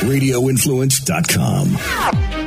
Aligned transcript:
RadioInfluence.com. 0.00 1.76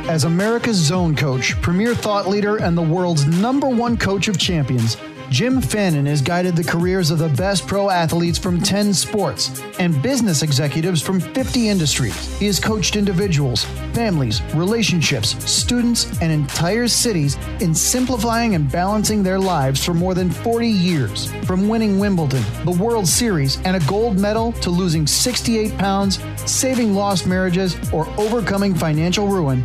As 0.08 0.24
America's 0.24 0.76
zone 0.76 1.14
coach, 1.16 1.60
premier 1.62 1.94
thought 1.94 2.28
leader, 2.28 2.56
and 2.56 2.76
the 2.76 2.82
world's 2.82 3.26
number 3.26 3.68
one 3.68 3.96
coach 3.96 4.28
of 4.28 4.36
champions, 4.38 4.96
Jim 5.34 5.60
Fannin 5.60 6.06
has 6.06 6.22
guided 6.22 6.54
the 6.54 6.62
careers 6.62 7.10
of 7.10 7.18
the 7.18 7.28
best 7.30 7.66
pro 7.66 7.90
athletes 7.90 8.38
from 8.38 8.60
10 8.60 8.94
sports 8.94 9.60
and 9.80 10.00
business 10.00 10.44
executives 10.44 11.02
from 11.02 11.18
50 11.18 11.68
industries. 11.68 12.38
He 12.38 12.46
has 12.46 12.60
coached 12.60 12.94
individuals, 12.94 13.64
families, 13.94 14.40
relationships, 14.54 15.30
students, 15.44 16.20
and 16.20 16.30
entire 16.30 16.86
cities 16.86 17.36
in 17.58 17.74
simplifying 17.74 18.54
and 18.54 18.70
balancing 18.70 19.24
their 19.24 19.40
lives 19.40 19.84
for 19.84 19.92
more 19.92 20.14
than 20.14 20.30
40 20.30 20.68
years. 20.68 21.32
From 21.46 21.66
winning 21.66 21.98
Wimbledon, 21.98 22.44
the 22.64 22.70
World 22.70 23.08
Series, 23.08 23.60
and 23.62 23.74
a 23.74 23.84
gold 23.88 24.16
medal 24.16 24.52
to 24.52 24.70
losing 24.70 25.04
68 25.04 25.76
pounds, 25.78 26.20
saving 26.46 26.94
lost 26.94 27.26
marriages, 27.26 27.76
or 27.92 28.06
overcoming 28.20 28.72
financial 28.72 29.26
ruin. 29.26 29.64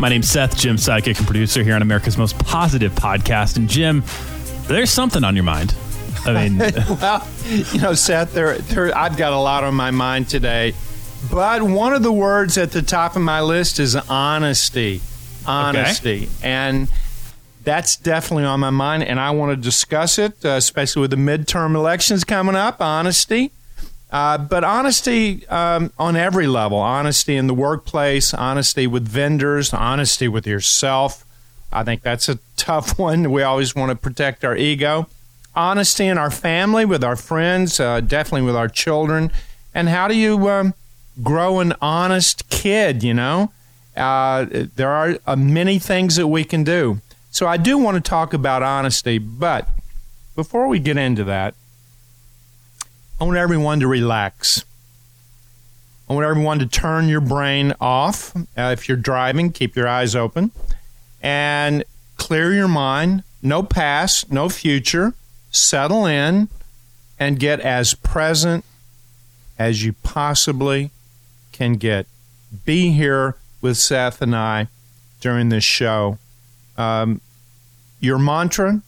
My 0.00 0.08
name's 0.08 0.28
Seth, 0.28 0.58
Jim 0.58 0.76
sidekick 0.76 1.18
and 1.18 1.26
producer 1.26 1.62
here 1.62 1.74
on 1.74 1.82
America's 1.82 2.18
most 2.18 2.36
positive 2.40 2.92
podcast. 2.92 3.56
And 3.56 3.68
Jim, 3.68 4.02
there's 4.66 4.90
something 4.90 5.22
on 5.22 5.36
your 5.36 5.44
mind. 5.44 5.74
I 6.26 6.48
mean, 6.48 6.58
well, 7.00 7.26
you 7.48 7.80
know, 7.80 7.94
Seth, 7.94 8.34
there, 8.34 8.58
there, 8.58 8.96
I've 8.96 9.16
got 9.16 9.32
a 9.32 9.38
lot 9.38 9.62
on 9.62 9.74
my 9.74 9.92
mind 9.92 10.28
today, 10.28 10.74
but 11.30 11.62
one 11.62 11.94
of 11.94 12.02
the 12.02 12.12
words 12.12 12.58
at 12.58 12.72
the 12.72 12.82
top 12.82 13.14
of 13.14 13.22
my 13.22 13.40
list 13.40 13.78
is 13.78 13.94
honesty. 13.94 15.00
Honesty, 15.46 16.24
okay. 16.24 16.28
and 16.42 16.88
that's 17.62 17.96
definitely 17.96 18.44
on 18.44 18.60
my 18.60 18.70
mind, 18.70 19.04
and 19.04 19.20
I 19.20 19.30
want 19.30 19.52
to 19.52 19.56
discuss 19.56 20.18
it, 20.18 20.44
uh, 20.44 20.50
especially 20.50 21.02
with 21.02 21.10
the 21.10 21.16
midterm 21.16 21.74
elections 21.74 22.24
coming 22.24 22.56
up. 22.56 22.80
Honesty. 22.80 23.52
Uh, 24.14 24.38
but 24.38 24.62
honesty 24.62 25.44
um, 25.48 25.92
on 25.98 26.14
every 26.14 26.46
level 26.46 26.78
honesty 26.78 27.34
in 27.34 27.48
the 27.48 27.52
workplace, 27.52 28.32
honesty 28.32 28.86
with 28.86 29.08
vendors, 29.08 29.74
honesty 29.74 30.28
with 30.28 30.46
yourself. 30.46 31.24
I 31.72 31.82
think 31.82 32.02
that's 32.02 32.28
a 32.28 32.38
tough 32.56 32.96
one. 32.98 33.32
We 33.32 33.42
always 33.42 33.74
want 33.74 33.90
to 33.90 33.96
protect 33.96 34.44
our 34.44 34.56
ego. 34.56 35.08
Honesty 35.56 36.06
in 36.06 36.16
our 36.16 36.30
family, 36.30 36.84
with 36.84 37.02
our 37.02 37.16
friends, 37.16 37.80
uh, 37.80 38.02
definitely 38.02 38.46
with 38.46 38.54
our 38.54 38.68
children. 38.68 39.32
And 39.74 39.88
how 39.88 40.06
do 40.06 40.16
you 40.16 40.48
um, 40.48 40.74
grow 41.20 41.58
an 41.58 41.74
honest 41.82 42.48
kid, 42.48 43.02
you 43.02 43.14
know? 43.14 43.50
Uh, 43.96 44.46
there 44.76 44.90
are 44.90 45.18
uh, 45.26 45.34
many 45.34 45.80
things 45.80 46.14
that 46.14 46.28
we 46.28 46.44
can 46.44 46.62
do. 46.62 47.00
So 47.32 47.48
I 47.48 47.56
do 47.56 47.78
want 47.78 47.96
to 47.96 48.00
talk 48.00 48.32
about 48.32 48.62
honesty, 48.62 49.18
but 49.18 49.68
before 50.36 50.68
we 50.68 50.78
get 50.78 50.96
into 50.96 51.24
that, 51.24 51.56
I 53.20 53.24
want 53.24 53.36
everyone 53.36 53.80
to 53.80 53.86
relax. 53.86 54.64
I 56.08 56.14
want 56.14 56.26
everyone 56.26 56.58
to 56.58 56.66
turn 56.66 57.08
your 57.08 57.20
brain 57.20 57.72
off. 57.80 58.36
Uh, 58.36 58.70
if 58.72 58.88
you're 58.88 58.96
driving, 58.96 59.52
keep 59.52 59.76
your 59.76 59.88
eyes 59.88 60.16
open 60.16 60.50
and 61.22 61.84
clear 62.16 62.52
your 62.52 62.68
mind. 62.68 63.22
No 63.40 63.62
past, 63.62 64.32
no 64.32 64.48
future. 64.48 65.14
Settle 65.50 66.06
in 66.06 66.48
and 67.18 67.38
get 67.38 67.60
as 67.60 67.94
present 67.94 68.64
as 69.58 69.84
you 69.84 69.92
possibly 70.02 70.90
can 71.52 71.74
get. 71.74 72.06
Be 72.64 72.90
here 72.90 73.36
with 73.60 73.76
Seth 73.76 74.20
and 74.20 74.34
I 74.34 74.68
during 75.20 75.48
this 75.48 75.64
show. 75.64 76.18
Um, 76.76 77.20
your 78.00 78.18
mantra 78.18 78.82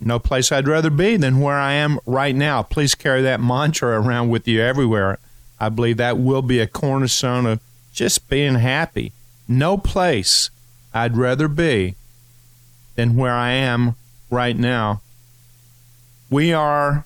no 0.00 0.18
place 0.18 0.50
I'd 0.50 0.68
rather 0.68 0.90
be 0.90 1.16
than 1.16 1.40
where 1.40 1.58
I 1.58 1.72
am 1.72 2.00
right 2.06 2.34
now. 2.34 2.62
Please 2.62 2.94
carry 2.94 3.22
that 3.22 3.40
mantra 3.40 4.00
around 4.00 4.30
with 4.30 4.48
you 4.48 4.62
everywhere. 4.62 5.18
I 5.58 5.68
believe 5.68 5.98
that 5.98 6.18
will 6.18 6.42
be 6.42 6.58
a 6.58 6.66
cornerstone 6.66 7.46
of 7.46 7.60
just 7.92 8.28
being 8.28 8.54
happy. 8.54 9.12
No 9.46 9.76
place 9.76 10.50
I'd 10.94 11.16
rather 11.16 11.48
be 11.48 11.96
than 12.94 13.16
where 13.16 13.34
I 13.34 13.52
am 13.52 13.94
right 14.30 14.56
now. 14.56 15.02
We 16.30 16.52
are 16.52 17.04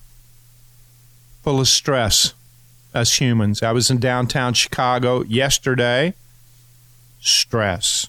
full 1.43 1.59
of 1.59 1.67
stress 1.67 2.33
as 2.93 3.15
humans. 3.15 3.61
I 3.61 3.71
was 3.71 3.91
in 3.91 3.99
downtown 3.99 4.53
Chicago 4.53 5.23
yesterday. 5.23 6.13
Stress. 7.19 8.07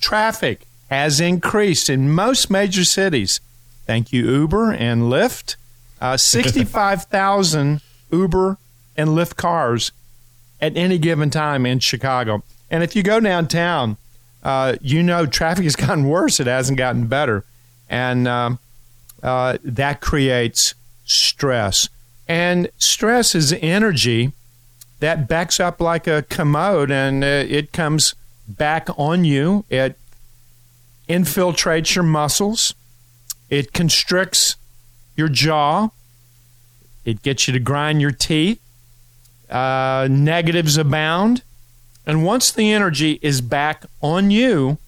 Traffic 0.00 0.66
has 0.90 1.20
increased 1.20 1.88
in 1.88 2.10
most 2.10 2.50
major 2.50 2.84
cities. 2.84 3.40
Thank 3.86 4.12
you, 4.12 4.30
Uber 4.30 4.72
and 4.72 5.02
Lyft. 5.02 5.56
Uh, 6.00 6.16
65,000 6.16 7.80
Uber 8.10 8.58
and 8.96 9.10
Lyft 9.10 9.36
cars 9.36 9.92
at 10.60 10.76
any 10.76 10.98
given 10.98 11.30
time 11.30 11.66
in 11.66 11.80
Chicago. 11.80 12.42
And 12.70 12.82
if 12.82 12.94
you 12.94 13.02
go 13.02 13.20
downtown, 13.20 13.96
uh, 14.42 14.76
you 14.80 15.02
know 15.02 15.26
traffic 15.26 15.64
has 15.64 15.76
gotten 15.84 16.08
worse. 16.08 16.40
It 16.40 16.46
hasn't 16.46 16.78
gotten 16.78 17.06
better. 17.06 17.44
And 17.88 18.26
um, 18.26 18.58
uh, 19.22 19.58
that 19.62 20.00
creates 20.00 20.74
stress. 21.04 21.88
And 22.28 22.70
stress 22.78 23.34
is 23.34 23.52
energy 23.60 24.32
that 25.00 25.28
backs 25.28 25.58
up 25.58 25.80
like 25.80 26.06
a 26.06 26.22
commode 26.22 26.90
and 26.90 27.24
uh, 27.24 27.26
it 27.26 27.72
comes 27.72 28.14
back 28.46 28.88
on 28.96 29.24
you. 29.24 29.64
It 29.68 29.98
infiltrates 31.08 31.94
your 31.94 32.04
muscles 32.04 32.74
it 33.52 33.74
constricts 33.74 34.56
your 35.14 35.28
jaw. 35.28 35.90
It 37.04 37.20
gets 37.20 37.46
you 37.46 37.52
to 37.52 37.60
grind 37.60 38.00
your 38.00 38.10
teeth. 38.10 38.58
Uh, 39.50 40.08
negatives 40.10 40.78
abound. 40.78 41.42
And 42.06 42.24
once 42.24 42.50
the 42.50 42.72
energy 42.72 43.18
is 43.20 43.42
back 43.42 43.84
on 44.00 44.30
you, 44.30 44.78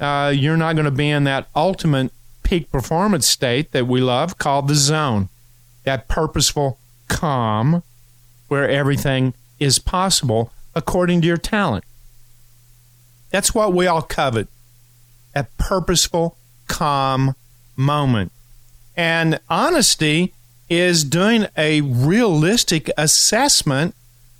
uh, 0.00 0.32
you're 0.34 0.56
not 0.56 0.74
going 0.74 0.84
to 0.84 0.90
be 0.90 1.08
in 1.08 1.22
that 1.24 1.46
ultimate 1.54 2.12
peak 2.42 2.72
performance 2.72 3.28
state 3.28 3.70
that 3.70 3.86
we 3.86 4.00
love 4.00 4.36
called 4.36 4.66
the 4.66 4.74
zone, 4.74 5.28
that 5.84 6.08
purposeful 6.08 6.80
calm 7.06 7.84
where 8.48 8.68
everything 8.68 9.32
is 9.60 9.78
possible 9.78 10.50
according 10.74 11.20
to 11.20 11.26
your 11.28 11.36
talent. 11.36 11.84
That's 13.30 13.54
what 13.54 13.72
we 13.72 13.86
all 13.86 14.02
covet 14.02 14.48
a 15.36 15.46
purposeful, 15.56 16.36
calm 16.66 17.36
moment. 17.78 18.32
And 18.96 19.40
honesty 19.48 20.34
is 20.68 21.04
doing 21.04 21.46
a 21.56 21.80
realistic 21.80 22.90
assessment 22.98 23.94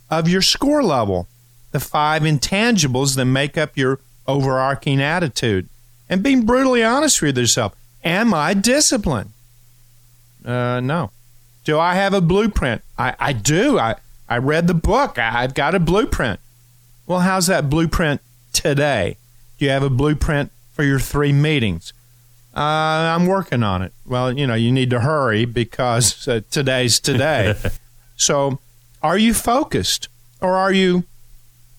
of 0.09 0.27
your 0.27 0.41
score 0.41 0.83
level, 0.83 1.27
the 1.71 1.79
five 1.79 2.23
intangibles 2.23 3.15
that 3.15 3.25
make 3.25 3.57
up 3.57 3.77
your 3.77 3.99
overarching 4.27 5.01
attitude, 5.01 5.67
and 6.07 6.21
being 6.21 6.45
brutally 6.45 6.83
honest 6.83 7.21
with 7.21 7.37
yourself. 7.37 7.75
Am 8.03 8.33
I 8.33 8.53
disciplined? 8.53 9.31
Uh, 10.45 10.79
no. 10.79 11.11
Do 11.63 11.79
I 11.79 11.95
have 11.95 12.13
a 12.13 12.21
blueprint? 12.21 12.81
I, 12.97 13.15
I 13.19 13.33
do. 13.33 13.79
I, 13.79 13.95
I 14.27 14.37
read 14.37 14.67
the 14.67 14.73
book. 14.73 15.17
I, 15.17 15.43
I've 15.43 15.53
got 15.53 15.75
a 15.75 15.79
blueprint. 15.79 16.39
Well, 17.07 17.19
how's 17.19 17.47
that 17.47 17.69
blueprint 17.69 18.21
today? 18.53 19.17
Do 19.57 19.65
you 19.65 19.71
have 19.71 19.83
a 19.83 19.89
blueprint 19.89 20.51
for 20.71 20.83
your 20.83 20.99
three 20.99 21.33
meetings? 21.33 21.93
Uh, 22.59 23.15
I'm 23.15 23.25
working 23.25 23.63
on 23.63 23.81
it. 23.81 23.93
Well, 24.05 24.37
you 24.37 24.45
know, 24.45 24.53
you 24.53 24.69
need 24.69 24.89
to 24.89 24.99
hurry 24.99 25.45
because 25.45 26.27
uh, 26.27 26.41
today's 26.51 26.99
today. 26.99 27.55
so, 28.17 28.59
are 29.01 29.17
you 29.17 29.33
focused 29.33 30.09
or 30.41 30.57
are 30.57 30.73
you 30.73 31.05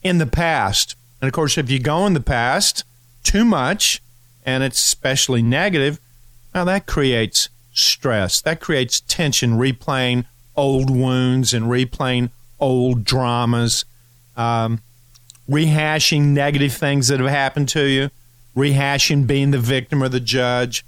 in 0.03 0.17
the 0.17 0.27
past? 0.27 0.97
And 1.21 1.29
of 1.29 1.35
course, 1.35 1.59
if 1.59 1.71
you 1.71 1.81
go 1.81 2.06
in 2.06 2.15
the 2.15 2.21
past 2.21 2.85
too 3.23 3.44
much 3.44 4.00
and 4.47 4.65
it's 4.65 4.81
especially 4.81 5.43
negative, 5.43 6.00
now 6.55 6.65
that 6.65 6.87
creates 6.87 7.50
stress. 7.75 8.41
That 8.41 8.61
creates 8.61 9.03
tension, 9.03 9.59
replaying 9.59 10.25
old 10.56 10.88
wounds 10.88 11.53
and 11.53 11.67
replaying 11.67 12.31
old 12.59 13.05
dramas, 13.05 13.85
um, 14.35 14.81
rehashing 15.47 16.29
negative 16.29 16.73
things 16.73 17.09
that 17.09 17.21
have 17.21 17.29
happened 17.29 17.69
to 17.69 17.85
you 17.85 18.11
rehashing 18.56 19.26
being 19.26 19.50
the 19.50 19.58
victim 19.58 20.02
or 20.02 20.08
the 20.08 20.20
judge. 20.20 20.85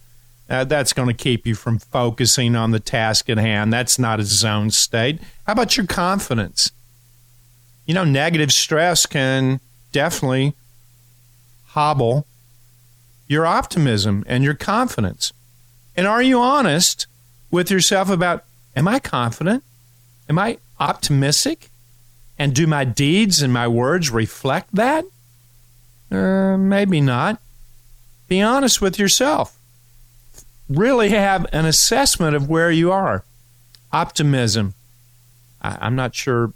Uh, 0.50 0.64
that's 0.64 0.92
going 0.92 1.08
to 1.08 1.14
keep 1.14 1.46
you 1.46 1.54
from 1.54 1.78
focusing 1.78 2.54
on 2.54 2.72
the 2.72 2.80
task 2.80 3.30
at 3.30 3.38
hand. 3.38 3.72
That's 3.72 3.98
not 3.98 4.20
a 4.20 4.24
zone 4.24 4.70
state. 4.70 5.20
How 5.46 5.54
about 5.54 5.76
your 5.76 5.86
confidence? 5.86 6.72
You 7.86 7.94
know, 7.94 8.04
negative 8.04 8.52
stress 8.52 9.06
can 9.06 9.60
definitely 9.92 10.54
hobble 11.68 12.26
your 13.26 13.46
optimism 13.46 14.24
and 14.26 14.44
your 14.44 14.54
confidence? 14.54 15.32
And 15.96 16.06
are 16.06 16.22
you 16.22 16.38
honest 16.38 17.06
with 17.50 17.70
yourself 17.70 18.10
about, 18.10 18.44
am 18.76 18.86
I 18.86 18.98
confident? 18.98 19.64
Am 20.28 20.38
I 20.38 20.58
optimistic? 20.78 21.70
And 22.38 22.54
do 22.54 22.66
my 22.66 22.84
deeds 22.84 23.42
and 23.42 23.52
my 23.52 23.68
words 23.68 24.10
reflect 24.10 24.74
that? 24.74 25.04
Uh, 26.10 26.56
maybe 26.58 27.00
not. 27.00 27.40
Be 28.32 28.40
honest 28.40 28.80
with 28.80 28.98
yourself. 28.98 29.58
Really 30.66 31.10
have 31.10 31.44
an 31.52 31.66
assessment 31.66 32.34
of 32.34 32.48
where 32.48 32.70
you 32.70 32.90
are. 32.90 33.24
Optimism. 33.92 34.72
I, 35.60 35.76
I'm 35.82 35.94
not 35.94 36.14
sure 36.14 36.54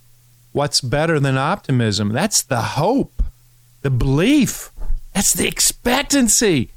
what's 0.52 0.81
better 0.81 1.20
than 1.20 1.37
optimism. 1.37 2.14
That's 2.14 2.43
the 2.43 2.62
hope, 2.62 3.23
the 3.82 3.90
belief, 3.90 4.70
that's 5.12 5.34
the 5.34 5.46
expectancy 5.46 6.70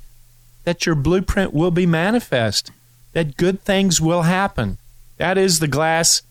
that 0.66 0.86
your 0.86 0.96
blueprint 0.96 1.54
will 1.54 1.72
be 1.72 1.86
manifest, 1.86 2.69
that 3.13 3.38
good 3.38 3.62
things 3.62 4.01
will 4.01 4.24
happen. 4.24 4.80
That 5.16 5.38
is 5.38 5.60
the 5.60 5.69
glass 5.69 6.24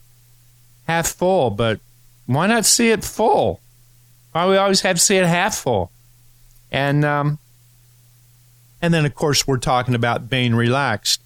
half 0.86 1.06
full, 1.06 1.48
but 1.48 1.80
why 2.26 2.48
not 2.48 2.66
see 2.66 2.90
it 2.90 3.02
full? 3.02 3.62
Why 4.32 4.46
we 4.46 4.58
always 4.58 4.82
have 4.82 4.96
to 4.96 5.02
see 5.02 5.16
it 5.16 5.24
half 5.24 5.56
full? 5.56 5.90
And 6.70 7.02
um, 7.02 7.38
and 8.80 8.94
then 8.94 9.04
of 9.04 9.14
course 9.14 9.46
we're 9.46 9.58
talking 9.58 9.94
about 9.94 10.28
being 10.28 10.54
relaxed. 10.54 11.20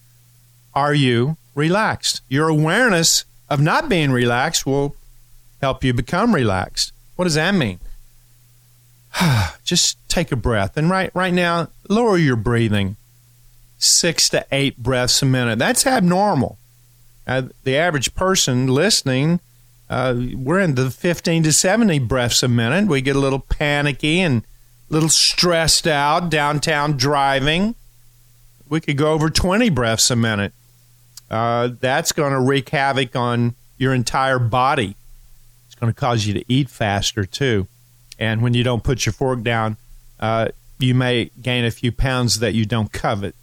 Are 0.75 0.95
you 0.95 1.37
relaxed? 1.55 2.23
Your 2.29 2.49
awareness 2.49 3.25
of 3.49 3.61
not 3.61 3.89
being 3.89 4.11
relaxed 4.11 4.65
will 4.67 4.97
help 5.61 5.85
you 5.85 5.93
become 5.93 6.35
relaxed. 6.35 6.93
What 7.17 7.25
does 7.25 7.35
that 7.35 7.55
mean? 7.55 7.79
Just 9.65 9.97
take 10.09 10.33
a 10.33 10.37
breath. 10.37 10.77
And 10.77 10.91
right 10.91 11.11
right 11.15 11.33
now, 11.33 11.69
lower 11.89 12.19
your 12.19 12.37
breathing. 12.37 12.97
Six 13.79 14.29
to 14.31 14.47
eight 14.53 14.79
breaths 14.79 15.23
a 15.23 15.27
minute. 15.27 15.59
That's 15.59 15.87
abnormal. 15.87 16.59
Uh, 17.27 17.43
the 17.65 17.77
average 17.77 18.15
person 18.15 18.67
listening, 18.67 19.41
uh, 19.91 20.15
we're 20.35 20.61
in 20.61 20.75
the 20.75 20.91
15 20.91 21.45
to 21.45 21.53
70 21.53 21.99
breaths 22.01 22.43
a 22.43 22.49
minute. 22.49 22.87
We 22.87 23.01
get 23.01 23.17
a 23.17 23.21
little 23.21 23.41
panicky 23.41 24.21
and 24.21 24.43
little 24.93 25.09
stressed 25.09 25.87
out 25.87 26.29
downtown 26.29 26.99
driving. 26.99 27.75
We 28.69 28.81
could 28.81 28.99
go 28.99 29.13
over 29.13 29.31
20 29.31 29.71
breaths 29.71 30.11
a 30.11 30.17
minute. 30.17 30.53
Uh, 31.31 31.71
that's 31.81 32.13
going 32.13 32.33
to 32.33 32.39
wreak 32.39 32.69
havoc 32.69 33.17
on 33.17 33.55
your 33.79 33.95
entire 33.95 34.39
body. 34.39 34.95
It's 35.67 35.75
going 35.77 35.91
to 35.91 35.99
cause 35.99 36.27
you 36.27 36.35
to 36.35 36.45
eat 36.47 36.69
faster, 36.69 37.25
too. 37.25 37.67
And 38.19 38.43
when 38.43 38.53
you 38.53 38.63
don't 38.63 38.85
put 38.85 39.07
your 39.07 39.15
fork 39.15 39.43
down, 39.43 39.79
uh, 40.21 40.49
you 40.79 40.95
may 40.95 41.31
gain 41.41 41.65
a 41.65 41.71
few 41.71 41.91
pounds 41.91 42.41
that 42.41 42.53
you 42.53 42.67
don't 42.67 42.93
covet, 42.93 43.35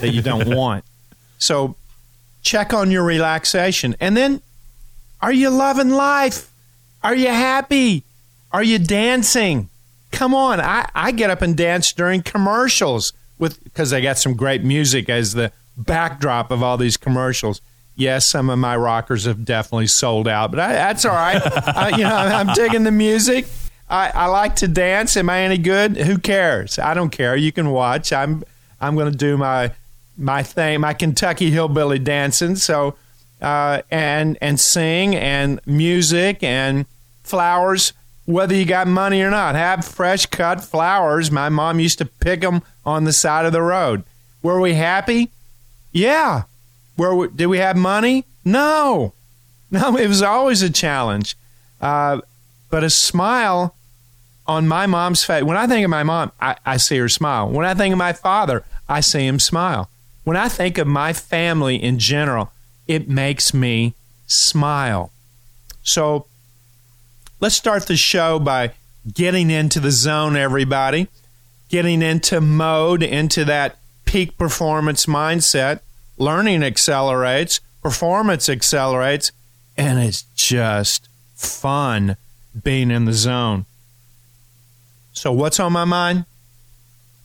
that 0.00 0.08
you 0.08 0.20
don't 0.20 0.48
want. 0.56 0.84
So 1.38 1.76
check 2.42 2.74
on 2.74 2.90
your 2.90 3.04
relaxation. 3.04 3.94
And 4.00 4.16
then, 4.16 4.42
are 5.20 5.32
you 5.32 5.50
loving 5.50 5.90
life? 5.90 6.50
Are 7.04 7.14
you 7.14 7.28
happy? 7.28 8.02
Are 8.50 8.64
you 8.64 8.80
dancing? 8.80 9.68
Come 10.10 10.34
on, 10.34 10.60
I, 10.60 10.88
I 10.94 11.12
get 11.12 11.30
up 11.30 11.42
and 11.42 11.56
dance 11.56 11.92
during 11.92 12.22
commercials 12.22 13.12
with 13.38 13.62
because 13.62 13.92
I 13.92 14.00
got 14.00 14.18
some 14.18 14.34
great 14.34 14.64
music 14.64 15.08
as 15.08 15.34
the 15.34 15.52
backdrop 15.76 16.50
of 16.50 16.62
all 16.62 16.76
these 16.76 16.96
commercials. 16.96 17.60
Yes, 17.94 18.26
some 18.26 18.48
of 18.48 18.58
my 18.58 18.76
rockers 18.76 19.24
have 19.24 19.44
definitely 19.44 19.88
sold 19.88 20.28
out, 20.28 20.50
but 20.50 20.60
I, 20.60 20.72
that's 20.72 21.04
all 21.04 21.14
right. 21.14 21.42
I, 21.76 21.90
you 21.90 22.04
know, 22.04 22.14
I'm 22.14 22.54
digging 22.54 22.84
the 22.84 22.92
music. 22.92 23.46
I, 23.90 24.10
I 24.14 24.26
like 24.26 24.56
to 24.56 24.68
dance. 24.68 25.16
Am 25.16 25.28
I 25.30 25.40
any 25.40 25.58
good? 25.58 25.96
Who 25.96 26.18
cares? 26.18 26.78
I 26.78 26.94
don't 26.94 27.10
care. 27.10 27.36
You 27.36 27.52
can 27.52 27.70
watch. 27.70 28.12
I'm 28.12 28.44
I'm 28.80 28.94
going 28.94 29.10
to 29.10 29.16
do 29.16 29.36
my 29.36 29.72
my 30.16 30.42
thing, 30.42 30.80
my 30.80 30.94
Kentucky 30.94 31.50
hillbilly 31.50 31.98
dancing. 31.98 32.56
So 32.56 32.96
uh, 33.40 33.82
and 33.90 34.36
and 34.40 34.58
sing 34.60 35.14
and 35.14 35.60
music 35.66 36.42
and 36.42 36.86
flowers. 37.22 37.92
Whether 38.28 38.54
you 38.54 38.66
got 38.66 38.86
money 38.86 39.22
or 39.22 39.30
not, 39.30 39.54
have 39.54 39.86
fresh 39.86 40.26
cut 40.26 40.62
flowers. 40.62 41.30
My 41.30 41.48
mom 41.48 41.80
used 41.80 41.96
to 41.96 42.04
pick 42.04 42.42
them 42.42 42.60
on 42.84 43.04
the 43.04 43.12
side 43.14 43.46
of 43.46 43.52
the 43.52 43.62
road. 43.62 44.04
Were 44.42 44.60
we 44.60 44.74
happy? 44.74 45.30
Yeah. 45.92 46.42
Where 46.96 47.14
we, 47.14 47.28
did 47.28 47.46
we 47.46 47.56
have 47.56 47.74
money? 47.74 48.26
No, 48.44 49.14
no. 49.70 49.96
It 49.96 50.08
was 50.08 50.20
always 50.20 50.60
a 50.60 50.68
challenge. 50.68 51.38
Uh, 51.80 52.20
but 52.68 52.84
a 52.84 52.90
smile 52.90 53.74
on 54.46 54.68
my 54.68 54.84
mom's 54.84 55.24
face. 55.24 55.42
When 55.42 55.56
I 55.56 55.66
think 55.66 55.86
of 55.86 55.90
my 55.90 56.02
mom, 56.02 56.30
I, 56.38 56.56
I 56.66 56.76
see 56.76 56.98
her 56.98 57.08
smile. 57.08 57.48
When 57.48 57.64
I 57.64 57.72
think 57.72 57.92
of 57.92 57.98
my 57.98 58.12
father, 58.12 58.62
I 58.90 59.00
see 59.00 59.26
him 59.26 59.38
smile. 59.38 59.88
When 60.24 60.36
I 60.36 60.50
think 60.50 60.76
of 60.76 60.86
my 60.86 61.14
family 61.14 61.82
in 61.82 61.98
general, 61.98 62.52
it 62.86 63.08
makes 63.08 63.54
me 63.54 63.94
smile. 64.26 65.12
So 65.82 66.26
let's 67.40 67.54
start 67.54 67.86
the 67.86 67.96
show 67.96 68.38
by 68.38 68.72
getting 69.12 69.50
into 69.50 69.80
the 69.80 69.90
zone, 69.90 70.36
everybody, 70.36 71.08
getting 71.68 72.02
into 72.02 72.40
mode, 72.40 73.02
into 73.02 73.44
that 73.44 73.76
peak 74.04 74.36
performance 74.36 75.06
mindset. 75.06 75.80
Learning 76.16 76.62
accelerates, 76.62 77.60
performance 77.82 78.48
accelerates, 78.48 79.30
and 79.76 80.00
it's 80.00 80.22
just 80.34 81.08
fun 81.34 82.16
being 82.64 82.90
in 82.90 83.04
the 83.04 83.12
zone. 83.12 83.64
So, 85.12 85.32
what's 85.32 85.60
on 85.60 85.72
my 85.72 85.84
mind 85.84 86.24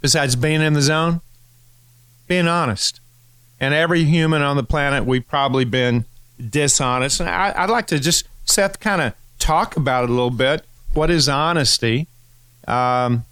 besides 0.02 0.36
being 0.36 0.62
in 0.62 0.74
the 0.74 0.82
zone? 0.82 1.22
Being 2.28 2.48
honest. 2.48 3.00
And 3.60 3.74
every 3.74 4.04
human 4.04 4.42
on 4.42 4.58
the 4.58 4.64
planet, 4.64 5.06
we've 5.06 5.28
probably 5.28 5.66
been 5.66 6.06
dishonest. 6.50 7.20
And 7.20 7.30
I, 7.30 7.66
would 7.66 7.72
like 7.72 7.88
to 7.88 8.00
just, 8.00 8.28
Seth, 8.46 8.80
kind 8.80 9.02
of 9.02 9.14
talk 9.44 9.76
about 9.76 10.06
it 10.06 10.10
a 10.10 10.14
little 10.14 10.30
bit. 10.30 10.66
What 10.94 11.12
is 11.12 11.28
honesty? 11.28 12.08
Um, 12.66 13.26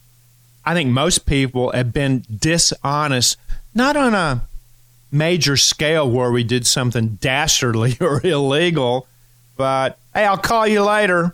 I 0.66 0.74
think 0.74 0.90
most 0.90 1.26
people 1.26 1.72
have 1.72 1.94
been 1.94 2.26
dishonest, 2.30 3.38
not 3.74 3.96
on 3.96 4.14
a 4.14 4.46
major 5.10 5.56
scale 5.56 6.10
where 6.10 6.30
we 6.30 6.44
did 6.44 6.68
something 6.68 7.18
dastardly 7.22 7.96
or 8.02 8.26
illegal, 8.26 9.08
but 9.56 9.98
hey, 10.14 10.26
I'll 10.26 10.38
call 10.38 10.68
you 10.68 10.84
later. 10.84 11.34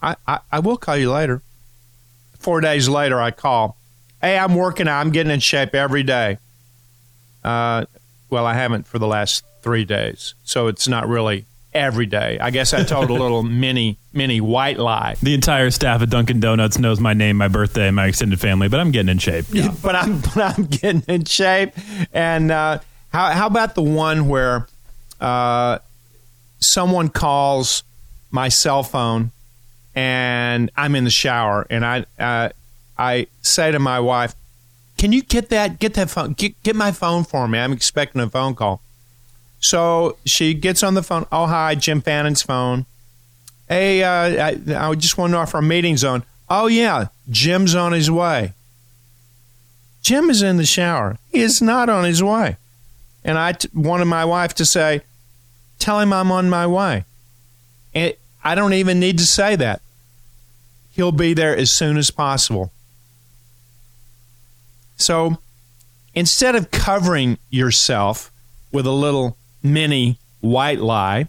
I, 0.00 0.16
I, 0.26 0.38
I 0.50 0.60
will 0.60 0.78
call 0.78 0.96
you 0.96 1.12
later. 1.12 1.42
Four 2.38 2.62
days 2.62 2.88
later, 2.88 3.20
I 3.20 3.32
call. 3.32 3.76
Hey, 4.22 4.38
I'm 4.38 4.54
working. 4.54 4.88
I'm 4.88 5.10
getting 5.10 5.32
in 5.32 5.40
shape 5.40 5.74
every 5.74 6.04
day. 6.04 6.38
Uh, 7.44 7.84
well, 8.30 8.46
I 8.46 8.54
haven't 8.54 8.86
for 8.86 8.98
the 8.98 9.06
last 9.06 9.44
three 9.60 9.84
days, 9.84 10.34
so 10.44 10.68
it's 10.68 10.88
not 10.88 11.06
really 11.08 11.44
every 11.72 12.06
day. 12.06 12.38
I 12.40 12.50
guess 12.50 12.72
I 12.72 12.82
told 12.84 13.10
a 13.10 13.12
little 13.12 13.42
mini 13.62 13.98
mini 14.12 14.40
white 14.40 14.78
lie. 14.78 15.16
The 15.22 15.34
entire 15.34 15.70
staff 15.70 16.02
at 16.02 16.10
Dunkin' 16.10 16.40
Donuts 16.40 16.78
knows 16.78 17.00
my 17.00 17.14
name, 17.14 17.36
my 17.36 17.48
birthday, 17.48 17.90
my 17.90 18.06
extended 18.06 18.40
family, 18.40 18.68
but 18.68 18.80
I'm 18.80 18.90
getting 18.90 19.08
in 19.10 19.18
shape. 19.18 19.46
Yeah. 19.50 19.74
but 19.82 19.94
I'm 19.94 20.20
but 20.34 20.38
I'm 20.58 20.64
getting 20.66 21.02
in 21.08 21.24
shape. 21.24 21.72
And 22.12 22.50
uh, 22.50 22.80
how 23.10 23.30
how 23.30 23.46
about 23.46 23.74
the 23.74 23.82
one 23.82 24.28
where 24.28 24.66
uh, 25.20 25.78
someone 26.58 27.08
calls 27.08 27.82
my 28.30 28.48
cell 28.48 28.82
phone 28.82 29.30
and 29.94 30.70
I'm 30.76 30.94
in 30.94 31.04
the 31.04 31.10
shower, 31.10 31.66
and 31.70 31.84
I 31.84 32.04
uh, 32.20 32.50
I 32.96 33.26
say 33.42 33.72
to 33.72 33.78
my 33.80 33.98
wife, 33.98 34.34
"Can 34.96 35.10
you 35.12 35.22
get 35.22 35.48
that 35.48 35.80
get 35.80 35.94
that 35.94 36.08
phone 36.08 36.34
get, 36.34 36.62
get 36.62 36.76
my 36.76 36.92
phone 36.92 37.24
for 37.24 37.48
me? 37.48 37.58
I'm 37.58 37.72
expecting 37.72 38.20
a 38.20 38.28
phone 38.30 38.54
call." 38.54 38.80
So 39.60 40.16
she 40.24 40.54
gets 40.54 40.82
on 40.82 40.94
the 40.94 41.02
phone. 41.02 41.26
Oh 41.32 41.46
hi, 41.46 41.74
Jim 41.74 42.00
Fannin's 42.00 42.42
phone. 42.42 42.86
Hey, 43.68 44.02
uh, 44.02 44.46
I, 44.46 44.88
I 44.88 44.94
just 44.94 45.18
want 45.18 45.30
to 45.30 45.32
know 45.32 45.42
if 45.42 45.54
our 45.54 45.62
meeting's 45.62 46.04
on. 46.04 46.22
Oh 46.48 46.66
yeah, 46.66 47.06
Jim's 47.28 47.74
on 47.74 47.92
his 47.92 48.10
way. 48.10 48.54
Jim 50.02 50.30
is 50.30 50.42
in 50.42 50.56
the 50.56 50.64
shower. 50.64 51.18
He 51.30 51.40
is 51.40 51.60
not 51.60 51.88
on 51.88 52.04
his 52.04 52.22
way. 52.22 52.56
And 53.24 53.36
I 53.36 53.52
t- 53.52 53.68
wanted 53.74 54.06
my 54.06 54.24
wife 54.24 54.54
to 54.54 54.64
say, 54.64 55.02
"Tell 55.78 56.00
him 56.00 56.12
I'm 56.12 56.32
on 56.32 56.48
my 56.48 56.66
way." 56.66 57.04
And 57.94 58.14
I 58.42 58.54
don't 58.54 58.72
even 58.72 59.00
need 59.00 59.18
to 59.18 59.26
say 59.26 59.56
that 59.56 59.82
he'll 60.92 61.12
be 61.12 61.34
there 61.34 61.56
as 61.56 61.70
soon 61.70 61.96
as 61.96 62.10
possible. 62.10 62.72
So 64.96 65.38
instead 66.14 66.56
of 66.56 66.70
covering 66.70 67.38
yourself 67.50 68.32
with 68.72 68.86
a 68.86 68.92
little 68.92 69.36
mini 69.72 70.18
white 70.40 70.80
lie, 70.80 71.28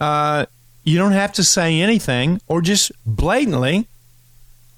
uh, 0.00 0.46
you 0.84 0.98
don't 0.98 1.12
have 1.12 1.32
to 1.34 1.44
say 1.44 1.80
anything 1.80 2.40
or 2.46 2.60
just 2.60 2.92
blatantly, 3.04 3.88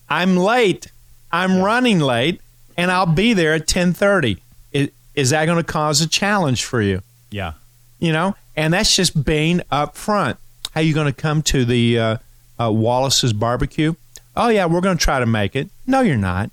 I'm 0.08 0.36
late, 0.36 0.90
I'm 1.30 1.58
running 1.58 1.98
late, 1.98 2.40
and 2.76 2.90
I'll 2.90 3.06
be 3.06 3.34
there 3.34 3.52
at 3.52 3.62
1030. 3.62 4.38
Is, 4.72 4.90
is 5.14 5.30
that 5.30 5.44
going 5.46 5.58
to 5.58 5.64
cause 5.64 6.00
a 6.00 6.08
challenge 6.08 6.64
for 6.64 6.80
you? 6.80 7.02
Yeah. 7.30 7.54
You 7.98 8.12
know, 8.12 8.36
and 8.56 8.72
that's 8.72 8.94
just 8.94 9.24
being 9.24 9.60
upfront. 9.70 10.36
How 10.72 10.80
you 10.80 10.94
going 10.94 11.12
to 11.12 11.20
come 11.20 11.42
to 11.42 11.64
the 11.64 11.98
uh, 11.98 12.16
uh, 12.58 12.70
Wallace's 12.70 13.32
barbecue. 13.32 13.94
Oh, 14.36 14.48
yeah, 14.48 14.66
we're 14.66 14.80
going 14.80 14.96
to 14.96 15.02
try 15.02 15.18
to 15.18 15.26
make 15.26 15.56
it. 15.56 15.68
No, 15.86 16.00
you're 16.00 16.16
not. 16.16 16.50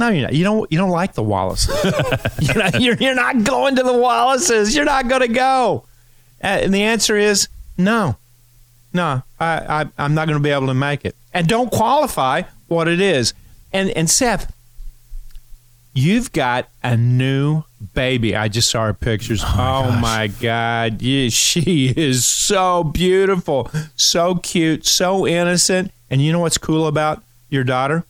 No, 0.00 0.08
you're 0.08 0.22
not. 0.22 0.32
You 0.32 0.44
don't. 0.44 0.72
You 0.72 0.78
don't 0.78 0.90
like 0.90 1.12
the 1.12 1.22
Wallaces. 1.22 1.84
you're, 2.40 2.56
not, 2.56 2.80
you're, 2.80 2.94
you're 2.94 3.14
not 3.14 3.44
going 3.44 3.76
to 3.76 3.82
the 3.82 3.92
Wallaces. 3.92 4.74
You're 4.74 4.86
not 4.86 5.08
going 5.08 5.20
to 5.20 5.28
go. 5.28 5.84
Uh, 6.42 6.46
and 6.46 6.72
the 6.72 6.84
answer 6.84 7.18
is 7.18 7.48
no, 7.76 8.16
no. 8.94 9.22
I, 9.38 9.82
I 9.82 9.86
I'm 9.98 10.14
not 10.14 10.26
going 10.26 10.38
to 10.38 10.42
be 10.42 10.48
able 10.48 10.68
to 10.68 10.74
make 10.74 11.04
it. 11.04 11.14
And 11.34 11.46
don't 11.46 11.70
qualify 11.70 12.44
what 12.66 12.88
it 12.88 12.98
is. 12.98 13.34
And 13.74 13.90
and 13.90 14.08
Seth, 14.08 14.50
you've 15.92 16.32
got 16.32 16.70
a 16.82 16.96
new 16.96 17.64
baby. 17.92 18.34
I 18.34 18.48
just 18.48 18.70
saw 18.70 18.86
her 18.86 18.94
pictures. 18.94 19.42
Oh, 19.44 19.84
oh 19.86 20.00
my 20.00 20.28
God. 20.28 21.02
Yeah, 21.02 21.28
she 21.28 21.92
is 21.94 22.24
so 22.24 22.84
beautiful, 22.84 23.70
so 23.96 24.36
cute, 24.36 24.86
so 24.86 25.26
innocent. 25.26 25.92
And 26.08 26.22
you 26.22 26.32
know 26.32 26.40
what's 26.40 26.56
cool 26.56 26.86
about 26.86 27.22
your 27.50 27.64
daughter? 27.64 28.04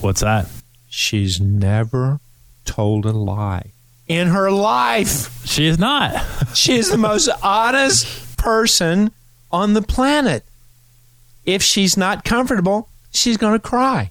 What's 0.00 0.22
that? 0.22 0.48
She's 0.90 1.40
never 1.40 2.20
told 2.64 3.06
a 3.06 3.12
lie 3.12 3.70
in 4.08 4.26
her 4.26 4.50
life. 4.50 5.46
She 5.46 5.66
is 5.66 5.78
not. 5.78 6.20
she 6.54 6.74
is 6.74 6.90
the 6.90 6.98
most 6.98 7.28
honest 7.44 8.36
person 8.36 9.12
on 9.52 9.74
the 9.74 9.82
planet. 9.82 10.44
If 11.46 11.62
she's 11.62 11.96
not 11.96 12.24
comfortable, 12.24 12.88
she's 13.12 13.36
going 13.36 13.52
to 13.52 13.60
cry. 13.60 14.10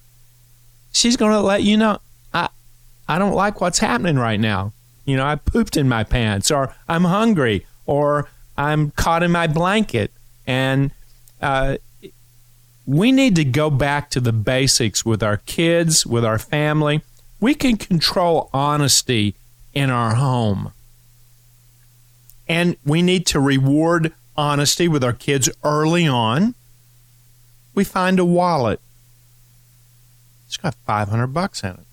She's 0.93 1.17
going 1.17 1.33
to 1.33 1.41
let 1.41 1.63
you 1.63 1.75
know, 1.75 1.99
I, 2.33 2.47
I 3.09 3.19
don't 3.19 3.35
like 3.35 3.59
what's 3.59 3.79
happening 3.79 4.17
right 4.17 4.39
now. 4.39 4.71
You 5.03 5.17
know, 5.17 5.25
I 5.25 5.35
pooped 5.35 5.75
in 5.75 5.89
my 5.89 6.05
pants, 6.05 6.49
or 6.49 6.73
I'm 6.87 7.03
hungry, 7.03 7.65
or 7.85 8.29
I'm 8.57 8.91
caught 8.91 9.21
in 9.21 9.31
my 9.31 9.47
blanket. 9.47 10.11
And 10.47 10.91
uh, 11.41 11.77
we 12.89 13.11
need 13.11 13.35
to 13.35 13.45
go 13.45 13.69
back 13.69 14.09
to 14.09 14.19
the 14.19 14.33
basics 14.33 15.05
with 15.05 15.21
our 15.21 15.37
kids, 15.37 16.07
with 16.07 16.25
our 16.25 16.39
family. 16.39 17.03
We 17.39 17.53
can 17.53 17.77
control 17.77 18.49
honesty 18.51 19.35
in 19.75 19.91
our 19.91 20.15
home. 20.15 20.73
And 22.47 22.77
we 22.83 23.03
need 23.03 23.27
to 23.27 23.39
reward 23.39 24.11
honesty 24.35 24.87
with 24.87 25.03
our 25.03 25.13
kids 25.13 25.51
early 25.63 26.07
on. 26.07 26.55
We 27.75 27.83
find 27.83 28.17
a 28.17 28.25
wallet. 28.25 28.81
It's 30.47 30.57
got 30.57 30.73
500 30.73 31.27
bucks 31.27 31.63
in 31.63 31.69
it. 31.69 31.85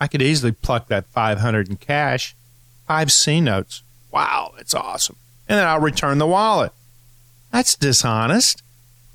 I 0.00 0.08
could 0.08 0.22
easily 0.22 0.50
pluck 0.50 0.88
that 0.88 1.06
500 1.06 1.68
in 1.68 1.76
cash, 1.76 2.34
five 2.84 3.12
C 3.12 3.40
notes. 3.40 3.84
Wow, 4.10 4.54
that's 4.56 4.74
awesome. 4.74 5.18
And 5.48 5.56
then 5.56 5.68
I'll 5.68 5.78
return 5.78 6.18
the 6.18 6.26
wallet. 6.26 6.72
That's 7.52 7.76
dishonest 7.76 8.64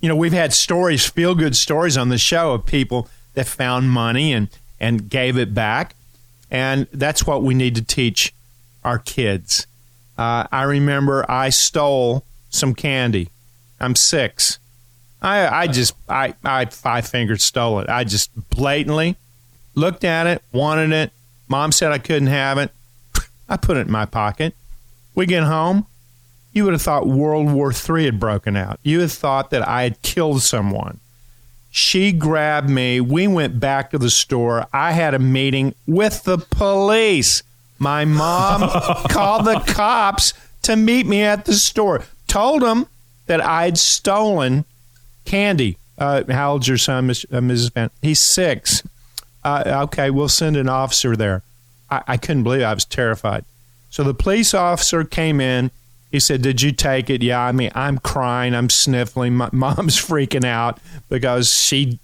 you 0.02 0.10
know, 0.10 0.16
we've 0.16 0.34
had 0.34 0.52
stories, 0.52 1.08
feel 1.08 1.36
good 1.36 1.56
stories 1.56 1.96
on 1.96 2.10
the 2.10 2.18
show 2.18 2.54
of 2.54 2.66
people 2.66 3.08
that 3.36 3.48
found 3.48 3.92
money 3.92 4.34
and, 4.34 4.50
and 4.80 5.10
gave 5.10 5.38
it 5.38 5.54
back. 5.54 5.96
And 6.50 6.88
that's 6.92 7.26
what 7.26 7.44
we 7.44 7.54
need 7.54 7.76
to 7.76 7.84
teach 7.84 8.34
our 8.84 9.00
kids. 9.00 9.68
Uh, 10.18 10.48
I 10.52 10.64
remember 10.64 11.26
I 11.30 11.50
stole 11.50 12.26
some 12.50 12.76
candy. 12.76 13.30
I'm 13.80 13.96
six. 13.96 14.60
I, 15.22 15.48
I 15.48 15.68
just, 15.68 15.94
I, 16.10 16.34
I 16.44 16.66
five 16.66 17.08
fingers 17.08 17.44
stole 17.44 17.80
it. 17.80 17.90
I 17.90 18.04
just 18.04 18.32
blatantly 18.50 19.16
looked 19.76 20.04
at 20.04 20.28
it, 20.28 20.42
wanted 20.52 20.92
it. 20.92 21.12
Mom 21.48 21.72
said 21.72 21.92
I 21.92 22.00
couldn't 22.00 22.28
have 22.28 22.58
it. 22.58 22.72
I 23.50 23.58
put 23.58 23.78
it 23.78 23.86
in 23.86 23.92
my 23.92 24.06
pocket. 24.06 24.56
We 25.14 25.26
get 25.28 25.44
home 25.44 25.86
you 26.54 26.64
would 26.66 26.74
have 26.74 26.82
thought 26.82 27.08
World 27.08 27.52
War 27.52 27.72
III 27.72 28.06
had 28.06 28.20
broken 28.20 28.56
out. 28.56 28.80
You 28.84 28.98
would 28.98 29.04
have 29.04 29.12
thought 29.14 29.50
that 29.52 29.68
I 29.68 29.84
had 29.84 30.02
killed 30.02 30.42
someone. 30.42 31.00
She 31.70 32.12
grabbed 32.12 32.70
me. 32.70 33.00
We 33.00 33.28
went 33.28 33.60
back 33.60 33.92
to 33.92 33.98
the 33.98 34.10
store. 34.10 34.68
I 34.74 34.92
had 34.92 35.14
a 35.14 35.20
meeting 35.20 35.74
with 35.88 36.24
the 36.24 36.38
police. 36.38 37.44
My 37.80 38.04
mom 38.04 38.62
called 39.10 39.46
the 39.46 39.60
cops 39.68 40.34
to 40.64 40.76
meet 40.76 41.06
me 41.06 41.22
at 41.22 41.46
the 41.46 41.54
store. 41.54 42.04
Told 42.28 42.62
them 42.62 42.88
that 43.28 43.42
I'd 43.42 43.78
stolen 43.78 44.66
candy. 45.24 45.78
Uh, 45.98 46.24
how 46.30 46.54
old's 46.54 46.68
your 46.68 46.78
son, 46.78 47.08
Ms., 47.08 47.26
uh, 47.32 47.38
Mrs. 47.38 47.74
Van? 47.74 47.90
He's 48.02 48.20
six. 48.20 48.84
Uh, 49.44 49.84
okay, 49.86 50.10
we'll 50.10 50.30
send 50.30 50.58
an 50.58 50.68
officer 50.68 51.16
there. 51.16 51.42
I, 51.90 52.04
I 52.08 52.18
couldn't 52.18 52.44
believe 52.44 52.62
it. 52.62 52.66
I 52.66 52.74
was 52.74 52.86
terrified. 52.86 53.46
So 53.90 54.04
the 54.04 54.14
police 54.14 54.54
officer 54.54 55.04
came 55.04 55.40
in 55.40 55.72
he 56.12 56.20
said, 56.20 56.42
Did 56.42 56.62
you 56.62 56.72
take 56.72 57.10
it? 57.10 57.24
Yeah, 57.24 57.42
I 57.42 57.52
mean, 57.52 57.72
I'm 57.74 57.98
crying, 57.98 58.54
I'm 58.54 58.70
sniffling. 58.70 59.36
My 59.36 59.50
mom's 59.54 59.98
freaking 59.98 60.46
out 60.46 60.80
because 61.10 61.54
she 61.54 62.00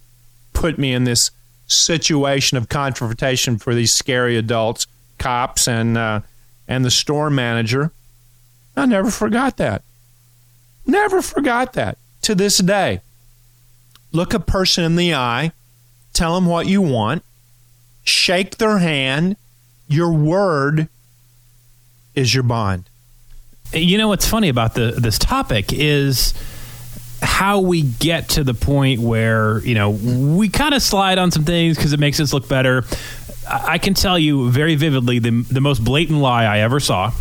put 0.54 0.78
me 0.78 0.94
in 0.94 1.04
this 1.04 1.32
situation 1.68 2.58
of 2.58 2.70
confrontation 2.70 3.58
for 3.58 3.76
these 3.76 3.92
scary 3.92 4.38
adults, 4.38 4.88
cops, 5.18 5.68
and, 5.68 5.98
uh, 5.98 6.22
and 6.68 6.86
the 6.86 6.92
store 6.92 7.30
manager. 7.30 7.92
I 8.76 8.86
never 8.86 9.12
forgot 9.12 9.58
that. 9.58 9.84
Never 10.86 11.22
forgot 11.22 11.74
that 11.74 11.98
to 12.22 12.34
this 12.34 12.58
day. 12.60 13.02
Look 14.14 14.34
a 14.34 14.40
person 14.40 14.86
in 14.86 14.96
the 14.96 15.14
eye, 15.14 15.52
tell 16.14 16.36
them 16.36 16.46
what 16.46 16.68
you 16.68 16.82
want, 16.82 17.24
shake 18.04 18.58
their 18.58 18.78
hand. 18.78 19.36
Your 19.90 20.12
word 20.12 20.88
is 22.16 22.34
your 22.34 22.44
bond. 22.44 22.90
You 23.74 23.98
know 23.98 24.08
what's 24.08 24.28
funny 24.28 24.50
about 24.50 24.76
the 24.76 24.94
this 24.98 25.20
topic 25.20 25.74
is 25.74 26.34
how 27.22 27.60
we 27.60 27.82
get 27.82 28.30
to 28.30 28.44
the 28.44 28.54
point 28.54 29.02
where 29.02 29.60
you 29.60 29.76
know 29.76 29.90
we 29.90 30.50
kind 30.50 30.74
of 30.74 30.82
slide 30.82 31.18
on 31.18 31.32
some 31.32 31.44
things 31.44 31.76
because 31.78 31.94
it 31.94 32.00
makes 32.00 32.20
us 32.20 32.34
look 32.34 32.48
better. 32.48 32.86
I 33.50 33.78
can 33.78 33.94
tell 33.94 34.18
you 34.18 34.50
very 34.50 34.76
vividly 34.76 35.20
the 35.20 35.42
the 35.44 35.62
most 35.62 35.84
blatant 35.84 36.20
lie 36.20 36.46
I 36.46 36.60
ever 36.60 36.80
saw. 36.80 37.12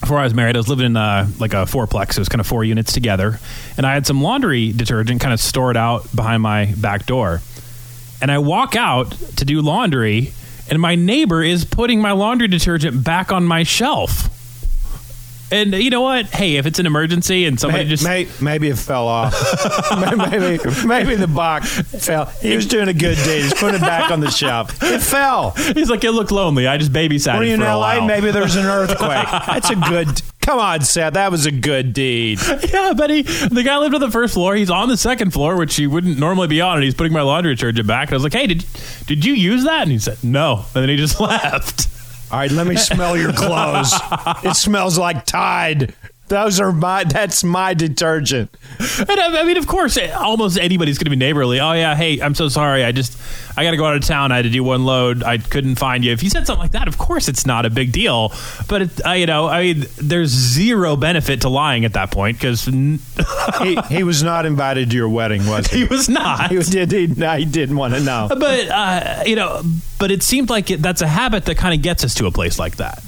Before 0.00 0.18
I 0.18 0.24
was 0.24 0.34
married, 0.34 0.54
I 0.54 0.58
was 0.58 0.68
living 0.68 0.84
in 0.86 0.96
a, 0.96 1.26
like 1.38 1.54
a 1.54 1.64
fourplex. 1.64 2.10
It 2.10 2.18
was 2.18 2.28
kind 2.28 2.40
of 2.40 2.46
four 2.46 2.62
units 2.62 2.92
together, 2.92 3.40
and 3.78 3.86
I 3.86 3.94
had 3.94 4.06
some 4.06 4.20
laundry 4.20 4.70
detergent 4.72 5.20
kind 5.22 5.32
of 5.32 5.40
stored 5.40 5.78
out 5.78 6.14
behind 6.14 6.42
my 6.42 6.74
back 6.76 7.06
door. 7.06 7.40
And 8.20 8.30
I 8.30 8.38
walk 8.38 8.76
out 8.76 9.12
to 9.36 9.44
do 9.46 9.62
laundry, 9.62 10.32
and 10.68 10.78
my 10.80 10.94
neighbor 10.94 11.42
is 11.42 11.64
putting 11.64 12.02
my 12.02 12.12
laundry 12.12 12.48
detergent 12.48 13.02
back 13.02 13.32
on 13.32 13.44
my 13.44 13.62
shelf. 13.62 14.28
And 15.50 15.72
you 15.74 15.90
know 15.90 16.00
what? 16.00 16.26
Hey, 16.26 16.56
if 16.56 16.66
it's 16.66 16.78
an 16.78 16.86
emergency 16.86 17.44
and 17.44 17.60
somebody 17.60 17.84
May, 17.84 17.90
just 17.90 18.04
may, 18.04 18.28
maybe 18.40 18.68
it 18.68 18.78
fell 18.78 19.06
off, 19.06 19.32
maybe 20.30 20.58
maybe 20.86 21.14
the 21.14 21.28
box 21.28 21.80
fell. 22.04 22.26
He 22.26 22.56
was 22.56 22.66
doing 22.66 22.88
a 22.88 22.94
good 22.94 23.16
deed. 23.18 23.42
He's 23.42 23.54
putting 23.54 23.76
it 23.76 23.80
back 23.82 24.10
on 24.10 24.20
the 24.20 24.30
shelf. 24.30 24.82
It 24.82 25.00
fell. 25.00 25.50
He's 25.50 25.90
like, 25.90 26.02
it 26.02 26.12
looked 26.12 26.32
lonely. 26.32 26.66
I 26.66 26.76
just 26.78 26.92
babysat. 26.92 27.38
Were 27.38 27.44
you 27.44 27.54
in 27.54 27.60
LA? 27.60 28.04
Maybe 28.06 28.30
there's 28.30 28.56
an 28.56 28.66
earthquake. 28.66 29.28
That's 29.46 29.70
a 29.70 29.76
good. 29.76 30.22
Come 30.40 30.58
on, 30.58 30.82
Seth. 30.82 31.14
That 31.14 31.30
was 31.30 31.46
a 31.46 31.50
good 31.52 31.92
deed. 31.94 32.38
Yeah, 32.70 32.92
but 32.94 33.08
he, 33.08 33.22
the 33.22 33.62
guy 33.64 33.78
lived 33.78 33.94
on 33.94 34.00
the 34.00 34.10
first 34.10 34.34
floor. 34.34 34.54
He's 34.54 34.68
on 34.70 34.88
the 34.88 34.96
second 34.96 35.30
floor, 35.32 35.56
which 35.56 35.74
he 35.76 35.86
wouldn't 35.86 36.18
normally 36.18 36.48
be 36.48 36.60
on, 36.60 36.76
and 36.76 36.84
he's 36.84 36.94
putting 36.94 37.12
my 37.14 37.22
laundry 37.22 37.54
detergent 37.54 37.86
back. 37.86 38.08
And 38.08 38.14
I 38.14 38.16
was 38.16 38.24
like, 38.24 38.34
"Hey, 38.34 38.46
did 38.46 38.64
did 39.06 39.24
you 39.24 39.32
use 39.34 39.64
that?" 39.64 39.82
And 39.82 39.90
he 39.92 39.98
said, 39.98 40.22
"No," 40.22 40.64
and 40.74 40.82
then 40.82 40.88
he 40.88 40.96
just 40.96 41.18
left. 41.20 41.88
All 42.34 42.40
right, 42.40 42.50
let 42.50 42.66
me 42.66 42.74
smell 42.76 43.16
your 43.16 43.32
clothes. 43.32 43.94
it 44.42 44.56
smells 44.56 44.98
like 44.98 45.24
Tide. 45.24 45.94
Those 46.28 46.58
are 46.58 46.72
my. 46.72 47.04
That's 47.04 47.44
my 47.44 47.74
detergent. 47.74 48.56
And 48.98 49.20
I, 49.20 49.40
I 49.40 49.44
mean, 49.44 49.58
of 49.58 49.66
course, 49.66 49.98
almost 50.16 50.58
anybody's 50.58 50.96
going 50.96 51.04
to 51.04 51.10
be 51.10 51.16
neighborly. 51.16 51.60
Oh 51.60 51.72
yeah, 51.72 51.94
hey, 51.94 52.20
I'm 52.20 52.34
so 52.34 52.48
sorry. 52.48 52.82
I 52.82 52.92
just 52.92 53.18
I 53.58 53.62
got 53.62 53.72
to 53.72 53.76
go 53.76 53.84
out 53.84 53.94
of 53.94 54.02
town. 54.02 54.32
I 54.32 54.36
had 54.36 54.42
to 54.42 54.50
do 54.50 54.64
one 54.64 54.84
load. 54.86 55.22
I 55.22 55.36
couldn't 55.38 55.76
find 55.76 56.02
you. 56.02 56.12
If 56.12 56.22
you 56.22 56.30
said 56.30 56.46
something 56.46 56.62
like 56.62 56.72
that, 56.72 56.88
of 56.88 56.96
course, 56.96 57.28
it's 57.28 57.44
not 57.44 57.66
a 57.66 57.70
big 57.70 57.92
deal. 57.92 58.32
But 58.68 58.82
it, 58.82 59.06
uh, 59.06 59.10
you 59.12 59.26
know, 59.26 59.46
I 59.48 59.62
mean, 59.62 59.86
there's 59.98 60.30
zero 60.30 60.96
benefit 60.96 61.42
to 61.42 61.50
lying 61.50 61.84
at 61.84 61.92
that 61.92 62.10
point 62.10 62.38
because 62.38 62.64
he, 63.62 63.78
he 63.90 64.02
was 64.02 64.22
not 64.22 64.46
invited 64.46 64.90
to 64.90 64.96
your 64.96 65.10
wedding, 65.10 65.46
was 65.46 65.66
he? 65.66 65.80
he 65.80 65.84
was 65.84 66.08
not. 66.08 66.50
He 66.50 66.58
did. 66.62 66.90
He, 66.90 67.06
no, 67.06 67.36
he 67.36 67.44
didn't 67.44 67.76
want 67.76 67.94
to 67.94 68.00
know. 68.00 68.28
But 68.30 68.68
uh, 68.70 69.22
you 69.26 69.36
know, 69.36 69.62
but 69.98 70.10
it 70.10 70.22
seemed 70.22 70.48
like 70.48 70.70
it, 70.70 70.80
that's 70.80 71.02
a 71.02 71.08
habit 71.08 71.44
that 71.44 71.56
kind 71.56 71.74
of 71.74 71.82
gets 71.82 72.02
us 72.02 72.14
to 72.14 72.26
a 72.26 72.30
place 72.30 72.58
like 72.58 72.76
that. 72.76 73.03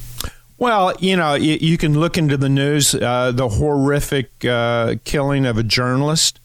Well, 0.59 0.95
you 1.01 1.17
know, 1.17 1.35
you, 1.35 1.59
you 1.61 1.77
can 1.77 1.99
look 2.01 2.17
into 2.17 2.37
the 2.37 2.49
news, 2.49 2.95
uh, 2.95 3.33
the 3.33 3.49
horrific 3.49 4.45
uh, 4.45 4.95
killing 5.05 5.45
of 5.45 5.59
a 5.59 5.63
journalist, 5.63 6.41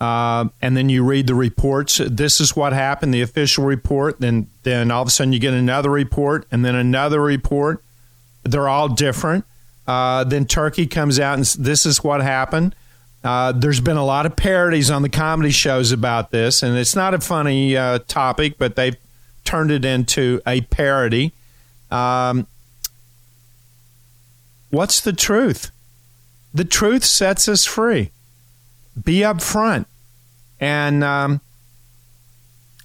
uh, 0.00 0.46
and 0.60 0.76
then 0.76 0.90
you 0.90 1.02
read 1.02 1.26
the 1.26 1.34
reports. 1.34 1.98
This 2.04 2.40
is 2.40 2.54
what 2.54 2.74
happened, 2.74 3.14
the 3.14 3.22
official 3.22 3.64
report. 3.64 4.20
Then, 4.20 4.48
then 4.64 4.90
all 4.90 5.02
of 5.02 5.08
a 5.08 5.10
sudden 5.10 5.32
you 5.32 5.38
get 5.38 5.54
another 5.54 5.90
report, 5.90 6.46
and 6.50 6.64
then 6.64 6.74
another 6.74 7.22
report. 7.22 7.82
They're 8.42 8.68
all 8.68 8.88
different. 8.88 9.46
Uh, 9.86 10.24
then 10.24 10.44
Turkey 10.44 10.86
comes 10.86 11.18
out 11.18 11.38
and 11.38 11.46
this 11.64 11.86
is 11.86 12.02
what 12.02 12.22
happened. 12.22 12.74
Uh, 13.22 13.52
there's 13.52 13.80
been 13.80 13.96
a 13.96 14.04
lot 14.04 14.26
of 14.26 14.36
parodies 14.36 14.90
on 14.90 15.00
the 15.00 15.08
comedy 15.08 15.50
shows 15.50 15.92
about 15.92 16.30
this, 16.30 16.62
and 16.62 16.76
it's 16.76 16.94
not 16.94 17.14
a 17.14 17.20
funny 17.20 17.74
uh, 17.74 17.98
topic, 18.06 18.58
but 18.58 18.76
they've 18.76 18.96
turned 19.44 19.70
it 19.70 19.84
into 19.86 20.42
a 20.46 20.60
parody. 20.62 21.32
Um, 21.90 22.46
What's 24.74 25.00
the 25.00 25.12
truth? 25.12 25.70
The 26.52 26.64
truth 26.64 27.04
sets 27.04 27.46
us 27.46 27.64
free. 27.64 28.10
Be 29.00 29.18
upfront. 29.18 29.86
And 30.58 31.04
um, 31.04 31.40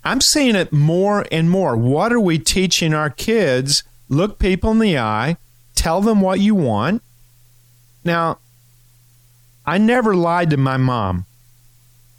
I'm 0.03 0.21
seeing 0.21 0.55
it 0.55 0.71
more 0.71 1.25
and 1.31 1.49
more. 1.49 1.75
What 1.75 2.13
are 2.13 2.19
we 2.19 2.37
teaching 2.37 2.93
our 2.93 3.09
kids? 3.09 3.81
Look 4.07 4.37
people 4.37 4.69
in 4.69 4.77
the 4.77 4.99
eye, 4.99 5.37
tell 5.73 5.99
them 6.01 6.21
what 6.21 6.39
you 6.39 6.53
want. 6.53 7.01
Now, 8.05 8.37
I 9.65 9.79
never 9.79 10.15
lied 10.15 10.51
to 10.51 10.57
my 10.57 10.77
mom. 10.77 11.25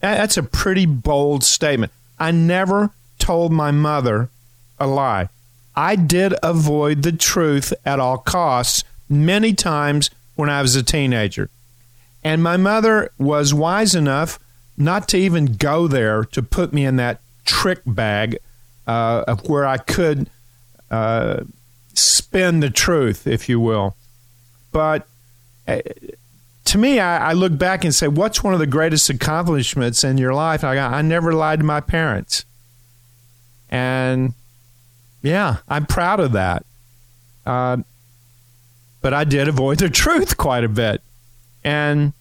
That's 0.00 0.36
a 0.36 0.42
pretty 0.42 0.84
bold 0.84 1.44
statement. 1.44 1.92
I 2.18 2.32
never 2.32 2.90
told 3.20 3.52
my 3.52 3.70
mother 3.70 4.30
a 4.80 4.88
lie. 4.88 5.28
I 5.76 5.94
did 5.94 6.34
avoid 6.42 7.02
the 7.02 7.12
truth 7.12 7.72
at 7.84 8.00
all 8.00 8.18
costs 8.18 8.82
many 9.11 9.52
times 9.52 10.09
when 10.37 10.49
I 10.49 10.62
was 10.62 10.76
a 10.76 10.83
teenager. 10.83 11.50
And 12.23 12.43
my 12.43 12.57
mother 12.57 13.11
was 13.19 13.52
wise 13.52 13.95
enough 13.95 14.38
not 14.76 15.09
to 15.09 15.19
even 15.19 15.57
go 15.57 15.87
there 15.87 16.25
to 16.25 16.43
put 16.43 16.73
me 16.73 16.85
in 16.87 16.97
that 16.97 17.21
trick 17.45 17.81
bag 17.85 18.38
uh, 18.87 19.25
of 19.26 19.49
where 19.49 19.67
I 19.67 19.76
could 19.76 20.31
uh, 20.90 21.45
spin 21.95 22.61
the 22.61 22.71
truth, 22.71 23.26
if 23.26 23.49
you 23.49 23.61
will. 23.61 23.97
But 24.73 25.07
uh, 25.67 25.81
to 26.67 26.79
me, 26.79 27.00
I, 27.00 27.31
I, 27.31 27.33
look 27.33 27.57
back 27.59 27.85
and 27.85 27.95
say, 27.95 28.09
what's 28.09 28.43
one 28.43 28.55
of 28.55 28.61
the 28.61 28.67
greatest 28.67 29.11
accomplishments 29.11 30.05
in 30.05 30.19
your 30.19 30.33
life? 30.33 30.64
I, 30.64 30.79
I 30.79 31.02
never 31.02 31.33
lied 31.33 31.61
to 31.61 31.64
my 31.64 31.81
parents. 31.81 32.45
And 33.69 34.35
yeah, 35.23 35.59
I'm 35.69 35.87
proud 35.87 36.21
of 36.21 36.33
that. 36.33 36.64
Uh, 37.45 37.79
but 39.00 39.14
I 39.14 39.25
did 39.25 39.49
avoid 39.49 39.78
the 39.78 39.88
truth 40.02 40.37
quite 40.37 40.64
a 40.64 40.69
bit. 40.69 41.02
And 41.62 42.12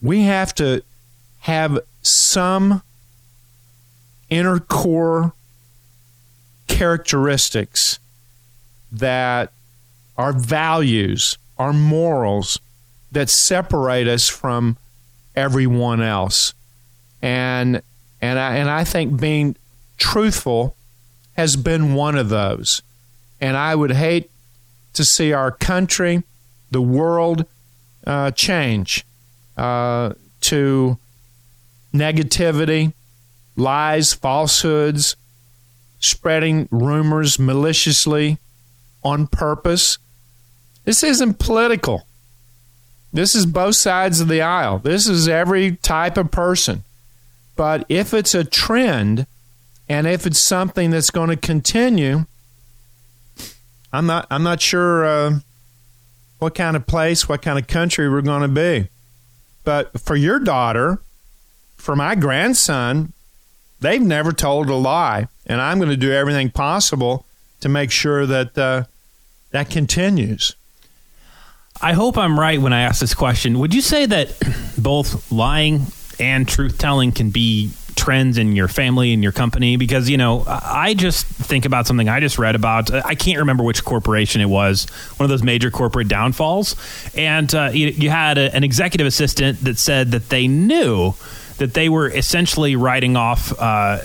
we 0.00 0.22
have 0.22 0.54
to 0.56 0.82
have 1.40 1.78
some 2.02 2.82
inner 4.28 4.58
core 4.60 5.32
characteristics 6.66 7.98
that 8.92 9.52
are 10.16 10.32
values, 10.32 11.38
our 11.58 11.72
morals 11.72 12.58
that 13.12 13.28
separate 13.28 14.06
us 14.06 14.28
from 14.28 14.76
everyone 15.34 16.02
else. 16.02 16.54
And 17.22 17.82
and 18.20 18.38
I 18.38 18.56
and 18.56 18.68
I 18.68 18.84
think 18.84 19.20
being 19.20 19.56
truthful 19.96 20.76
has 21.34 21.56
been 21.56 21.94
one 21.94 22.16
of 22.16 22.28
those. 22.28 22.82
And 23.40 23.56
I 23.56 23.74
would 23.74 23.92
hate 23.92 24.30
to 24.98 25.04
see 25.04 25.32
our 25.32 25.50
country, 25.52 26.24
the 26.70 26.82
world, 26.82 27.46
uh, 28.06 28.32
change 28.32 29.04
uh, 29.56 30.12
to 30.40 30.98
negativity, 31.94 32.92
lies, 33.56 34.12
falsehoods, 34.12 35.14
spreading 36.00 36.68
rumors 36.72 37.38
maliciously 37.38 38.38
on 39.04 39.28
purpose. 39.28 39.98
This 40.84 41.04
isn't 41.04 41.38
political. 41.38 42.06
This 43.12 43.36
is 43.36 43.46
both 43.46 43.76
sides 43.76 44.20
of 44.20 44.26
the 44.26 44.42
aisle. 44.42 44.80
This 44.80 45.06
is 45.06 45.28
every 45.28 45.76
type 45.76 46.16
of 46.16 46.32
person. 46.32 46.82
But 47.54 47.86
if 47.88 48.12
it's 48.12 48.34
a 48.34 48.44
trend 48.44 49.28
and 49.88 50.08
if 50.08 50.26
it's 50.26 50.40
something 50.40 50.90
that's 50.90 51.10
going 51.10 51.30
to 51.30 51.36
continue, 51.36 52.26
I'm 53.92 54.06
not 54.06 54.26
I'm 54.30 54.42
not 54.42 54.60
sure 54.60 55.06
uh, 55.06 55.38
what 56.38 56.54
kind 56.54 56.76
of 56.76 56.86
place, 56.86 57.28
what 57.28 57.42
kind 57.42 57.58
of 57.58 57.66
country 57.66 58.08
we're 58.08 58.22
going 58.22 58.42
to 58.42 58.48
be. 58.48 58.88
But 59.64 60.00
for 60.00 60.16
your 60.16 60.38
daughter, 60.38 60.98
for 61.76 61.96
my 61.96 62.14
grandson, 62.14 63.12
they've 63.80 64.02
never 64.02 64.32
told 64.32 64.68
a 64.68 64.74
lie, 64.74 65.28
and 65.46 65.60
I'm 65.60 65.78
going 65.78 65.90
to 65.90 65.96
do 65.96 66.12
everything 66.12 66.50
possible 66.50 67.26
to 67.60 67.68
make 67.68 67.90
sure 67.90 68.26
that 68.26 68.56
uh, 68.56 68.84
that 69.50 69.70
continues. 69.70 70.54
I 71.80 71.92
hope 71.92 72.18
I'm 72.18 72.38
right 72.38 72.60
when 72.60 72.72
I 72.72 72.80
ask 72.82 73.00
this 73.00 73.14
question. 73.14 73.58
Would 73.60 73.72
you 73.72 73.80
say 73.80 74.04
that 74.06 74.34
both 74.76 75.30
lying 75.30 75.86
and 76.18 76.48
truth 76.48 76.76
telling 76.78 77.12
can 77.12 77.30
be 77.30 77.70
trends 77.98 78.38
in 78.38 78.56
your 78.56 78.68
family 78.68 79.12
and 79.12 79.22
your 79.22 79.32
company? 79.32 79.76
Because, 79.76 80.08
you 80.08 80.16
know, 80.16 80.44
I 80.46 80.94
just 80.94 81.26
think 81.26 81.66
about 81.66 81.86
something 81.86 82.08
I 82.08 82.20
just 82.20 82.38
read 82.38 82.54
about. 82.54 82.90
I 82.92 83.14
can't 83.14 83.38
remember 83.38 83.64
which 83.64 83.84
corporation 83.84 84.40
it 84.40 84.48
was, 84.48 84.86
one 85.16 85.24
of 85.24 85.30
those 85.30 85.42
major 85.42 85.70
corporate 85.70 86.08
downfalls. 86.08 86.76
And 87.14 87.54
uh, 87.54 87.70
you, 87.72 87.88
you, 87.88 88.08
had 88.08 88.38
a, 88.38 88.54
an 88.54 88.64
executive 88.64 89.06
assistant 89.06 89.62
that 89.64 89.78
said 89.78 90.12
that 90.12 90.30
they 90.30 90.48
knew 90.48 91.12
that 91.58 91.74
they 91.74 91.88
were 91.88 92.08
essentially 92.08 92.76
writing 92.76 93.16
off. 93.16 93.52
Uh, 93.58 93.98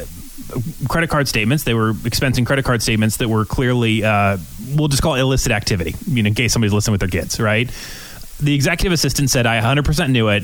credit 0.87 1.09
card 1.09 1.27
statements. 1.27 1.63
They 1.63 1.73
were 1.73 1.93
expensing 1.93 2.45
credit 2.45 2.63
card 2.63 2.83
statements 2.83 3.17
that 3.17 3.27
were 3.27 3.43
clearly, 3.43 4.03
uh, 4.03 4.37
we'll 4.75 4.87
just 4.87 5.01
call 5.01 5.15
it 5.15 5.19
illicit 5.19 5.51
activity, 5.51 5.95
you 6.05 6.21
know, 6.21 6.27
in 6.27 6.35
case 6.35 6.53
somebody's 6.53 6.73
listening 6.73 6.91
with 6.91 6.99
their 6.99 7.09
kids, 7.09 7.39
right? 7.39 7.71
The 8.39 8.53
executive 8.53 8.91
assistant 8.91 9.31
said, 9.31 9.47
I 9.47 9.59
100% 9.59 10.11
knew 10.11 10.27
it 10.27 10.43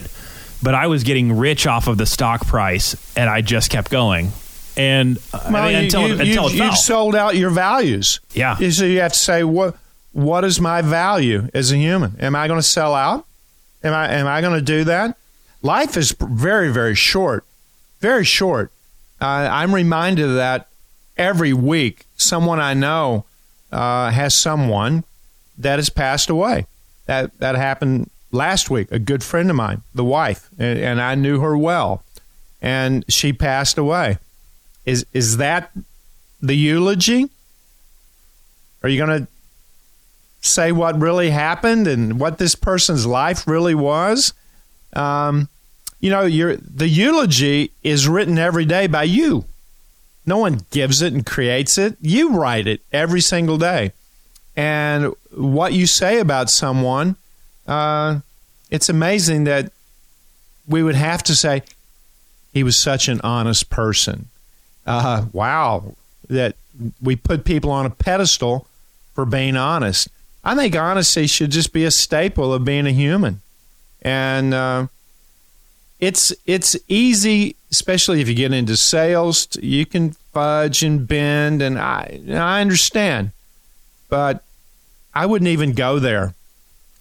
but 0.61 0.75
I 0.75 0.87
was 0.87 1.03
getting 1.03 1.37
rich 1.37 1.67
off 1.67 1.87
of 1.87 1.97
the 1.97 2.05
stock 2.05 2.45
price, 2.45 2.95
and 3.15 3.29
I 3.29 3.41
just 3.41 3.69
kept 3.69 3.89
going. 3.89 4.31
And 4.75 5.19
well, 5.33 5.55
I 5.55 5.67
mean, 5.67 5.75
until, 5.83 6.07
you, 6.07 6.13
until 6.13 6.49
you, 6.49 6.63
have 6.63 6.77
sold 6.77 7.15
out 7.15 7.35
your 7.35 7.49
values. 7.49 8.19
Yeah. 8.33 8.55
So 8.69 8.85
you 8.85 9.01
have 9.01 9.13
to 9.13 9.19
say 9.19 9.43
what 9.43 9.75
what 10.13 10.43
is 10.43 10.59
my 10.61 10.81
value 10.81 11.49
as 11.53 11.71
a 11.71 11.77
human? 11.77 12.15
Am 12.19 12.35
I 12.35 12.47
going 12.47 12.59
to 12.59 12.63
sell 12.65 12.95
out? 12.95 13.25
Am 13.83 13.93
I 13.93 14.13
am 14.13 14.27
I 14.27 14.41
going 14.41 14.53
to 14.53 14.61
do 14.61 14.85
that? 14.85 15.17
Life 15.61 15.97
is 15.97 16.15
very 16.19 16.71
very 16.71 16.95
short, 16.95 17.43
very 17.99 18.23
short. 18.23 18.71
Uh, 19.21 19.49
I'm 19.51 19.75
reminded 19.75 20.25
of 20.25 20.35
that 20.35 20.67
every 21.17 21.51
week. 21.51 22.05
Someone 22.15 22.59
I 22.59 22.73
know 22.73 23.25
uh, 23.71 24.11
has 24.11 24.33
someone 24.33 25.03
that 25.57 25.77
has 25.77 25.89
passed 25.89 26.29
away. 26.29 26.67
That 27.05 27.37
that 27.39 27.55
happened 27.55 28.09
last 28.31 28.69
week, 28.69 28.91
a 28.91 28.99
good 28.99 29.23
friend 29.23 29.49
of 29.49 29.55
mine, 29.55 29.81
the 29.93 30.03
wife, 30.03 30.49
and, 30.57 30.79
and 30.79 31.01
I 31.01 31.15
knew 31.15 31.39
her 31.39 31.57
well, 31.57 32.03
and 32.61 33.05
she 33.07 33.33
passed 33.33 33.77
away. 33.77 34.17
Is 34.85 35.05
is 35.13 35.37
that 35.37 35.71
the 36.41 36.55
eulogy? 36.55 37.29
Are 38.81 38.89
you 38.89 39.05
going 39.05 39.25
to 39.25 39.27
say 40.41 40.71
what 40.71 40.99
really 40.99 41.31
happened 41.31 41.87
and 41.87 42.19
what 42.19 42.37
this 42.37 42.55
person's 42.55 43.05
life 43.05 43.45
really 43.45 43.75
was? 43.75 44.33
Um, 44.93 45.49
you 45.99 46.09
know, 46.09 46.21
your 46.21 46.55
the 46.57 46.87
eulogy 46.87 47.71
is 47.83 48.07
written 48.07 48.37
every 48.37 48.65
day 48.65 48.87
by 48.87 49.03
you. 49.03 49.45
No 50.25 50.37
one 50.37 50.61
gives 50.71 51.01
it 51.01 51.13
and 51.13 51.25
creates 51.25 51.77
it. 51.77 51.97
You 52.01 52.37
write 52.37 52.67
it 52.67 52.81
every 52.91 53.21
single 53.21 53.57
day. 53.57 53.93
And 54.55 55.13
what 55.31 55.73
you 55.73 55.87
say 55.87 56.19
about 56.19 56.49
someone 56.49 57.15
uh, 57.69 58.19
it's 58.71 58.89
amazing 58.89 59.43
that 59.45 59.71
we 60.67 60.83
would 60.83 60.95
have 60.95 61.23
to 61.23 61.35
say 61.35 61.61
he 62.51 62.63
was 62.63 62.75
such 62.77 63.07
an 63.07 63.21
honest 63.21 63.69
person. 63.69 64.27
Uh, 64.85 65.25
wow, 65.31 65.95
that 66.29 66.55
we 67.01 67.15
put 67.15 67.45
people 67.45 67.69
on 67.69 67.85
a 67.85 67.89
pedestal 67.89 68.67
for 69.13 69.25
being 69.25 69.55
honest. 69.55 70.07
I 70.43 70.55
think 70.55 70.75
honesty 70.75 71.27
should 71.27 71.51
just 71.51 71.71
be 71.71 71.85
a 71.85 71.91
staple 71.91 72.53
of 72.53 72.65
being 72.65 72.87
a 72.87 72.91
human, 72.91 73.41
and 74.01 74.53
uh, 74.53 74.87
it's 75.99 76.33
it's 76.45 76.75
easy, 76.87 77.55
especially 77.69 78.21
if 78.21 78.27
you 78.27 78.35
get 78.35 78.53
into 78.53 78.77
sales. 78.77 79.47
You 79.61 79.85
can 79.85 80.11
fudge 80.33 80.81
and 80.81 81.07
bend, 81.07 81.61
and 81.61 81.77
I 81.77 82.21
I 82.29 82.61
understand, 82.61 83.31
but 84.07 84.43
I 85.13 85.25
wouldn't 85.25 85.49
even 85.49 85.73
go 85.73 85.99
there. 85.99 86.33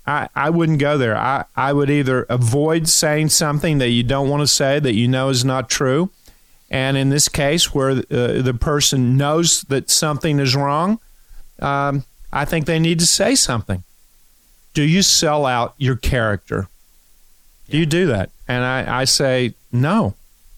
I, 0.08 0.28
I 0.34 0.48
wouldn't 0.48 0.78
go 0.78 0.96
there. 0.96 1.14
I, 1.16 1.44
I 1.54 1.74
would 1.74 1.90
either 1.90 2.24
avoid 2.30 2.88
saying 2.88 3.28
something 3.28 3.76
that 3.76 3.90
you 3.90 4.02
don't 4.02 4.30
want 4.30 4.40
to 4.40 4.46
say 4.46 4.80
that 4.80 4.94
you 4.94 5.06
know 5.06 5.28
is 5.28 5.44
not 5.44 5.68
true. 5.68 6.08
And 6.70 6.96
in 6.96 7.10
this 7.10 7.28
case, 7.28 7.74
where 7.74 7.90
uh, 7.90 8.40
the 8.40 8.56
person 8.58 9.18
knows 9.18 9.62
that 9.68 9.90
something 9.90 10.38
is 10.38 10.56
wrong, 10.56 10.98
um, 11.60 12.04
I 12.32 12.46
think 12.46 12.64
they 12.64 12.78
need 12.78 13.00
to 13.00 13.06
say 13.06 13.34
something. 13.34 13.84
Do 14.72 14.82
you 14.82 15.02
sell 15.02 15.44
out 15.44 15.74
your 15.76 15.96
character? 15.96 16.68
Do 17.68 17.76
you 17.76 17.84
do 17.84 18.06
that? 18.06 18.30
And 18.46 18.64
I, 18.64 19.00
I 19.00 19.04
say, 19.04 19.52
no. 19.72 20.14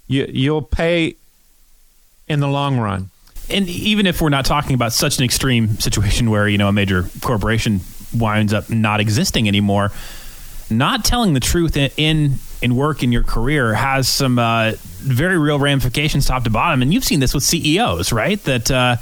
You, 0.07 0.31
you'll 0.33 0.63
pay 0.63 1.17
in 2.29 2.39
the 2.39 2.49
long 2.49 2.79
run. 2.79 3.11
And 3.49 3.69
even 3.69 4.07
if 4.07 4.21
we're 4.21 4.29
not 4.29 4.45
talking 4.45 4.75
about 4.75 4.93
such 4.93 5.19
an 5.19 5.25
extreme 5.25 5.77
situation 5.81 6.31
where, 6.31 6.47
you 6.47 6.59
know, 6.59 6.69
a 6.69 6.73
major 6.73 7.07
corporation 7.21 7.81
winds 8.15 8.53
up 8.53 8.71
not 8.71 9.01
existing 9.01 9.49
anymore. 9.49 9.93
Not 10.71 11.05
telling 11.05 11.35
the 11.35 11.41
truth 11.41 11.77
in 11.77 12.37
in 12.63 12.77
work 12.77 13.03
in 13.03 13.11
your 13.11 13.23
career 13.23 13.75
has 13.75 14.09
some 14.09 14.39
uh, 14.39 14.73
very 14.99 15.39
real 15.39 15.59
ramifications 15.59 16.27
top 16.27 16.45
to 16.45 16.51
bottom, 16.51 16.83
and 16.83 16.93
you've 16.93 17.05
seen 17.05 17.21
this 17.21 17.35
with 17.35 17.43
CEOs, 17.43 18.13
right? 18.13 18.43
That 18.45 18.71
uh, 18.71 18.97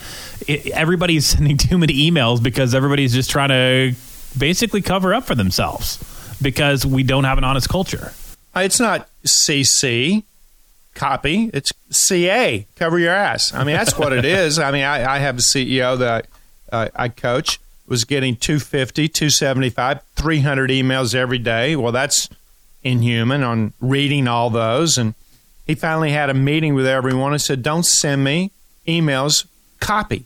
it, 0.46 0.68
everybody's 0.68 1.26
sending 1.36 1.56
too 1.56 1.78
many 1.78 2.10
emails 2.10 2.42
because 2.42 2.74
everybody's 2.74 3.12
just 3.12 3.30
trying 3.30 3.48
to 3.50 3.94
basically 4.38 4.82
cover 4.82 5.12
up 5.12 5.24
for 5.24 5.34
themselves 5.34 5.98
because 6.40 6.86
we 6.86 7.02
don't 7.02 7.24
have 7.24 7.38
an 7.38 7.44
honest 7.44 7.68
culture. 7.68 8.12
Uh, 8.54 8.60
it's 8.60 8.80
not 8.80 9.08
CC 9.24 10.22
copy. 10.94 11.50
It's 11.54 11.72
CA, 11.90 12.66
cover 12.76 12.98
your 12.98 13.12
ass. 13.12 13.54
I 13.54 13.64
mean, 13.64 13.76
that's 13.76 13.96
what 13.96 14.12
it 14.12 14.24
is. 14.24 14.58
I 14.58 14.70
mean, 14.70 14.84
I, 14.84 15.14
I 15.14 15.18
have 15.18 15.38
a 15.38 15.40
CEO 15.40 15.98
that 15.98 16.26
uh, 16.70 16.88
I 16.94 17.08
coach 17.08 17.60
was 17.88 18.04
getting 18.04 18.36
250, 18.36 19.08
275, 19.08 20.00
300 20.14 20.70
emails 20.70 21.14
every 21.14 21.38
day. 21.38 21.74
Well, 21.74 21.92
that's 21.92 22.28
inhuman 22.82 23.42
on 23.42 23.72
reading 23.80 24.28
all 24.28 24.50
those. 24.50 24.98
And 24.98 25.14
he 25.66 25.74
finally 25.74 26.12
had 26.12 26.30
a 26.30 26.34
meeting 26.34 26.74
with 26.74 26.86
everyone 26.86 27.32
and 27.32 27.40
said, 27.40 27.62
Don't 27.62 27.84
send 27.84 28.24
me 28.24 28.52
emails, 28.86 29.46
copy. 29.80 30.24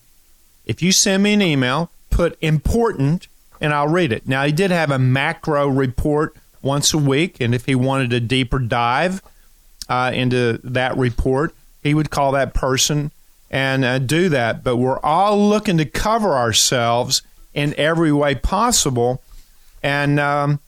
If 0.66 0.82
you 0.82 0.92
send 0.92 1.22
me 1.22 1.34
an 1.34 1.42
email, 1.42 1.90
put 2.10 2.36
important 2.40 3.28
and 3.60 3.72
I'll 3.72 3.88
read 3.88 4.12
it. 4.12 4.26
Now, 4.26 4.44
he 4.44 4.52
did 4.52 4.72
have 4.72 4.90
a 4.90 4.98
macro 4.98 5.68
report 5.68 6.34
once 6.62 6.92
a 6.92 6.98
week, 6.98 7.40
and 7.40 7.54
if 7.54 7.66
he 7.66 7.76
wanted 7.76 8.12
a 8.12 8.20
deeper 8.20 8.58
dive 8.58 9.22
uh, 9.88 10.10
into 10.12 10.58
that 10.64 10.96
report, 10.96 11.54
he 11.82 11.94
would 11.94 12.10
call 12.10 12.32
that 12.32 12.54
person 12.54 13.12
and 13.50 13.84
uh, 13.84 13.98
do 14.00 14.28
that. 14.30 14.64
But 14.64 14.76
we're 14.76 14.98
all 15.00 15.48
looking 15.48 15.78
to 15.78 15.84
cover 15.84 16.34
ourselves 16.34 17.22
in 17.54 17.74
every 17.76 18.12
way 18.12 18.34
possible. 18.34 19.22
And 19.82 20.18
um, 20.18 20.60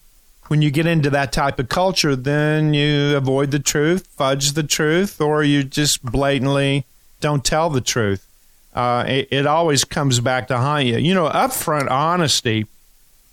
when 0.48 0.62
you 0.62 0.70
get 0.70 0.86
into 0.86 1.10
that 1.10 1.32
type 1.32 1.58
of 1.58 1.68
culture, 1.68 2.16
then 2.16 2.74
you 2.74 3.16
avoid 3.16 3.50
the 3.50 3.58
truth, 3.58 4.06
fudge 4.08 4.52
the 4.52 4.62
truth, 4.62 5.20
or 5.20 5.42
you 5.42 5.64
just 5.64 6.04
blatantly 6.04 6.84
don't 7.20 7.44
tell 7.44 7.70
the 7.70 7.80
truth. 7.80 8.26
Uh, 8.74 9.04
it, 9.06 9.28
it, 9.30 9.46
always 9.46 9.84
comes 9.84 10.18
back 10.18 10.48
to 10.48 10.58
haunt 10.58 10.86
you. 10.86 10.98
You 10.98 11.14
know, 11.14 11.28
upfront 11.28 11.88
honesty 11.88 12.66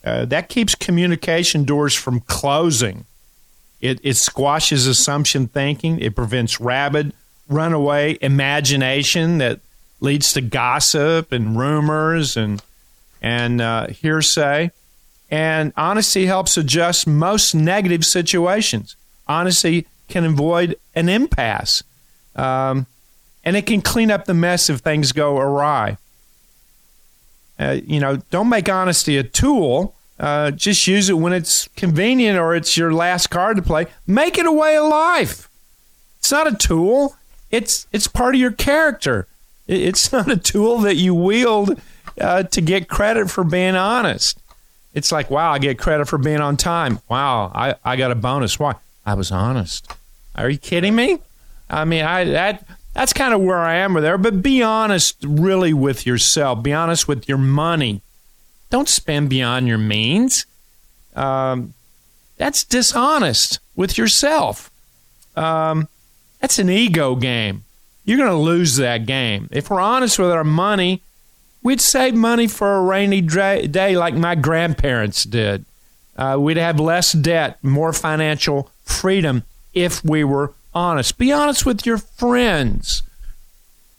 uh, 0.03 0.25
that 0.25 0.49
keeps 0.49 0.75
communication 0.75 1.63
doors 1.63 1.95
from 1.95 2.19
closing. 2.21 3.05
It, 3.81 3.99
it 4.03 4.15
squashes 4.15 4.85
assumption 4.85 5.47
thinking. 5.47 5.99
It 5.99 6.15
prevents 6.15 6.61
rabid, 6.61 7.13
runaway 7.49 8.19
imagination 8.21 9.39
that 9.39 9.59
leads 9.99 10.33
to 10.33 10.41
gossip 10.41 11.31
and 11.31 11.57
rumors 11.57 12.37
and 12.37 12.61
and 13.21 13.61
uh, 13.61 13.87
hearsay. 13.87 14.71
And 15.29 15.71
honesty 15.77 16.25
helps 16.25 16.57
adjust 16.57 17.07
most 17.07 17.55
negative 17.55 18.05
situations. 18.05 18.95
Honesty 19.27 19.87
can 20.09 20.25
avoid 20.25 20.75
an 20.93 21.07
impasse, 21.07 21.83
um, 22.35 22.85
and 23.45 23.55
it 23.55 23.65
can 23.65 23.81
clean 23.81 24.11
up 24.11 24.25
the 24.25 24.33
mess 24.33 24.69
if 24.69 24.79
things 24.79 25.13
go 25.13 25.37
awry. 25.37 25.97
Uh, 27.57 27.77
you 27.85 27.99
know, 27.99 28.17
don't 28.29 28.49
make 28.49 28.67
honesty 28.67 29.17
a 29.17 29.23
tool. 29.23 29.95
Uh, 30.19 30.51
just 30.51 30.85
use 30.85 31.09
it 31.09 31.13
when 31.13 31.31
it's 31.31 31.67
convenient 31.75 32.37
or 32.37 32.55
it's 32.55 32.75
your 32.75 32.93
last 32.93 33.27
card 33.27 33.55
to 33.55 33.63
play. 33.63 33.87
Make 34.05 34.37
it 34.37 34.45
a 34.45 34.51
way 34.51 34.75
of 34.75 34.87
life. 34.87 35.49
It's 36.19 36.31
not 36.31 36.51
a 36.51 36.55
tool. 36.55 37.15
It's 37.49 37.87
it's 37.91 38.07
part 38.07 38.35
of 38.35 38.41
your 38.41 38.51
character. 38.51 39.27
It's 39.67 40.11
not 40.13 40.29
a 40.29 40.37
tool 40.37 40.79
that 40.79 40.95
you 40.95 41.15
wield 41.15 41.79
uh, 42.21 42.43
to 42.43 42.61
get 42.61 42.87
credit 42.87 43.29
for 43.29 43.43
being 43.43 43.75
honest. 43.75 44.39
It's 44.93 45.11
like, 45.11 45.29
wow, 45.29 45.53
I 45.53 45.59
get 45.59 45.79
credit 45.79 46.07
for 46.07 46.17
being 46.17 46.41
on 46.41 46.57
time. 46.57 46.99
Wow, 47.09 47.51
I, 47.53 47.75
I 47.83 47.95
got 47.95 48.11
a 48.11 48.15
bonus. 48.15 48.59
Why? 48.59 48.75
I 49.05 49.13
was 49.13 49.31
honest. 49.31 49.91
Are 50.35 50.49
you 50.49 50.57
kidding 50.57 50.95
me? 50.95 51.19
I 51.69 51.85
mean, 51.85 52.03
I 52.03 52.25
that 52.25 52.67
that's 52.93 53.13
kind 53.13 53.33
of 53.33 53.41
where 53.41 53.59
I 53.59 53.75
am 53.75 53.93
with 53.93 54.03
there. 54.03 54.17
But 54.17 54.41
be 54.41 54.61
honest, 54.61 55.17
really, 55.23 55.73
with 55.73 56.05
yourself. 56.05 56.61
Be 56.61 56.73
honest 56.73 57.07
with 57.07 57.27
your 57.27 57.37
money. 57.37 58.01
Don't 58.69 58.89
spend 58.89 59.29
beyond 59.29 59.67
your 59.67 59.77
means. 59.77 60.45
Um, 61.15 61.73
that's 62.37 62.63
dishonest 62.63 63.59
with 63.75 63.97
yourself. 63.97 64.71
Um, 65.35 65.87
that's 66.39 66.59
an 66.59 66.69
ego 66.69 67.15
game. 67.15 67.63
You're 68.03 68.17
going 68.17 68.29
to 68.29 68.35
lose 68.35 68.77
that 68.77 69.05
game. 69.05 69.47
If 69.51 69.69
we're 69.69 69.79
honest 69.79 70.17
with 70.17 70.31
our 70.31 70.43
money, 70.43 71.01
We'd 71.63 71.81
save 71.81 72.15
money 72.15 72.47
for 72.47 72.75
a 72.75 72.81
rainy 72.81 73.21
day 73.21 73.95
like 73.95 74.15
my 74.15 74.35
grandparents 74.35 75.23
did. 75.23 75.65
Uh, 76.17 76.37
we'd 76.39 76.57
have 76.57 76.79
less 76.79 77.11
debt, 77.13 77.63
more 77.63 77.93
financial 77.93 78.71
freedom 78.83 79.43
if 79.73 80.03
we 80.03 80.23
were 80.23 80.53
honest. 80.73 81.17
Be 81.17 81.31
honest 81.31 81.65
with 81.65 81.85
your 81.85 81.97
friends. 81.97 83.03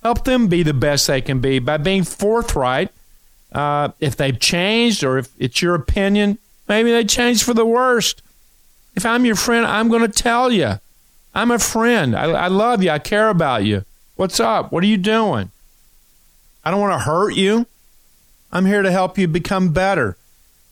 Help 0.03 0.25
them 0.25 0.49
be 0.49 0.63
the 0.63 0.75
best 0.75 1.07
they 1.07 1.21
can 1.21 1.41
be 1.41 1.59
by 1.59 1.77
being 1.77 2.05
forthright. 2.05 2.91
Uh, 3.53 3.91
if 4.01 4.17
they've 4.17 4.39
changed 4.39 5.05
or 5.05 5.19
if 5.19 5.29
it's 5.39 5.63
your 5.63 5.75
opinion, 5.75 6.39
maybe 6.69 6.91
they 6.91 7.05
changed 7.05 7.45
for 7.45 7.55
the 7.55 7.67
worst. 7.67 8.23
If 8.95 9.07
I'm 9.07 9.25
your 9.25 9.37
friend, 9.37 9.67
I'm 9.67 9.89
going 9.89 10.03
to 10.03 10.09
tell 10.09 10.51
you. 10.51 10.81
I'm 11.35 11.51
a 11.51 11.59
friend. 11.59 12.17
I, 12.17 12.25
I 12.25 12.49
love 12.49 12.83
you. 12.83 12.91
I 12.91 12.99
care 12.99 13.29
about 13.29 13.65
you. 13.65 13.85
What's 14.17 14.41
up? 14.41 14.73
What 14.73 14.83
are 14.85 14.89
you 14.89 14.99
doing? 14.99 15.51
I 16.65 16.71
don't 16.71 16.81
want 16.81 16.93
to 16.93 17.05
hurt 17.05 17.35
you. 17.35 17.67
I'm 18.53 18.67
here 18.67 18.83
to 18.83 18.91
help 18.91 19.19
you 19.19 19.27
become 19.27 19.73
better. 19.73 20.17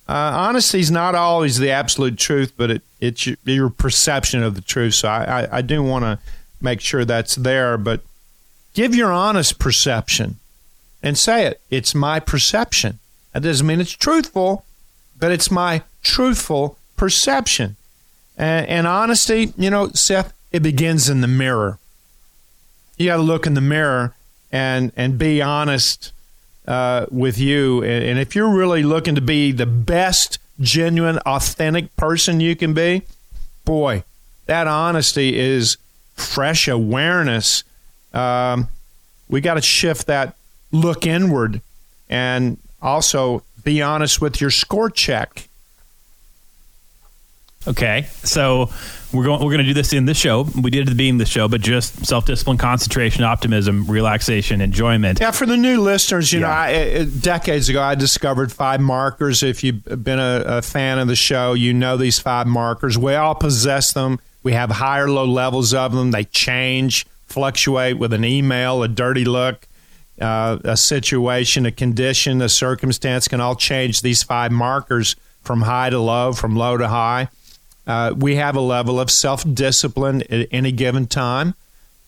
Uh, 0.09 0.33
honesty 0.35 0.81
is 0.81 0.90
not 0.90 1.14
always 1.14 1.59
the 1.59 1.70
absolute 1.70 2.18
truth, 2.18 2.53
but 2.57 2.70
it, 2.70 2.83
it's 3.00 3.26
your, 3.26 3.37
your 3.44 3.70
perception 3.70 4.42
of 4.42 4.55
the 4.55 4.61
truth. 4.61 4.94
So 4.94 5.09
I, 5.09 5.42
I, 5.42 5.59
I 5.59 5.62
do 5.62 5.83
want 5.83 6.05
to 6.05 6.18
make 6.61 6.81
sure 6.81 7.05
that's 7.05 7.37
there. 7.37 7.79
But 7.79 8.03
give 8.74 8.94
your 8.94 9.12
honest 9.12 9.59
perception 9.59 10.37
and 11.03 11.16
say 11.16 11.46
it. 11.46 11.61
It's 11.70 11.94
my 11.94 12.20
perception. 12.20 12.98
That 13.33 13.42
doesn't 13.42 13.66
mean 13.66 13.81
it's 13.81 13.92
truthful, 13.92 14.64
but 15.18 15.31
it's 15.31 15.50
my 15.50 15.83
truthful 16.03 16.76
perception. 16.96 17.76
And, 18.37 18.66
and 18.66 18.87
honesty, 18.87 19.53
you 19.57 19.70
know, 19.70 19.90
Seth, 19.90 20.33
it 20.50 20.62
begins 20.62 21.09
in 21.09 21.20
the 21.20 21.29
mirror. 21.29 21.79
You 22.98 23.07
got 23.07 23.16
to 23.16 23.22
look 23.22 23.46
in 23.46 23.55
the 23.55 23.61
mirror 23.61 24.14
and 24.52 24.92
and 24.96 25.18
be 25.18 25.42
honest 25.42 26.12
uh, 26.66 27.06
with 27.10 27.38
you. 27.38 27.82
And, 27.82 28.04
and 28.04 28.18
if 28.18 28.34
you're 28.34 28.50
really 28.50 28.82
looking 28.82 29.14
to 29.14 29.20
be 29.20 29.52
the 29.52 29.66
best, 29.66 30.38
genuine, 30.60 31.18
authentic 31.26 31.94
person 31.96 32.40
you 32.40 32.56
can 32.56 32.74
be, 32.74 33.02
boy, 33.64 34.04
that 34.46 34.66
honesty 34.66 35.38
is 35.38 35.76
fresh 36.14 36.68
awareness. 36.68 37.64
Um, 38.12 38.68
we 39.28 39.40
got 39.40 39.54
to 39.54 39.62
shift 39.62 40.06
that 40.08 40.36
look 40.72 41.06
inward 41.06 41.60
and 42.08 42.58
also 42.82 43.42
be 43.62 43.82
honest 43.82 44.20
with 44.20 44.40
your 44.40 44.50
score 44.50 44.90
check. 44.90 45.48
Okay, 47.68 48.08
so 48.24 48.70
we're 49.12 49.24
going. 49.24 49.40
We're 49.40 49.50
going 49.50 49.58
to 49.58 49.64
do 49.64 49.74
this 49.74 49.92
in 49.92 50.06
the 50.06 50.14
show. 50.14 50.46
We 50.62 50.70
did 50.70 50.78
it 50.78 50.80
at 50.80 50.86
the 50.86 50.94
beginning 50.94 51.20
of 51.20 51.26
the 51.26 51.30
show, 51.30 51.46
but 51.46 51.60
just 51.60 52.06
self 52.06 52.24
discipline, 52.24 52.56
concentration, 52.56 53.22
optimism, 53.22 53.84
relaxation, 53.84 54.62
enjoyment. 54.62 55.20
Yeah, 55.20 55.30
for 55.32 55.44
the 55.44 55.58
new 55.58 55.78
listeners, 55.78 56.32
you 56.32 56.40
yeah. 56.40 56.46
know, 56.46 56.52
I, 56.52 57.04
decades 57.04 57.68
ago 57.68 57.82
I 57.82 57.96
discovered 57.96 58.50
five 58.50 58.80
markers. 58.80 59.42
If 59.42 59.62
you've 59.62 59.84
been 59.84 60.18
a, 60.18 60.42
a 60.46 60.62
fan 60.62 60.98
of 60.98 61.06
the 61.06 61.14
show, 61.14 61.52
you 61.52 61.74
know 61.74 61.98
these 61.98 62.18
five 62.18 62.46
markers. 62.46 62.96
We 62.96 63.14
all 63.14 63.34
possess 63.34 63.92
them. 63.92 64.20
We 64.42 64.54
have 64.54 64.70
higher, 64.70 65.10
low 65.10 65.26
levels 65.26 65.74
of 65.74 65.92
them. 65.92 66.12
They 66.12 66.24
change, 66.24 67.04
fluctuate 67.26 67.98
with 67.98 68.14
an 68.14 68.24
email, 68.24 68.82
a 68.82 68.88
dirty 68.88 69.26
look, 69.26 69.68
uh, 70.18 70.56
a 70.64 70.78
situation, 70.78 71.66
a 71.66 71.72
condition, 71.72 72.40
a 72.40 72.48
circumstance 72.48 73.28
can 73.28 73.42
all 73.42 73.54
change 73.54 74.00
these 74.00 74.22
five 74.22 74.50
markers 74.50 75.14
from 75.42 75.60
high 75.60 75.90
to 75.90 75.98
low, 75.98 76.32
from 76.32 76.56
low 76.56 76.78
to 76.78 76.88
high. 76.88 77.28
Uh, 77.86 78.14
we 78.16 78.36
have 78.36 78.56
a 78.56 78.60
level 78.60 79.00
of 79.00 79.10
self 79.10 79.44
discipline 79.54 80.22
at 80.30 80.48
any 80.50 80.72
given 80.72 81.06
time. 81.06 81.54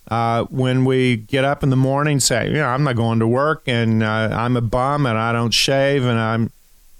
Uh, 0.09 0.45
when 0.45 0.85
we 0.85 1.17
get 1.17 1.45
up 1.45 1.63
in 1.63 1.71
the 1.71 1.77
morning, 1.77 2.21
say, 2.21 2.47
you 2.49 2.55
know, 2.55 2.67
I'm 2.67 2.83
not 2.83 2.97
going 2.97 3.21
to 3.21 3.27
work, 3.27 3.63
and 3.67 4.03
uh, 4.03 4.29
I'm 4.33 4.57
a 4.57 4.61
bum, 4.61 5.07
and 5.07 5.17
I 5.17 5.33
don't 5.33 5.55
shave, 5.55 6.05
and 6.05 6.19
I'm 6.19 6.51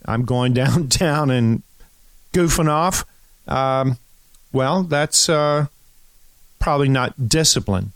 I'm 0.05 0.25
going 0.25 0.53
downtown 0.63 1.31
and 1.31 1.63
goofing 2.33 2.69
off. 2.69 3.05
Um, 3.47 3.99
well, 4.53 4.85
that's 4.85 5.29
uh, 5.29 5.67
probably 6.59 6.89
not 6.89 7.29
discipline, 7.29 7.93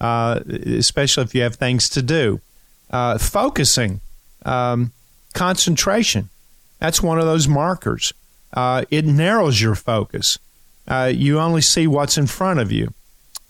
uh, 0.00 0.40
especially 0.48 1.24
if 1.24 1.34
you 1.34 1.42
have 1.42 1.56
things 1.56 1.88
to 1.90 2.02
do. 2.02 2.40
Uh, 2.90 3.18
focusing, 3.18 4.00
um, 4.44 4.92
concentration. 5.32 6.28
That's 6.78 7.02
one 7.02 7.18
of 7.18 7.24
those 7.24 7.48
markers 7.48 8.12
uh, 8.54 8.84
it 8.90 9.04
narrows 9.04 9.60
your 9.60 9.74
focus. 9.74 10.38
Uh, 10.86 11.10
you 11.12 11.38
only 11.38 11.60
see 11.60 11.86
what's 11.86 12.16
in 12.16 12.26
front 12.26 12.60
of 12.60 12.72
you. 12.72 12.92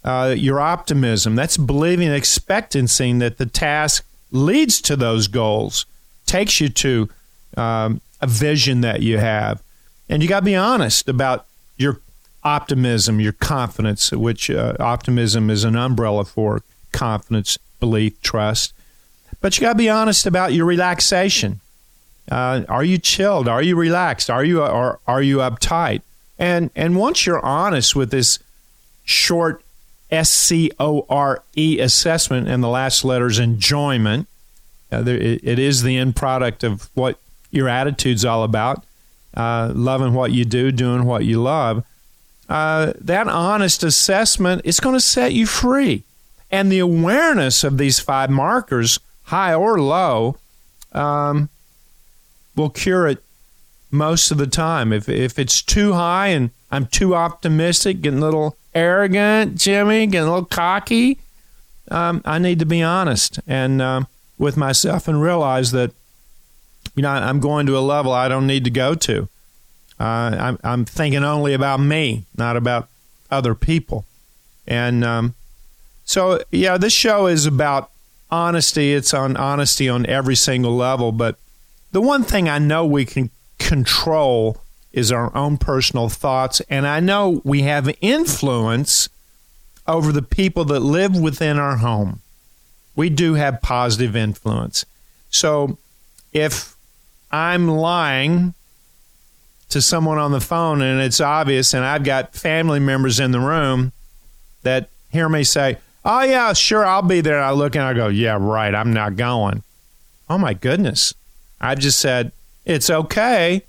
Uh, 0.02 0.34
your 0.36 0.60
optimism, 0.60 1.34
that's 1.34 1.56
believing 1.56 2.08
and 2.08 2.16
expectancy 2.16 3.12
that 3.14 3.38
the 3.38 3.46
task 3.46 4.04
leads 4.30 4.80
to 4.82 4.96
those 4.96 5.28
goals, 5.28 5.86
takes 6.26 6.60
you 6.60 6.68
to 6.68 7.08
um, 7.56 8.00
a 8.20 8.26
vision 8.26 8.80
that 8.82 9.00
you 9.00 9.18
have. 9.18 9.62
And 10.08 10.22
you 10.22 10.28
got 10.28 10.40
to 10.40 10.44
be 10.44 10.56
honest 10.56 11.08
about 11.08 11.46
your 11.78 12.00
optimism, 12.42 13.20
your 13.20 13.32
confidence, 13.32 14.12
which 14.12 14.50
uh, 14.50 14.76
optimism 14.78 15.48
is 15.48 15.64
an 15.64 15.76
umbrella 15.76 16.24
for 16.24 16.62
confidence, 16.92 17.58
belief, 17.80 18.20
trust. 18.20 18.74
But 19.40 19.56
you 19.56 19.62
got 19.62 19.72
to 19.72 19.78
be 19.78 19.88
honest 19.88 20.26
about 20.26 20.52
your 20.52 20.66
relaxation. 20.66 21.60
Uh, 22.30 22.62
are 22.68 22.84
you 22.84 22.98
chilled? 22.98 23.48
Are 23.48 23.62
you 23.62 23.76
relaxed? 23.76 24.30
Are 24.30 24.44
you 24.44 24.62
or 24.62 24.98
are 25.06 25.22
you 25.22 25.38
uptight? 25.38 26.02
And 26.38 26.70
and 26.74 26.96
once 26.96 27.26
you're 27.26 27.44
honest 27.44 27.94
with 27.94 28.10
this 28.10 28.38
short 29.04 29.62
S 30.10 30.30
C 30.30 30.70
O 30.78 31.06
R 31.08 31.42
E 31.56 31.78
assessment, 31.80 32.48
and 32.48 32.62
the 32.62 32.68
last 32.68 33.04
letter 33.04 33.26
is 33.26 33.38
enjoyment. 33.38 34.26
Uh, 34.90 35.02
there, 35.02 35.16
it, 35.16 35.40
it 35.42 35.58
is 35.58 35.82
the 35.82 35.98
end 35.98 36.16
product 36.16 36.64
of 36.64 36.88
what 36.94 37.18
your 37.50 37.68
attitude's 37.68 38.24
all 38.24 38.42
about 38.44 38.84
uh, 39.36 39.72
loving 39.74 40.14
what 40.14 40.32
you 40.32 40.44
do, 40.44 40.70
doing 40.72 41.04
what 41.04 41.24
you 41.24 41.42
love. 41.42 41.84
Uh, 42.48 42.92
that 43.00 43.26
honest 43.26 43.82
assessment 43.82 44.62
is 44.64 44.80
going 44.80 44.94
to 44.94 45.00
set 45.00 45.32
you 45.32 45.46
free. 45.46 46.04
And 46.50 46.70
the 46.70 46.78
awareness 46.78 47.64
of 47.64 47.78
these 47.78 47.98
five 47.98 48.30
markers, 48.30 49.00
high 49.24 49.54
or 49.54 49.80
low, 49.80 50.36
um, 50.92 51.48
will 52.56 52.70
cure 52.70 53.06
it 53.06 53.22
most 53.90 54.30
of 54.30 54.38
the 54.38 54.46
time. 54.46 54.92
If, 54.92 55.08
if 55.08 55.38
it's 55.38 55.62
too 55.62 55.92
high 55.92 56.28
and 56.28 56.50
I'm 56.70 56.86
too 56.86 57.14
optimistic, 57.14 58.00
getting 58.02 58.18
a 58.20 58.24
little 58.24 58.56
arrogant, 58.74 59.56
Jimmy, 59.56 60.06
getting 60.06 60.28
a 60.28 60.32
little 60.32 60.46
cocky, 60.46 61.18
um, 61.90 62.22
I 62.24 62.38
need 62.38 62.58
to 62.60 62.66
be 62.66 62.82
honest 62.82 63.38
and 63.46 63.80
um, 63.82 64.06
with 64.38 64.56
myself 64.56 65.06
and 65.06 65.20
realize 65.20 65.70
that 65.72 65.92
you 66.96 67.02
know 67.02 67.10
I'm 67.10 67.40
going 67.40 67.66
to 67.66 67.76
a 67.76 67.80
level 67.80 68.12
I 68.12 68.28
don't 68.28 68.46
need 68.46 68.64
to 68.64 68.70
go 68.70 68.94
to. 68.94 69.28
Uh, 70.00 70.36
I'm, 70.38 70.58
I'm 70.64 70.84
thinking 70.84 71.22
only 71.22 71.54
about 71.54 71.80
me, 71.80 72.24
not 72.36 72.56
about 72.56 72.88
other 73.30 73.54
people. 73.54 74.04
And 74.66 75.04
um, 75.04 75.34
so, 76.04 76.40
yeah, 76.50 76.76
this 76.76 76.92
show 76.92 77.26
is 77.26 77.46
about 77.46 77.90
honesty. 78.30 78.92
It's 78.92 79.14
on 79.14 79.36
honesty 79.36 79.88
on 79.88 80.06
every 80.06 80.36
single 80.36 80.74
level. 80.74 81.12
But 81.12 81.38
the 81.94 82.00
one 82.00 82.24
thing 82.24 82.48
I 82.48 82.58
know 82.58 82.84
we 82.84 83.04
can 83.04 83.30
control 83.60 84.60
is 84.92 85.12
our 85.12 85.34
own 85.36 85.56
personal 85.56 86.08
thoughts. 86.08 86.60
And 86.68 86.88
I 86.88 86.98
know 86.98 87.40
we 87.44 87.62
have 87.62 87.88
influence 88.00 89.08
over 89.86 90.10
the 90.10 90.20
people 90.20 90.64
that 90.64 90.80
live 90.80 91.16
within 91.16 91.56
our 91.56 91.76
home. 91.76 92.20
We 92.96 93.10
do 93.10 93.34
have 93.34 93.62
positive 93.62 94.16
influence. 94.16 94.84
So 95.30 95.78
if 96.32 96.74
I'm 97.30 97.68
lying 97.68 98.54
to 99.68 99.80
someone 99.80 100.18
on 100.18 100.32
the 100.32 100.40
phone 100.40 100.82
and 100.82 101.00
it's 101.00 101.20
obvious, 101.20 101.74
and 101.74 101.84
I've 101.84 102.02
got 102.02 102.34
family 102.34 102.80
members 102.80 103.20
in 103.20 103.30
the 103.30 103.40
room 103.40 103.92
that 104.64 104.88
hear 105.12 105.28
me 105.28 105.44
say, 105.44 105.78
Oh, 106.04 106.22
yeah, 106.22 106.54
sure, 106.54 106.84
I'll 106.84 107.02
be 107.02 107.20
there. 107.20 107.36
And 107.36 107.44
I 107.44 107.52
look 107.52 107.76
and 107.76 107.84
I 107.84 107.94
go, 107.94 108.08
Yeah, 108.08 108.36
right, 108.40 108.74
I'm 108.74 108.92
not 108.92 109.14
going. 109.14 109.62
Oh, 110.28 110.38
my 110.38 110.54
goodness. 110.54 111.14
I've 111.60 111.78
just 111.78 111.98
said, 111.98 112.32
It's 112.64 112.90
okay 112.90 113.62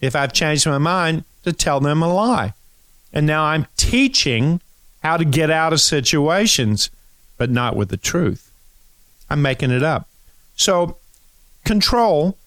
if 0.00 0.16
I've 0.16 0.32
changed 0.32 0.66
my 0.66 0.78
mind 0.78 1.24
to 1.44 1.52
tell 1.52 1.80
them 1.80 2.02
a 2.02 2.12
lie. 2.12 2.54
And 3.12 3.26
now 3.26 3.44
I'm 3.44 3.66
teaching 3.76 4.60
how 5.02 5.16
to 5.16 5.24
get 5.24 5.50
out 5.50 5.72
of 5.72 5.80
situations, 5.80 6.90
but 7.36 7.50
not 7.50 7.76
with 7.76 7.88
the 7.88 7.96
truth. 7.96 8.50
I'm 9.28 9.42
making 9.42 9.70
it 9.70 9.82
up. 9.82 10.08
So 10.54 10.98
control 11.64 12.38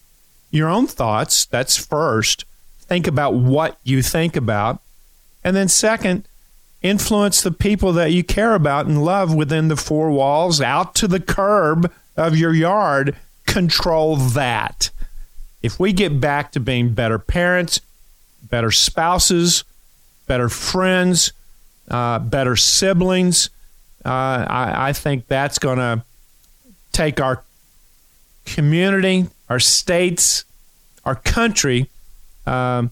your 0.52 0.70
own 0.70 0.88
thoughts. 0.88 1.46
That's 1.46 1.76
first 1.76 2.46
think 2.88 3.08
about 3.08 3.34
what 3.34 3.78
you 3.84 4.02
think 4.02 4.36
about. 4.36 4.82
And 5.44 5.56
then, 5.56 5.68
second, 5.68 6.28
influence 6.82 7.42
the 7.42 7.52
people 7.52 7.94
that 7.94 8.12
you 8.12 8.24
care 8.24 8.56
about 8.56 8.86
and 8.86 9.04
love 9.04 9.34
within 9.34 9.68
the 9.68 9.76
four 9.76 10.12
walls, 10.12 10.62
out 10.62 10.96
to 10.96 11.08
the 11.08 11.20
curb 11.20 11.92
of 12.16 12.38
your 12.38 12.54
yard. 12.54 13.16
Control 13.46 14.16
that. 14.18 14.90
If 15.62 15.80
we 15.80 15.94
get 15.94 16.20
back 16.20 16.52
to 16.52 16.60
being 16.60 16.94
better 16.94 17.18
parents, 17.18 17.82
better 18.44 18.72
spouses, 18.72 19.64
better 20.28 20.50
friends, 20.50 21.34
uh, 21.90 22.20
better 22.20 22.56
siblings, 22.56 23.50
uh, 24.04 24.10
I, 24.48 24.90
I 24.90 24.94
think 24.94 25.28
that's 25.28 25.58
going 25.58 25.80
to 25.80 26.04
take 26.92 27.20
our 27.20 27.44
community, 28.46 29.28
our 29.50 29.60
states, 29.60 30.46
our 31.04 31.16
country 31.16 31.90
um, 32.46 32.92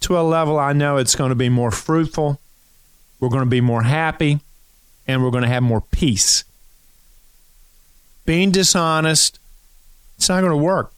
to 0.00 0.18
a 0.18 0.22
level 0.22 0.58
I 0.58 0.72
know 0.72 0.96
it's 0.96 1.14
going 1.14 1.30
to 1.30 1.34
be 1.34 1.48
more 1.48 1.70
fruitful. 1.70 2.40
We're 3.20 3.28
going 3.28 3.44
to 3.44 3.50
be 3.50 3.60
more 3.60 3.82
happy, 3.82 4.40
and 5.06 5.22
we're 5.22 5.30
going 5.30 5.44
to 5.44 5.48
have 5.48 5.62
more 5.62 5.80
peace. 5.80 6.44
Being 8.26 8.50
dishonest, 8.50 9.38
it's 10.22 10.28
not 10.28 10.40
going 10.40 10.52
to 10.52 10.56
work. 10.56 10.92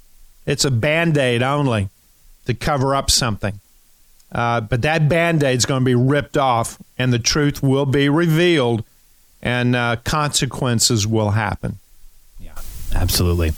It's 0.45 0.67
a 0.67 0.71
band 0.71 1.17
aid 1.17 1.43
only 1.43 1.89
to 2.45 2.53
cover 2.53 2.95
up 2.95 3.11
something. 3.11 3.59
Uh, 4.31 4.61
but 4.61 4.83
that 4.83 5.09
band 5.09 5.43
aid 5.43 5.57
is 5.57 5.65
going 5.65 5.81
to 5.81 5.85
be 5.85 5.95
ripped 5.95 6.37
off, 6.37 6.77
and 6.99 7.11
the 7.11 7.19
truth 7.19 7.63
will 7.63 7.87
be 7.87 8.11
revealed, 8.11 8.85
and 9.41 9.75
uh, 9.75 9.97
consequences 10.05 11.07
will 11.07 11.31
happen. 11.31 11.79
Yeah, 12.39 12.53
absolutely. 12.95 13.53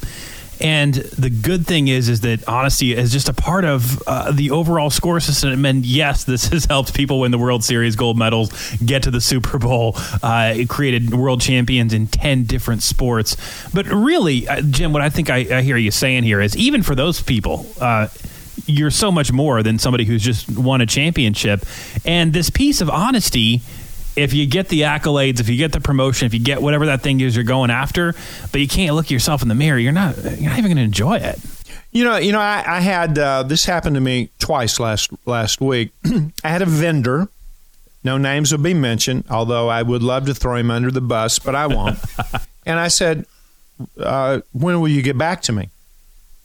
And 0.61 0.95
the 0.95 1.31
good 1.31 1.67
thing 1.67 1.89
is, 1.89 2.09
is 2.09 2.21
that 2.23 2.47
honesty 2.49 2.95
is 2.95 3.13
just 3.13 3.29
a 3.29 3.33
part 3.33 3.65
of 3.65 4.03
uh, 4.07 4.33
the 4.33 4.51
overall 4.51 4.91
score 4.91 5.21
system. 5.21 5.65
And 5.65 5.85
yes, 5.85 6.25
this 6.25 6.49
has 6.53 6.65
helped 6.65 6.95
people 6.95 7.21
win 7.21 7.31
the 7.31 7.39
World 7.39 7.65
Series 7.65 7.97
gold 7.97 8.19
medals, 8.19 8.73
get 8.77 9.03
to 9.05 9.11
the 9.11 9.21
Super 9.21 9.59
Bowl. 9.59 9.95
Uh, 10.23 10.55
it 10.57 10.69
created 10.69 11.15
world 11.15 11.41
champions 11.41 11.93
in 11.93 12.07
ten 12.07 12.45
different 12.45 12.83
sports. 12.83 13.37
But 13.73 13.87
really, 13.87 14.49
uh, 14.49 14.63
Jim, 14.63 14.93
what 14.93 15.03
I 15.03 15.11
think 15.11 15.31
I, 15.31 15.59
I, 15.59 15.63
hear 15.63 15.77
you 15.77 15.91
saying 15.91 16.23
here 16.23 16.41
is, 16.41 16.57
even 16.57 16.83
for 16.83 16.95
those 16.95 17.23
people 17.23 17.67
uh, 17.81 18.09
you're 18.67 18.91
so 18.91 19.13
much 19.13 19.33
more 19.33 19.63
than 19.63 19.79
somebody 19.79 20.05
who's 20.05 20.23
just 20.23 20.49
won 20.49 20.81
a 20.81 20.87
championship. 20.87 21.65
And 22.05 22.33
this 22.33 22.51
piece 22.51 22.81
of 22.81 22.91
honesty 22.91 23.63
if 24.17 24.33
you 24.33 24.47
get 24.47 24.69
the 24.69 24.83
accolades, 24.83 25.41
if 25.41 25.49
you 25.49 25.57
get 25.57 25.73
the 25.73 25.81
promotion, 25.81 26.27
if 26.27 26.35
you 26.35 26.41
get 26.41 26.63
whatever 26.63 26.87
that 26.87 27.03
thing 27.03 27.21
is 27.21 27.37
you're 27.37 27.45
going 27.45 27.71
after, 27.71 28.15
but 28.51 28.61
you 28.61 28.67
can't 28.67 28.95
look 28.95 29.11
yourself 29.11 29.43
in 29.43 29.49
the 29.49 29.55
mirror, 29.55 29.79
you're 29.79 29.93
not 29.93 30.17
you're 30.17 30.51
not 30.51 30.59
even 30.59 30.65
going 30.65 30.77
to 30.77 30.83
enjoy 30.83 31.17
it. 31.17 31.39
You 31.93 32.05
know, 32.05 32.17
you 32.17 32.33
know, 32.33 32.41
I, 32.41 32.65
I 32.67 32.81
had 32.81 33.19
uh, 33.19 33.43
this 33.43 33.65
happened 33.65 33.95
to 33.95 34.01
me 34.01 34.31
twice 34.39 34.81
last 34.81 35.11
last 35.27 35.61
week. 35.61 35.93
I 36.45 36.49
had 36.49 36.63
a 36.63 36.67
vendor. 36.67 37.29
No 38.05 38.19
names 38.19 38.53
will 38.53 38.63
be 38.63 38.75
mentioned, 38.75 39.25
although 39.31 39.69
I 39.69 39.83
would 39.83 40.03
love 40.03 40.27
to 40.27 40.35
throw 40.35 40.57
him 40.57 40.71
under 40.71 40.91
the 40.91 41.01
bus, 41.01 41.39
but 41.39 41.55
I 41.55 41.67
won't. 41.67 41.99
and 42.67 42.79
I 42.79 42.89
said, 42.89 43.27
uh, 43.99 44.41
"When 44.53 44.81
will 44.81 44.89
you 44.89 45.03
get 45.03 45.19
back 45.19 45.43
to 45.43 45.53
me?" 45.53 45.71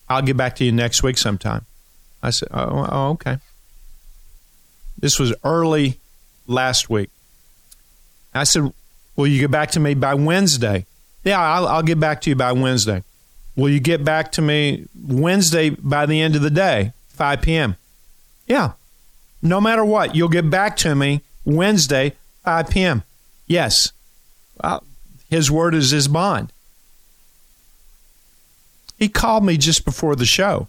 I'll 0.10 0.22
get 0.22 0.36
back 0.36 0.58
to 0.58 0.66
you 0.66 0.74
next 0.74 1.04
week 1.04 1.18
sometime. 1.18 1.66
I 2.22 2.32
said, 2.32 2.50
"Oh, 2.52 2.88
oh 2.90 3.10
okay." 3.12 3.38
This 4.98 5.20
was 5.20 5.34
early 5.44 5.98
last 6.48 6.90
week. 6.90 7.10
I 8.34 8.44
said, 8.44 8.72
Will 9.16 9.28
you 9.28 9.40
get 9.40 9.52
back 9.52 9.72
to 9.72 9.80
me 9.80 9.94
by 9.94 10.14
Wednesday? 10.14 10.86
Yeah, 11.24 11.40
I'll, 11.40 11.68
I'll 11.68 11.84
get 11.84 12.00
back 12.00 12.22
to 12.22 12.30
you 12.30 12.36
by 12.36 12.52
Wednesday. 12.54 13.04
Will 13.56 13.70
you 13.70 13.80
get 13.80 14.04
back 14.04 14.32
to 14.34 14.42
me 14.42 14.88
Wednesday 15.00 15.70
by 15.70 16.06
the 16.06 16.22
end 16.22 16.36
of 16.36 16.42
the 16.42 16.50
day, 16.50 16.94
5 17.10 17.42
p.m.? 17.42 17.76
Yeah. 18.48 18.72
No 19.42 19.60
matter 19.60 19.84
what, 19.84 20.16
you'll 20.16 20.30
get 20.30 20.50
back 20.50 20.78
to 20.78 20.96
me 20.96 21.22
Wednesday, 21.46 22.14
5 22.46 22.70
p.m. 22.70 23.04
Yes. 23.48 23.92
Well, 24.64 24.84
his 25.30 25.52
word 25.52 25.76
is 25.76 25.92
his 25.92 26.08
bond. 26.08 26.52
He 28.98 29.10
called 29.10 29.44
me 29.44 29.58
just 29.58 29.84
before 29.84 30.16
the 30.16 30.26
show. 30.26 30.68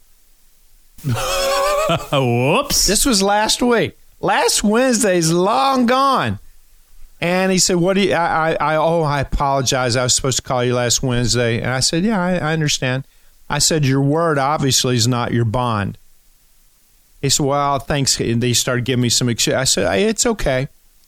Whoops. 2.13 2.87
This 2.87 3.05
was 3.05 3.23
last 3.23 3.63
week. 3.63 3.99
Last 4.21 4.63
Wednesday's 4.65 5.31
long 5.31 5.87
gone. 5.87 6.39
And 7.23 7.53
he 7.53 7.59
said, 7.59 7.77
"What 7.77 7.95
do 7.95 8.01
you?" 8.01 8.15
I, 8.15 8.51
I, 8.51 8.57
I, 8.73 8.77
oh, 8.77 9.03
I 9.03 9.21
apologize. 9.21 9.95
I 9.95 10.03
was 10.03 10.13
supposed 10.13 10.39
to 10.39 10.43
call 10.43 10.65
you 10.65 10.75
last 10.75 11.05
Wednesday, 11.05 11.59
and 11.59 11.71
I 11.71 11.79
said, 11.79 12.03
"Yeah, 12.03 12.21
I, 12.21 12.33
I 12.33 12.53
understand." 12.53 13.05
I 13.49 13.61
said, 13.61 13.87
"Your 13.87 14.03
word 14.03 14.39
obviously 14.39 14.97
is 14.97 15.07
not 15.07 15.33
your 15.33 15.45
bond." 15.45 15.99
He 17.21 17.29
said, 17.29 17.47
"Well, 17.47 17.79
thanks." 17.79 18.19
And 18.19 18.43
they 18.43 18.53
started 18.53 18.85
giving 18.85 19.05
me 19.05 19.09
some. 19.09 19.29
I 19.29 19.35
said, 19.35 20.01
"It's 20.01 20.27
okay. 20.27 20.67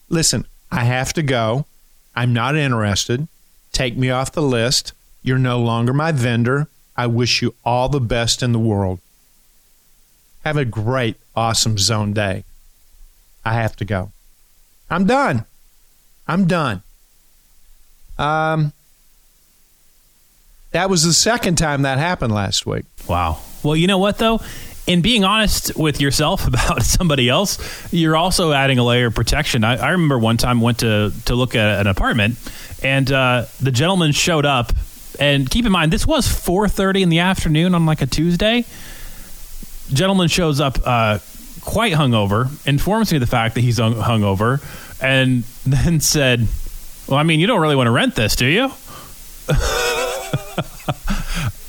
Listen, 0.08 0.46
I 0.70 0.84
have 0.84 1.12
to 1.14 1.22
go. 1.22 1.66
I'm 2.14 2.32
not 2.32 2.54
interested. 2.54 3.26
Take 3.72 3.96
me 3.96 4.10
off 4.10 4.30
the 4.30 4.40
list. 4.40 4.92
You're 5.24 5.36
no 5.38 5.58
longer 5.58 5.92
my 5.92 6.12
vendor. 6.12 6.68
I 6.96 7.08
wish 7.08 7.42
you 7.42 7.56
all 7.64 7.88
the 7.88 7.98
best 7.98 8.40
in 8.40 8.52
the 8.52 8.60
world. 8.60 9.00
Have 10.44 10.56
a 10.56 10.64
great, 10.64 11.16
awesome 11.34 11.76
zone 11.76 12.12
day. 12.12 12.44
I 13.44 13.54
have 13.54 13.74
to 13.76 13.84
go. 13.84 14.12
I'm 14.88 15.06
done." 15.06 15.46
I'm 16.26 16.46
done. 16.46 16.82
Um, 18.18 18.72
that 20.70 20.90
was 20.90 21.04
the 21.04 21.12
second 21.12 21.56
time 21.56 21.82
that 21.82 21.98
happened 21.98 22.32
last 22.32 22.66
week. 22.66 22.84
Wow. 23.08 23.38
Well, 23.62 23.76
you 23.76 23.86
know 23.86 23.98
what 23.98 24.18
though? 24.18 24.40
In 24.86 25.00
being 25.00 25.24
honest 25.24 25.76
with 25.76 26.00
yourself 26.00 26.46
about 26.48 26.82
somebody 26.82 27.28
else, 27.28 27.92
you're 27.92 28.16
also 28.16 28.52
adding 28.52 28.78
a 28.78 28.84
layer 28.84 29.06
of 29.06 29.14
protection. 29.14 29.64
I, 29.64 29.76
I 29.76 29.90
remember 29.90 30.18
one 30.18 30.36
time 30.36 30.60
went 30.60 30.80
to 30.80 31.12
to 31.26 31.34
look 31.34 31.54
at 31.54 31.80
an 31.80 31.86
apartment, 31.86 32.36
and 32.82 33.10
uh, 33.10 33.46
the 33.60 33.70
gentleman 33.70 34.12
showed 34.12 34.46
up. 34.46 34.72
And 35.20 35.48
keep 35.48 35.64
in 35.64 35.70
mind, 35.70 35.92
this 35.92 36.06
was 36.06 36.26
4:30 36.26 37.02
in 37.02 37.08
the 37.08 37.20
afternoon 37.20 37.74
on 37.74 37.86
like 37.86 38.02
a 38.02 38.06
Tuesday. 38.06 38.64
Gentleman 39.92 40.28
shows 40.28 40.60
up 40.60 40.78
uh, 40.84 41.18
quite 41.60 41.92
hungover, 41.92 42.50
informs 42.66 43.12
me 43.12 43.16
of 43.16 43.20
the 43.20 43.26
fact 43.26 43.54
that 43.54 43.60
he's 43.60 43.78
hungover, 43.78 44.60
and 45.04 45.42
then 45.66 46.00
said, 46.00 46.46
Well, 47.08 47.18
I 47.18 47.22
mean, 47.22 47.40
you 47.40 47.46
don't 47.46 47.60
really 47.60 47.76
want 47.76 47.86
to 47.88 47.92
rent 47.92 48.14
this, 48.14 48.36
do 48.36 48.46
you? 48.46 48.70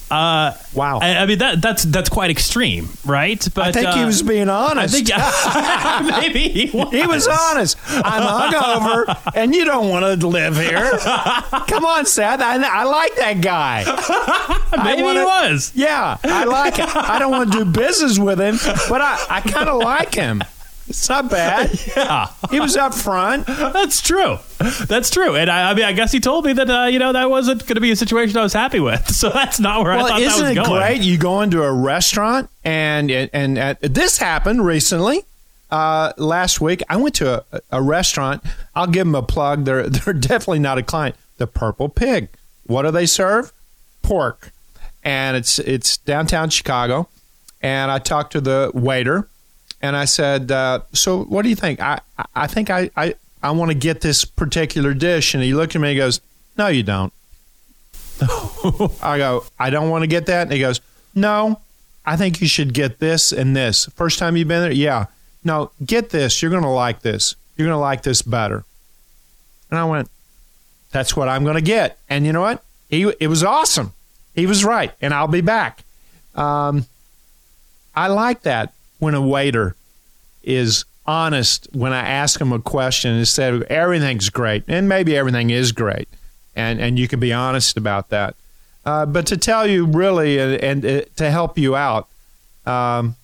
Uh, 0.10 0.54
wow. 0.76 1.00
I, 1.00 1.18
I, 1.18 1.26
mean 1.26 1.40
that 1.40 1.64
that's 1.64 1.84
that's 1.84 2.10
quite 2.10 2.30
extreme, 2.30 2.90
right? 3.06 3.46
But 3.56 3.66
I 3.66 3.72
think 3.72 3.88
uh, 3.90 3.98
he 3.98 4.06
was 4.06 4.22
being 4.22 4.50
honest. 4.50 4.96
I 4.96 6.02
think 6.02 6.16
maybe 6.22 6.48
he 6.48 6.78
was. 6.78 6.92
he 6.92 7.08
was 7.08 7.28
honest. 7.28 7.76
I'm 7.88 8.54
hungover, 8.54 9.34
and 9.36 9.54
you 9.56 9.66
don't 9.66 9.90
want 9.90 10.22
to 10.22 10.28
live 10.28 10.58
here. 10.58 10.92
Come 11.68 11.86
on, 11.86 12.06
Seth. 12.06 12.40
I, 12.40 12.62
I 12.64 12.84
like 12.84 13.16
that 13.16 13.42
guy. 13.42 13.84
maybe 14.84 15.02
wanna, 15.02 15.20
he 15.22 15.26
was. 15.26 15.72
Yeah, 15.74 16.18
I 16.24 16.46
like 16.46 16.78
it. 16.78 16.96
I 16.96 17.18
don't 17.18 17.32
want 17.32 17.52
to 17.52 17.66
do 17.66 17.66
business 17.66 18.20
with 18.20 18.40
him, 18.40 18.58
but 18.88 19.02
I, 19.02 19.26
I 19.30 19.42
kind 19.42 19.70
of 19.70 19.82
like 19.82 20.14
him. 20.14 20.44
It's 20.88 21.10
not 21.10 21.32
bad. 21.32 21.80
yeah, 21.98 22.28
he 22.52 22.60
was 22.60 22.78
up 22.78 22.94
front. 22.94 23.48
That's 23.48 24.02
true. 24.02 24.38
That's 24.88 25.10
true. 25.10 25.36
And 25.36 25.50
I, 25.50 25.72
I 25.72 25.74
mean, 25.74 25.84
I 25.84 25.94
guess 25.94 26.12
he 26.12 26.20
told 26.20 26.46
me 26.46 26.54
that 26.54 26.70
uh, 26.70 26.86
you 26.86 27.00
know 27.00 27.12
that 27.14 27.30
wasn't 27.30 27.62
going 27.62 27.76
to 27.76 27.82
be 27.82 27.92
a 27.92 27.96
situation 27.96 28.38
I 28.38 28.44
was 28.44 28.54
happy 28.54 28.80
with. 28.80 29.04
So 29.16 29.30
that's 29.30 29.60
not 29.60 29.82
where 29.82 29.96
well, 29.96 30.06
I 30.06 30.10
thought 30.10 30.20
that 30.20 30.26
was 30.26 30.36
going. 30.36 30.52
Isn't 30.52 30.64
it 30.64 30.68
great? 30.68 31.02
You 31.02 31.18
go 31.18 31.42
into 31.42 31.64
a 31.64 31.72
restaurant 31.72 32.50
and 32.64 33.10
and, 33.10 33.58
and 33.58 33.78
this 33.80 34.18
happened 34.18 34.66
recently. 34.66 35.24
Uh, 35.72 36.14
last 36.18 36.62
week, 36.62 36.84
I 36.90 36.98
went 36.98 37.16
to 37.16 37.44
a, 37.52 37.62
a 37.72 37.82
restaurant. 37.82 38.44
I'll 38.76 38.88
give 38.88 39.08
them 39.08 39.16
a 39.16 39.24
plug. 39.24 39.66
They're 39.66 39.90
they're 39.90 40.14
definitely 40.14 40.60
not 40.60 40.78
a 40.78 40.84
client. 40.84 41.16
The 41.38 41.48
Purple 41.48 41.90
Pig. 41.90 42.30
What 42.68 42.84
do 42.84 42.92
they 42.92 43.06
serve? 43.06 43.52
Pork, 44.04 44.52
and 45.04 45.36
it's 45.38 45.58
it's 45.60 45.98
downtown 45.98 46.50
Chicago. 46.50 47.08
And 47.62 47.90
I 47.90 47.98
talked 47.98 48.34
to 48.34 48.42
the 48.42 48.70
waiter 48.76 49.28
and 49.82 49.96
I 49.96 50.06
said, 50.06 50.52
uh, 50.52 50.82
"So 50.94 51.24
what 51.24 51.44
do 51.44 51.50
you 51.50 51.56
think? 51.56 51.80
I 51.80 52.00
I 52.36 52.48
think 52.48 52.70
I 52.70 52.90
I, 52.96 53.16
I 53.42 53.52
want 53.52 53.72
to 53.72 53.76
get 53.76 54.02
this 54.02 54.26
particular 54.26 54.94
dish." 54.94 55.34
And 55.34 55.44
he 55.44 55.54
looked 55.54 55.76
at 55.76 55.82
me 55.82 55.90
and 55.90 55.98
goes, 55.98 56.22
"No, 56.58 56.68
you 56.68 56.84
don't." 56.84 57.14
I 59.02 59.18
go, 59.18 59.46
"I 59.60 59.70
don't 59.70 59.90
want 59.90 60.04
to 60.04 60.08
get 60.08 60.26
that." 60.28 60.44
And 60.44 60.52
he 60.52 60.60
goes, 60.60 60.82
"No, 61.14 61.60
I 62.06 62.18
think 62.18 62.42
you 62.42 62.48
should 62.48 62.74
get 62.74 63.00
this 63.00 63.32
and 63.32 63.56
this. 63.56 63.86
First 63.96 64.20
time 64.20 64.38
you've 64.38 64.48
been 64.48 64.62
there, 64.62 64.72
yeah. 64.72 65.06
No, 65.44 65.72
get 65.86 66.10
this. 66.10 66.42
You're 66.42 66.52
going 66.52 66.64
to 66.64 66.70
like 66.70 67.02
this. 67.02 67.36
You're 67.56 67.68
going 67.68 67.76
to 67.76 67.82
like 67.82 68.04
this 68.04 68.22
better." 68.22 68.64
And 69.70 69.80
I 69.80 69.86
went, 69.86 70.10
"That's 70.92 71.16
what 71.16 71.28
I'm 71.28 71.44
going 71.44 71.56
to 71.56 71.62
get." 71.62 71.98
And 72.10 72.26
you 72.26 72.34
know 72.34 72.42
what? 72.42 72.64
He 72.90 73.12
it 73.20 73.28
was 73.28 73.44
awesome. 73.44 73.94
He 74.34 74.46
was 74.46 74.64
right, 74.66 74.92
and 75.02 75.14
I'll 75.14 75.28
be 75.28 75.42
back. 75.42 75.84
Um, 76.36 76.86
I 77.96 78.08
like 78.08 78.42
that 78.44 78.74
when 79.06 79.14
a 79.14 79.22
waiter 79.22 79.76
is 80.44 80.84
honest 81.06 81.70
when 81.74 81.94
I 81.94 82.00
ask 82.00 82.42
him 82.42 82.52
a 82.52 82.60
question 82.60 83.14
instead 83.14 83.54
of 83.54 83.62
everything's 83.64 84.30
great, 84.32 84.64
and 84.68 84.90
maybe 84.90 85.16
everything 85.16 85.52
is 85.52 85.72
great, 85.72 86.10
and 86.56 86.82
and 86.82 86.98
you 86.98 87.08
can 87.08 87.20
be 87.20 87.32
honest 87.32 87.78
about 87.78 88.10
that. 88.10 88.36
Uh, 88.84 89.06
but 89.06 89.28
to 89.28 89.38
tell 89.38 89.68
you 89.68 89.86
really 89.86 90.40
and, 90.40 90.56
and 90.56 90.86
uh, 90.86 91.02
to 91.18 91.30
help 91.30 91.58
you 91.58 91.76
out, 91.76 92.08
um, 92.66 93.16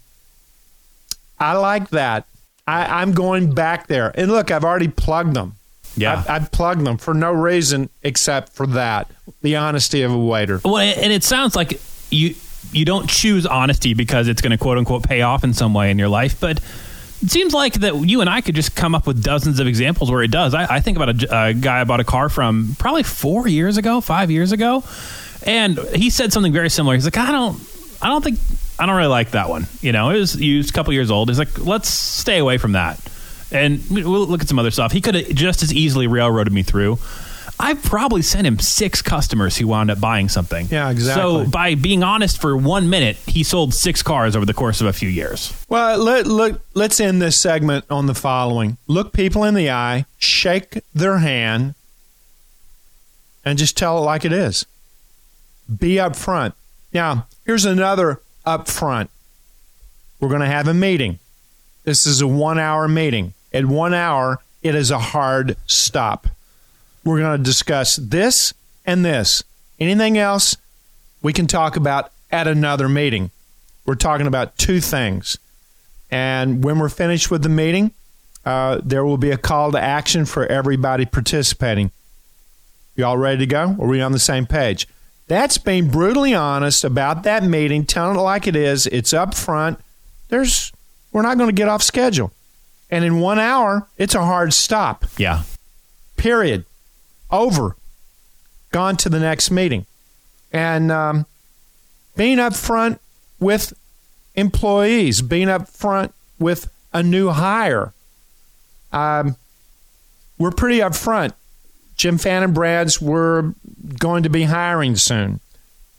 I 1.39 1.53
like 1.53 1.89
that. 1.89 2.27
I, 2.67 3.01
am 3.01 3.13
going 3.13 3.53
back 3.53 3.87
there, 3.87 4.11
and 4.13 4.31
look, 4.31 4.51
I've 4.51 4.63
already 4.63 4.87
plugged 4.87 5.33
them. 5.33 5.55
Yeah, 5.97 6.13
I've, 6.13 6.29
I've, 6.29 6.51
plugged 6.51 6.85
them 6.85 6.97
for 6.97 7.13
no 7.15 7.33
reason 7.33 7.89
except 8.03 8.53
for 8.53 8.67
that 8.67 9.09
the 9.41 9.55
honesty 9.55 10.03
of 10.03 10.11
a 10.11 10.17
waiter. 10.17 10.61
Well, 10.63 10.77
and 10.77 11.11
it 11.11 11.23
sounds 11.23 11.55
like 11.55 11.81
you 12.11 12.35
you 12.71 12.85
don't 12.85 13.09
choose 13.09 13.45
honesty 13.45 13.93
because 13.93 14.27
it's 14.27 14.41
going 14.41 14.51
to 14.51 14.57
quote 14.57 14.77
unquote 14.77 15.03
pay 15.03 15.21
off 15.21 15.43
in 15.43 15.53
some 15.53 15.73
way 15.73 15.91
in 15.91 15.99
your 15.99 16.09
life, 16.09 16.39
but 16.39 16.59
it 17.21 17.29
seems 17.29 17.53
like 17.53 17.73
that 17.75 17.95
you 17.95 18.21
and 18.21 18.29
I 18.29 18.41
could 18.41 18.55
just 18.55 18.75
come 18.75 18.95
up 18.95 19.05
with 19.05 19.23
dozens 19.23 19.59
of 19.59 19.67
examples 19.67 20.09
where 20.09 20.23
it 20.23 20.31
does. 20.31 20.53
I, 20.53 20.75
I 20.75 20.79
think 20.79 20.97
about 20.97 21.23
a, 21.23 21.47
a, 21.47 21.53
guy 21.53 21.81
I 21.81 21.83
bought 21.83 21.99
a 21.99 22.03
car 22.03 22.29
from 22.29 22.75
probably 22.79 23.03
four 23.03 23.47
years 23.47 23.77
ago, 23.77 24.01
five 24.01 24.31
years 24.31 24.51
ago, 24.51 24.83
and 25.45 25.77
he 25.93 26.09
said 26.09 26.33
something 26.33 26.53
very 26.53 26.69
similar. 26.69 26.95
He's 26.95 27.05
like, 27.05 27.17
I 27.17 27.31
don't, 27.31 27.59
I 28.01 28.07
don't 28.07 28.23
think, 28.23 28.39
I 28.79 28.85
don't 28.87 28.95
really 28.95 29.09
like 29.09 29.31
that 29.31 29.49
one. 29.49 29.67
You 29.81 29.91
know, 29.91 30.09
it 30.09 30.17
was 30.17 30.35
used 30.35 30.71
a 30.71 30.73
couple 30.73 30.93
years 30.93 31.11
old. 31.11 31.29
He's 31.29 31.39
like, 31.39 31.59
let's 31.59 31.89
stay 31.89 32.39
away 32.39 32.57
from 32.57 32.71
that. 32.71 32.99
And 33.51 33.83
we'll 33.91 34.25
look 34.25 34.41
at 34.41 34.47
some 34.47 34.57
other 34.57 34.71
stuff. 34.71 34.91
He 34.91 35.01
could 35.01 35.13
have 35.13 35.29
just 35.29 35.61
as 35.61 35.73
easily 35.73 36.07
railroaded 36.07 36.53
me 36.53 36.63
through. 36.63 36.97
I 37.61 37.75
probably 37.75 38.23
sent 38.23 38.47
him 38.47 38.57
six 38.57 39.03
customers 39.03 39.55
who 39.55 39.67
wound 39.67 39.91
up 39.91 39.99
buying 39.99 40.29
something. 40.29 40.67
Yeah, 40.71 40.89
exactly. 40.89 41.45
So 41.45 41.49
by 41.49 41.75
being 41.75 42.01
honest 42.01 42.41
for 42.41 42.57
one 42.57 42.89
minute, 42.89 43.17
he 43.27 43.43
sold 43.43 43.75
six 43.75 44.01
cars 44.01 44.35
over 44.35 44.47
the 44.47 44.53
course 44.53 44.81
of 44.81 44.87
a 44.87 44.93
few 44.93 45.07
years. 45.07 45.53
Well, 45.69 45.99
let, 45.99 46.25
let, 46.25 46.55
let's 46.73 46.99
end 46.99 47.21
this 47.21 47.37
segment 47.37 47.85
on 47.91 48.07
the 48.07 48.15
following 48.15 48.77
look 48.87 49.13
people 49.13 49.43
in 49.43 49.53
the 49.53 49.69
eye, 49.69 50.05
shake 50.17 50.79
their 50.95 51.19
hand, 51.19 51.75
and 53.45 53.59
just 53.59 53.77
tell 53.77 53.99
it 53.99 54.01
like 54.01 54.25
it 54.25 54.33
is. 54.33 54.65
Be 55.77 55.95
upfront. 55.95 56.53
Now, 56.93 57.27
here's 57.45 57.65
another 57.65 58.21
upfront. 58.43 59.09
We're 60.19 60.29
going 60.29 60.41
to 60.41 60.47
have 60.47 60.67
a 60.67 60.73
meeting. 60.73 61.19
This 61.83 62.07
is 62.07 62.21
a 62.21 62.27
one 62.27 62.57
hour 62.57 62.87
meeting. 62.87 63.35
At 63.53 63.65
one 63.65 63.93
hour, 63.93 64.39
it 64.63 64.73
is 64.73 64.89
a 64.89 64.99
hard 64.99 65.57
stop. 65.67 66.27
We're 67.03 67.19
going 67.19 67.37
to 67.37 67.43
discuss 67.43 67.95
this 67.95 68.53
and 68.85 69.03
this. 69.03 69.43
Anything 69.79 70.17
else 70.17 70.57
we 71.21 71.33
can 71.33 71.47
talk 71.47 71.75
about 71.75 72.11
at 72.31 72.47
another 72.47 72.87
meeting. 72.87 73.31
We're 73.85 73.95
talking 73.95 74.27
about 74.27 74.57
two 74.57 74.79
things. 74.79 75.37
And 76.11 76.63
when 76.63 76.77
we're 76.79 76.89
finished 76.89 77.31
with 77.31 77.41
the 77.41 77.49
meeting, 77.49 77.91
uh, 78.45 78.81
there 78.83 79.05
will 79.05 79.17
be 79.17 79.31
a 79.31 79.37
call 79.37 79.71
to 79.71 79.79
action 79.79 80.25
for 80.25 80.45
everybody 80.45 81.05
participating. 81.05 81.91
You 82.95 83.05
all 83.05 83.17
ready 83.17 83.39
to 83.39 83.45
go? 83.45 83.75
Are 83.79 83.87
we 83.87 84.01
on 84.01 84.11
the 84.11 84.19
same 84.19 84.45
page? 84.45 84.87
That's 85.27 85.57
being 85.57 85.89
brutally 85.89 86.33
honest 86.33 86.83
about 86.83 87.23
that 87.23 87.43
meeting, 87.43 87.85
telling 87.85 88.17
it 88.17 88.21
like 88.21 88.47
it 88.47 88.55
is. 88.55 88.85
It's 88.87 89.13
up 89.13 89.33
front. 89.33 89.79
There's 90.27 90.71
we're 91.11 91.21
not 91.21 91.37
going 91.37 91.49
to 91.49 91.55
get 91.55 91.69
off 91.69 91.81
schedule. 91.81 92.31
And 92.89 93.05
in 93.05 93.19
one 93.19 93.39
hour, 93.39 93.87
it's 93.97 94.15
a 94.15 94.23
hard 94.23 94.53
stop. 94.53 95.05
Yeah. 95.17 95.43
Period 96.17 96.65
over, 97.31 97.75
gone 98.71 98.97
to 98.97 99.09
the 99.09 99.19
next 99.19 99.51
meeting. 99.51 99.85
And 100.51 100.91
um, 100.91 101.25
being 102.15 102.39
up 102.39 102.55
front 102.55 102.99
with 103.39 103.73
employees, 104.35 105.21
being 105.21 105.49
up 105.49 105.67
front 105.67 106.13
with 106.39 106.71
a 106.93 107.03
new 107.03 107.29
hire. 107.29 107.93
Um, 108.91 109.35
we're 110.37 110.51
pretty 110.51 110.79
upfront. 110.79 111.33
Jim 111.95 112.17
Fannin 112.17 112.53
Brands, 112.53 113.01
we're 113.01 113.53
going 113.99 114.23
to 114.23 114.29
be 114.29 114.43
hiring 114.43 114.95
soon. 114.95 115.39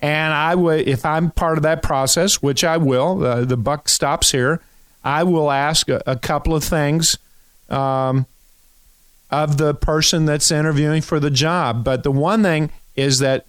And 0.00 0.32
I 0.32 0.56
would, 0.56 0.88
if 0.88 1.06
I'm 1.06 1.30
part 1.30 1.58
of 1.58 1.62
that 1.62 1.82
process, 1.82 2.42
which 2.42 2.64
I 2.64 2.76
will, 2.76 3.24
uh, 3.24 3.44
the 3.44 3.56
buck 3.56 3.88
stops 3.88 4.32
here. 4.32 4.60
I 5.04 5.22
will 5.22 5.50
ask 5.50 5.88
a, 5.88 6.02
a 6.06 6.16
couple 6.16 6.54
of 6.54 6.64
things 6.64 7.18
um, 7.70 8.26
of 9.32 9.56
the 9.56 9.74
person 9.74 10.26
that's 10.26 10.50
interviewing 10.50 11.02
for 11.02 11.18
the 11.18 11.30
job. 11.30 11.82
But 11.82 12.02
the 12.02 12.12
one 12.12 12.42
thing 12.42 12.70
is 12.94 13.18
that 13.20 13.46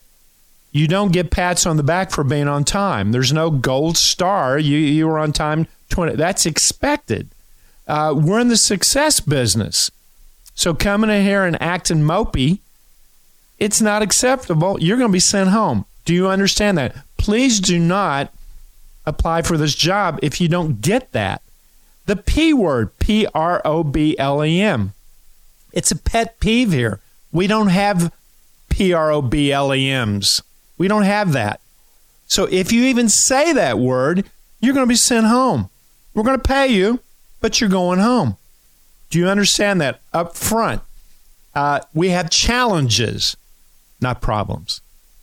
you 0.72 0.88
don't 0.88 1.12
get 1.12 1.30
pats 1.30 1.66
on 1.66 1.78
the 1.78 1.84
back 1.84 2.10
for 2.10 2.24
being 2.24 2.48
on 2.48 2.64
time. 2.64 3.12
There's 3.12 3.34
no 3.34 3.52
gold 3.52 3.98
star. 3.98 4.58
You 4.58 4.78
you 4.78 5.08
were 5.08 5.20
on 5.20 5.34
time 5.34 5.68
20. 5.90 6.16
That's 6.16 6.46
expected. 6.46 7.30
Uh, 7.88 8.16
we're 8.18 8.40
in 8.40 8.48
the 8.48 8.58
success 8.58 9.20
business. 9.20 9.92
So 10.56 10.74
coming 10.74 11.10
in 11.10 11.24
here 11.24 11.44
and 11.44 11.62
acting 11.62 12.00
mopey, 12.00 12.60
it's 13.60 13.82
not 13.82 14.02
acceptable. 14.02 14.80
You're 14.80 14.98
going 14.98 15.10
to 15.10 15.14
be 15.14 15.20
sent 15.20 15.50
home. 15.50 15.86
Do 16.06 16.14
you 16.14 16.28
understand 16.28 16.78
that? 16.78 16.96
Please 17.18 17.60
do 17.60 17.78
not 17.78 18.34
apply 19.06 19.42
for 19.42 19.58
this 19.58 19.76
job 19.76 20.20
if 20.22 20.40
you 20.40 20.48
don't 20.48 20.82
get 20.82 21.12
that. 21.12 21.42
The 22.06 22.16
P 22.16 22.54
word, 22.54 22.98
P 23.00 23.28
R 23.34 23.62
O 23.64 23.84
B 23.84 24.18
L 24.18 24.44
E 24.44 24.62
M. 24.62 24.94
It's 25.74 25.92
a 25.92 25.98
pet 25.98 26.40
peeve 26.40 26.72
here. 26.72 27.00
We 27.32 27.48
don't 27.48 27.68
have 27.68 28.14
P 28.70 28.94
R 28.94 29.12
O 29.12 29.22
B 29.22 29.52
L 29.52 29.74
E 29.74 29.90
M's. 29.90 30.42
We 30.78 30.88
don't 30.88 31.04
have 31.04 31.34
that. 31.34 31.60
So 32.28 32.48
if 32.50 32.72
you 32.72 32.84
even 32.86 33.10
say 33.10 33.54
that 33.54 33.78
word, 33.78 34.30
you're 34.60 34.74
going 34.74 34.86
to 34.86 34.90
be 34.90 34.96
sent 34.96 35.28
home. 35.28 35.70
We're 36.14 36.24
going 36.24 36.40
to 36.40 36.48
pay 36.48 36.68
you, 36.68 37.00
but 37.42 37.60
you're 37.60 37.70
going 37.70 38.00
home. 38.00 38.38
Do 39.10 39.20
you 39.20 39.28
understand 39.28 39.82
that 39.82 40.02
up 40.14 40.36
front? 40.36 40.82
Uh, 41.54 41.82
we 41.94 42.10
have 42.10 42.30
challenges, 42.30 43.38
not 44.02 44.22
problems. 44.22 44.82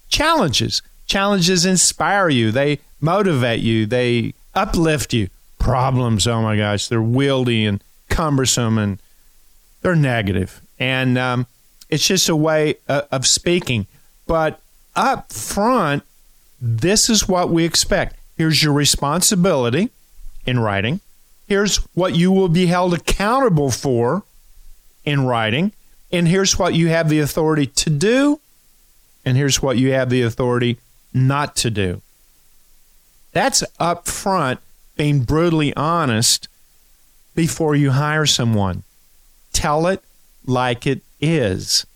Challenges. 0.09 0.83
Challenges 1.07 1.65
inspire 1.65 2.29
you, 2.29 2.53
they 2.53 2.79
motivate 3.01 3.61
you, 3.61 3.87
they 3.87 4.35
uplift 4.55 5.13
you. 5.13 5.29
Problems, 5.59 6.27
oh 6.27 6.41
my 6.41 6.57
gosh, 6.57 6.87
they're 6.87 7.01
wieldy 7.01 7.69
and 7.69 7.83
cumbersome 8.09 8.79
and 8.79 9.01
they're 9.83 9.97
negative. 9.97 10.61
And 10.79 11.19
um, 11.19 11.47
it's 11.89 12.07
just 12.07 12.29
a 12.29 12.37
way 12.37 12.77
uh, 12.89 13.03
of 13.11 13.27
speaking. 13.27 13.87
But 14.27 14.61
up 14.95 15.33
front, 15.33 16.03
this 16.61 17.09
is 17.09 17.29
what 17.29 17.51
we 17.51 17.65
expect. 17.65 18.17
Here's 18.37 18.63
your 18.63 18.73
responsibility 18.73 19.91
in 20.47 20.59
writing. 20.59 21.01
Here's 21.47 21.79
what 21.95 22.15
you 22.15 22.31
will 22.31 22.49
be 22.49 22.67
held 22.67 22.95
accountable 22.95 23.71
for 23.71 24.23
in 25.05 25.27
writing. 25.27 25.73
And 26.13 26.29
here's 26.29 26.59
what 26.59 26.75
you 26.75 26.89
have 26.89 27.09
the 27.09 27.21
authority 27.21 27.67
to 27.67 27.91
do, 27.91 28.41
and 29.25 29.37
here's 29.37 29.63
what 29.63 29.79
you 29.79 29.93
have 29.93 30.11
the 30.11 30.23
authority 30.23 30.79
not 31.15 31.55
to 31.57 31.71
do. 31.71 32.03
That's 33.33 33.63
up 33.79 34.09
front 34.09 34.61
being 34.97 35.23
brutally 35.23 35.75
honest 35.77 36.49
before 37.35 37.77
you 37.77 37.93
hire 37.93 38.27
someone. 38.27 38.83
Tell 39.53 39.87
it 39.87 40.03
like 40.47 40.87
it 40.87 41.03
is. 41.21 41.87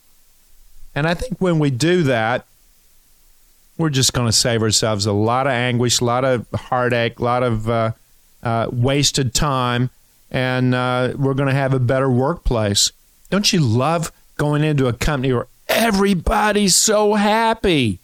And 0.94 1.07
I 1.07 1.14
think 1.14 1.40
when 1.40 1.59
we 1.59 1.70
do 1.70 2.02
that, 2.05 2.46
we're 3.76 3.90
just 3.90 4.12
going 4.12 4.28
to 4.28 4.32
save 4.32 4.62
ourselves 4.62 5.07
a 5.07 5.12
lot 5.12 5.46
of 5.46 5.52
anguish, 5.52 6.00
a 6.00 6.05
lot 6.05 6.24
of 6.24 6.46
heartache, 6.55 7.18
a 7.18 7.24
lot 7.24 7.42
of 7.42 7.68
uh, 7.68 7.92
uh, 8.42 8.68
wasted 8.70 9.34
time, 9.34 9.90
and 10.30 10.74
uh, 10.74 11.12
we're 11.16 11.34
going 11.34 11.48
to 11.48 11.55
have 11.55 11.74
a 11.74 11.80
better 11.80 12.09
workplace. 12.09 12.92
Don't 13.30 13.52
you 13.52 13.61
love 13.61 14.12
going 14.36 14.62
into 14.62 14.86
a 14.86 14.92
company 14.92 15.32
where 15.32 15.48
everybody's 15.68 16.76
so 16.76 17.14
happy? 17.14 17.98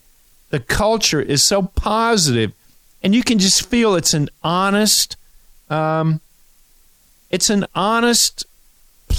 The 0.51 0.61
culture 0.61 1.20
is 1.20 1.42
so 1.44 1.62
positive, 1.62 2.53
and 3.03 3.14
you 3.14 3.22
can 3.22 3.38
just 3.38 3.68
feel 3.68 3.94
it's 3.94 4.14
an 4.14 4.28
honest, 4.42 5.16
um, 5.68 6.20
it's 7.30 7.51
an 7.51 7.66
honest 7.76 8.44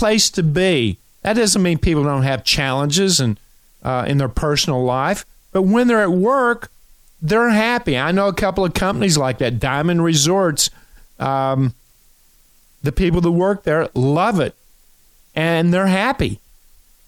place 0.02 0.32
to 0.32 0.42
be. 0.42 0.98
That 1.22 1.34
doesn't 1.34 1.62
mean 1.62 1.78
people 1.78 2.04
don't 2.04 2.24
have 2.24 2.44
challenges 2.44 3.20
and 3.20 3.40
uh, 3.84 4.04
in 4.08 4.18
their 4.18 4.28
personal 4.28 4.84
life, 4.84 5.28
but 5.52 5.62
when 5.62 5.88
they're 5.88 6.02
at 6.02 6.12
work, 6.12 6.72
they're 7.22 7.52
happy. 7.52 8.00
I 8.00 8.12
know 8.12 8.28
a 8.28 8.34
couple 8.34 8.66
of 8.66 8.74
companies 8.74 9.16
like 9.16 9.38
that, 9.38 9.60
Diamond 9.60 10.04
Resorts. 10.04 10.72
Um, 11.20 11.76
the 12.82 12.92
people 12.92 13.22
that 13.22 13.32
work 13.32 13.62
there 13.62 13.90
love 13.94 14.40
it 14.40 14.56
and 15.36 15.72
they're 15.72 15.86
happy. 15.86 16.40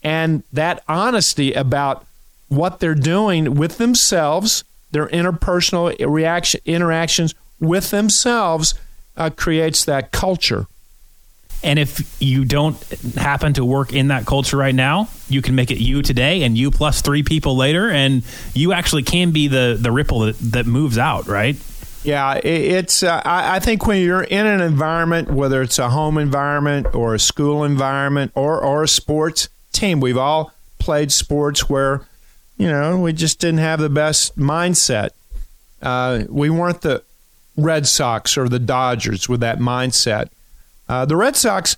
And 0.04 0.44
that 0.52 0.84
honesty 0.86 1.52
about 1.52 2.06
what 2.46 2.78
they're 2.78 2.94
doing 2.94 3.56
with 3.56 3.78
themselves, 3.78 4.62
their 4.92 5.08
interpersonal 5.08 5.96
reaction, 6.08 6.60
interactions 6.64 7.34
with 7.58 7.90
themselves, 7.90 8.74
uh, 9.16 9.30
creates 9.30 9.84
that 9.84 10.12
culture. 10.12 10.68
And 11.64 11.78
if 11.78 12.16
you 12.20 12.44
don't 12.44 12.76
happen 13.16 13.54
to 13.54 13.64
work 13.64 13.92
in 13.92 14.08
that 14.08 14.26
culture 14.26 14.56
right 14.58 14.74
now, 14.74 15.08
you 15.28 15.40
can 15.40 15.54
make 15.54 15.70
it 15.70 15.78
you 15.78 16.02
today 16.02 16.42
and 16.42 16.56
you 16.58 16.70
plus 16.70 17.00
three 17.00 17.22
people 17.22 17.56
later, 17.56 17.88
and 17.88 18.22
you 18.52 18.72
actually 18.72 19.02
can 19.02 19.30
be 19.30 19.48
the 19.48 19.76
the 19.80 19.90
ripple 19.90 20.20
that, 20.20 20.38
that 20.38 20.66
moves 20.66 20.98
out, 20.98 21.26
right? 21.26 21.56
Yeah, 22.04 22.34
it's. 22.34 23.02
Uh, 23.02 23.22
I, 23.24 23.60
think 23.60 23.86
when 23.86 24.02
you're 24.02 24.24
in 24.24 24.46
an 24.46 24.60
environment, 24.60 25.30
whether 25.30 25.62
it's 25.62 25.78
a 25.78 25.88
home 25.88 26.18
environment 26.18 26.94
or 26.94 27.14
a 27.14 27.18
school 27.18 27.64
environment 27.64 28.30
or 28.34 28.60
or 28.60 28.82
a 28.82 28.88
sports 28.88 29.48
team, 29.72 30.00
we've 30.00 30.18
all 30.18 30.52
played 30.78 31.10
sports 31.10 31.66
where, 31.70 32.06
you 32.58 32.68
know, 32.68 33.00
we 33.00 33.14
just 33.14 33.40
didn't 33.40 33.60
have 33.60 33.80
the 33.80 33.88
best 33.88 34.38
mindset. 34.38 35.10
Uh, 35.80 36.24
we 36.28 36.50
weren't 36.50 36.82
the 36.82 37.02
Red 37.56 37.86
Sox 37.86 38.36
or 38.36 38.50
the 38.50 38.58
Dodgers 38.58 39.26
with 39.26 39.40
that 39.40 39.58
mindset. 39.58 40.28
Uh, 40.88 41.04
the 41.04 41.16
Red 41.16 41.36
Sox 41.36 41.76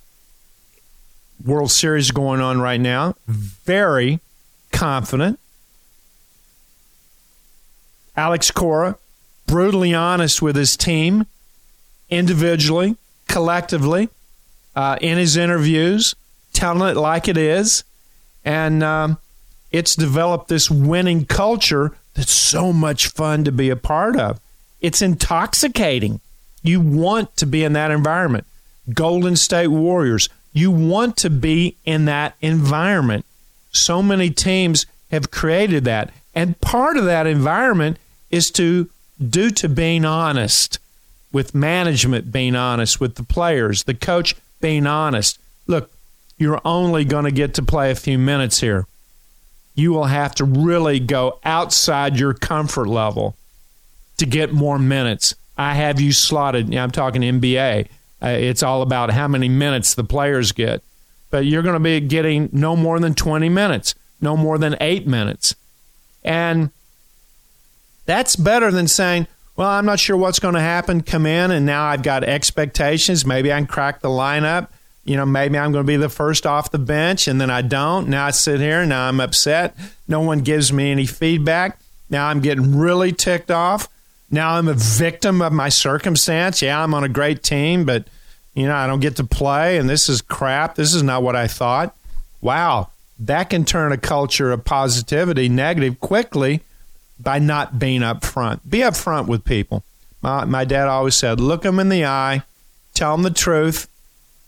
World 1.44 1.70
Series 1.70 2.10
going 2.10 2.40
on 2.40 2.60
right 2.60 2.80
now, 2.80 3.14
very 3.26 4.20
confident. 4.72 5.38
Alex 8.16 8.50
Cora, 8.50 8.96
brutally 9.46 9.94
honest 9.94 10.40
with 10.40 10.56
his 10.56 10.76
team, 10.76 11.26
individually, 12.08 12.96
collectively, 13.28 14.08
uh, 14.74 14.96
in 15.00 15.18
his 15.18 15.36
interviews, 15.36 16.14
telling 16.52 16.88
it 16.88 16.96
like 16.96 17.28
it 17.28 17.36
is. 17.36 17.84
And 18.44 18.82
um, 18.82 19.18
it's 19.70 19.94
developed 19.94 20.48
this 20.48 20.70
winning 20.70 21.26
culture 21.26 21.92
that's 22.14 22.32
so 22.32 22.72
much 22.72 23.08
fun 23.08 23.44
to 23.44 23.52
be 23.52 23.70
a 23.70 23.76
part 23.76 24.16
of. 24.16 24.40
It's 24.80 25.02
intoxicating. 25.02 26.20
You 26.62 26.80
want 26.80 27.36
to 27.36 27.46
be 27.46 27.64
in 27.64 27.74
that 27.74 27.90
environment. 27.90 28.46
Golden 28.92 29.36
State 29.36 29.68
Warriors. 29.68 30.28
You 30.52 30.70
want 30.70 31.16
to 31.18 31.30
be 31.30 31.76
in 31.84 32.06
that 32.06 32.34
environment. 32.40 33.24
So 33.70 34.02
many 34.02 34.30
teams 34.30 34.86
have 35.10 35.30
created 35.30 35.84
that. 35.84 36.12
And 36.34 36.60
part 36.60 36.96
of 36.96 37.04
that 37.04 37.26
environment 37.26 37.98
is 38.30 38.50
to 38.52 38.88
due 39.18 39.50
to 39.50 39.68
being 39.68 40.04
honest 40.04 40.78
with 41.32 41.54
management 41.54 42.32
being 42.32 42.56
honest 42.56 42.98
with 43.00 43.16
the 43.16 43.22
players, 43.22 43.84
the 43.84 43.92
coach 43.94 44.34
being 44.60 44.86
honest. 44.86 45.38
Look, 45.66 45.90
you're 46.38 46.62
only 46.64 47.04
going 47.04 47.24
to 47.24 47.30
get 47.30 47.54
to 47.54 47.62
play 47.62 47.90
a 47.90 47.94
few 47.94 48.18
minutes 48.18 48.60
here. 48.60 48.86
You 49.74 49.92
will 49.92 50.04
have 50.04 50.34
to 50.36 50.44
really 50.44 50.98
go 50.98 51.38
outside 51.44 52.18
your 52.18 52.32
comfort 52.32 52.88
level 52.88 53.36
to 54.16 54.24
get 54.24 54.52
more 54.52 54.78
minutes. 54.78 55.34
I 55.58 55.74
have 55.74 56.00
you 56.00 56.12
slotted. 56.12 56.74
I'm 56.74 56.90
talking 56.90 57.20
NBA. 57.20 57.88
Uh, 58.26 58.38
it's 58.38 58.62
all 58.62 58.82
about 58.82 59.10
how 59.10 59.28
many 59.28 59.48
minutes 59.48 59.94
the 59.94 60.02
players 60.02 60.52
get. 60.52 60.82
But 61.30 61.46
you're 61.46 61.62
going 61.62 61.74
to 61.74 61.80
be 61.80 62.00
getting 62.00 62.48
no 62.52 62.74
more 62.74 62.98
than 62.98 63.14
20 63.14 63.48
minutes, 63.48 63.94
no 64.20 64.36
more 64.36 64.58
than 64.58 64.76
eight 64.80 65.06
minutes. 65.06 65.54
And 66.24 66.70
that's 68.04 68.34
better 68.36 68.70
than 68.70 68.88
saying, 68.88 69.26
well, 69.54 69.68
I'm 69.68 69.86
not 69.86 70.00
sure 70.00 70.16
what's 70.16 70.38
going 70.38 70.54
to 70.54 70.60
happen. 70.60 71.02
Come 71.02 71.24
in, 71.24 71.50
and 71.50 71.64
now 71.64 71.84
I've 71.84 72.02
got 72.02 72.24
expectations. 72.24 73.24
Maybe 73.24 73.52
I 73.52 73.58
can 73.58 73.66
crack 73.66 74.00
the 74.00 74.08
lineup. 74.08 74.68
You 75.04 75.16
know, 75.16 75.24
maybe 75.24 75.56
I'm 75.56 75.72
going 75.72 75.84
to 75.84 75.86
be 75.86 75.96
the 75.96 76.08
first 76.08 76.46
off 76.46 76.72
the 76.72 76.78
bench, 76.78 77.28
and 77.28 77.40
then 77.40 77.50
I 77.50 77.62
don't. 77.62 78.08
Now 78.08 78.26
I 78.26 78.32
sit 78.32 78.60
here, 78.60 78.84
now 78.84 79.08
I'm 79.08 79.20
upset. 79.20 79.76
No 80.08 80.20
one 80.20 80.40
gives 80.40 80.72
me 80.72 80.90
any 80.90 81.06
feedback. 81.06 81.78
Now 82.10 82.26
I'm 82.26 82.40
getting 82.40 82.76
really 82.76 83.12
ticked 83.12 83.50
off. 83.50 83.88
Now 84.30 84.56
I'm 84.56 84.68
a 84.68 84.74
victim 84.74 85.40
of 85.40 85.52
my 85.52 85.68
circumstance. 85.68 86.60
Yeah, 86.60 86.82
I'm 86.82 86.92
on 86.92 87.04
a 87.04 87.08
great 87.08 87.42
team, 87.42 87.84
but 87.84 88.08
you 88.56 88.66
know, 88.66 88.74
I 88.74 88.86
don't 88.86 89.00
get 89.00 89.16
to 89.16 89.24
play 89.24 89.76
and 89.78 89.88
this 89.88 90.08
is 90.08 90.22
crap. 90.22 90.74
This 90.74 90.94
is 90.94 91.02
not 91.02 91.22
what 91.22 91.36
I 91.36 91.46
thought. 91.46 91.94
Wow, 92.40 92.90
that 93.20 93.50
can 93.50 93.64
turn 93.64 93.92
a 93.92 93.98
culture 93.98 94.50
of 94.50 94.64
positivity 94.64 95.48
negative 95.48 96.00
quickly 96.00 96.62
by 97.20 97.38
not 97.38 97.78
being 97.78 98.00
upfront. 98.00 98.60
Be 98.68 98.78
upfront 98.78 99.26
with 99.26 99.44
people. 99.44 99.84
My, 100.22 100.44
my 100.44 100.64
dad 100.64 100.88
always 100.88 101.14
said, 101.14 101.38
look 101.40 101.62
them 101.62 101.78
in 101.78 101.88
the 101.88 102.04
eye, 102.04 102.42
tell 102.94 103.12
them 103.14 103.22
the 103.22 103.30
truth, 103.30 103.88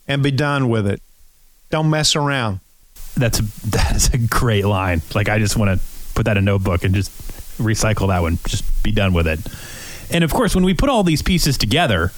and 0.07 0.23
be 0.23 0.31
done 0.31 0.69
with 0.69 0.87
it. 0.87 1.03
Don't 1.71 1.91
mess 1.91 2.17
around. 2.17 2.61
That's 3.15 3.41
a, 3.41 3.43
that 3.71 3.95
is 3.95 4.13
a 4.15 4.19
great 4.19 4.65
line. 4.65 5.03
Like 5.15 5.29
I 5.29 5.39
just 5.39 5.57
want 5.57 5.79
to 5.79 5.87
put 6.15 6.25
that 6.25 6.37
in 6.37 6.45
a 6.45 6.47
notebook 6.47 6.85
and 6.85 6.95
just 6.95 7.11
recycle 7.59 8.09
that 8.09 8.23
one. 8.23 8.39
Just 8.47 8.83
be 8.83 8.93
done 8.93 9.13
with 9.13 9.27
it. 9.27 9.41
And 10.11 10.25
of 10.25 10.33
course, 10.33 10.55
when 10.55 10.65
we 10.65 10.73
put 10.73 10.89
all 10.89 11.03
these 11.03 11.23
pieces 11.23 11.59
together, 11.59 12.13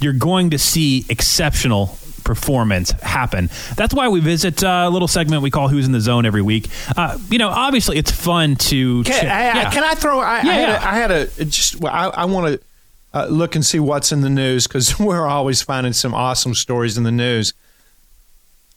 you're 0.00 0.12
going 0.12 0.50
to 0.50 0.58
see 0.58 1.04
exceptional 1.08 1.98
performance 2.24 2.90
happen. 3.02 3.50
That's 3.76 3.94
why 3.94 4.08
we 4.08 4.20
visit 4.20 4.62
a 4.62 4.88
little 4.88 5.08
segment 5.08 5.42
we 5.42 5.50
call 5.50 5.68
"Who's 5.68 5.86
in 5.86 5.92
the 5.92 6.00
Zone" 6.00 6.26
every 6.26 6.42
week. 6.42 6.68
Uh, 6.96 7.18
you 7.28 7.38
know, 7.38 7.48
obviously, 7.48 7.98
it's 7.98 8.10
fun 8.10 8.56
to. 8.56 9.02
Can, 9.04 9.26
I, 9.26 9.44
yeah. 9.46 9.70
can 9.70 9.84
I 9.84 9.94
throw? 9.94 10.20
I, 10.20 10.42
yeah, 10.42 10.50
I, 10.50 10.54
had, 10.54 10.68
a, 10.68 10.88
I 10.88 10.94
had 10.94 11.10
a 11.10 11.44
just. 11.44 11.84
I, 11.84 12.08
I 12.08 12.24
want 12.26 12.54
to 12.54 12.66
uh, 13.12 13.26
look 13.26 13.54
and 13.54 13.64
see 13.64 13.80
what's 13.80 14.12
in 14.12 14.20
the 14.20 14.30
news 14.30 14.66
because 14.66 14.98
we're 14.98 15.26
always 15.26 15.62
finding 15.62 15.92
some 15.92 16.14
awesome 16.14 16.54
stories 16.54 16.96
in 16.96 17.04
the 17.04 17.12
news. 17.12 17.52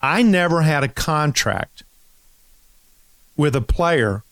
I 0.01 0.21
never 0.21 0.63
had 0.63 0.84
a 0.84 0.89
contract 0.89 1.84
with 3.38 3.55
a 3.55 3.61
player 3.61 4.24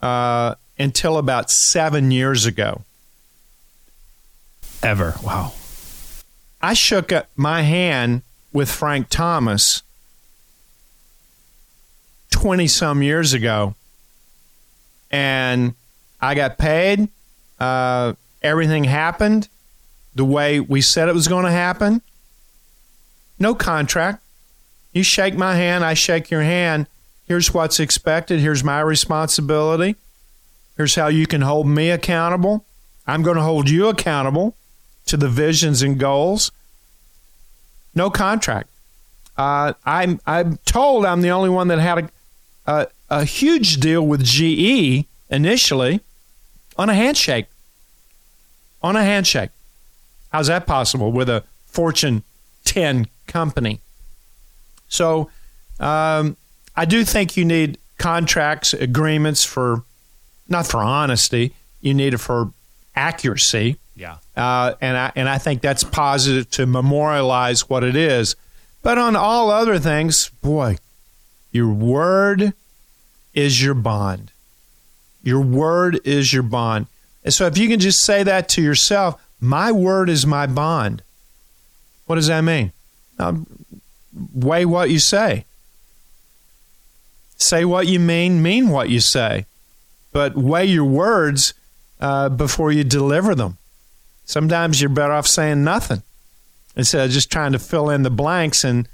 uh, 0.00 0.54
until 0.78 1.18
about 1.18 1.50
seven 1.50 2.10
years 2.10 2.46
ago. 2.46 2.82
Ever. 4.82 5.14
Wow. 5.22 5.52
I 6.62 6.74
shook 6.74 7.10
my 7.36 7.62
hand 7.62 8.22
with 8.52 8.70
Frank 8.70 9.08
Thomas 9.08 9.82
20 12.32 12.66
some 12.66 13.02
years 13.02 13.32
ago, 13.32 13.74
and 15.10 15.74
I 16.20 16.34
got 16.34 16.58
paid. 16.58 17.08
Uh, 17.58 18.12
everything 18.42 18.84
happened 18.84 19.48
the 20.14 20.24
way 20.24 20.60
we 20.60 20.80
said 20.82 21.08
it 21.08 21.14
was 21.14 21.28
going 21.28 21.44
to 21.46 21.50
happen. 21.50 22.02
No 23.38 23.54
contract. 23.54 24.22
You 24.92 25.02
shake 25.02 25.34
my 25.36 25.54
hand, 25.54 25.84
I 25.84 25.94
shake 25.94 26.30
your 26.30 26.42
hand. 26.42 26.88
Here's 27.26 27.54
what's 27.54 27.80
expected. 27.80 28.40
Here's 28.40 28.64
my 28.64 28.80
responsibility. 28.80 29.96
Here's 30.76 30.96
how 30.96 31.06
you 31.06 31.26
can 31.26 31.42
hold 31.42 31.68
me 31.68 31.90
accountable. 31.90 32.64
I'm 33.06 33.22
going 33.22 33.36
to 33.36 33.42
hold 33.42 33.70
you 33.70 33.88
accountable 33.88 34.56
to 35.10 35.16
the 35.16 35.28
visions 35.28 35.82
and 35.82 35.98
goals. 35.98 36.52
No 37.96 38.10
contract. 38.10 38.70
Uh, 39.36 39.72
I'm 39.84 40.20
I'm 40.24 40.58
told 40.58 41.04
I'm 41.04 41.20
the 41.20 41.30
only 41.30 41.50
one 41.50 41.66
that 41.68 41.80
had 41.80 41.98
a, 41.98 42.10
a, 42.66 42.86
a 43.10 43.24
huge 43.24 43.78
deal 43.78 44.06
with 44.06 44.22
GE 44.22 45.04
initially 45.28 46.00
on 46.76 46.88
a 46.88 46.94
handshake. 46.94 47.46
On 48.82 48.94
a 48.94 49.02
handshake. 49.02 49.50
How's 50.30 50.46
that 50.46 50.64
possible 50.64 51.10
with 51.10 51.28
a 51.28 51.42
Fortune 51.66 52.22
10 52.64 53.08
company? 53.26 53.80
So 54.86 55.28
um, 55.80 56.36
I 56.76 56.84
do 56.84 57.04
think 57.04 57.36
you 57.36 57.44
need 57.44 57.78
contracts, 57.98 58.74
agreements 58.74 59.44
for 59.44 59.82
not 60.48 60.68
for 60.68 60.78
honesty. 60.78 61.52
You 61.80 61.94
need 61.94 62.14
it 62.14 62.18
for 62.18 62.52
accuracy. 62.94 63.79
Uh, 64.40 64.74
and 64.80 64.96
I 64.96 65.12
and 65.16 65.28
I 65.28 65.36
think 65.36 65.60
that's 65.60 65.84
positive 65.84 66.50
to 66.52 66.64
memorialize 66.64 67.68
what 67.68 67.84
it 67.84 67.94
is. 67.94 68.36
But 68.82 68.96
on 68.96 69.14
all 69.14 69.50
other 69.50 69.78
things, 69.78 70.30
boy, 70.40 70.78
your 71.52 71.68
word 71.68 72.54
is 73.34 73.62
your 73.62 73.74
bond. 73.74 74.32
Your 75.22 75.42
word 75.42 76.00
is 76.06 76.32
your 76.32 76.42
bond. 76.42 76.86
And 77.22 77.34
so 77.34 77.44
if 77.44 77.58
you 77.58 77.68
can 77.68 77.80
just 77.80 78.02
say 78.02 78.22
that 78.22 78.48
to 78.50 78.62
yourself, 78.62 79.22
my 79.42 79.72
word 79.72 80.08
is 80.08 80.24
my 80.24 80.46
bond. 80.46 81.02
What 82.06 82.14
does 82.14 82.28
that 82.28 82.40
mean? 82.40 82.72
Um, 83.18 83.46
weigh 84.32 84.64
what 84.64 84.88
you 84.88 85.00
say. 85.00 85.44
Say 87.36 87.66
what 87.66 87.88
you 87.88 88.00
mean, 88.00 88.42
mean 88.42 88.70
what 88.70 88.88
you 88.88 89.00
say. 89.00 89.44
But 90.12 90.34
weigh 90.34 90.64
your 90.64 90.86
words 90.86 91.52
uh, 92.00 92.30
before 92.30 92.72
you 92.72 92.84
deliver 92.84 93.34
them. 93.34 93.58
Sometimes 94.30 94.80
you're 94.80 94.90
better 94.90 95.12
off 95.12 95.26
saying 95.26 95.64
nothing 95.64 96.02
instead 96.76 97.04
of 97.04 97.10
just 97.10 97.32
trying 97.32 97.50
to 97.50 97.58
fill 97.58 97.90
in 97.90 98.04
the 98.04 98.10
blanks 98.10 98.62
and 98.62 98.88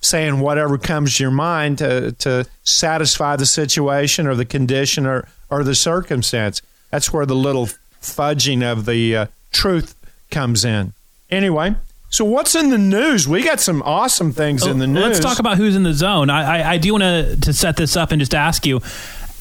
saying 0.00 0.38
whatever 0.38 0.78
comes 0.78 1.16
to 1.16 1.24
your 1.24 1.32
mind 1.32 1.78
to, 1.78 2.12
to 2.12 2.46
satisfy 2.62 3.34
the 3.34 3.44
situation 3.44 4.28
or 4.28 4.36
the 4.36 4.44
condition 4.44 5.04
or, 5.04 5.26
or 5.50 5.64
the 5.64 5.74
circumstance. 5.74 6.62
That's 6.90 7.12
where 7.12 7.26
the 7.26 7.34
little 7.34 7.70
fudging 8.00 8.62
of 8.62 8.86
the 8.86 9.16
uh, 9.16 9.26
truth 9.50 9.96
comes 10.30 10.64
in. 10.64 10.92
Anyway, 11.28 11.74
so 12.08 12.24
what's 12.24 12.54
in 12.54 12.70
the 12.70 12.78
news? 12.78 13.26
We 13.26 13.42
got 13.42 13.58
some 13.58 13.82
awesome 13.82 14.32
things 14.32 14.64
in 14.64 14.78
the 14.78 14.86
news. 14.86 15.02
Let's 15.02 15.20
talk 15.20 15.40
about 15.40 15.56
who's 15.56 15.74
in 15.74 15.82
the 15.82 15.94
zone. 15.94 16.30
I, 16.30 16.58
I, 16.60 16.70
I 16.74 16.78
do 16.78 16.92
want 16.92 17.02
to 17.02 17.36
to 17.40 17.52
set 17.52 17.76
this 17.76 17.96
up 17.96 18.12
and 18.12 18.20
just 18.20 18.34
ask 18.34 18.64
you. 18.64 18.80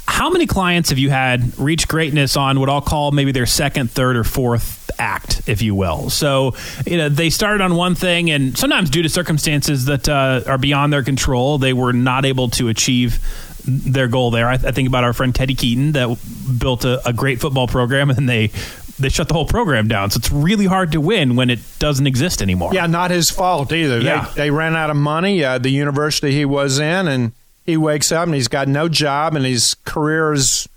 How 0.08 0.30
many 0.30 0.46
clients 0.46 0.90
have 0.90 1.00
you 1.00 1.10
had 1.10 1.58
reach 1.58 1.88
greatness 1.88 2.36
on 2.36 2.60
what 2.60 2.70
I'll 2.70 2.82
call 2.82 3.12
maybe 3.12 3.32
their 3.32 3.46
second, 3.46 3.90
third, 3.92 4.18
or 4.18 4.24
fourth 4.24 4.92
act, 5.00 5.42
if 5.48 5.62
you 5.62 5.74
will? 5.74 6.10
So, 6.10 6.56
you 6.86 6.98
know, 6.98 7.10
they 7.10 7.30
started 7.30 7.62
on 7.62 7.76
one 7.76 7.96
thing, 7.96 8.30
and 8.30 8.58
sometimes 8.58 8.90
due 8.90 9.02
to 9.02 9.10
circumstances 9.10 9.86
that 9.86 10.08
uh, 10.10 10.42
are 10.46 10.58
beyond 10.58 10.92
their 10.94 11.04
control, 11.04 11.58
they 11.58 11.74
were 11.74 11.94
not 11.94 12.26
able 12.26 12.50
to 12.52 12.68
achieve 12.68 13.20
their 13.66 14.08
goal 14.08 14.32
there. 14.32 14.48
I, 14.48 14.54
I 14.54 14.72
think 14.72 14.88
about 14.88 15.04
our 15.04 15.14
friend 15.14 15.34
Teddy 15.34 15.56
Keaton 15.56 15.94
that 15.94 16.18
built 16.60 16.84
a, 16.86 17.08
a 17.08 17.14
great 17.14 17.40
football 17.40 17.68
program, 17.68 18.10
and 18.10 18.28
they 18.28 18.52
they 19.00 19.10
shut 19.10 19.28
the 19.28 19.34
whole 19.34 19.48
program 19.48 19.88
down. 19.88 20.12
So 20.12 20.18
it's 20.18 20.32
really 20.32 20.66
hard 20.66 20.92
to 20.92 21.02
win 21.02 21.36
when 21.36 21.50
it 21.50 21.60
doesn't 21.80 22.06
exist 22.06 22.42
anymore. 22.42 22.72
Yeah, 22.74 22.86
not 22.86 23.10
his 23.12 23.32
fault 23.32 23.72
either. 23.72 24.00
Yeah. 24.00 24.26
They, 24.36 24.44
they 24.44 24.52
ran 24.52 24.76
out 24.76 24.90
of 24.90 24.96
money. 24.96 25.44
Uh, 25.44 25.58
the 25.58 25.70
university 25.70 26.34
he 26.34 26.46
was 26.46 26.80
in, 26.80 27.08
and 27.08 27.32
he 27.66 27.78
wakes 27.78 28.12
up 28.12 28.26
and 28.26 28.36
he's 28.36 28.48
got 28.48 28.68
no 28.68 28.90
job, 28.90 29.36
and 29.36 29.46
his 29.46 29.76
career 29.86 30.34
is 30.34 30.68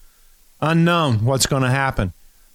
unknown. 0.61 1.25
What's 1.25 1.47
going 1.47 1.63
to 1.63 1.71
happen? 1.71 2.13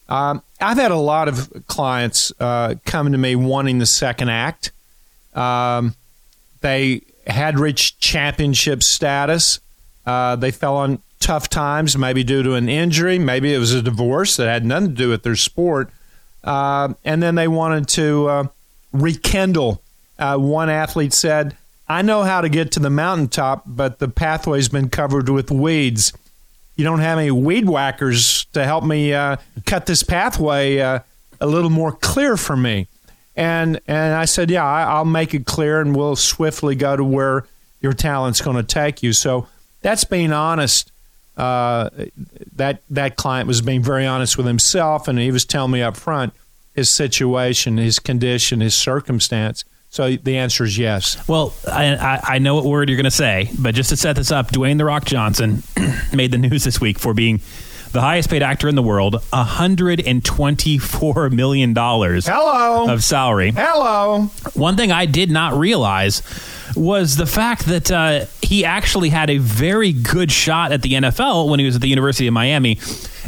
Um, 0.08 0.42
I've 0.60 0.78
had 0.78 0.92
a 0.92 0.96
lot 0.96 1.28
of 1.28 1.66
clients 1.68 2.32
uh, 2.40 2.76
coming 2.86 3.12
to 3.14 3.18
me 3.20 3.36
wanting 3.36 3.80
the 3.80 3.86
second 3.86 4.30
act. 4.30 4.72
Um, 5.36 5.96
they 6.62 7.02
had 7.28 7.60
reached 7.60 8.00
championship 8.00 8.82
status. 8.82 9.60
Uh, 10.06 10.36
they 10.36 10.52
fell 10.52 10.78
on 10.78 11.02
tough 11.20 11.50
times, 11.50 11.98
maybe 11.98 12.24
due 12.24 12.42
to 12.42 12.54
an 12.54 12.70
injury, 12.70 13.20
maybe 13.20 13.54
it 13.54 13.60
was 13.60 13.74
a 13.74 13.82
divorce 13.82 14.38
that 14.38 14.48
had 14.48 14.66
nothing 14.66 14.90
to 14.90 14.96
do 14.96 15.10
with 15.10 15.22
their 15.24 15.36
sport, 15.36 15.92
uh, 16.44 16.94
and 17.04 17.22
then 17.22 17.36
they 17.36 17.48
wanted 17.48 17.88
to 17.90 18.28
uh, 18.28 18.44
rekindle. 18.94 19.82
Uh, 20.18 20.38
one 20.38 20.70
athlete 20.70 21.14
said, 21.14 21.56
"I 21.90 22.02
know 22.02 22.24
how 22.24 22.42
to 22.42 22.50
get 22.50 22.72
to 22.74 22.80
the 22.80 22.90
mountaintop, 22.90 23.64
but 23.66 24.00
the 24.00 24.08
pathway's 24.08 24.70
been 24.70 24.90
covered 24.90 25.30
with 25.30 25.52
weeds. 25.52 26.14
You 26.76 26.86
don't 26.86 27.00
have 27.00 27.18
any 27.18 27.32
weed 27.32 27.68
whackers 27.68 28.46
to 28.54 28.64
help 28.64 28.84
me 28.84 29.14
uh, 29.14 29.38
cut 29.66 29.86
this 29.86 30.04
pathway 30.04 30.80
uh, 30.80 31.00
a 31.42 31.48
little 31.48 31.70
more 31.70 31.92
clear 31.92 32.38
for 32.38 32.56
me." 32.56 32.88
And 33.36 33.80
and 33.88 34.14
I 34.14 34.26
said, 34.26 34.50
"Yeah, 34.50 34.66
I, 34.66 34.84
I'll 34.84 35.06
make 35.06 35.34
it 35.34 35.46
clear, 35.46 35.82
and 35.82 35.96
we'll 35.96 36.16
swiftly 36.16 36.76
go 36.76 36.96
to 36.96 37.04
where 37.04 37.46
your 37.82 37.94
talent's 37.94 38.42
going 38.42 38.58
to 38.58 38.64
take 38.64 39.02
you." 39.02 39.14
So 39.14 39.48
that's 39.82 40.04
being 40.04 40.32
honest. 40.32 40.92
Uh, 41.38 41.90
that 42.56 42.82
that 42.90 43.16
client 43.16 43.48
was 43.48 43.62
being 43.62 43.82
very 43.82 44.06
honest 44.06 44.38
with 44.38 44.46
himself, 44.46 45.08
and 45.08 45.18
he 45.18 45.32
was 45.32 45.46
telling 45.46 45.72
me 45.72 45.82
up 45.82 45.96
front 45.96 46.34
his 46.80 46.90
situation, 46.90 47.78
his 47.78 48.00
condition, 48.00 48.62
his 48.62 48.76
circumstance. 48.76 49.64
So 49.92 50.16
the 50.16 50.38
answer 50.38 50.64
is 50.64 50.78
yes. 50.78 51.18
Well, 51.28 51.54
I, 51.68 51.96
I, 51.96 52.20
I 52.36 52.40
know 52.40 52.56
what 52.56 52.66
word 52.66 52.90
you're 52.90 52.98
going 52.98 53.06
to 53.06 53.12
say, 53.12 53.50
but 53.58 53.74
just 53.74 53.90
to 53.90 53.98
set 53.98 54.16
this 54.16 54.32
up, 54.32 54.52
Dwayne 54.52 54.78
the 54.78 54.86
Rock 54.86 55.06
Johnson 55.06 55.64
made 56.14 56.32
the 56.32 56.38
news 56.38 56.64
this 56.64 56.80
week 56.80 57.00
for 57.00 57.14
being 57.16 57.42
the 57.92 58.02
highest 58.02 58.30
paid 58.30 58.44
actor 58.44 58.68
in 58.68 58.76
the 58.76 58.84
world, 58.84 59.16
$124 59.34 61.32
million 61.32 61.74
Hello. 61.76 62.94
of 62.94 63.04
salary. 63.04 63.52
Hello. 63.52 64.30
One 64.54 64.78
thing 64.78 64.92
I 64.92 65.08
did 65.08 65.32
not 65.32 65.54
realize 65.58 66.22
was 66.76 67.16
the 67.16 67.26
fact 67.26 67.66
that 67.66 67.90
uh, 67.90 68.26
he 68.44 68.64
actually 68.64 69.10
had 69.10 69.32
a 69.32 69.40
very 69.40 69.92
good 69.92 70.32
shot 70.32 70.72
at 70.72 70.84
the 70.84 70.94
NFL 70.94 71.50
when 71.50 71.60
he 71.60 71.66
was 71.66 71.76
at 71.76 71.82
the 71.82 71.90
University 71.90 72.28
of 72.28 72.34
Miami, 72.34 72.78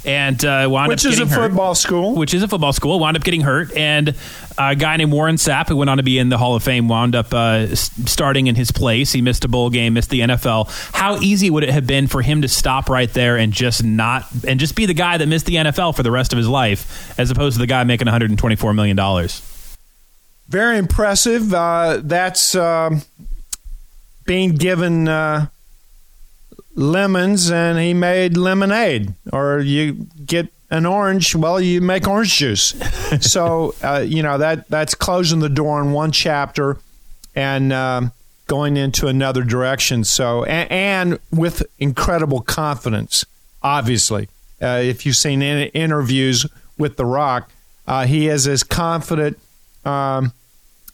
and 0.06 0.43
uh, 0.43 0.68
wound 0.70 0.89
Which 0.89 1.06
up 1.06 1.12
is 1.14 1.20
a 1.20 1.26
hurt. 1.26 1.49
football 1.49 1.76
school. 1.76 2.16
Which 2.16 2.34
is 2.34 2.41
a 2.43 2.47
football 2.47 2.74
school. 2.74 2.99
Wound 2.99 3.18
up 3.18 3.24
getting 3.24 3.41
hurt, 3.41 3.76
and 3.76 4.16
a 4.58 4.76
guy 4.76 4.97
named 4.97 5.12
Warren 5.12 5.36
Sapp, 5.36 5.68
who 5.68 5.76
went 5.76 5.89
on 5.89 5.97
to 5.97 6.04
be 6.04 6.18
in 6.18 6.30
the 6.30 6.38
Hall 6.38 6.56
of 6.56 6.64
Fame, 6.64 6.88
wound 6.88 7.16
up 7.16 7.34
uh, 7.34 7.74
starting 7.76 8.47
in 8.47 8.56
his 8.56 8.72
place. 8.72 9.12
He 9.12 9.22
missed 9.22 9.45
a 9.45 9.47
bowl 9.47 9.70
game, 9.70 9.93
missed 9.93 10.10
the 10.10 10.22
NFL. 10.22 10.70
How 10.93 11.18
easy 11.20 11.49
would 11.49 11.64
it 11.64 11.70
have 11.70 11.86
been 11.88 12.08
for 12.08 12.22
him 12.22 12.41
to 12.41 12.47
stop 12.47 12.89
right 12.89 13.12
there 13.14 13.38
and 13.38 13.54
just 13.54 13.84
not 13.84 14.26
and 14.47 14.60
just 14.60 14.76
be 14.76 14.86
the 14.86 14.93
guy 14.93 15.18
that 15.18 15.28
missed 15.28 15.45
the 15.45 15.56
NFL 15.56 15.95
for 15.95 16.04
the 16.04 16.12
rest 16.12 16.34
of 16.34 16.38
his 16.38 16.47
life, 16.47 17.18
as 17.20 17.30
opposed 17.32 17.56
to 17.56 17.60
the 17.60 17.68
guy 17.68 17.84
making 17.84 18.06
124 18.06 18.74
million 18.74 18.95
dollars? 18.95 19.41
Very 20.47 20.78
impressive. 20.78 21.54
Uh, 21.54 22.02
that's 22.04 22.56
um 22.56 23.04
being 24.26 24.56
given 24.56 25.08
uh, 25.08 25.47
lemons, 26.76 27.51
and 27.51 27.80
he 27.80 27.93
made 27.93 28.38
lemonade. 28.38 29.13
Or 29.32 29.59
you 29.59 30.07
get 30.26 30.47
an 30.69 30.86
orange, 30.86 31.36
well, 31.36 31.59
you 31.59 31.82
make 31.82 32.07
orange 32.07 32.36
juice. 32.38 32.76
so 33.22 33.76
uh, 33.84 34.03
you 34.05 34.24
know 34.24 34.38
that 34.38 34.67
that's 34.69 34.95
closing 34.95 35.39
the 35.39 35.49
door 35.49 35.80
on 35.80 35.91
one 35.91 36.11
chapter 36.11 36.78
and 37.36 37.72
um, 37.74 38.11
going 38.47 38.78
into 38.78 39.07
another 39.07 39.43
direction. 39.43 40.03
So 40.03 40.43
and, 40.45 40.72
and 40.72 41.19
with 41.32 41.63
incredible 41.80 42.41
confidence, 42.41 43.26
obviously. 43.61 44.28
Uh, 44.61 44.80
if 44.84 45.07
you've 45.07 45.15
seen 45.15 45.41
in- 45.41 45.69
interviews 45.69 46.45
with 46.78 46.95
The 46.95 47.05
Rock, 47.05 47.49
uh, 47.88 48.05
he 48.05 48.28
is 48.28 48.47
as 48.47 48.63
confident 48.63 49.39
um, 49.84 50.34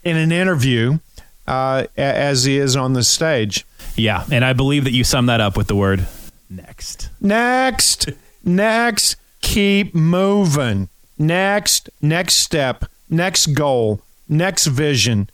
in 0.04 0.16
an 0.16 0.32
interview 0.32 1.00
uh, 1.48 1.86
as 1.98 2.46
he 2.46 2.58
is 2.58 2.76
on 2.76 2.94
the 2.94 3.04
stage. 3.04 3.66
Yeah, 3.98 4.24
and 4.32 4.46
I 4.46 4.54
believe 4.54 4.84
that 4.84 4.94
you 4.94 5.04
sum 5.04 5.26
that 5.26 5.42
up 5.42 5.58
with 5.58 5.68
the 5.68 5.76
word 5.76 6.06
next. 6.50 7.10
Next, 7.20 8.10
next, 8.44 9.16
keep 9.42 9.94
moving. 9.96 10.90
Next, 11.18 11.90
next 12.02 12.36
step, 12.36 12.86
next 13.10 13.48
goal, 13.48 14.02
next 14.30 14.68
vision, 14.68 15.30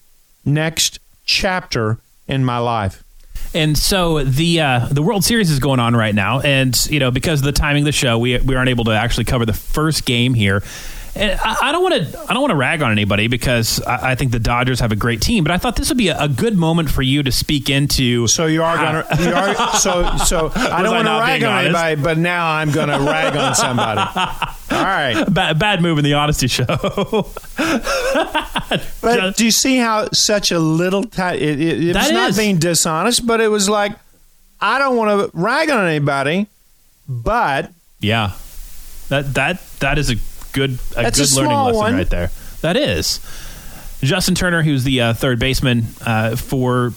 next 0.45 0.99
chapter 1.25 1.99
in 2.27 2.45
my 2.45 2.57
life. 2.57 3.03
And 3.53 3.77
so 3.77 4.23
the 4.23 4.61
uh, 4.61 4.87
the 4.89 5.03
World 5.03 5.23
Series 5.23 5.51
is 5.51 5.59
going 5.59 5.79
on 5.79 5.95
right 5.95 6.15
now, 6.15 6.39
and 6.39 6.75
you 6.89 6.99
know 6.99 7.11
because 7.11 7.41
of 7.41 7.45
the 7.45 7.51
timing 7.51 7.83
of 7.83 7.85
the 7.85 7.91
show, 7.91 8.17
we 8.17 8.39
we 8.39 8.55
aren't 8.55 8.69
able 8.69 8.85
to 8.85 8.91
actually 8.91 9.25
cover 9.25 9.45
the 9.45 9.53
first 9.53 10.05
game 10.05 10.33
here. 10.33 10.63
And 11.15 11.39
I 11.39 11.55
I 11.61 11.71
don't 11.71 11.83
want 11.83 11.93
to 11.93 12.19
I 12.27 12.33
don't 12.33 12.41
want 12.41 12.51
to 12.51 12.55
rag 12.55 12.81
on 12.81 12.91
anybody 12.91 13.27
because 13.27 13.81
I, 13.83 14.11
I 14.11 14.15
think 14.15 14.31
the 14.31 14.39
Dodgers 14.39 14.79
have 14.79 14.91
a 14.91 14.95
great 14.95 15.21
team, 15.21 15.43
but 15.43 15.51
I 15.51 15.57
thought 15.57 15.75
this 15.75 15.89
would 15.89 15.97
be 15.97 16.07
a, 16.07 16.19
a 16.19 16.27
good 16.27 16.57
moment 16.57 16.89
for 16.89 17.01
you 17.03 17.21
to 17.23 17.31
speak 17.31 17.69
into. 17.69 18.25
So 18.27 18.47
you 18.47 18.63
are 18.63 18.77
you 19.19 19.31
are, 19.33 19.73
so 19.77 20.17
so. 20.17 20.51
I 20.55 20.81
don't 20.81 20.95
want 20.95 21.07
to 21.07 21.19
rag 21.19 21.43
on 21.43 21.51
honest? 21.53 21.65
anybody, 21.75 22.01
but 22.01 22.17
now 22.17 22.47
I'm 22.51 22.71
gonna 22.71 22.99
rag 22.99 23.35
on 23.35 23.53
somebody. 23.53 23.99
All 24.71 24.81
right, 24.83 25.23
Bad, 25.31 25.59
bad 25.59 25.81
move 25.83 25.99
in 25.99 26.03
the 26.03 26.15
honesty 26.15 26.47
show. 26.47 26.65
but 29.01 29.35
do 29.35 29.45
you 29.45 29.51
see 29.51 29.77
how 29.77 30.09
such 30.11 30.51
a 30.51 30.57
little? 30.57 31.03
Ti- 31.03 31.21
it, 31.21 31.61
it, 31.61 31.83
it 31.89 31.95
was 31.95 32.11
not 32.11 32.29
is. 32.31 32.37
being 32.37 32.57
dishonest, 32.57 33.27
but 33.27 33.39
it 33.39 33.49
was 33.49 33.69
like 33.69 33.91
I 34.59 34.79
don't 34.79 34.97
want 34.97 35.31
to 35.31 35.37
rag 35.37 35.69
on 35.69 35.85
anybody, 35.85 36.47
but 37.07 37.71
yeah, 37.99 38.31
that 39.09 39.33
that 39.35 39.61
that 39.79 39.99
is 39.99 40.09
a 40.09 40.15
good 40.53 40.79
a 40.95 41.03
That's 41.03 41.19
a 41.19 41.23
good 41.35 41.41
learning 41.41 41.57
lesson 41.57 41.75
one. 41.75 41.93
right 41.95 42.09
there. 42.09 42.31
That 42.61 42.77
is 42.77 43.19
Justin 44.01 44.35
Turner, 44.35 44.61
who's 44.63 44.83
the 44.83 45.01
uh, 45.01 45.13
third 45.13 45.39
baseman 45.39 45.85
uh, 46.05 46.35
for 46.35 46.93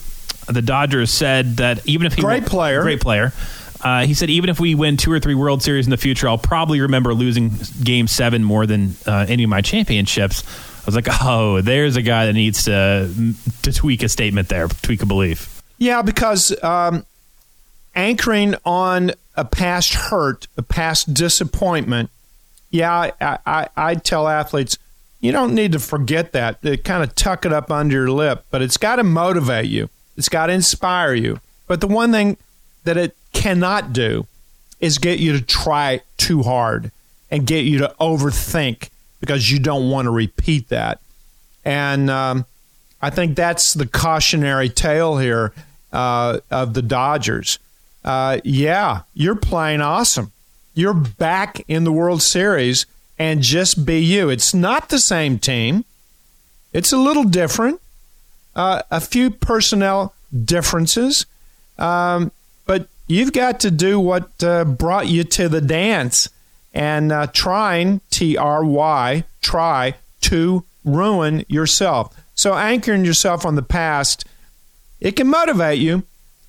the 0.49 0.63
Dodgers, 0.63 1.11
said 1.11 1.57
that 1.57 1.87
even 1.89 2.07
if 2.07 2.15
he 2.15 2.23
Great 2.23 2.47
player. 2.47 2.83
great 2.83 3.01
player. 3.01 3.33
Uh, 3.81 4.07
he 4.07 4.15
said, 4.15 4.31
even 4.31 4.49
if 4.49 4.59
we 4.59 4.75
win 4.75 4.97
two 4.97 5.13
or 5.13 5.21
three 5.21 5.35
World 5.35 5.63
Series 5.63 5.87
in 5.87 5.91
the 5.91 5.97
future, 5.99 6.29
I'll 6.29 6.39
probably 6.39 6.81
remember 6.81 7.13
losing 7.15 7.53
Game 7.85 8.07
Seven 8.09 8.43
more 8.43 8.67
than 8.67 8.97
uh, 9.07 9.27
any 9.29 9.45
of 9.45 9.51
my 9.51 9.61
championships. 9.61 10.43
I 10.83 10.87
was 10.87 10.95
like, 10.97 11.07
oh, 11.23 11.61
there's 11.61 11.97
a 11.97 12.03
guy 12.03 12.27
that 12.27 12.33
needs 12.33 12.65
to 12.65 13.35
to 13.63 13.73
tweak 13.73 14.03
a 14.03 14.09
statement 14.09 14.49
there, 14.49 14.67
tweak 14.69 15.03
a 15.03 15.07
belief. 15.07 15.63
Yeah, 15.79 16.01
because 16.03 16.55
um, 16.65 17.05
anchoring 17.95 18.55
on 18.65 19.13
a 19.37 19.45
past 19.45 19.93
hurt, 19.95 20.49
a 20.57 20.63
past 20.63 21.13
disappointment, 21.13 22.11
yeah, 22.71 23.11
I, 23.21 23.39
I, 23.47 23.69
I 23.77 23.95
tell 23.95 24.29
athletes, 24.29 24.79
you 25.21 25.33
don't 25.33 25.55
need 25.55 25.73
to 25.73 25.79
forget 25.79 26.33
that. 26.33 26.63
They 26.63 26.77
kind 26.77 27.03
of 27.03 27.15
tuck 27.15 27.47
it 27.47 27.53
up 27.53 27.71
under 27.71 27.95
your 27.95 28.11
lip, 28.11 28.45
but 28.51 28.63
it's 28.63 28.77
got 28.77 28.97
to 28.97 29.05
motivate 29.05 29.67
you. 29.67 29.89
It's 30.17 30.29
got 30.29 30.47
to 30.47 30.53
inspire 30.53 31.15
you. 31.15 31.41
But 31.67 31.81
the 31.81 31.87
one 31.87 32.13
thing 32.13 32.37
that 32.85 32.97
it 32.97 33.17
cannot 33.33 33.93
do 33.93 34.27
is 34.81 34.99
get 34.99 35.19
you 35.19 35.33
to 35.33 35.43
try 35.45 36.03
too 36.17 36.43
hard 36.43 36.91
and 37.31 37.47
get 37.47 37.65
you 37.65 37.79
to 37.79 37.95
overthink 38.01 38.91
because 39.21 39.51
you 39.51 39.59
don't 39.59 39.91
want 39.91 40.07
to 40.07 40.11
repeat 40.11 40.69
that. 40.69 41.01
And 41.65 42.09
um, 42.11 42.45
I 43.01 43.11
think 43.11 43.37
that's 43.37 43.75
the 43.75 43.87
cautionary 43.87 44.69
tale 44.69 45.19
here 45.19 45.53
uh, 45.93 46.41
of 46.51 46.75
the 46.75 46.83
Dodgers. 46.83 47.59
Uh, 48.05 48.39
yeah, 48.45 49.03
you're 49.15 49.35
playing 49.35 49.81
awesome. 49.81 50.31
You're 50.77 50.93
back 50.93 51.65
in 51.69 51.85
the 51.85 51.91
World 51.91 52.21
Series 52.21 52.85
and 53.19 53.41
just 53.41 53.87
be 53.87 53.99
you. 53.99 54.29
It's 54.29 54.53
not 54.53 54.91
the 54.91 54.99
same 54.99 55.39
team, 55.39 55.87
it's 56.75 56.93
a 56.93 56.99
little 56.99 57.25
different, 57.25 57.81
uh, 58.55 58.83
a 58.91 59.01
few 59.01 59.31
personnel 59.31 60.13
differences. 60.45 61.25
Um, 61.79 62.31
but 62.67 62.89
you've 63.07 63.33
got 63.33 63.59
to 63.61 63.71
do 63.71 63.99
what 63.99 64.45
uh, 64.45 64.67
brought 64.67 65.09
you 65.09 65.25
to 65.25 65.49
the 65.49 65.63
dance 65.63 66.29
and 66.75 67.11
uh, 67.11 67.29
trying, 67.29 68.03
T 68.11 68.37
R 68.37 68.63
Y, 68.63 69.25
try 69.41 69.95
to 70.23 70.63
ruin 70.85 71.43
yourself. 71.49 72.15
So 72.35 72.53
anchoring 72.53 73.07
yourself 73.07 73.47
on 73.47 73.55
the 73.55 73.63
past, 73.63 74.27
it 75.01 75.17
can 75.17 75.29
motivate 75.29 75.79
you, 75.79 76.03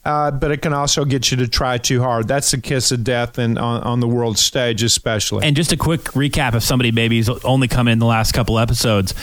uh, 0.08 0.32
but 0.32 0.52
it 0.52 0.62
can 0.62 0.72
also 0.72 1.04
get 1.04 1.30
you 1.32 1.38
to 1.38 1.48
try 1.48 1.78
too 1.78 2.02
hard. 2.02 2.30
That's 2.30 2.50
the 2.52 2.58
kiss 2.60 2.92
of 2.94 3.04
death, 3.04 3.38
and 3.38 3.60
on, 3.60 3.84
on 3.84 4.00
the 4.00 4.08
world 4.08 4.38
stage, 4.38 4.82
especially. 4.82 5.46
And 5.46 5.56
just 5.56 5.74
a 5.74 5.78
quick 5.78 6.04
recap: 6.14 6.56
if 6.56 6.64
somebody 6.64 6.92
maybe's 6.92 7.28
only 7.44 7.68
come 7.68 7.90
in 7.90 8.00
the 8.00 8.06
last 8.06 8.32
couple 8.32 8.58
episodes, 8.58 9.14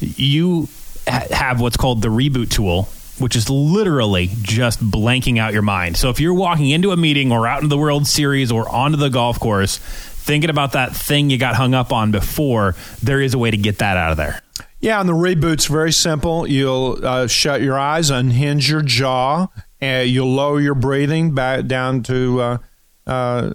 you 0.00 0.68
ha- 1.06 1.26
have 1.30 1.60
what's 1.60 1.76
called 1.76 2.02
the 2.02 2.08
reboot 2.08 2.50
tool. 2.50 2.88
Which 3.18 3.36
is 3.36 3.50
literally 3.50 4.30
just 4.40 4.80
blanking 4.80 5.38
out 5.38 5.52
your 5.52 5.60
mind. 5.60 5.98
So 5.98 6.08
if 6.08 6.20
you're 6.20 6.32
walking 6.32 6.70
into 6.70 6.90
a 6.90 6.96
meeting 6.96 7.32
or 7.32 7.46
out 7.46 7.62
in 7.62 7.68
the 7.68 7.76
World 7.76 8.06
Series 8.06 8.50
or 8.50 8.66
onto 8.66 8.96
the 8.96 9.10
golf 9.10 9.38
course, 9.38 9.76
thinking 9.76 10.48
about 10.48 10.72
that 10.72 10.96
thing 10.96 11.28
you 11.28 11.36
got 11.36 11.54
hung 11.54 11.74
up 11.74 11.92
on 11.92 12.12
before, 12.12 12.76
there 13.02 13.20
is 13.20 13.34
a 13.34 13.38
way 13.38 13.50
to 13.50 13.58
get 13.58 13.76
that 13.80 13.98
out 13.98 14.12
of 14.12 14.16
there. 14.16 14.40
Yeah, 14.80 15.00
and 15.00 15.06
the 15.06 15.12
reboot's 15.12 15.66
very 15.66 15.92
simple. 15.92 16.46
You'll 16.46 17.04
uh, 17.04 17.26
shut 17.26 17.60
your 17.60 17.78
eyes, 17.78 18.08
unhinge 18.08 18.70
your 18.70 18.80
jaw, 18.80 19.48
and 19.80 20.08
you'll 20.08 20.32
lower 20.32 20.60
your 20.60 20.74
breathing 20.74 21.34
back 21.34 21.66
down 21.66 22.02
to 22.04 22.40
uh, 22.40 22.58
uh, 23.06 23.52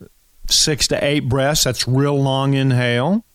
six 0.49 0.88
to 0.89 1.03
eight 1.03 1.30
breaths. 1.30 1.63
That's 1.63 1.88
real 1.88 2.21
long 2.21 2.53
inhale, 2.53 3.26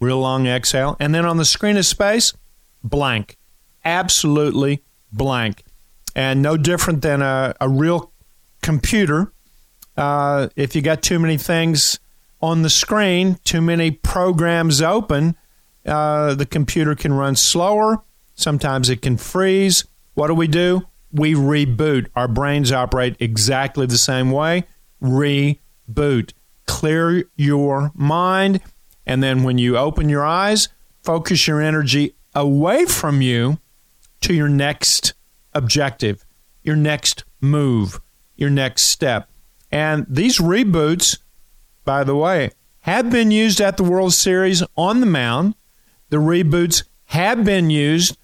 real 0.00 0.20
long 0.20 0.46
exhale. 0.46 0.96
And 0.98 1.14
then 1.14 1.24
on 1.24 1.36
the 1.36 1.44
screen 1.44 1.76
of 1.76 1.86
space, 1.86 2.32
blank. 2.82 3.36
Absolutely 3.84 4.82
blank. 5.12 5.62
And 6.14 6.42
no 6.42 6.56
different 6.56 7.02
than 7.02 7.22
a, 7.22 7.54
a 7.60 7.68
real 7.68 8.12
computer. 8.62 9.32
Uh, 9.96 10.48
if 10.56 10.74
you 10.74 10.82
got 10.82 11.02
too 11.02 11.18
many 11.18 11.38
things 11.38 12.00
on 12.40 12.62
the 12.62 12.70
screen, 12.70 13.38
too 13.44 13.60
many 13.60 13.90
programs 13.90 14.82
open, 14.82 15.36
uh, 15.86 16.34
the 16.34 16.46
computer 16.46 16.94
can 16.94 17.12
run 17.12 17.36
slower. 17.36 18.02
Sometimes 18.34 18.90
it 18.90 19.00
can 19.00 19.16
freeze. 19.16 19.84
What 20.14 20.28
do 20.28 20.34
we 20.34 20.48
do? 20.48 20.86
We 21.16 21.34
reboot. 21.34 22.08
Our 22.14 22.28
brains 22.28 22.72
operate 22.72 23.16
exactly 23.20 23.86
the 23.86 23.98
same 23.98 24.30
way. 24.30 24.64
Reboot. 25.02 26.32
Clear 26.66 27.24
your 27.36 27.92
mind. 27.94 28.60
And 29.06 29.22
then 29.22 29.42
when 29.42 29.58
you 29.58 29.76
open 29.76 30.08
your 30.08 30.24
eyes, 30.24 30.68
focus 31.02 31.46
your 31.46 31.60
energy 31.60 32.14
away 32.34 32.84
from 32.84 33.22
you 33.22 33.58
to 34.22 34.34
your 34.34 34.48
next 34.48 35.14
objective, 35.54 36.24
your 36.62 36.76
next 36.76 37.24
move, 37.40 38.00
your 38.36 38.50
next 38.50 38.82
step. 38.82 39.30
And 39.70 40.06
these 40.08 40.38
reboots, 40.38 41.18
by 41.84 42.04
the 42.04 42.16
way, 42.16 42.50
have 42.80 43.10
been 43.10 43.30
used 43.30 43.60
at 43.60 43.76
the 43.76 43.84
World 43.84 44.12
Series 44.12 44.62
on 44.76 45.00
the 45.00 45.06
mound 45.06 45.54
the 46.08 46.18
reboots 46.18 46.84
have 47.06 47.44
been 47.44 47.70
used 47.70 48.16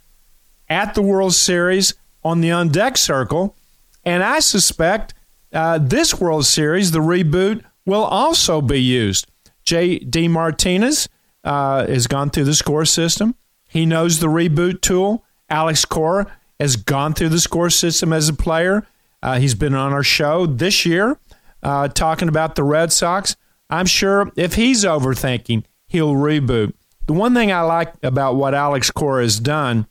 at 0.69 0.95
the 0.95 1.03
World 1.03 1.35
Series 1.35 1.95
on 2.25 2.41
the 2.41 2.51
on 2.51 2.69
deck 2.69 2.97
circle. 2.97 3.57
And 4.05 4.23
I 4.23 4.41
suspect 4.41 5.15
uh, 5.53 5.79
this 5.79 6.19
World 6.19 6.47
Series, 6.47 6.91
the 6.91 6.99
reboot, 6.99 7.63
will 7.85 8.05
also 8.05 8.61
be 8.61 8.81
used. 8.81 9.27
J.D. 9.65 10.29
Martinez 10.29 11.09
uh, 11.45 11.87
has 11.87 12.07
gone 12.07 12.31
through 12.31 12.45
the 12.45 12.55
score 12.55 12.85
system. 12.85 13.35
He 13.69 13.87
knows 13.87 14.19
the 14.19 14.27
reboot 14.27 14.81
tool. 14.81 15.25
Alex 15.49 15.85
Cora 15.85 16.27
has 16.59 16.77
gone 16.77 17.15
through 17.15 17.31
the 17.31 17.41
score 17.41 17.71
system 17.71 18.13
as 18.13 18.29
a 18.29 18.35
player. 18.35 18.87
Uh, 19.23 19.39
he's 19.39 19.55
been 19.55 19.75
on 19.75 19.93
our 19.93 20.03
show 20.03 20.47
this 20.47 20.85
year 20.85 21.19
uh, 21.63 21.89
talking 21.89 22.29
about 22.29 22.55
the 22.55 22.65
Red 22.65 22.93
Sox. 22.93 23.37
I'm 23.71 23.87
sure 23.87 24.31
if 24.37 24.55
he's 24.55 24.85
overthinking, 24.85 25.65
he'll 25.87 26.15
reboot. 26.15 26.75
The 27.07 27.13
one 27.13 27.35
thing 27.35 27.51
I 27.51 27.63
like 27.63 27.95
about 28.03 28.37
what 28.37 28.55
Alex 28.55 28.91
Cora 28.91 29.23
has 29.23 29.41
done, 29.41 29.87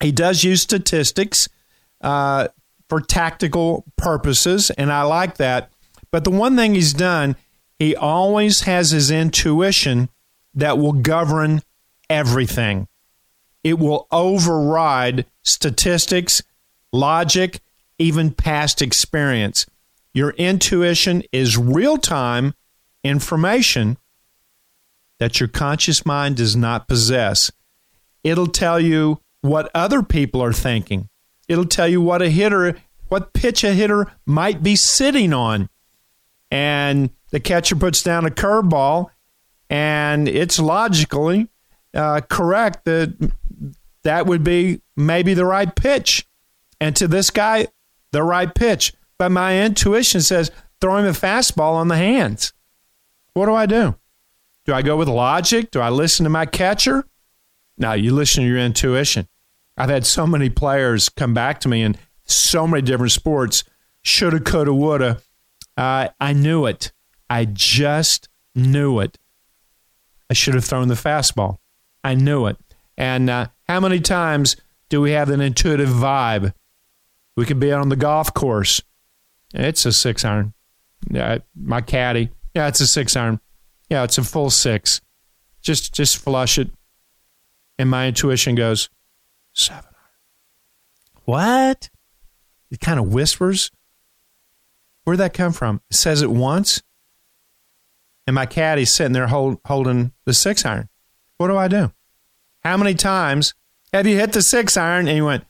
he 0.00 0.12
does 0.12 0.44
use 0.44 0.62
statistics 0.62 1.48
uh, 2.00 2.48
for 2.88 3.00
tactical 3.00 3.84
purposes, 3.96 4.70
and 4.70 4.92
I 4.92 5.02
like 5.02 5.36
that. 5.36 5.70
But 6.10 6.24
the 6.24 6.30
one 6.30 6.56
thing 6.56 6.74
he's 6.74 6.94
done, 6.94 7.36
he 7.78 7.94
always 7.94 8.62
has 8.62 8.90
his 8.90 9.10
intuition 9.10 10.08
that 10.54 10.78
will 10.78 10.92
govern 10.92 11.62
everything. 12.08 12.88
It 13.62 13.78
will 13.78 14.06
override 14.10 15.26
statistics, 15.42 16.42
logic, 16.92 17.60
even 17.98 18.30
past 18.30 18.80
experience. 18.80 19.66
Your 20.14 20.30
intuition 20.30 21.22
is 21.32 21.58
real 21.58 21.98
time 21.98 22.54
information 23.04 23.98
that 25.18 25.40
your 25.40 25.48
conscious 25.48 26.06
mind 26.06 26.36
does 26.36 26.56
not 26.56 26.88
possess. 26.88 27.50
It'll 28.24 28.46
tell 28.46 28.80
you 28.80 29.20
what 29.40 29.70
other 29.74 30.02
people 30.02 30.42
are 30.42 30.52
thinking. 30.52 31.08
It'll 31.48 31.64
tell 31.64 31.88
you 31.88 32.00
what 32.00 32.22
a 32.22 32.30
hitter, 32.30 32.76
what 33.08 33.32
pitch 33.32 33.64
a 33.64 33.72
hitter 33.72 34.12
might 34.26 34.62
be 34.62 34.76
sitting 34.76 35.32
on. 35.32 35.68
And 36.50 37.10
the 37.30 37.40
catcher 37.40 37.76
puts 37.76 38.02
down 38.02 38.26
a 38.26 38.30
curveball, 38.30 39.10
and 39.68 40.28
it's 40.28 40.58
logically 40.58 41.48
uh, 41.94 42.20
correct 42.28 42.84
that 42.84 43.32
that 44.02 44.26
would 44.26 44.44
be 44.44 44.80
maybe 44.96 45.34
the 45.34 45.44
right 45.44 45.74
pitch. 45.74 46.26
And 46.80 46.94
to 46.96 47.08
this 47.08 47.30
guy, 47.30 47.68
the 48.12 48.22
right 48.22 48.54
pitch. 48.54 48.94
But 49.18 49.32
my 49.32 49.62
intuition 49.62 50.20
says 50.20 50.50
throw 50.80 50.96
him 50.96 51.06
a 51.06 51.10
fastball 51.10 51.74
on 51.74 51.88
the 51.88 51.96
hands. 51.96 52.52
What 53.34 53.46
do 53.46 53.54
I 53.54 53.66
do? 53.66 53.96
Do 54.64 54.74
I 54.74 54.82
go 54.82 54.96
with 54.96 55.08
logic? 55.08 55.70
Do 55.70 55.80
I 55.80 55.90
listen 55.90 56.24
to 56.24 56.30
my 56.30 56.46
catcher? 56.46 57.04
No, 57.78 57.92
you 57.92 58.12
listen 58.12 58.42
to 58.42 58.48
your 58.48 58.58
intuition. 58.58 59.28
I've 59.76 59.90
had 59.90 60.04
so 60.04 60.26
many 60.26 60.50
players 60.50 61.08
come 61.08 61.32
back 61.32 61.60
to 61.60 61.68
me 61.68 61.82
in 61.82 61.96
so 62.24 62.66
many 62.66 62.82
different 62.82 63.12
sports. 63.12 63.64
Shoulda, 64.02 64.40
coulda, 64.40 64.74
woulda. 64.74 65.20
Uh, 65.76 66.08
I 66.20 66.32
knew 66.32 66.66
it. 66.66 66.92
I 67.30 67.44
just 67.44 68.28
knew 68.54 68.98
it. 68.98 69.18
I 70.28 70.34
should 70.34 70.54
have 70.54 70.64
thrown 70.64 70.88
the 70.88 70.94
fastball. 70.94 71.58
I 72.02 72.14
knew 72.14 72.46
it. 72.46 72.56
And 72.96 73.30
uh, 73.30 73.46
how 73.68 73.80
many 73.80 74.00
times 74.00 74.56
do 74.88 75.00
we 75.00 75.12
have 75.12 75.30
an 75.30 75.40
intuitive 75.40 75.88
vibe? 75.88 76.52
We 77.36 77.46
could 77.46 77.60
be 77.60 77.70
on 77.70 77.88
the 77.88 77.96
golf 77.96 78.34
course. 78.34 78.82
It's 79.54 79.86
a 79.86 79.92
six 79.92 80.24
iron. 80.24 80.54
Yeah, 81.08 81.38
my 81.54 81.80
caddy. 81.80 82.30
Yeah, 82.54 82.66
it's 82.66 82.80
a 82.80 82.86
six 82.86 83.16
iron. 83.16 83.40
Yeah, 83.88 84.02
it's 84.02 84.18
a 84.18 84.24
full 84.24 84.50
six. 84.50 85.00
Just 85.62 85.94
just 85.94 86.16
flush 86.16 86.58
it. 86.58 86.70
And 87.78 87.88
my 87.88 88.08
intuition 88.08 88.54
goes, 88.54 88.88
seven. 89.52 89.84
iron. 89.84 91.22
What? 91.24 91.90
It 92.70 92.80
kind 92.80 92.98
of 92.98 93.12
whispers. 93.12 93.70
Where'd 95.04 95.20
that 95.20 95.32
come 95.32 95.52
from? 95.52 95.80
It 95.90 95.96
says 95.96 96.22
it 96.22 96.30
once. 96.30 96.82
And 98.26 98.34
my 98.34 98.46
caddy's 98.46 98.92
sitting 98.92 99.12
there 99.12 99.28
hold, 99.28 99.58
holding 99.64 100.12
the 100.24 100.34
six 100.34 100.66
iron. 100.66 100.88
What 101.38 101.48
do 101.48 101.56
I 101.56 101.68
do? 101.68 101.92
How 102.62 102.76
many 102.76 102.94
times 102.94 103.54
have 103.92 104.06
you 104.06 104.16
hit 104.18 104.32
the 104.32 104.42
six 104.42 104.76
iron 104.76 105.08
and 105.08 105.16
you 105.16 105.24
went, 105.24 105.44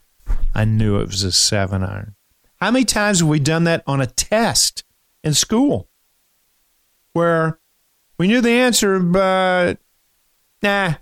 I 0.55 0.64
knew 0.64 1.01
it 1.01 1.09
was 1.09 1.24
a 1.24 1.33
seven 1.33 1.83
iron? 1.83 2.14
How 2.61 2.70
many 2.70 2.85
times 2.85 3.20
have 3.20 3.29
we 3.29 3.41
done 3.41 3.64
that 3.64 3.83
on 3.87 4.01
a 4.01 4.07
test 4.07 4.85
in 5.24 5.35
school 5.35 5.89
where 7.12 7.59
we 8.18 8.29
knew 8.29 8.41
the 8.41 8.51
answer, 8.51 9.01
but 9.01 9.79
nah, 10.62 10.95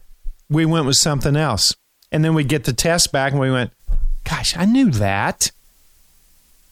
we 0.49 0.65
went 0.65 0.87
with 0.87 0.97
something 0.97 1.37
else. 1.37 1.75
And 2.13 2.25
then 2.25 2.35
we 2.35 2.45
get 2.45 2.65
the 2.65 2.73
test 2.73 3.13
back 3.13 3.33
and 3.33 3.41
we 3.41 3.51
went, 3.51 3.73
gosh, 4.25 4.57
I 4.57 4.65
knew 4.65 4.91
that. 4.93 5.51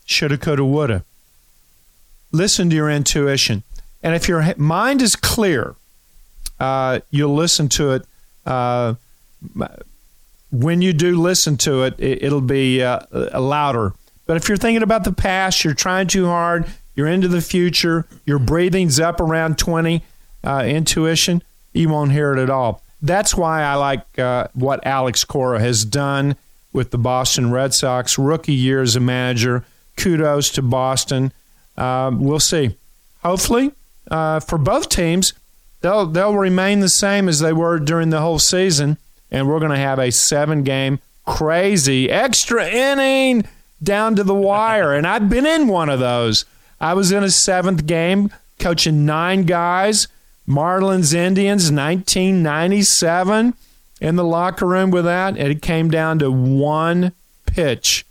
Shoulda, 0.07 0.39
coulda, 0.39 0.65
woulda. 0.65 1.05
listen 2.31 2.71
to 2.71 2.77
your 2.77 2.91
intuition. 2.91 3.63
And 4.03 4.15
if 4.15 4.29
your 4.29 4.55
mind 4.57 5.01
is 5.01 5.17
clear, 5.17 5.77
uh, 6.61 7.01
you'll 7.11 7.35
listen 7.35 7.69
to 7.71 7.93
it. 7.93 8.07
Uh, 8.45 8.95
when 10.53 10.83
you 10.83 10.93
do 10.93 11.21
listen 11.21 11.57
to 11.59 11.83
it, 11.85 11.95
it 11.99 12.31
will 12.31 12.41
be 12.41 12.83
uh, 12.83 13.01
louder. 13.41 13.93
But 14.27 14.37
if 14.37 14.49
you're 14.49 14.57
thinking 14.59 14.83
about 14.83 15.05
the 15.05 15.13
past, 15.13 15.65
you're 15.65 15.75
trying 15.75 16.07
too 16.07 16.27
hard, 16.27 16.67
you're 16.95 17.09
into 17.09 17.29
the 17.29 17.41
future, 17.41 18.07
your 18.25 18.39
breathing's 18.39 19.01
up 19.01 19.21
around 19.21 19.59
20, 19.59 20.03
uh, 20.45 20.65
intuition, 20.67 21.43
you 21.73 21.89
won't 21.89 22.13
hear 22.13 22.35
it 22.35 22.41
at 22.41 22.51
all. 22.51 22.84
That's 23.05 23.35
why 23.37 23.63
I 23.63 23.75
like 23.75 24.19
uh, 24.19 24.49
what 24.55 24.85
Alex 24.87 25.25
Cora 25.25 25.61
has 25.61 25.85
done 25.85 26.37
with 26.73 26.91
the 26.91 26.97
Boston 26.97 27.51
Red 27.51 27.75
Sox. 27.75 28.19
Rookie 28.19 28.55
year 28.55 28.81
as 28.81 28.97
a 28.97 29.01
manager. 29.01 29.63
Kudos 29.99 30.49
to 30.53 30.63
Boston. 30.63 31.31
Um, 31.77 32.25
we'll 32.25 32.41
see. 32.41 32.77
Hopefully, 33.23 33.73
uh, 34.11 34.41
for 34.41 34.57
both 34.57 34.89
teams, 34.89 35.35
they'll 35.83 36.07
they'll 36.07 36.35
remain 36.35 36.81
the 36.81 36.89
same 36.89 37.29
as 37.29 37.41
they 37.41 37.53
were 37.53 37.79
during 37.79 38.09
the 38.09 38.23
whole 38.23 38.39
season, 38.39 38.97
and 39.31 39.47
we're 39.49 39.59
going 39.59 39.71
to 39.71 39.77
have 39.77 39.99
a 39.99 40.11
seven 40.11 40.63
game 40.63 40.99
crazy 41.27 42.11
extra 42.11 42.67
inning 42.67 43.45
down 43.83 44.17
to 44.17 44.25
the 44.25 44.35
wire. 44.35 44.95
and 44.95 45.07
I've 45.07 45.29
been 45.29 45.45
in 45.47 45.69
one 45.69 45.91
of 45.91 46.01
those. 46.01 46.47
I 46.81 46.95
was 46.95 47.13
in 47.13 47.23
a 47.23 47.31
seventh 47.31 47.87
game 47.87 48.31
coaching 48.59 49.05
nine 49.05 49.43
guys. 49.43 50.09
Marlins 50.49 51.15
Indians 51.15 51.71
1997 51.71 53.55
in 54.01 54.17
the 54.17 54.25
locker 54.25 54.67
room 54.67 54.91
with 54.91 55.05
that. 55.05 55.37
And 55.37 55.49
it 55.53 55.63
came 55.63 55.91
down 55.91 56.19
to 56.19 56.31
one 56.31 57.13
pitch, 57.47 58.05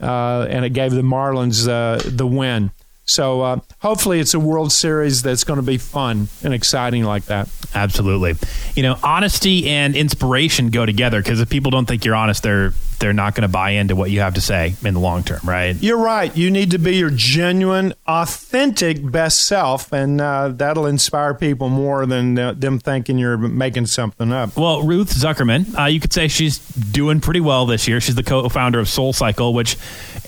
uh, 0.00 0.46
and 0.48 0.64
it 0.64 0.70
gave 0.70 0.92
the 0.92 1.02
Marlins 1.02 1.68
uh, 1.68 2.00
the 2.08 2.26
win. 2.26 2.70
So 3.04 3.40
uh, 3.40 3.60
hopefully 3.80 4.20
it's 4.20 4.34
a 4.34 4.40
World 4.40 4.70
Series 4.70 5.22
that's 5.22 5.42
going 5.42 5.56
to 5.56 5.66
be 5.66 5.78
fun 5.78 6.28
and 6.44 6.54
exciting 6.54 7.02
like 7.02 7.24
that. 7.24 7.48
Absolutely. 7.74 8.34
You 8.76 8.84
know, 8.84 8.98
honesty 9.02 9.68
and 9.68 9.96
inspiration 9.96 10.70
go 10.70 10.86
together 10.86 11.20
because 11.20 11.40
if 11.40 11.50
people 11.50 11.72
don't 11.72 11.86
think 11.86 12.04
you're 12.04 12.14
honest, 12.14 12.44
they're 12.44 12.72
they're 13.00 13.12
not 13.14 13.34
going 13.34 13.42
to 13.42 13.48
buy 13.48 13.70
into 13.70 13.96
what 13.96 14.10
you 14.10 14.20
have 14.20 14.34
to 14.34 14.40
say 14.40 14.74
in 14.84 14.94
the 14.94 15.00
long 15.00 15.24
term, 15.24 15.40
right? 15.42 15.74
You're 15.80 15.98
right. 15.98 16.34
You 16.36 16.50
need 16.50 16.70
to 16.70 16.78
be 16.78 16.96
your 16.96 17.10
genuine, 17.10 17.94
authentic 18.06 19.10
best 19.10 19.40
self, 19.46 19.92
and 19.92 20.20
uh, 20.20 20.48
that'll 20.48 20.86
inspire 20.86 21.34
people 21.34 21.70
more 21.70 22.06
than 22.06 22.38
uh, 22.38 22.52
them 22.52 22.78
thinking 22.78 23.18
you're 23.18 23.38
making 23.38 23.86
something 23.86 24.30
up. 24.32 24.56
Well, 24.56 24.82
Ruth 24.82 25.14
Zuckerman, 25.14 25.76
uh, 25.78 25.86
you 25.86 25.98
could 25.98 26.12
say 26.12 26.28
she's 26.28 26.58
doing 26.58 27.20
pretty 27.20 27.40
well 27.40 27.66
this 27.66 27.88
year. 27.88 28.00
She's 28.00 28.14
the 28.14 28.22
co-founder 28.22 28.78
of 28.78 28.88
Soul 28.88 29.12
Cycle, 29.14 29.54
which 29.54 29.76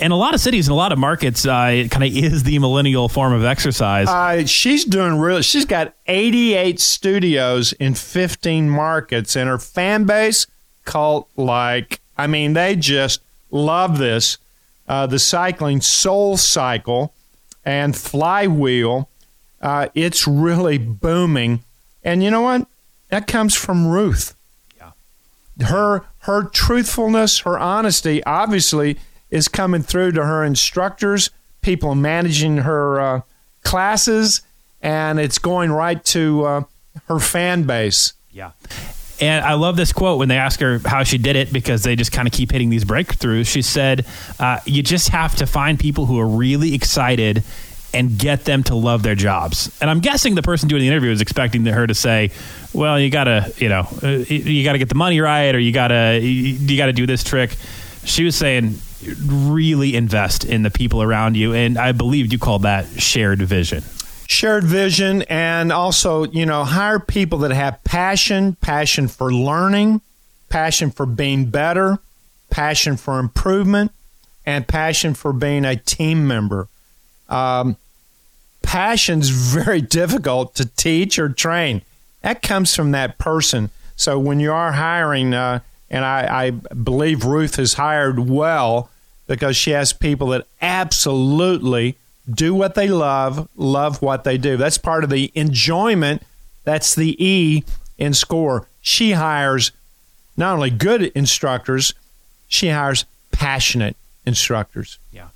in 0.01 0.11
a 0.11 0.17
lot 0.17 0.35
of 0.35 0.41
cities 0.41 0.67
and 0.67 0.73
a 0.73 0.77
lot 0.77 0.93
of 0.93 0.99
markets, 0.99 1.47
uh, 1.47 1.71
it 1.73 1.91
kind 1.91 2.05
of 2.05 2.17
is 2.17 2.43
the 2.43 2.59
millennial 2.59 3.09
form 3.09 3.35
of 3.35 3.45
exercise. 3.45 4.09
Uh, 4.09 4.47
she's 4.47 4.87
doing 4.87 5.19
really. 5.19 5.43
She's 5.43 5.67
got 5.67 5.95
88 6.07 6.81
studios 6.81 7.75
in 7.75 7.95
15 7.95 8.71
markets, 8.71 9.37
and 9.37 9.49
her 9.49 9.59
fan 9.59 10.05
base 10.05 10.47
cult 10.85 11.29
like 11.37 12.01
I 12.23 12.29
mean, 12.29 12.53
they 12.53 12.77
just 12.77 13.21
love 13.51 13.99
this. 13.99 14.39
Uh, 14.87 15.09
the 15.09 15.19
cycling 15.19 15.81
Soul 15.81 16.37
Cycle 16.37 17.13
and 17.65 17.97
Flywheel, 17.97 19.09
uh, 19.61 19.89
it's 19.97 20.29
really 20.29 20.79
booming. 20.79 21.65
And 22.05 22.23
you 22.23 22.31
know 22.31 22.43
what? 22.43 22.69
That 23.09 23.27
comes 23.27 23.57
from 23.57 23.89
Ruth. 23.89 24.37
Yeah. 24.77 25.67
Her 25.67 26.05
her 26.21 26.45
truthfulness, 26.45 27.41
her 27.41 27.59
honesty, 27.59 28.23
obviously, 28.23 28.99
is 29.29 29.49
coming 29.49 29.83
through 29.83 30.13
to 30.13 30.25
her 30.25 30.45
instructors, 30.45 31.31
people 31.61 31.97
managing 31.97 32.59
her 32.59 33.01
uh, 33.01 33.21
classes, 33.65 34.43
and 34.81 35.19
it's 35.19 35.39
going 35.39 35.73
right 35.73 36.05
to 36.05 36.45
uh, 36.45 36.63
her 37.07 37.19
fan 37.19 37.65
base. 37.65 38.13
Yeah. 38.31 38.53
And 39.23 39.45
I 39.45 39.55
love 39.55 39.77
this 39.77 39.93
quote 39.93 40.19
when 40.19 40.29
they 40.29 40.37
ask 40.37 40.59
her 40.59 40.81
how 40.85 41.05
she 41.05 41.17
did 41.17 41.37
it 41.37 41.53
because 41.53 41.85
they 41.85 41.95
just 41.95 42.11
kind 42.11 42.27
of 42.27 42.35
keep 42.35 42.51
hitting 42.51 42.71
these 42.71 42.85
breakthroughs. 42.85 43.47
She 43.47 43.63
said, 43.63 44.05
uh, 44.41 44.59
You 44.67 44.83
just 44.83 45.11
have 45.11 45.37
to 45.37 45.47
find 45.47 45.79
people 45.79 46.07
who 46.07 46.19
are 46.19 46.27
really 46.27 46.75
excited 46.75 47.45
and 47.95 48.19
get 48.19 48.47
them 48.47 48.65
to 48.65 48.75
love 48.75 49.05
their 49.05 49.15
jobs. 49.15 49.71
And 49.81 49.89
I'm 49.89 50.01
guessing 50.01 50.35
the 50.35 50.43
person 50.43 50.69
doing 50.69 50.81
the 50.81 50.89
interview 50.89 51.13
is 51.13 51.21
expecting 51.21 51.65
her 51.67 51.87
to 51.87 51.95
say, 51.95 52.33
"Well, 52.73 52.99
you 52.99 53.11
gotta, 53.11 53.53
you 53.59 53.69
know, 53.69 53.87
uh, 54.03 54.09
you 54.09 54.65
gotta 54.65 54.79
get 54.79 54.89
the 54.89 54.97
money 54.97 55.21
right, 55.21 55.55
or 55.55 55.61
you 55.61 55.71
gotta, 55.73 56.19
you 56.21 56.77
gotta 56.77 56.95
do 56.95 57.07
this 57.07 57.23
trick." 57.23 57.55
She 58.05 58.25
was 58.25 58.35
saying, 58.35 58.79
"Really 59.25 59.95
invest 59.95 60.45
in 60.45 60.63
the 60.63 60.71
people 60.71 61.03
around 61.03 61.37
you," 61.37 61.53
and 61.53 61.79
I 61.79 61.93
believe 61.93 62.33
you 62.33 62.39
called 62.39 62.63
that 62.63 62.87
shared 62.99 63.43
vision 63.43 63.85
shared 64.29 64.65
vision 64.65 65.23
and 65.23 65.73
also, 65.73 66.25
you 66.25 66.47
know, 66.47 66.65
hire 66.65 67.01
people 67.01 67.39
that 67.41 67.53
have 67.53 67.83
passion, 67.85 68.57
passion 68.57 69.09
for 69.09 69.33
learning, 69.33 70.01
passion 70.49 70.91
for 70.91 71.07
being 71.07 71.47
better, 71.47 71.99
passion 72.51 72.97
for 72.97 73.19
improvement, 73.19 73.93
and 74.45 74.67
passion 74.67 75.15
for 75.15 75.33
being 75.33 75.65
a 75.65 75.77
team 75.77 76.27
member. 76.27 76.69
Um, 77.29 77.77
passion's 78.63 79.29
very 79.29 79.81
difficult 80.01 80.55
to 80.57 80.67
teach 80.67 81.19
or 81.19 81.29
train. 81.29 81.83
That 82.23 82.43
comes 82.43 82.75
from 82.75 82.93
that 82.93 83.19
person. 83.19 83.71
So 83.97 84.19
when 84.19 84.41
you 84.41 84.53
are 84.53 84.73
hiring, 84.73 85.35
uh, 85.35 85.61
and 85.91 86.05
I, 86.05 86.47
I 86.47 86.51
believe 86.51 87.25
Ruth 87.25 87.57
has 87.57 87.75
hired 87.75 88.19
well 88.19 88.91
because 89.27 89.57
she 89.57 89.71
has 89.71 89.93
people 89.93 90.29
that 90.29 90.47
absolutely 90.61 91.97
do 92.31 92.55
what 92.55 92.75
they 92.75 92.89
love, 92.89 93.49
love 93.57 94.01
what 94.01 94.25
they 94.25 94.39
do. 94.39 94.57
That's 94.57 94.79
part 94.79 95.05
of 95.05 95.11
the 95.11 95.33
enjoyment. 95.35 96.23
That's 96.65 96.95
the 96.95 97.17
E 97.25 97.65
in 97.99 98.15
SCORE. 98.15 98.69
She 98.81 99.13
hires 99.13 99.73
not 100.37 100.55
only 100.55 100.71
good 100.71 101.03
instructors, 101.15 101.95
she 102.49 102.69
hires 102.69 103.05
passionate 103.33 103.97
instructors. 104.25 104.99
Yeah. 105.11 105.29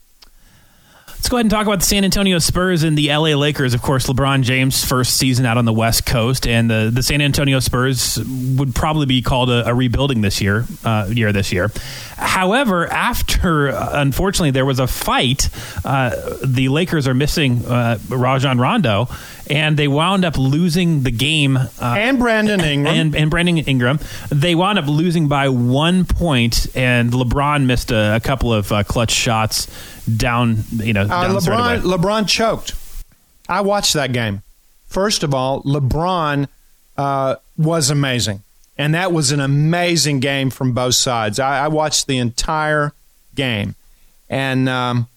Let's 1.27 1.33
go 1.33 1.39
ahead 1.39 1.47
and 1.47 1.51
talk 1.51 1.67
about 1.67 1.81
the 1.81 1.87
San 1.87 2.05
Antonio 2.05 2.39
Spurs 2.39 2.85
and 2.85 2.97
the 2.97 3.09
LA 3.09 3.35
Lakers. 3.35 3.75
Of 3.75 3.83
course, 3.83 4.07
LeBron 4.07 4.43
James' 4.43 4.85
first 4.85 5.17
season 5.17 5.45
out 5.45 5.59
on 5.59 5.65
the 5.65 5.73
West 5.73 6.07
Coast, 6.07 6.47
and 6.47 6.71
the, 6.71 6.89
the 6.95 7.03
San 7.03 7.21
Antonio 7.21 7.59
Spurs 7.59 8.17
would 8.57 8.77
probably 8.77 9.07
be 9.07 9.23
called 9.23 9.51
a, 9.51 9.69
a 9.69 9.75
rebuilding 9.75 10.21
this 10.21 10.41
year, 10.41 10.67
uh, 10.85 11.09
year 11.11 11.33
this 11.33 11.53
year. 11.53 11.73
However, 12.17 12.87
after 12.87 13.71
uh, 13.71 13.91
unfortunately 13.95 14.53
there 14.53 14.65
was 14.65 14.79
a 14.79 14.87
fight, 14.87 15.49
uh, 15.85 16.15
the 16.45 16.69
Lakers 16.69 17.09
are 17.09 17.15
missing 17.15 17.67
uh, 17.67 17.99
Rajon 18.09 18.61
Rondo, 18.61 19.09
and 19.51 19.77
they 19.77 19.89
wound 19.89 20.25
up 20.25 20.39
losing 20.39 21.03
the 21.03 21.11
game. 21.11 21.57
Uh, 21.57 21.69
and 21.81 22.21
Brandon 22.21 22.61
Ingram. 22.61 22.95
And, 22.95 23.17
and, 23.17 23.31
Brandon 23.33 23.59
Ingram. 23.59 23.99
They 24.31 24.55
wound 24.55 24.79
up 24.79 24.87
losing 24.87 25.27
by 25.27 25.49
one 25.49 26.05
point, 26.05 26.69
and 26.77 27.11
LeBron 27.11 27.67
missed 27.67 27.91
a, 27.91 28.15
a 28.15 28.21
couple 28.21 28.53
of 28.53 28.71
uh, 28.71 28.85
clutch 28.85 29.11
shots 29.11 29.67
down, 30.17 30.65
you 30.73 30.93
know, 30.93 31.03
uh, 31.03 31.07
down 31.07 31.37
LeBron, 31.37 31.81
LeBron 31.83 32.29
choked. 32.29 32.75
I 33.49 33.61
watched 33.61 33.95
that 33.95 34.13
game. 34.13 34.43
First 34.87 35.23
of 35.23 35.35
all, 35.35 35.63
LeBron 35.63 36.49
uh, 36.97 37.37
was 37.57 37.91
amazing. 37.91 38.43
And 38.79 38.95
that 38.95 39.13
was 39.13 39.33
an 39.33 39.41
amazing 39.41 40.21
game 40.21 40.51
from 40.51 40.73
both 40.73 40.95
sides. 40.95 41.39
I, 41.39 41.65
I 41.65 41.69
watched 41.69 42.07
the 42.07 42.19
entire 42.19 42.93
game. 43.35 43.75
And 44.29 44.69
um, 44.69 45.09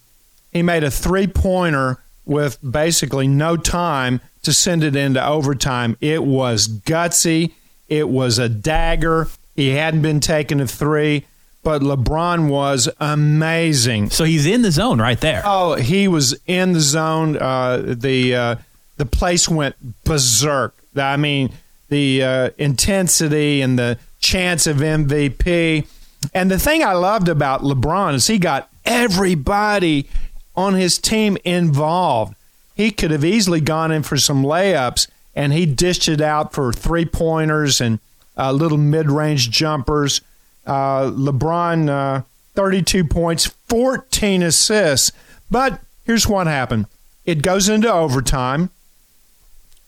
he 0.52 0.64
made 0.64 0.84
a 0.84 0.92
three 0.92 1.28
pointer 1.28 1.98
with 2.26 2.58
basically 2.70 3.28
no 3.28 3.58
time 3.58 4.22
to 4.44 4.54
send 4.54 4.84
it 4.84 4.96
into 4.96 5.26
overtime. 5.26 5.98
It 6.00 6.24
was 6.24 6.68
gutsy, 6.68 7.54
it 7.88 8.08
was 8.08 8.40
a 8.40 8.48
dagger. 8.48 9.28
He 9.56 9.70
hadn't 9.72 10.04
been 10.04 10.22
taken 10.22 10.62
a 10.62 10.68
three 10.68 11.26
but 11.64 11.82
LeBron 11.82 12.50
was 12.50 12.90
amazing. 13.00 14.10
So 14.10 14.24
he's 14.24 14.46
in 14.46 14.62
the 14.62 14.72
zone 14.72 15.00
right 15.00 15.20
there. 15.20 15.42
Oh, 15.46 15.76
he 15.76 16.08
was 16.08 16.40
in 16.48 16.74
the 16.74 16.80
zone. 16.80 17.38
Uh, 17.38 17.96
the 17.98 18.36
uh, 18.36 18.56
the 18.98 19.06
place 19.06 19.48
went 19.50 19.76
berserk. 20.04 20.76
I 20.96 21.18
mean, 21.18 21.52
the 21.90 22.24
uh, 22.24 22.50
intensity 22.58 23.62
and 23.62 23.78
the 23.78 23.98
chance 24.20 24.68
of 24.68 24.78
MVP. 24.78 25.88
And 26.34 26.52
the 26.52 26.60
thing 26.60 26.84
I 26.84 26.94
loved 26.94 27.30
about 27.30 27.62
LeBron 27.62 28.14
is 28.14 28.28
he 28.28 28.38
got 28.38 28.70
everybody 28.86 30.08
on 30.56 30.74
his 30.74 30.98
team 30.98 31.38
involved. 31.44 32.36
He 32.76 32.92
could 32.92 33.12
have 33.12 33.26
easily 33.26 33.62
gone 33.62 33.92
in 33.92 34.04
for 34.04 34.18
some 34.18 34.44
layups, 34.44 35.08
and 35.36 35.54
he 35.54 35.66
dished 35.66 36.08
it 36.08 36.22
out 36.22 36.54
for 36.54 36.72
three 36.74 37.06
pointers 37.06 37.82
and 37.82 38.00
uh, 38.38 38.52
little 38.52 38.78
mid 38.78 39.10
range 39.10 39.50
jumpers. 39.50 40.22
Uh, 40.70 41.10
LeBron, 41.10 41.90
uh, 41.90 42.22
32 42.54 43.04
points, 43.06 43.48
14 43.70 44.44
assists. 44.44 45.12
But 45.50 45.82
here's 46.04 46.28
what 46.28 46.46
happened 46.46 46.86
it 47.26 47.42
goes 47.42 47.68
into 47.68 47.92
overtime. 47.92 48.70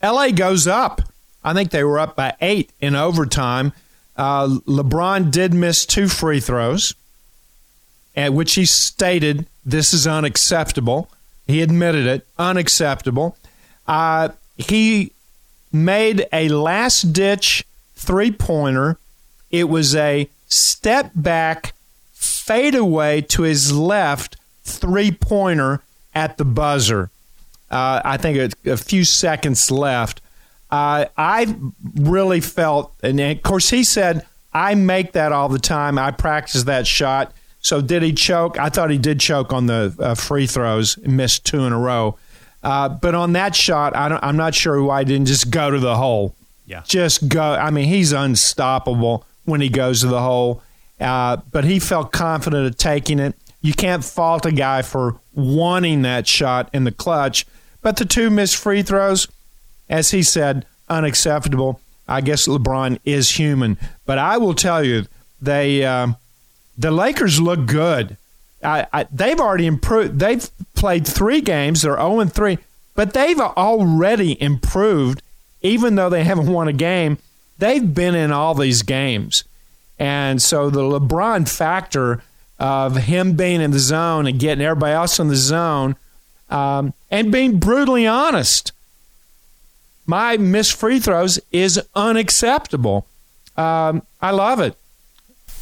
LA 0.01 0.31
goes 0.31 0.67
up. 0.67 1.01
I 1.43 1.53
think 1.53 1.69
they 1.69 1.83
were 1.83 1.99
up 1.99 2.15
by 2.15 2.35
eight 2.41 2.71
in 2.79 2.95
overtime. 2.95 3.73
Uh, 4.17 4.59
LeBron 4.67 5.29
did 5.29 5.53
miss 5.53 5.85
two 5.85 6.07
free 6.07 6.39
throws, 6.39 6.95
at 8.15 8.33
which 8.33 8.55
he 8.55 8.65
stated 8.65 9.45
this 9.63 9.93
is 9.93 10.07
unacceptable. 10.07 11.09
He 11.45 11.61
admitted 11.61 12.07
it. 12.07 12.27
Unacceptable. 12.39 13.37
Uh, 13.87 14.29
he 14.57 15.11
made 15.71 16.27
a 16.33 16.49
last 16.49 17.13
ditch 17.13 17.65
three 17.95 18.31
pointer. 18.31 18.97
It 19.51 19.69
was 19.69 19.95
a 19.95 20.27
step 20.53 21.11
back, 21.15 21.73
fade 22.13 22.75
away 22.75 23.21
to 23.21 23.43
his 23.43 23.71
left 23.73 24.37
three 24.63 25.11
pointer 25.11 25.81
at 26.13 26.37
the 26.37 26.45
buzzer. 26.45 27.09
Uh, 27.69 28.01
I 28.03 28.17
think 28.17 28.55
a, 28.65 28.71
a, 28.71 28.77
few 28.77 29.05
seconds 29.05 29.71
left. 29.71 30.21
Uh, 30.69 31.05
I 31.17 31.55
really 31.95 32.41
felt, 32.41 32.93
and 33.01 33.19
of 33.19 33.41
course, 33.43 33.69
he 33.69 33.83
said, 33.83 34.25
I 34.53 34.75
make 34.75 35.13
that 35.13 35.31
all 35.31 35.47
the 35.47 35.59
time. 35.59 35.97
I 35.97 36.11
practice 36.11 36.63
that 36.63 36.85
shot. 36.85 37.33
So 37.61 37.79
did 37.79 38.03
he 38.03 38.11
choke? 38.11 38.59
I 38.59 38.69
thought 38.69 38.89
he 38.89 38.97
did 38.97 39.19
choke 39.19 39.53
on 39.53 39.67
the 39.67 39.95
uh, 39.99 40.15
free 40.15 40.47
throws, 40.47 40.97
missed 40.97 41.45
two 41.45 41.61
in 41.61 41.71
a 41.71 41.79
row. 41.79 42.17
Uh, 42.63 42.89
but 42.89 43.15
on 43.15 43.33
that 43.33 43.55
shot, 43.55 43.95
I 43.95 44.19
am 44.21 44.35
not 44.35 44.53
sure 44.53 44.83
why 44.83 44.99
he 44.99 45.05
didn't 45.05 45.27
just 45.27 45.49
go 45.49 45.71
to 45.71 45.79
the 45.79 45.95
hole. 45.95 46.35
Yeah, 46.65 46.83
just 46.85 47.27
go. 47.27 47.41
I 47.41 47.71
mean, 47.71 47.87
he's 47.87 48.11
unstoppable 48.11 49.25
when 49.51 49.61
he 49.61 49.69
goes 49.69 50.01
to 50.01 50.07
the 50.07 50.21
hole. 50.21 50.63
Uh, 50.99 51.37
but 51.51 51.63
he 51.63 51.79
felt 51.79 52.11
confident 52.11 52.65
of 52.65 52.77
taking 52.77 53.19
it. 53.19 53.35
You 53.61 53.73
can't 53.73 54.03
fault 54.03 54.45
a 54.45 54.51
guy 54.51 54.81
for 54.81 55.19
wanting 55.33 56.01
that 56.01 56.27
shot 56.27 56.69
in 56.73 56.83
the 56.83 56.91
clutch. 56.91 57.45
But 57.81 57.97
the 57.97 58.05
two 58.05 58.29
missed 58.29 58.55
free 58.55 58.81
throws, 58.81 59.27
as 59.89 60.11
he 60.11 60.23
said, 60.23 60.65
unacceptable. 60.89 61.79
I 62.07 62.21
guess 62.21 62.47
LeBron 62.47 62.99
is 63.05 63.31
human. 63.31 63.77
But 64.05 64.17
I 64.17 64.37
will 64.37 64.53
tell 64.53 64.83
you, 64.83 65.05
they 65.41 65.85
um, 65.85 66.17
the 66.77 66.91
Lakers 66.91 67.39
look 67.39 67.65
good. 67.65 68.17
I, 68.63 68.87
I, 68.93 69.07
they've 69.11 69.39
already 69.39 69.65
improved. 69.65 70.19
They've 70.19 70.47
played 70.75 71.07
three 71.07 71.41
games. 71.41 71.81
They're 71.81 71.95
0 71.95 72.25
3, 72.25 72.57
but 72.95 73.13
they've 73.13 73.39
already 73.39 74.39
improved, 74.41 75.21
even 75.61 75.95
though 75.95 76.09
they 76.09 76.23
haven't 76.23 76.51
won 76.51 76.67
a 76.67 76.73
game. 76.73 77.17
They've 77.61 77.93
been 77.93 78.15
in 78.15 78.31
all 78.31 78.55
these 78.55 78.81
games. 78.81 79.43
And 79.99 80.41
so 80.41 80.71
the 80.71 80.81
LeBron 80.81 81.47
factor 81.47 82.23
of 82.57 82.95
him 82.95 83.33
being 83.33 83.61
in 83.61 83.69
the 83.69 83.77
zone 83.77 84.25
and 84.25 84.39
getting 84.39 84.65
everybody 84.65 84.93
else 84.93 85.19
in 85.19 85.27
the 85.27 85.35
zone 85.35 85.95
um, 86.49 86.95
and 87.11 87.31
being 87.31 87.59
brutally 87.59 88.07
honest. 88.07 88.71
My 90.07 90.37
missed 90.37 90.73
free 90.73 90.99
throws 90.99 91.39
is 91.51 91.79
unacceptable. 91.93 93.05
Um, 93.55 94.01
I 94.19 94.31
love 94.31 94.59
it 94.59 94.75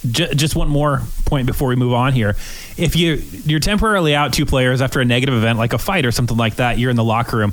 just 0.07 0.55
one 0.55 0.69
more 0.69 1.01
point 1.25 1.45
before 1.45 1.67
we 1.67 1.75
move 1.75 1.91
on 1.91 2.13
here. 2.13 2.29
If 2.77 2.95
you 2.95 3.21
you're 3.43 3.59
temporarily 3.59 4.15
out 4.15 4.31
two 4.31 4.45
players 4.45 4.81
after 4.81 5.01
a 5.01 5.05
negative 5.05 5.35
event 5.35 5.59
like 5.59 5.73
a 5.73 5.77
fight 5.77 6.05
or 6.05 6.13
something 6.13 6.37
like 6.37 6.55
that, 6.55 6.79
you're 6.79 6.89
in 6.89 6.95
the 6.95 7.03
locker 7.03 7.35
room. 7.35 7.51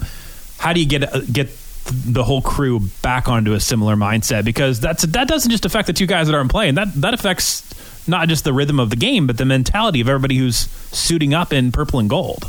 How 0.58 0.72
do 0.72 0.78
you 0.78 0.86
get 0.86 1.12
uh, 1.12 1.22
get 1.22 1.48
the 1.86 2.24
whole 2.24 2.42
crew 2.42 2.80
back 3.02 3.28
onto 3.28 3.52
a 3.52 3.60
similar 3.60 3.96
mindset? 3.96 4.44
Because 4.44 4.80
that's 4.80 5.04
that 5.04 5.28
doesn't 5.28 5.50
just 5.50 5.64
affect 5.64 5.86
the 5.86 5.92
two 5.92 6.06
guys 6.06 6.26
that 6.26 6.34
aren't 6.34 6.50
playing. 6.50 6.74
That 6.74 6.92
that 6.94 7.14
affects 7.14 8.08
not 8.08 8.28
just 8.28 8.44
the 8.44 8.52
rhythm 8.52 8.78
of 8.78 8.90
the 8.90 8.96
game, 8.96 9.26
but 9.26 9.38
the 9.38 9.44
mentality 9.44 10.00
of 10.00 10.08
everybody 10.08 10.36
who's 10.36 10.56
suiting 10.92 11.34
up 11.34 11.52
in 11.52 11.72
purple 11.72 11.98
and 11.98 12.08
gold. 12.08 12.48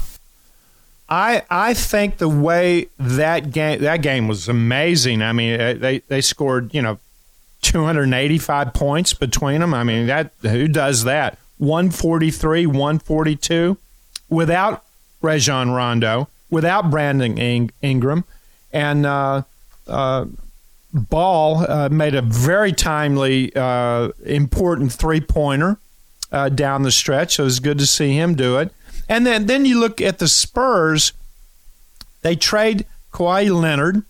I 1.09 1.43
I 1.49 1.73
think 1.73 2.17
the 2.17 2.29
way 2.29 2.88
that 2.99 3.51
game 3.51 3.81
that 3.81 4.01
game 4.01 4.27
was 4.27 4.49
amazing. 4.49 5.21
I 5.21 5.31
mean, 5.31 5.79
they 5.79 5.99
they 5.99 6.21
scored 6.21 6.73
you 6.73 6.81
know 6.81 6.99
285 7.61 8.73
points 8.73 9.13
between 9.13 9.61
them. 9.61 9.73
I 9.73 9.83
mean, 9.83 10.07
that 10.07 10.31
who 10.41 10.67
does 10.67 11.05
that? 11.05 11.38
143, 11.57 12.65
142 12.67 13.77
without 14.29 14.83
Rajon 15.21 15.71
Rondo, 15.71 16.27
without 16.49 16.91
Brandon 16.91 17.38
Ingram, 17.81 18.25
and 18.72 19.05
uh, 19.05 19.43
uh, 19.88 20.26
Ball 20.93 21.70
uh, 21.70 21.89
made 21.89 22.15
a 22.15 22.22
very 22.22 22.72
timely, 22.72 23.51
important 24.26 24.93
three 24.93 25.22
pointer 25.22 25.78
down 26.32 26.84
the 26.84 26.91
stretch. 26.91 27.36
So 27.36 27.43
it 27.43 27.45
was 27.45 27.59
good 27.59 27.78
to 27.80 27.86
see 27.86 28.13
him 28.13 28.36
do 28.36 28.57
it. 28.57 28.72
And 29.09 29.26
then, 29.26 29.45
then 29.45 29.65
you 29.65 29.80
look 29.80 30.01
at 30.01 30.20
the 30.20 30.28
Spurs. 30.28 31.13
They 32.22 32.36
trade 32.36 32.86
Kawhi 33.11 33.53
Leonard, 33.53 34.03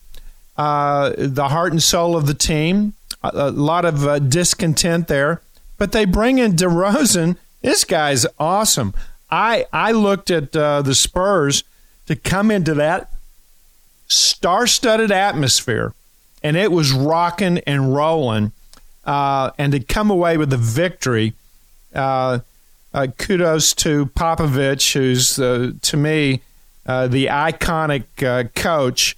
the 0.56 1.48
heart 1.50 1.72
and 1.72 1.84
soul 1.84 2.16
of 2.16 2.26
the 2.26 2.34
team 2.34 2.94
a, 3.24 3.52
lot 3.52 3.86
of 3.86 4.30
discontent 4.30 5.08
there. 5.08 5.42
But 5.78 5.92
they 5.92 6.06
bring 6.06 6.40
in 6.40 6.54
DeRozan. 6.54 7.38
This 7.62 7.84
guy's 7.84 8.26
awesome. 8.40 8.94
I 9.30 9.66
I 9.74 9.92
looked 9.92 10.32
at 10.32 10.56
uh, 10.56 10.82
the 10.82 10.96
Spurs 10.96 11.64
to 12.08 12.16
come 12.16 12.50
into 12.50 12.74
that 12.76 13.12
star-studded 14.08 15.12
atmosphere, 15.12 15.94
and 16.44 16.58
it 16.58 16.72
was 16.72 16.92
rocking 16.92 17.60
and 17.60 17.94
rolling. 17.94 18.52
Uh, 19.06 19.52
and 19.58 19.72
to 19.72 19.80
come 19.80 20.12
away 20.12 20.38
with 20.38 20.50
the 20.50 20.58
victory, 20.58 21.34
uh, 21.96 22.40
uh, 22.94 23.08
kudos 23.18 23.74
to 23.74 24.08
Popovich, 24.08 24.94
who's 24.94 25.40
uh, 25.40 25.72
to 25.82 25.98
me 25.98 26.42
the 26.86 27.26
iconic 27.26 28.54
coach 28.56 29.16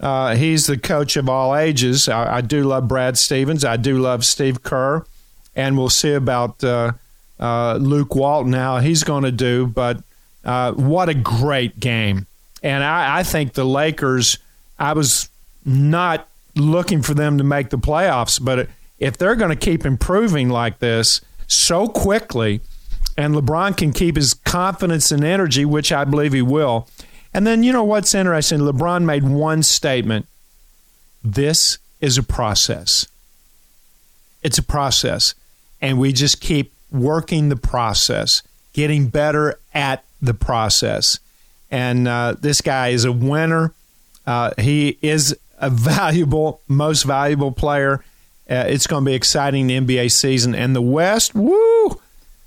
uh, 0.00 0.34
he's 0.34 0.66
the 0.66 0.78
coach 0.78 1.16
of 1.16 1.28
all 1.28 1.54
ages. 1.54 2.08
I, 2.08 2.36
I, 2.36 2.40
do 2.40 2.64
love 2.64 2.88
Brad 2.88 3.18
Stevens. 3.18 3.64
I 3.64 3.76
do 3.76 3.98
love 3.98 4.24
Steve 4.24 4.62
Kerr. 4.62 5.04
And 5.54 5.76
we'll 5.76 5.90
see 5.90 6.14
about 6.14 6.64
uh, 6.64 6.92
uh, 7.38 7.74
Luke 7.74 8.14
Walton, 8.14 8.54
how 8.54 8.78
he's 8.78 9.04
going 9.04 9.24
to 9.24 9.32
do. 9.32 9.66
But 9.66 10.02
uh, 10.42 10.72
what 10.72 11.10
a 11.10 11.14
great 11.14 11.78
game. 11.78 12.26
And 12.62 12.84
I, 12.84 13.20
I 13.20 13.22
think 13.22 13.54
the 13.54 13.64
Lakers, 13.64 14.38
I 14.78 14.92
was 14.92 15.28
not 15.64 16.28
looking 16.54 17.02
for 17.02 17.14
them 17.14 17.38
to 17.38 17.44
make 17.44 17.70
the 17.70 17.78
playoffs, 17.78 18.42
but 18.42 18.68
if 18.98 19.16
they're 19.16 19.36
going 19.36 19.50
to 19.50 19.56
keep 19.56 19.86
improving 19.86 20.48
like 20.48 20.78
this 20.78 21.20
so 21.46 21.88
quickly, 21.88 22.60
and 23.16 23.34
LeBron 23.34 23.76
can 23.76 23.92
keep 23.92 24.16
his 24.16 24.34
confidence 24.34 25.10
and 25.10 25.24
energy, 25.24 25.64
which 25.64 25.92
I 25.92 26.04
believe 26.04 26.32
he 26.32 26.42
will, 26.42 26.88
and 27.32 27.46
then, 27.46 27.62
you 27.62 27.72
know 27.72 27.84
what's 27.84 28.14
interesting? 28.14 28.60
LeBron 28.60 29.04
made 29.04 29.24
one 29.24 29.62
statement 29.62 30.26
this 31.22 31.78
is 32.00 32.18
a 32.18 32.22
process. 32.22 33.06
It's 34.42 34.58
a 34.58 34.62
process. 34.62 35.34
And 35.80 35.98
we 35.98 36.12
just 36.12 36.40
keep 36.40 36.72
working 36.90 37.50
the 37.50 37.56
process, 37.56 38.42
getting 38.72 39.08
better 39.08 39.58
at 39.74 40.04
the 40.20 40.34
process. 40.34 41.18
And 41.70 42.08
uh, 42.08 42.34
this 42.40 42.60
guy 42.60 42.88
is 42.88 43.04
a 43.04 43.12
winner. 43.12 43.72
Uh, 44.26 44.50
he 44.58 44.98
is 45.02 45.36
a 45.58 45.70
valuable, 45.70 46.60
most 46.68 47.04
valuable 47.04 47.52
player. 47.52 48.04
Uh, 48.50 48.64
it's 48.68 48.86
going 48.86 49.04
to 49.04 49.08
be 49.08 49.14
exciting 49.14 49.68
the 49.68 49.78
NBA 49.78 50.10
season. 50.10 50.54
And 50.54 50.74
the 50.74 50.82
West, 50.82 51.34
woo! 51.34 52.00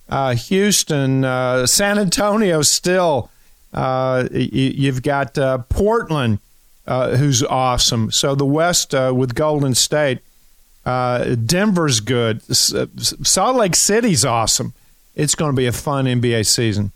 Uh, 0.09 0.35
Houston, 0.35 1.23
uh, 1.23 1.65
San 1.65 1.97
Antonio 1.97 2.61
still 2.61 3.29
uh, 3.73 4.27
you've 4.31 5.01
got 5.01 5.33
Portland, 5.69 6.39
who's 6.85 7.41
awesome. 7.41 8.11
So 8.11 8.35
the 8.35 8.45
West 8.45 8.93
with 8.93 9.33
Golden 9.33 9.73
State, 9.73 10.19
uh, 10.85 11.35
Denver's 11.35 11.99
good. 11.99 12.41
Salt 12.53 13.55
Lake 13.55 13.75
City's 13.75 14.25
awesome. 14.25 14.73
It's 15.15 15.35
going 15.35 15.51
to 15.51 15.55
be 15.55 15.67
a 15.67 15.71
fun 15.71 16.05
NBA 16.05 16.45
season. 16.45 16.91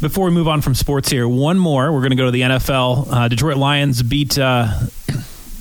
Before 0.00 0.26
we 0.26 0.30
move 0.30 0.46
on 0.46 0.60
from 0.60 0.76
sports 0.76 1.08
here, 1.08 1.26
one 1.26 1.58
more. 1.58 1.92
We're 1.92 2.00
going 2.00 2.10
to 2.10 2.16
go 2.16 2.26
to 2.26 2.30
the 2.30 2.42
NFL. 2.42 3.30
Detroit 3.30 3.56
Lions 3.56 4.00
beat 4.02 4.38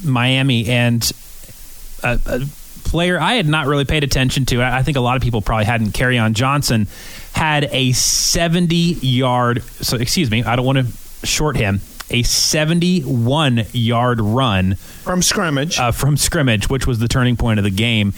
Miami, 0.04 0.68
and 0.68 1.12
a, 2.04 2.20
a, 2.26 2.42
player 2.84 3.20
I 3.20 3.34
had 3.34 3.48
not 3.48 3.66
really 3.66 3.84
paid 3.84 4.04
attention 4.04 4.46
to. 4.46 4.62
I 4.62 4.84
think 4.84 4.96
a 4.96 5.02
lot 5.02 5.18
of 5.18 5.24
people 5.24 5.42
probably 5.42 5.66
hadn't. 5.66 5.92
Kerryon 5.92 6.34
Johnson 6.34 6.88
had 7.34 7.66
a 7.72 7.92
70 7.94 8.76
yard, 8.76 9.64
so 9.64 9.98
excuse 9.98 10.30
me, 10.30 10.44
I 10.44 10.56
don't 10.56 10.66
want 10.66 10.78
to 10.78 11.28
short 11.28 11.58
him, 11.58 11.82
a 12.10 12.22
71 12.24 13.66
yard 13.74 14.22
run 14.22 14.76
from 14.76 15.22
scrimmage. 15.22 15.80
Uh, 15.80 15.92
from 15.92 16.16
scrimmage, 16.16 16.70
which 16.70 16.86
was 16.86 17.00
the 17.00 17.08
turning 17.08 17.38
point 17.38 17.60
of 17.60 17.64
the 17.64 17.72
game. 17.72 18.14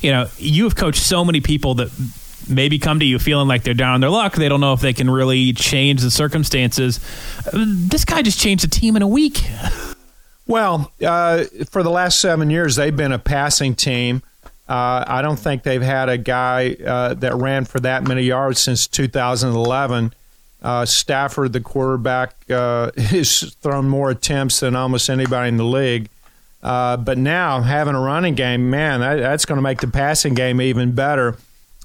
You 0.00 0.12
know, 0.12 0.28
you 0.38 0.64
have 0.64 0.76
coached 0.76 1.02
so 1.02 1.24
many 1.24 1.40
people 1.40 1.74
that 1.74 1.90
maybe 2.48 2.78
come 2.78 3.00
to 3.00 3.04
you 3.04 3.18
feeling 3.18 3.48
like 3.48 3.62
they're 3.62 3.74
down 3.74 3.94
on 3.94 4.00
their 4.00 4.10
luck. 4.10 4.34
They 4.34 4.48
don't 4.48 4.60
know 4.60 4.72
if 4.72 4.80
they 4.80 4.92
can 4.92 5.10
really 5.10 5.52
change 5.52 6.02
the 6.02 6.10
circumstances. 6.10 7.00
This 7.52 8.04
guy 8.04 8.22
just 8.22 8.38
changed 8.38 8.64
the 8.64 8.70
team 8.70 8.96
in 8.96 9.02
a 9.02 9.08
week. 9.08 9.42
Well, 10.46 10.92
uh, 11.04 11.44
for 11.70 11.82
the 11.82 11.90
last 11.90 12.20
seven 12.20 12.50
years, 12.50 12.76
they've 12.76 12.94
been 12.94 13.12
a 13.12 13.18
passing 13.18 13.74
team. 13.74 14.22
Uh, 14.68 15.04
I 15.06 15.22
don't 15.22 15.38
think 15.38 15.62
they've 15.62 15.82
had 15.82 16.08
a 16.08 16.18
guy 16.18 16.74
uh, 16.74 17.14
that 17.14 17.34
ran 17.34 17.64
for 17.64 17.80
that 17.80 18.04
many 18.04 18.22
yards 18.22 18.60
since 18.60 18.86
2011. 18.86 20.12
Uh, 20.62 20.86
Stafford, 20.86 21.52
the 21.52 21.60
quarterback, 21.60 22.34
uh, 22.50 22.90
has 22.96 23.54
thrown 23.60 23.88
more 23.88 24.10
attempts 24.10 24.60
than 24.60 24.74
almost 24.74 25.10
anybody 25.10 25.48
in 25.48 25.56
the 25.56 25.64
league. 25.64 26.08
Uh, 26.62 26.96
but 26.96 27.18
now 27.18 27.60
having 27.60 27.94
a 27.94 28.00
running 28.00 28.34
game, 28.34 28.70
man, 28.70 29.00
that, 29.00 29.16
that's 29.16 29.44
going 29.44 29.58
to 29.58 29.62
make 29.62 29.82
the 29.82 29.86
passing 29.86 30.32
game 30.32 30.62
even 30.62 30.92
better. 30.92 31.36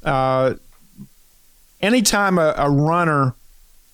Uh, 0.03 0.55
anytime 1.81 2.37
a, 2.37 2.53
a 2.57 2.69
runner 2.69 3.35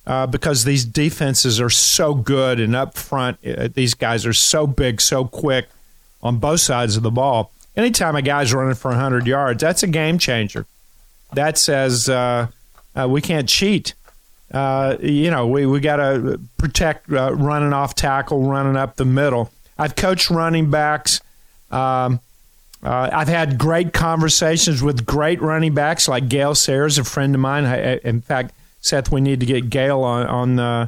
uh, 0.08 0.28
because 0.28 0.64
these 0.64 0.86
defenses 0.86 1.60
are 1.60 1.70
so 1.70 2.14
good 2.14 2.60
and 2.60 2.76
up 2.76 2.96
front, 2.96 3.38
uh, 3.46 3.70
these 3.74 3.94
guys 3.94 4.26
are 4.26 4.34
so 4.34 4.68
big, 4.68 5.02
so 5.02 5.26
quick 5.26 5.68
on 6.22 6.38
both 6.38 6.60
sides 6.60 6.96
of 6.98 7.04
the 7.04 7.12
ball. 7.12 7.52
Anytime 7.76 8.16
a 8.16 8.22
guy's 8.22 8.54
running 8.54 8.76
for 8.76 8.92
100 8.92 9.28
yards, 9.28 9.62
that's 9.62 9.84
a 9.84 9.88
game 9.88 10.18
changer. 10.18 10.66
That 11.34 11.58
says 11.58 12.08
uh, 12.08 12.48
uh 12.96 13.08
we 13.10 13.22
can't 13.22 13.50
cheat. 13.50 13.94
Uh, 14.52 14.96
you 15.02 15.32
know, 15.32 15.48
we, 15.48 15.66
we 15.66 15.80
got 15.80 15.98
to 15.98 16.40
protect 16.58 17.10
running 17.10 17.74
off 17.74 17.96
tackle, 17.96 18.44
running 18.44 18.78
up 18.78 18.96
the 18.96 19.06
middle. 19.06 19.52
I've 19.78 19.96
coached 19.96 20.30
running 20.30 20.70
backs. 20.70 21.20
Um, 21.72 22.22
I've 22.84 23.28
had 23.28 23.58
great 23.58 23.94
conversations 23.94 24.84
with 24.84 25.06
great 25.06 25.42
running 25.42 25.74
backs 25.74 26.08
like 26.08 26.30
Gale 26.30 26.54
Sayers, 26.54 26.98
a 26.98 27.04
friend 27.04 27.34
of 27.34 27.42
mine. 27.42 27.66
I, 27.66 27.98
in 27.98 28.22
fact, 28.22 28.54
Seth, 28.82 29.12
we 29.12 29.22
need 29.22 29.40
to 29.40 29.46
get 29.46 29.70
Gale 29.70 30.02
on 30.02 30.28
on. 30.28 30.60
Uh, 30.60 30.88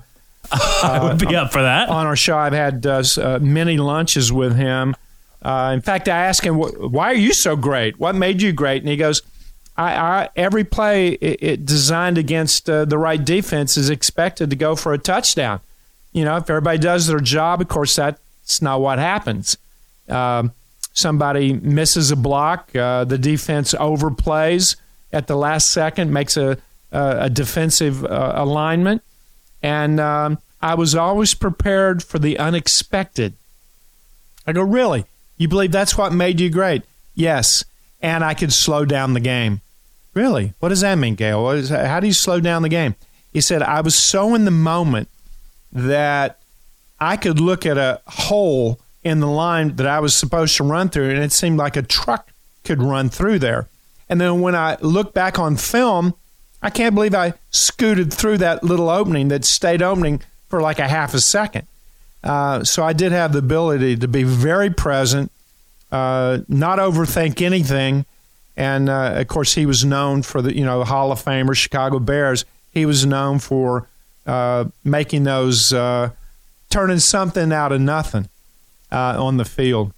I 0.51 1.03
would 1.03 1.17
be 1.17 1.35
up 1.35 1.51
for 1.51 1.61
that 1.61 1.89
on 1.89 2.05
our 2.05 2.15
show. 2.15 2.37
I've 2.37 2.53
had 2.53 2.85
uh, 2.85 3.03
uh, 3.17 3.39
many 3.41 3.77
lunches 3.77 4.31
with 4.31 4.55
him. 4.55 4.95
Uh, 5.41 5.71
in 5.73 5.81
fact, 5.81 6.07
I 6.07 6.25
asked 6.25 6.45
him, 6.45 6.55
"Why 6.55 7.11
are 7.11 7.15
you 7.15 7.33
so 7.33 7.55
great? 7.55 7.99
What 7.99 8.15
made 8.15 8.41
you 8.41 8.53
great?" 8.53 8.81
And 8.81 8.89
he 8.89 8.95
goes, 8.95 9.23
I, 9.77 9.95
I, 9.95 10.29
every 10.35 10.63
play 10.63 11.09
it, 11.09 11.43
it 11.43 11.65
designed 11.65 12.17
against 12.17 12.69
uh, 12.69 12.85
the 12.85 12.97
right 12.97 13.23
defense 13.23 13.77
is 13.77 13.89
expected 13.89 14.49
to 14.49 14.55
go 14.55 14.75
for 14.75 14.93
a 14.93 14.97
touchdown. 14.97 15.59
You 16.13 16.25
know, 16.25 16.37
if 16.37 16.49
everybody 16.49 16.79
does 16.79 17.05
their 17.07 17.19
job, 17.19 17.61
of 17.61 17.67
course 17.67 17.95
that's 17.95 18.61
not 18.61 18.81
what 18.81 18.97
happens. 18.97 19.57
Um, 20.09 20.51
somebody 20.97 21.53
misses 21.53 22.11
a 22.11 22.15
block, 22.15 22.75
uh, 22.75 23.03
the 23.03 23.17
defense 23.17 23.73
overplays 23.73 24.75
at 25.13 25.27
the 25.27 25.35
last 25.35 25.69
second, 25.69 26.11
makes 26.11 26.35
a 26.37 26.57
uh, 26.91 27.17
a 27.19 27.29
defensive 27.29 28.05
uh, 28.05 28.31
alignment, 28.35 29.03
and 29.61 29.99
um, 29.99 30.39
I 30.61 30.75
was 30.75 30.95
always 30.95 31.33
prepared 31.33 32.01
for 32.01 32.17
the 32.17 32.39
unexpected. 32.39 33.33
I 34.45 34.53
go, 34.53 34.61
really? 34.61 35.05
You 35.37 35.49
believe 35.49 35.73
that's 35.73 35.97
what 35.97 36.13
made 36.13 36.39
you 36.39 36.49
great? 36.49 36.83
Yes, 37.13 37.65
and 38.01 38.23
I 38.23 38.33
could 38.33 38.53
slow 38.53 38.85
down 38.85 39.13
the 39.13 39.19
game. 39.19 39.61
Really? 40.13 40.53
What 40.59 40.69
does 40.69 40.81
that 40.81 40.95
mean, 40.95 41.15
Gale? 41.15 41.49
Is, 41.51 41.69
how 41.69 41.99
do 41.99 42.07
you 42.07 42.13
slow 42.13 42.39
down 42.39 42.61
the 42.61 42.69
game? 42.69 42.95
He 43.33 43.41
said, 43.41 43.61
I 43.61 43.81
was 43.81 43.93
so 43.93 44.33
in 44.33 44.45
the 44.45 44.51
moment 44.51 45.09
that 45.71 46.39
I 46.99 47.17
could 47.17 47.39
look 47.39 47.65
at 47.65 47.77
a 47.77 48.01
hole 48.07 48.79
in 49.07 49.19
the 49.19 49.27
line 49.27 49.75
that 49.77 49.87
I 49.87 49.99
was 49.99 50.15
supposed 50.15 50.55
to 50.57 50.63
run 50.63 50.89
through, 50.89 51.09
and 51.09 51.23
it 51.23 51.31
seemed 51.31 51.57
like 51.57 51.75
a 51.75 51.81
truck 51.81 52.29
could 52.63 52.81
run 52.81 53.09
through 53.09 53.39
there. 53.39 53.67
And 54.09 54.21
then 54.21 54.41
when 54.41 54.55
I 54.55 54.77
look 54.81 55.13
back 55.13 55.39
on 55.39 55.57
film, 55.57 56.13
I 56.61 56.69
can't 56.69 56.95
believe 56.95 57.15
I 57.15 57.33
scooted 57.51 58.13
through 58.13 58.39
that 58.39 58.63
little 58.63 58.89
opening 58.89 59.29
that 59.29 59.45
stayed 59.45 59.81
opening 59.81 60.21
for 60.49 60.61
like 60.61 60.79
a 60.79 60.87
half 60.87 61.13
a 61.13 61.19
second. 61.19 61.67
Uh, 62.23 62.63
so 62.63 62.83
I 62.83 62.93
did 62.93 63.11
have 63.11 63.31
the 63.31 63.39
ability 63.39 63.97
to 63.97 64.07
be 64.07 64.23
very 64.23 64.69
present, 64.69 65.31
uh, 65.91 66.39
not 66.47 66.79
overthink 66.79 67.41
anything, 67.41 68.05
and 68.55 68.89
uh, 68.89 69.13
of 69.15 69.27
course 69.27 69.53
he 69.53 69.65
was 69.65 69.85
known 69.85 70.23
for 70.23 70.41
the 70.41 70.55
you 70.55 70.65
know 70.65 70.83
Hall 70.83 71.11
of 71.11 71.23
Famer 71.23 71.55
Chicago 71.55 71.99
Bears. 71.99 72.43
He 72.71 72.85
was 72.85 73.05
known 73.05 73.39
for 73.39 73.87
uh, 74.25 74.65
making 74.83 75.23
those 75.23 75.71
uh, 75.71 76.09
turning 76.69 76.99
something 76.99 77.53
out 77.53 77.71
of 77.71 77.81
nothing 77.81 78.29
uh, 78.91 79.23
on 79.23 79.37
the 79.37 79.45
field. 79.45 79.93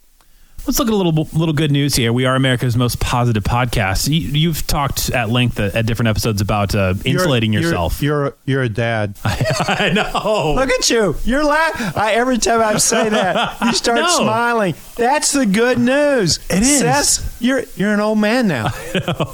Let's 0.67 0.77
look 0.77 0.87
at 0.89 0.93
a 0.93 0.97
little 0.97 1.13
little 1.33 1.53
good 1.53 1.71
news 1.71 1.95
here. 1.95 2.11
We 2.13 2.25
are 2.25 2.35
America's 2.35 2.75
most 2.75 2.99
positive 2.99 3.43
podcast. 3.43 4.07
You, 4.09 4.49
have 4.49 4.67
talked 4.67 5.09
at 5.09 5.29
length 5.29 5.59
at, 5.59 5.73
at, 5.73 5.85
different 5.85 6.09
episodes 6.09 6.41
about 6.41 6.75
uh, 6.75 6.93
insulating 7.05 7.53
you're, 7.53 7.63
yourself. 7.63 8.01
You're 8.03 8.23
you're, 8.23 8.37
you're 8.45 8.63
a 8.63 8.69
dad. 8.69 9.17
I, 9.23 9.89
know. 9.93 10.53
Look 10.55 10.69
at 10.69 10.89
you. 10.89 11.15
You're 11.23 11.45
laughing. 11.45 11.93
every 11.95 12.37
time 12.37 12.61
I 12.61 12.77
say 12.77 13.09
that, 13.09 13.59
you 13.61 13.73
start 13.73 14.01
no. 14.01 14.09
smiling. 14.09 14.75
That's 14.95 15.31
the 15.31 15.45
good 15.45 15.79
news. 15.79 16.39
It 16.49 16.61
is. 16.61 16.79
Seth, 16.79 17.41
you're 17.41 17.63
you're 17.75 17.93
an 17.93 18.01
old 18.01 18.19
man 18.19 18.47
now. 18.47 18.67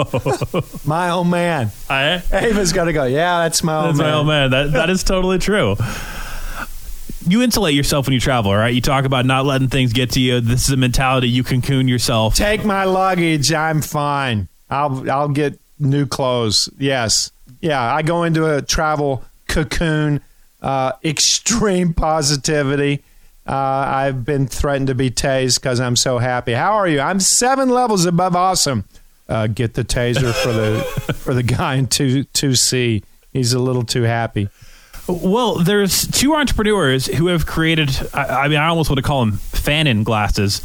my 0.86 1.10
old 1.10 1.28
man. 1.28 1.72
I, 1.90 2.22
Ava's 2.32 2.72
got 2.72 2.86
to 2.86 2.94
go. 2.94 3.06
Yeah, 3.06 3.40
that's 3.44 3.64
my 3.64 3.78
old 3.78 3.88
that's 3.88 3.98
man. 3.98 4.12
my 4.12 4.18
old 4.18 4.28
man. 4.28 4.52
That 4.52 4.72
that 4.74 4.90
is 4.90 5.04
totally 5.04 5.40
true 5.40 5.76
you 7.28 7.42
insulate 7.42 7.76
yourself 7.76 8.06
when 8.08 8.14
you 8.14 8.20
travel, 8.20 8.54
right? 8.54 8.74
You 8.74 8.82
talk 8.82 9.06
about 9.06 9.26
not 9.26 9.46
letting 9.46 9.68
things 9.68 9.94
get 9.94 10.12
to 10.12 10.20
you. 10.20 10.40
This 10.42 10.64
is 10.68 10.70
a 10.70 10.78
mentality 10.78 11.30
you 11.30 11.44
cocoon 11.44 11.88
yourself. 11.88 12.36
Take 12.36 12.66
my 12.66 12.84
luggage. 12.86 13.52
I'm 13.52 13.82
fine. 13.82 14.48
I'll 14.70 15.10
I'll 15.10 15.30
get 15.30 15.60
new 15.80 16.06
clothes. 16.06 16.70
Yes. 16.78 17.32
Yeah, 17.62 17.82
I 17.82 18.02
go 18.02 18.24
into 18.24 18.54
a 18.54 18.62
travel 18.62 19.24
cocoon, 19.48 20.22
uh, 20.62 20.94
extreme 21.04 21.94
positivity. 21.94 23.04
Uh, 23.48 23.54
I've 23.54 24.26
been 24.26 24.48
threatened 24.48 24.88
to 24.88 24.96
be 24.96 25.12
tased 25.12 25.62
because 25.62 25.80
I'm 25.80 25.96
so 25.96 26.18
happy. 26.18 26.54
How 26.54 26.74
are 26.74 26.88
you? 26.88 27.00
I'm 27.00 27.20
seven 27.20 27.70
levels 27.70 28.06
above 28.06 28.36
awesome. 28.36 28.86
Uh, 29.28 29.48
get 29.48 29.74
the 29.74 29.84
taser 29.84 30.34
for 30.34 30.52
the 30.52 31.14
for 31.14 31.34
the 31.34 31.44
guy 31.44 31.76
in 31.76 31.88
two 31.88 32.24
two 32.26 32.56
C. 32.56 33.04
He's 33.34 33.54
a 33.54 33.60
little 33.60 33.84
too 33.84 34.04
happy. 34.04 34.50
Well, 35.08 35.56
there's 35.56 36.08
two 36.08 36.34
entrepreneurs 36.36 37.06
who 37.06 37.28
have 37.28 37.46
created. 37.46 37.90
I, 38.14 38.26
I 38.26 38.48
mean, 38.48 38.58
I 38.58 38.68
almost 38.68 38.90
want 38.90 38.98
to 38.98 39.04
call 39.04 39.26
them 39.26 39.34
Fannin 39.34 40.04
glasses. 40.04 40.62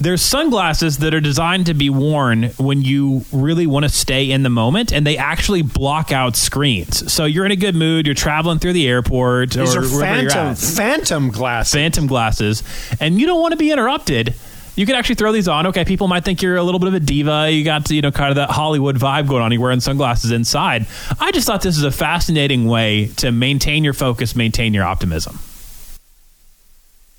There's 0.00 0.22
sunglasses 0.22 0.98
that 0.98 1.14
are 1.14 1.20
designed 1.20 1.66
to 1.66 1.74
be 1.74 1.88
worn 1.88 2.44
when 2.56 2.82
you 2.82 3.24
really 3.30 3.66
want 3.66 3.84
to 3.84 3.88
stay 3.88 4.30
in 4.30 4.42
the 4.42 4.50
moment, 4.50 4.92
and 4.92 5.06
they 5.06 5.16
actually 5.16 5.62
block 5.62 6.10
out 6.10 6.34
screens. 6.34 7.12
So 7.12 7.26
you're 7.26 7.46
in 7.46 7.52
a 7.52 7.56
good 7.56 7.76
mood. 7.76 8.06
You're 8.06 8.14
traveling 8.16 8.58
through 8.58 8.72
the 8.72 8.88
airport. 8.88 9.52
These 9.52 9.76
are 9.76 9.82
phantom 9.82 10.56
phantom 10.56 11.30
glasses. 11.30 11.72
Phantom 11.72 12.06
glasses, 12.08 12.62
and 12.98 13.20
you 13.20 13.26
don't 13.26 13.40
want 13.40 13.52
to 13.52 13.56
be 13.56 13.70
interrupted 13.70 14.34
you 14.76 14.86
could 14.86 14.94
actually 14.94 15.14
throw 15.14 15.32
these 15.32 15.48
on. 15.48 15.66
Okay, 15.68 15.84
people 15.84 16.08
might 16.08 16.24
think 16.24 16.42
you're 16.42 16.56
a 16.56 16.62
little 16.62 16.80
bit 16.80 16.88
of 16.88 16.94
a 16.94 17.00
diva. 17.00 17.50
You 17.50 17.64
got 17.64 17.88
you 17.90 18.02
know 18.02 18.10
kind 18.10 18.30
of 18.30 18.36
that 18.36 18.50
Hollywood 18.50 18.96
vibe 18.96 19.28
going 19.28 19.42
on. 19.42 19.52
You're 19.52 19.60
wearing 19.60 19.80
sunglasses 19.80 20.30
inside. 20.30 20.86
I 21.20 21.30
just 21.32 21.46
thought 21.46 21.62
this 21.62 21.76
is 21.76 21.84
a 21.84 21.90
fascinating 21.90 22.66
way 22.66 23.06
to 23.16 23.32
maintain 23.32 23.84
your 23.84 23.92
focus, 23.92 24.34
maintain 24.34 24.74
your 24.74 24.84
optimism. 24.84 25.38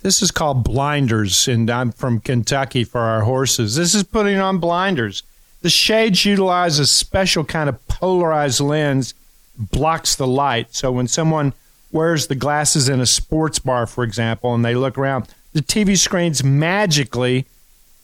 This 0.02 0.22
is 0.22 0.30
called 0.30 0.62
blinders, 0.62 1.48
and 1.48 1.68
I'm 1.68 1.90
from 1.90 2.20
Kentucky 2.20 2.84
for 2.84 3.00
our 3.00 3.22
horses. 3.22 3.74
This 3.74 3.94
is 3.94 4.04
putting 4.04 4.38
on 4.38 4.58
blinders. 4.58 5.22
The 5.62 5.70
shades 5.70 6.24
utilize 6.24 6.78
a 6.78 6.86
special 6.86 7.42
kind 7.42 7.68
of 7.68 7.84
polarized 7.88 8.60
lens, 8.60 9.14
blocks 9.58 10.14
the 10.14 10.26
light. 10.26 10.74
So 10.74 10.92
when 10.92 11.08
someone 11.08 11.54
wears 11.90 12.28
the 12.28 12.34
glasses 12.34 12.88
in 12.88 13.00
a 13.00 13.06
sports 13.06 13.58
bar, 13.58 13.86
for 13.86 14.04
example, 14.04 14.54
and 14.54 14.64
they 14.64 14.74
look 14.76 14.96
around, 14.96 15.26
the 15.56 15.62
TV 15.62 15.96
screens 15.96 16.44
magically 16.44 17.46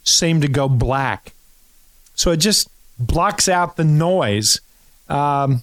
seem 0.05 0.41
to 0.41 0.49
go 0.49 0.71
black. 0.71 1.35
So 2.15 2.31
it 2.31 2.39
just 2.39 2.71
blocks 2.99 3.47
out 3.47 3.77
the 3.77 3.85
noise. 3.85 4.59
Um, 5.07 5.63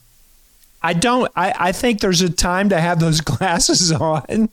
I 0.84 0.94
don't. 0.94 1.32
I, 1.36 1.52
I 1.58 1.72
think 1.72 2.00
there's 2.00 2.22
a 2.22 2.30
time 2.30 2.70
to 2.70 2.80
have 2.80 3.00
those 3.00 3.22
glasses 3.32 3.92
on, 3.92 4.50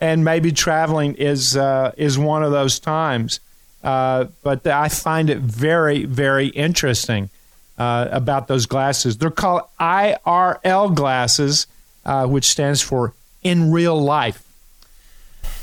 and 0.00 0.24
maybe 0.24 0.50
traveling 0.50 1.14
is 1.14 1.56
uh, 1.56 1.92
is 1.96 2.18
one 2.18 2.42
of 2.42 2.50
those 2.50 2.80
times. 2.80 3.38
Uh, 3.84 4.24
but 4.42 4.66
I 4.66 4.88
find 4.88 5.30
it 5.30 5.38
very 5.38 6.06
very 6.06 6.48
interesting 6.48 7.30
uh, 7.78 8.08
about 8.10 8.48
those 8.48 8.66
glasses. 8.66 9.16
They're 9.16 9.30
called 9.30 9.62
IRL 9.78 10.92
glasses, 10.92 11.68
uh, 12.04 12.26
which 12.26 12.46
stands 12.46 12.82
for 12.82 13.14
in 13.44 13.70
real 13.70 13.98
life. 14.02 14.44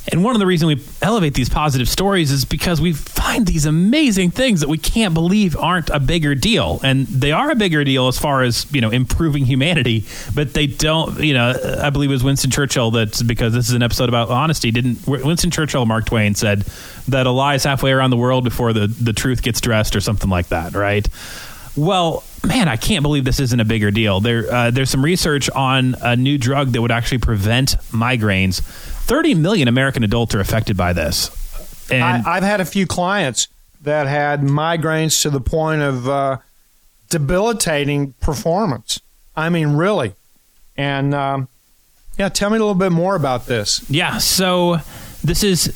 And 0.09 0.23
one 0.23 0.35
of 0.35 0.39
the 0.39 0.45
reasons 0.45 0.75
we 0.75 0.85
elevate 1.01 1.33
these 1.33 1.49
positive 1.49 1.89
stories 1.89 2.31
is 2.31 2.45
because 2.45 2.79
we 2.79 2.93
find 2.93 3.45
these 3.45 3.65
amazing 3.65 4.31
things 4.31 4.61
that 4.61 4.69
we 4.69 4.77
can't 4.77 5.13
believe 5.13 5.57
aren't 5.57 5.89
a 5.89 5.99
bigger 5.99 6.33
deal. 6.33 6.79
And 6.81 7.07
they 7.07 7.33
are 7.33 7.51
a 7.51 7.55
bigger 7.55 7.83
deal 7.83 8.07
as 8.07 8.17
far 8.17 8.41
as, 8.43 8.71
you 8.73 8.79
know, 8.79 8.89
improving 8.89 9.45
humanity, 9.45 10.05
but 10.33 10.53
they 10.53 10.65
don't, 10.65 11.19
you 11.19 11.33
know, 11.33 11.53
I 11.81 11.89
believe 11.89 12.09
it 12.09 12.13
was 12.13 12.23
Winston 12.23 12.51
Churchill 12.51 12.91
that 12.91 13.21
because 13.27 13.53
this 13.53 13.67
is 13.67 13.75
an 13.75 13.83
episode 13.83 14.07
about 14.07 14.29
honesty, 14.29 14.71
didn't 14.71 15.05
Winston 15.05 15.51
Churchill, 15.51 15.85
Mark 15.85 16.05
Twain 16.05 16.35
said 16.35 16.61
that 17.09 17.27
a 17.27 17.31
lie 17.31 17.55
is 17.55 17.65
halfway 17.65 17.91
around 17.91 18.11
the 18.11 18.17
world 18.17 18.45
before 18.45 18.71
the, 18.71 18.87
the 18.87 19.13
truth 19.13 19.41
gets 19.41 19.59
dressed 19.59 19.95
or 19.95 19.99
something 19.99 20.29
like 20.29 20.47
that, 20.47 20.73
right? 20.73 21.07
Well, 21.75 22.23
man, 22.45 22.69
I 22.69 22.77
can't 22.77 23.03
believe 23.03 23.23
this 23.23 23.39
isn't 23.39 23.59
a 23.59 23.65
bigger 23.65 23.91
deal. 23.91 24.19
There, 24.19 24.51
uh, 24.51 24.71
there's 24.71 24.89
some 24.89 25.03
research 25.03 25.49
on 25.49 25.95
a 26.01 26.15
new 26.15 26.37
drug 26.37 26.69
that 26.69 26.81
would 26.81 26.91
actually 26.91 27.19
prevent 27.19 27.75
migraines 27.91 28.61
30 29.07 29.35
million 29.35 29.67
American 29.67 30.03
adults 30.03 30.35
are 30.35 30.41
affected 30.41 30.75
by 30.75 30.93
this. 30.93 31.31
And 31.89 32.03
I, 32.03 32.35
have 32.35 32.43
had 32.43 32.59
a 32.59 32.65
few 32.65 32.85
clients 32.85 33.47
that 33.81 34.05
had 34.05 34.41
migraines 34.41 35.21
to 35.21 35.29
the 35.29 35.39
point 35.39 35.81
of 35.81 36.09
uh, 36.09 36.37
debilitating 37.09 38.13
performance. 38.19 38.99
I 39.35 39.49
mean, 39.49 39.69
really. 39.69 40.13
And 40.75 41.15
um, 41.15 41.47
yeah, 42.17 42.27
tell 42.27 42.49
me 42.49 42.57
a 42.57 42.59
little 42.59 42.75
bit 42.75 42.91
more 42.91 43.15
about 43.15 43.45
this. 43.45 43.89
Yeah, 43.89 44.17
so 44.17 44.77
this 45.23 45.41
is 45.41 45.73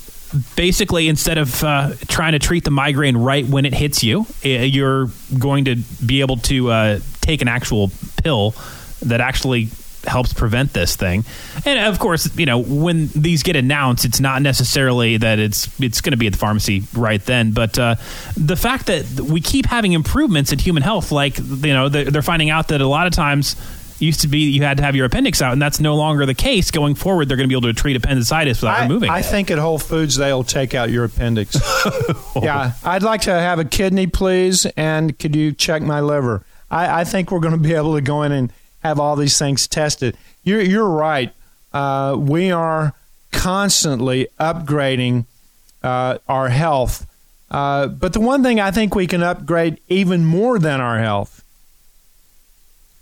basically 0.56 1.08
instead 1.08 1.38
of 1.38 1.64
uh, 1.64 1.94
trying 2.08 2.34
to 2.34 2.40
treat 2.40 2.66
the 2.66 2.72
migraine 2.72 3.16
right 3.16 3.46
when 3.46 3.66
it 3.66 3.74
hits 3.74 4.04
you, 4.04 4.26
you're 4.42 5.08
going 5.38 5.66
to 5.66 5.78
be 6.06 6.20
able 6.20 6.38
to 6.38 6.70
uh, 6.70 7.00
take 7.22 7.42
an 7.42 7.48
actual 7.48 7.92
pill 8.24 8.56
that 9.02 9.22
actually 9.22 9.70
helps 10.06 10.34
prevent 10.34 10.74
this 10.74 10.95
thing. 10.95 11.24
And 11.66 11.80
of 11.80 11.99
course, 11.99 12.38
you 12.38 12.45
know, 12.45 12.60
when 12.60 13.08
these 13.08 13.43
get 13.43 13.56
announced, 13.56 14.06
it's 14.06 14.20
not 14.20 14.41
necessarily 14.41 15.18
that 15.18 15.39
it's 15.39 15.70
it's 15.80 16.02
going 16.02 16.12
to 16.12 16.18
be 16.18 16.28
at 16.28 16.34
the 16.34 16.39
pharmacy 16.39 16.84
right 16.93 17.24
then, 17.24 17.52
but 17.52 17.78
uh, 17.78 17.95
the 18.36 18.56
fact 18.56 18.88
that 18.88 19.22
we 19.22 19.41
keep 19.41 19.66
having 19.66 19.93
improvements 19.93 20.52
in 20.52 20.60
human 20.60 20.84
health, 20.84 21.12
like 21.12 21.38
you 21.38 21.74
know, 21.74 21.89
they're, 21.89 22.06
they're 22.06 22.22
finding 22.22 22.49
out 22.49 22.70
that 22.70 22.82
a 22.82 22.88
lot 22.88 23.08
of 23.08 23.14
times 23.14 23.56
used 24.02 24.22
to 24.22 24.28
be 24.28 24.39
you 24.39 24.64
had 24.64 24.78
to 24.78 24.84
have 24.84 24.95
your 24.95 25.06
appendix 25.06 25.41
out, 25.41 25.54
and 25.54 25.62
that's 25.62 25.80
no 25.80 25.95
longer 25.95 26.26
the 26.26 26.34
case. 26.34 26.72
Going 26.72 26.95
forward, 26.95 27.30
they're 27.30 27.38
going 27.38 27.47
to 27.47 27.54
be 27.54 27.58
able 27.58 27.74
to 27.74 27.80
treat 27.80 27.95
appendicitis 27.95 28.62
without 28.62 28.80
I, 28.80 28.84
removing 28.84 29.10
I 29.10 29.20
it. 29.20 29.26
think 29.26 29.52
at 29.52 29.60
Whole 29.60 29.80
Foods 29.80 30.16
they'll 30.16 30.43
take 30.43 30.74
out 30.74 30.89
your 30.89 31.06
appendix. 31.06 31.56
yeah, 32.41 32.74
I'd 32.84 33.04
like 33.04 33.22
to 33.22 33.32
have 33.32 33.60
a 33.60 33.66
kidney, 33.66 34.08
please, 34.08 34.66
and 34.78 35.18
could 35.18 35.36
you 35.36 35.52
check 35.52 35.82
my 35.82 36.02
liver? 36.02 36.43
I, 36.70 37.02
I 37.02 37.04
think 37.04 37.32
we're 37.32 37.39
going 37.39 37.54
to 37.54 37.60
be 37.60 37.74
able 37.74 37.95
to 37.95 38.02
go 38.02 38.24
in 38.24 38.32
and 38.32 38.52
have 38.84 39.00
all 39.00 39.16
these 39.16 39.38
things 39.38 39.68
tested. 39.68 40.18
You're, 40.44 40.62
you're 40.62 40.90
right. 40.90 41.34
Uh, 41.74 42.16
we 42.18 42.52
are 42.52 42.94
constantly 43.32 44.28
upgrading 44.40 45.26
uh, 45.84 46.18
our 46.28 46.50
health. 46.50 47.08
Uh, 47.50 47.88
but 47.88 48.14
the 48.14 48.20
one 48.20 48.44
thing 48.44 48.60
I 48.60 48.72
think 48.72 48.96
we 48.96 49.08
can 49.08 49.24
upgrade 49.24 49.80
even 49.90 50.26
more 50.26 50.60
than 50.60 50.80
our 50.80 51.00
health, 51.00 51.44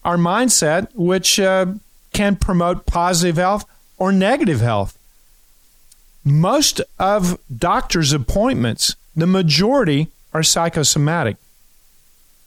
our 0.03 0.17
mindset, 0.17 0.87
which 0.95 1.39
uh, 1.39 1.67
can 2.13 2.35
promote 2.35 2.85
positive 2.85 3.37
health 3.37 3.65
or 3.97 4.11
negative 4.11 4.61
health. 4.61 4.97
Most 6.23 6.81
of 6.97 7.39
doctors' 7.55 8.11
appointments, 8.11 8.95
the 9.15 9.27
majority 9.27 10.07
are 10.33 10.43
psychosomatic. 10.43 11.37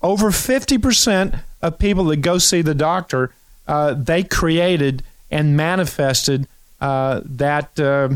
Over 0.03 0.31
50% 0.31 1.41
of 1.63 1.79
people 1.79 2.05
that 2.05 2.17
go 2.17 2.39
see 2.39 2.63
the 2.63 2.75
doctor, 2.75 3.33
uh, 3.67 3.95
they 3.95 4.23
created 4.23 5.03
and 5.31 5.57
manifested 5.57 6.47
uh, 6.81 7.21
that 7.25 7.79
uh, 7.79 8.09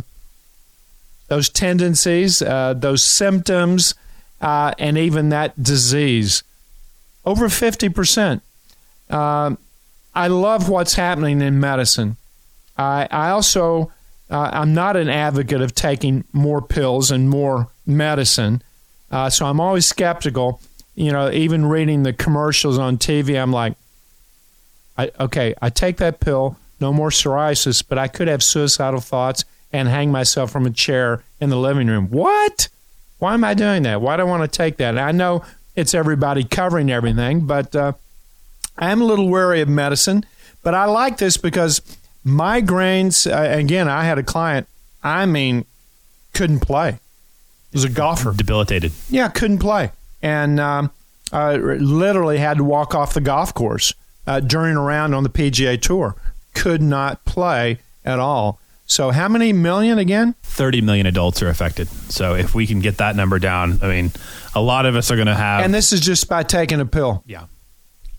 those 1.29 1.49
tendencies, 1.49 2.41
those 2.41 3.03
symptoms, 3.03 3.95
uh, 4.41 4.73
and 4.79 4.99
even 4.99 5.31
that 5.31 5.63
disease. 5.63 6.43
Over 7.25 7.49
50%. 7.49 8.41
Um, 9.11 9.59
I 10.15 10.29
love 10.29 10.69
what's 10.69 10.95
happening 10.95 11.41
in 11.41 11.61
medicine. 11.61 12.17
I, 12.77 13.09
I 13.11 13.31
also, 13.31 13.93
uh, 14.31 14.51
I'm 14.53 14.75
not 14.75 14.97
an 14.97 15.09
advocate 15.09 15.61
of 15.61 15.75
taking 15.75 16.25
more 16.33 16.63
pills 16.63 17.11
and 17.11 17.29
more 17.29 17.69
medicine. 17.87 18.63
Uh, 19.11 19.31
so 19.31 19.47
I'm 19.47 19.61
always 19.61 19.87
skeptical. 19.87 20.61
You 20.97 21.13
know, 21.13 21.31
even 21.31 21.67
reading 21.67 22.03
the 22.03 22.13
commercials 22.13 22.79
on 22.79 22.99
TV, 22.99 23.41
I'm 23.41 23.53
like, 23.53 23.75
I, 24.99 25.11
okay, 25.21 25.55
I 25.61 25.71
take 25.71 25.99
that 25.99 26.21
pill, 26.21 26.57
no 26.81 26.93
more 26.93 27.11
psoriasis, 27.11 27.85
but 27.87 27.99
I 27.99 28.09
could 28.09 28.29
have 28.29 28.43
suicidal 28.43 29.01
thoughts 29.01 29.45
and 29.73 29.89
hang 29.89 30.11
myself 30.11 30.51
from 30.51 30.67
a 30.67 30.71
chair 30.71 31.23
in 31.41 31.51
the 31.51 31.59
living 31.59 31.87
room. 31.87 32.09
What? 32.09 32.69
Why 33.19 33.35
am 33.35 33.45
I 33.45 33.55
doing 33.55 33.83
that? 33.85 34.01
Why 34.01 34.17
do 34.17 34.23
I 34.23 34.25
want 34.25 34.51
to 34.51 34.57
take 34.57 34.79
that? 34.79 34.91
And 34.91 35.01
I 35.01 35.13
know 35.13 35.45
it's 35.75 35.95
everybody 35.95 36.45
covering 36.45 36.91
everything, 36.91 37.47
but 37.47 37.77
uh, 37.77 37.93
I'm 38.79 39.03
a 39.03 39.05
little 39.05 39.29
wary 39.29 39.61
of 39.61 39.69
medicine. 39.69 40.25
But 40.63 40.75
I 40.75 40.87
like 40.87 41.19
this 41.19 41.37
because 41.37 41.81
migraines, 42.25 43.31
uh, 43.31 43.59
again, 43.59 43.89
I 43.89 44.05
had 44.05 44.19
a 44.19 44.23
client, 44.23 44.67
I 45.03 45.27
mean, 45.27 45.65
couldn't 46.33 46.61
play. 46.61 46.99
He 47.71 47.77
was 47.77 47.85
a 47.85 47.89
golfer. 47.89 48.33
Debilitated. 48.33 48.93
Yeah, 49.09 49.29
couldn't 49.29 49.59
play. 49.59 49.93
And 50.23 50.59
um, 50.59 50.91
uh, 51.33 51.55
literally 51.55 52.39
had 52.39 52.57
to 52.59 52.65
walk 52.65 52.95
off 52.95 53.15
the 53.15 53.21
golf 53.21 53.53
course 53.55 53.95
uh, 54.27 54.41
during 54.41 54.77
a 54.77 54.81
round 54.81 55.15
on 55.15 55.23
the 55.23 55.29
PGA 55.29 55.81
Tour. 55.81 56.17
Could 56.55 56.83
not 56.83 57.25
play 57.25 57.79
at 58.05 58.19
all. 58.19 58.59
So, 58.89 59.11
how 59.11 59.29
many 59.29 59.53
million 59.53 59.99
again? 59.99 60.35
30 60.45 60.81
million 60.81 61.07
adults 61.07 61.43
are 61.43 61.49
affected. 61.49 61.89
So 62.11 62.35
if 62.35 62.55
we 62.55 62.67
can 62.67 62.81
get 62.81 62.99
that 62.99 63.17
number 63.17 63.39
down, 63.41 63.81
I 63.83 63.89
mean, 63.89 64.13
a 64.55 64.61
lot 64.61 64.87
of 64.87 64.95
us 64.95 65.11
are 65.11 65.17
going 65.17 65.27
to 65.27 65.35
have. 65.35 65.65
And 65.65 65.75
this 65.75 65.93
is 65.93 66.01
just 66.01 66.29
by 66.29 66.45
taking 66.45 66.81
a 66.81 66.87
pill. 66.87 67.23
yeah, 67.27 67.47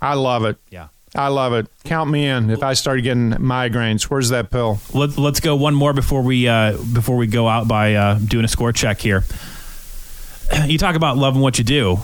I 0.02 0.14
love 0.16 0.43
it. 0.45 0.58
yeah. 0.70 0.89
I 1.16 1.30
love 1.30 1.54
it. 1.54 1.68
Count 1.86 2.12
me 2.12 2.28
in 2.28 2.50
if 2.52 2.62
I 2.62 2.74
start 2.74 3.02
getting 3.02 3.32
migraines. 3.32 4.04
Where's 4.04 4.30
that 4.30 4.52
pill? 4.52 4.80
Let, 4.93 5.18
let's 5.18 5.39
go 5.39 5.56
one 5.56 5.74
more 5.74 5.93
before 5.93 6.22
we 6.22 6.48
uh, 6.48 6.74
before 6.93 7.16
we 7.16 7.26
go 7.28 7.48
out 7.48 7.68
by 7.68 7.95
uh, 7.95 8.20
doing 8.20 8.45
a 8.45 8.48
score 8.48 8.72
check 8.74 9.00
here. 9.00 9.24
You 10.68 10.78
talk 10.78 10.95
about 10.95 11.18
loving 11.18 11.41
what 11.41 11.58
you 11.58 11.64
do. 11.64 11.98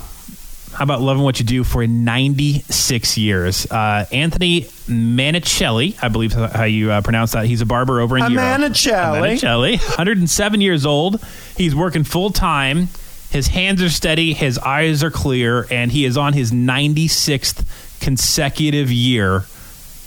How 0.74 0.84
about 0.84 1.02
loving 1.02 1.24
what 1.24 1.40
you 1.40 1.46
do 1.46 1.64
for 1.64 1.86
96 1.86 3.18
years? 3.18 3.70
Uh, 3.72 4.06
Anthony 4.12 4.62
Mancinelli, 4.88 5.96
I 6.02 6.08
believe 6.10 6.34
how 6.34 6.64
you 6.64 6.92
uh, 6.92 7.02
pronounce 7.02 7.34
that. 7.34 7.46
He's 7.46 7.62
a 7.62 7.66
barber 7.66 8.00
over 8.02 8.18
in 8.18 8.24
A 8.24 8.30
Europe. 8.30 8.60
Mancinelli. 8.60 9.38
Mancinelli, 9.40 9.78
107 9.78 10.62
years 10.62 10.86
old. 10.86 11.24
He's 11.56 11.76
working 11.76 12.04
full 12.04 12.32
time. 12.32 12.88
His 13.30 13.48
hands 13.48 13.82
are 13.84 13.90
steady. 13.90 14.34
His 14.34 14.58
eyes 14.58 15.04
are 15.04 15.12
clear, 15.12 15.68
and 15.70 15.92
he 15.92 16.06
is 16.06 16.18
on 16.18 16.34
his 16.34 16.52
96th 16.52 17.66
consecutive 18.00 18.92
year 18.92 19.46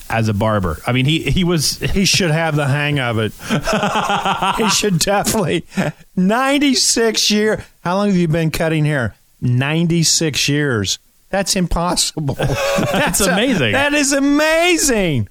as 0.08 0.28
a 0.28 0.34
barber. 0.34 0.78
I 0.86 0.92
mean, 0.92 1.04
he 1.04 1.22
he 1.22 1.44
was 1.44 1.78
He 1.78 2.04
should 2.04 2.30
have 2.30 2.56
the 2.56 2.66
hang 2.66 2.98
of 3.00 3.18
it. 3.18 3.32
he 4.58 4.68
should 4.70 4.98
definitely. 4.98 5.64
96 6.16 7.30
year. 7.30 7.64
How 7.82 7.96
long 7.96 8.08
have 8.08 8.16
you 8.16 8.28
been 8.28 8.50
cutting 8.50 8.84
hair? 8.84 9.14
96 9.40 10.48
years. 10.48 10.98
That's 11.30 11.56
impossible. 11.56 12.34
That's 12.92 13.20
amazing. 13.20 13.72
that 13.72 13.92
is 13.94 14.12
amazing. 14.12 15.28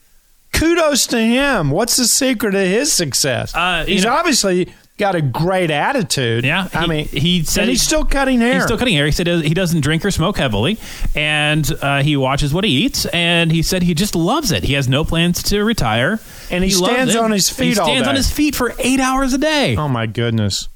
Kudos 0.53 1.07
to 1.07 1.19
him. 1.19 1.69
What's 1.71 1.95
the 1.97 2.05
secret 2.05 2.55
of 2.55 2.61
his 2.67 2.91
success? 2.93 3.53
Uh, 3.55 3.83
he's 3.85 4.03
know- 4.05 4.11
obviously 4.13 4.73
got 4.97 5.15
a 5.15 5.21
great 5.21 5.71
attitude. 5.71 6.45
Yeah, 6.45 6.67
I 6.73 6.81
he- 6.83 6.87
mean, 6.87 7.05
he 7.07 7.43
said 7.43 7.67
he's 7.67 7.81
still 7.81 8.05
cutting 8.05 8.39
hair. 8.39 8.55
He's 8.55 8.63
still 8.63 8.77
cutting 8.77 8.93
hair. 8.95 9.05
He 9.05 9.11
said 9.11 9.27
he 9.27 9.53
doesn't 9.53 9.81
drink 9.81 10.05
or 10.05 10.11
smoke 10.11 10.37
heavily, 10.37 10.77
and 11.15 11.69
uh, 11.81 12.01
he 12.01 12.15
watches 12.17 12.53
what 12.53 12.63
he 12.63 12.71
eats. 12.71 13.05
And 13.07 13.51
he 13.51 13.61
said 13.61 13.83
he 13.83 13.93
just 13.93 14.15
loves 14.15 14.51
it. 14.51 14.63
He 14.63 14.73
has 14.73 14.87
no 14.87 15.03
plans 15.03 15.43
to 15.43 15.63
retire, 15.63 16.19
And 16.49 16.63
he 16.63 16.75
loves 16.75 16.93
stands 16.93 17.15
on 17.15 17.31
his 17.31 17.49
feet 17.49 17.67
He 17.69 17.73
stands 17.75 18.07
on 18.07 18.15
his 18.15 18.31
feet 18.31 18.55
for 18.55 18.73
eight 18.79 18.99
hours 18.99 19.33
a 19.33 19.37
day. 19.37 19.75
oh 19.77 19.87
my 19.87 20.05
goodness. 20.05 20.67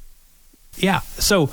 Yeah. 0.77 0.99
So 0.99 1.49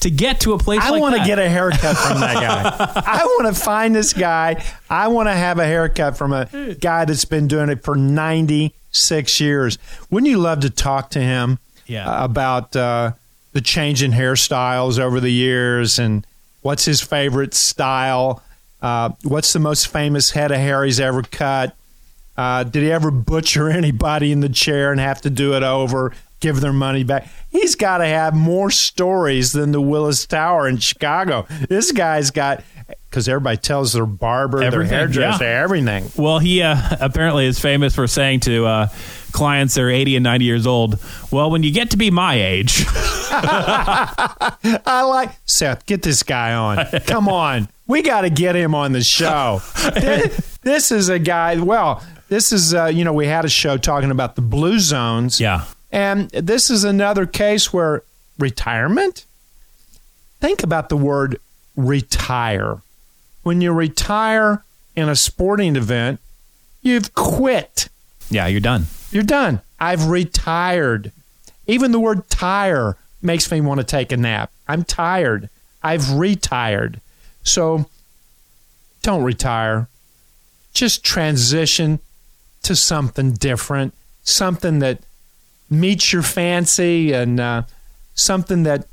to 0.00 0.10
get 0.10 0.40
to 0.40 0.52
a 0.54 0.58
place, 0.58 0.80
I 0.82 0.90
like 0.90 1.00
want 1.00 1.16
to 1.16 1.24
get 1.24 1.38
a 1.38 1.48
haircut 1.48 1.96
from 1.96 2.20
that 2.20 2.34
guy. 2.34 3.02
I 3.06 3.24
want 3.24 3.54
to 3.54 3.60
find 3.60 3.94
this 3.94 4.12
guy. 4.12 4.62
I 4.88 5.08
want 5.08 5.28
to 5.28 5.34
have 5.34 5.58
a 5.58 5.64
haircut 5.66 6.16
from 6.16 6.32
a 6.32 6.46
guy 6.80 7.04
that's 7.04 7.24
been 7.24 7.48
doing 7.48 7.68
it 7.68 7.82
for 7.84 7.94
96 7.96 9.40
years. 9.40 9.78
Wouldn't 10.10 10.30
you 10.30 10.38
love 10.38 10.60
to 10.60 10.70
talk 10.70 11.10
to 11.10 11.20
him 11.20 11.58
Yeah. 11.86 12.24
about 12.24 12.74
uh, 12.76 13.12
the 13.52 13.60
change 13.60 14.02
in 14.02 14.12
hairstyles 14.12 14.98
over 14.98 15.20
the 15.20 15.30
years 15.32 15.98
and 15.98 16.26
what's 16.62 16.84
his 16.84 17.00
favorite 17.00 17.54
style? 17.54 18.42
Uh, 18.82 19.10
what's 19.24 19.52
the 19.52 19.58
most 19.58 19.88
famous 19.88 20.30
head 20.30 20.50
of 20.50 20.58
hair 20.58 20.84
he's 20.84 21.00
ever 21.00 21.22
cut? 21.22 21.74
Uh, 22.36 22.64
did 22.64 22.82
he 22.82 22.90
ever 22.90 23.10
butcher 23.10 23.68
anybody 23.70 24.32
in 24.32 24.40
the 24.40 24.48
chair 24.48 24.90
and 24.92 25.00
have 25.00 25.20
to 25.20 25.30
do 25.30 25.54
it 25.54 25.62
over, 25.62 26.12
give 26.40 26.60
their 26.60 26.72
money 26.72 27.04
back? 27.04 27.28
He's 27.50 27.74
got 27.74 27.98
to 27.98 28.06
have 28.06 28.34
more 28.34 28.70
stories 28.70 29.52
than 29.52 29.72
the 29.72 29.80
Willis 29.80 30.26
Tower 30.26 30.68
in 30.68 30.78
Chicago. 30.78 31.46
This 31.68 31.92
guy's 31.92 32.30
got, 32.30 32.62
because 33.08 33.28
everybody 33.28 33.56
tells 33.56 33.92
their 33.92 34.06
barber, 34.06 34.62
Everything, 34.62 34.90
their 34.90 34.98
hairdresser, 35.00 35.44
yeah. 35.44 35.62
everything. 35.62 36.10
Well, 36.16 36.38
he 36.38 36.62
uh, 36.62 36.76
apparently 37.00 37.46
is 37.46 37.58
famous 37.58 37.94
for 37.94 38.06
saying 38.06 38.40
to 38.40 38.66
uh, 38.66 38.88
clients 39.32 39.74
that 39.74 39.82
are 39.82 39.90
80 39.90 40.16
and 40.16 40.24
90 40.24 40.44
years 40.44 40.66
old, 40.66 40.98
well, 41.30 41.50
when 41.50 41.62
you 41.62 41.72
get 41.72 41.90
to 41.90 41.96
be 41.96 42.10
my 42.10 42.34
age, 42.34 42.84
I 43.32 45.02
like 45.08 45.30
Seth. 45.46 45.86
Get 45.86 46.02
this 46.02 46.22
guy 46.22 46.52
on. 46.54 46.84
Come 47.06 47.28
on, 47.28 47.68
we 47.86 48.02
got 48.02 48.22
to 48.22 48.30
get 48.30 48.56
him 48.56 48.74
on 48.74 48.92
the 48.92 49.02
show. 49.02 49.60
this, 49.94 50.58
this 50.58 50.92
is 50.92 51.08
a 51.08 51.18
guy. 51.18 51.56
Well, 51.56 52.02
this 52.28 52.52
is 52.52 52.74
uh, 52.74 52.86
you 52.86 53.04
know 53.04 53.12
we 53.12 53.26
had 53.26 53.44
a 53.44 53.48
show 53.48 53.76
talking 53.76 54.10
about 54.10 54.36
the 54.36 54.42
blue 54.42 54.78
zones. 54.78 55.40
yeah. 55.40 55.64
And 55.92 56.30
this 56.30 56.70
is 56.70 56.84
another 56.84 57.26
case 57.26 57.72
where 57.72 58.02
retirement. 58.38 59.26
Think 60.40 60.62
about 60.62 60.88
the 60.88 60.96
word 60.96 61.38
retire. 61.76 62.82
When 63.42 63.60
you 63.60 63.72
retire 63.72 64.64
in 64.96 65.08
a 65.08 65.16
sporting 65.16 65.76
event, 65.76 66.20
you've 66.82 67.14
quit. 67.14 67.88
Yeah, 68.30 68.46
you're 68.46 68.60
done. 68.60 68.86
You're 69.10 69.22
done. 69.22 69.60
I've 69.78 70.08
retired. 70.08 71.12
Even 71.66 71.92
the 71.92 72.00
word 72.00 72.28
tire 72.28 72.96
makes 73.22 73.50
me 73.50 73.60
want 73.60 73.80
to 73.80 73.84
take 73.84 74.12
a 74.12 74.16
nap. 74.16 74.50
I'm 74.68 74.84
tired. 74.84 75.48
I've 75.82 76.12
retired. 76.12 77.00
So 77.42 77.86
don't 79.02 79.24
retire. 79.24 79.88
Just 80.72 81.02
transition 81.04 81.98
to 82.62 82.76
something 82.76 83.32
different, 83.32 83.94
something 84.22 84.78
that 84.80 85.00
meets 85.70 86.12
your 86.12 86.22
fancy 86.22 87.12
and 87.12 87.38
uh, 87.40 87.62
something 88.14 88.64
that 88.64 88.86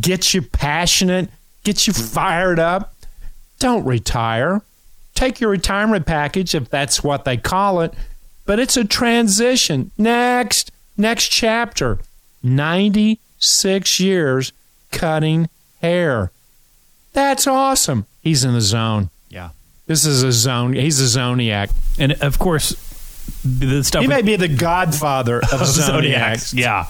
gets 0.00 0.34
you 0.34 0.42
passionate, 0.42 1.30
gets 1.64 1.86
you 1.86 1.92
fired 1.92 2.58
up. 2.58 2.94
Don't 3.58 3.84
retire. 3.84 4.62
take 5.14 5.40
your 5.40 5.48
retirement 5.50 6.04
package 6.04 6.54
if 6.54 6.68
that's 6.68 7.02
what 7.02 7.24
they 7.24 7.38
call 7.38 7.80
it, 7.80 7.94
but 8.44 8.58
it's 8.58 8.76
a 8.76 8.84
transition. 8.84 9.90
Next, 9.96 10.70
next 10.98 11.28
chapter 11.28 11.98
96 12.42 13.98
years 14.00 14.52
cutting 14.92 15.48
hair. 15.80 16.30
That's 17.12 17.46
awesome. 17.46 18.04
He's 18.22 18.44
in 18.44 18.52
the 18.52 18.60
zone. 18.60 19.08
Yeah. 19.30 19.50
This 19.86 20.04
is 20.04 20.22
a 20.22 20.32
zone. 20.32 20.74
He's 20.74 21.00
a 21.00 21.18
zoniac. 21.18 21.72
And 21.98 22.12
of 22.22 22.38
course, 22.38 22.74
the 23.46 23.84
stuff. 23.84 24.02
He 24.02 24.08
may 24.08 24.22
be 24.22 24.36
the 24.36 24.48
godfather 24.48 25.38
of 25.38 25.44
zoniacs 25.60 26.54
Yeah. 26.54 26.86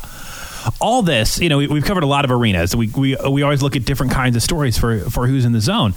All 0.80 1.02
this, 1.02 1.38
you 1.38 1.48
know, 1.48 1.58
we, 1.58 1.68
have 1.68 1.84
covered 1.84 2.02
a 2.02 2.08
lot 2.08 2.24
of 2.24 2.32
arenas. 2.32 2.74
We, 2.74 2.88
we 2.88 3.16
we 3.30 3.42
always 3.42 3.62
look 3.62 3.76
at 3.76 3.84
different 3.84 4.10
kinds 4.10 4.34
of 4.34 4.42
stories 4.42 4.76
for 4.76 4.98
for 5.10 5.28
who's 5.28 5.44
in 5.44 5.52
the 5.52 5.60
zone, 5.60 5.94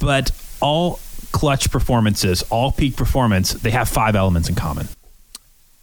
but 0.00 0.32
all 0.60 0.98
clutch 1.30 1.70
performances, 1.70 2.42
all 2.50 2.72
peak 2.72 2.96
performance, 2.96 3.52
they 3.52 3.70
have 3.70 3.88
five 3.88 4.16
elements 4.16 4.48
in 4.48 4.56
common. 4.56 4.88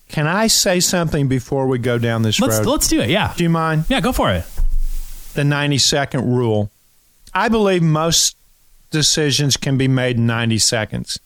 Can 0.09 0.27
I 0.27 0.47
say 0.47 0.79
something 0.79 1.27
before 1.27 1.67
we 1.67 1.79
go 1.79 1.97
down 1.97 2.21
this 2.21 2.39
let's, 2.39 2.57
road? 2.57 2.65
Let's 2.67 2.87
do 2.87 3.01
it. 3.01 3.09
Yeah. 3.09 3.33
Do 3.35 3.43
you 3.43 3.49
mind? 3.49 3.85
Yeah, 3.89 4.01
go 4.01 4.11
for 4.11 4.31
it. 4.31 4.45
The 5.33 5.43
90 5.43 5.77
second 5.79 6.33
rule. 6.35 6.71
I 7.33 7.49
believe 7.49 7.81
most 7.81 8.37
decisions 8.91 9.57
can 9.57 9.77
be 9.77 9.87
made 9.87 10.17
in 10.17 10.25
90 10.25 10.57
seconds. 10.59 11.19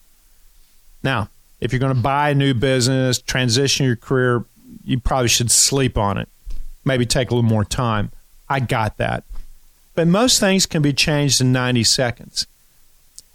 Now, 1.02 1.28
if 1.60 1.72
you're 1.72 1.80
going 1.80 1.94
to 1.94 2.00
buy 2.00 2.30
a 2.30 2.34
new 2.34 2.54
business, 2.54 3.20
transition 3.20 3.86
your 3.86 3.96
career, 3.96 4.44
you 4.84 4.98
probably 4.98 5.28
should 5.28 5.50
sleep 5.50 5.98
on 5.98 6.18
it. 6.18 6.28
Maybe 6.84 7.04
take 7.06 7.30
a 7.30 7.34
little 7.34 7.48
more 7.48 7.64
time. 7.64 8.10
I 8.48 8.60
got 8.60 8.96
that. 8.96 9.24
But 9.94 10.08
most 10.08 10.40
things 10.40 10.66
can 10.66 10.82
be 10.82 10.92
changed 10.92 11.40
in 11.40 11.52
90 11.52 11.84
seconds. 11.84 12.46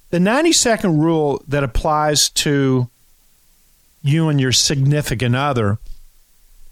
The 0.10 0.20
90 0.20 0.52
second 0.54 1.00
rule 1.00 1.44
that 1.48 1.64
applies 1.64 2.30
to 2.30 2.90
you 4.02 4.30
and 4.30 4.40
your 4.40 4.52
significant 4.52 5.36
other, 5.36 5.78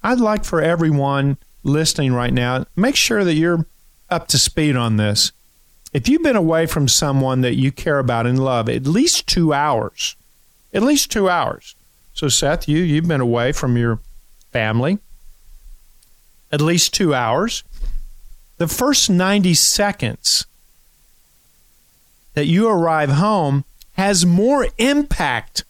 I'd 0.03 0.19
like 0.19 0.45
for 0.45 0.61
everyone 0.61 1.37
listening 1.63 2.13
right 2.13 2.33
now, 2.33 2.65
make 2.75 2.95
sure 2.95 3.23
that 3.23 3.33
you're 3.35 3.65
up 4.09 4.27
to 4.29 4.37
speed 4.37 4.75
on 4.75 4.97
this. 4.97 5.31
If 5.93 6.09
you've 6.09 6.23
been 6.23 6.35
away 6.35 6.65
from 6.65 6.87
someone 6.87 7.41
that 7.41 7.55
you 7.55 7.71
care 7.71 7.99
about 7.99 8.25
and 8.25 8.43
love 8.43 8.67
at 8.67 8.87
least 8.87 9.27
two 9.27 9.53
hours, 9.53 10.15
at 10.73 10.83
least 10.83 11.11
two 11.11 11.29
hours. 11.29 11.75
So, 12.13 12.27
Seth, 12.27 12.67
you, 12.67 12.79
you've 12.79 13.07
been 13.07 13.21
away 13.21 13.51
from 13.51 13.77
your 13.77 13.99
family 14.51 14.99
at 16.53 16.61
least 16.61 16.93
two 16.93 17.15
hours. 17.15 17.63
The 18.57 18.67
first 18.67 19.09
90 19.09 19.55
seconds 19.55 20.45
that 22.35 22.45
you 22.45 22.69
arrive 22.69 23.09
home 23.09 23.65
has 23.93 24.25
more 24.25 24.67
impact 24.77 25.63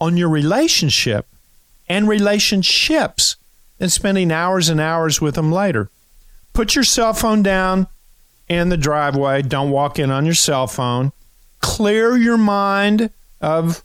on 0.00 0.16
your 0.16 0.28
relationship 0.28 1.26
and 1.88 2.08
relationships 2.08 3.36
than 3.78 3.88
spending 3.88 4.32
hours 4.32 4.68
and 4.68 4.80
hours 4.80 5.20
with 5.20 5.36
them 5.36 5.52
later. 5.52 5.88
Put 6.52 6.74
your 6.74 6.84
cell 6.84 7.14
phone 7.14 7.44
down 7.44 7.86
in 8.48 8.70
the 8.70 8.76
driveway. 8.76 9.42
Don't 9.42 9.70
walk 9.70 10.00
in 10.00 10.10
on 10.10 10.24
your 10.24 10.34
cell 10.34 10.66
phone. 10.66 11.12
Clear 11.60 12.16
your 12.16 12.36
mind 12.36 13.10
of 13.40 13.84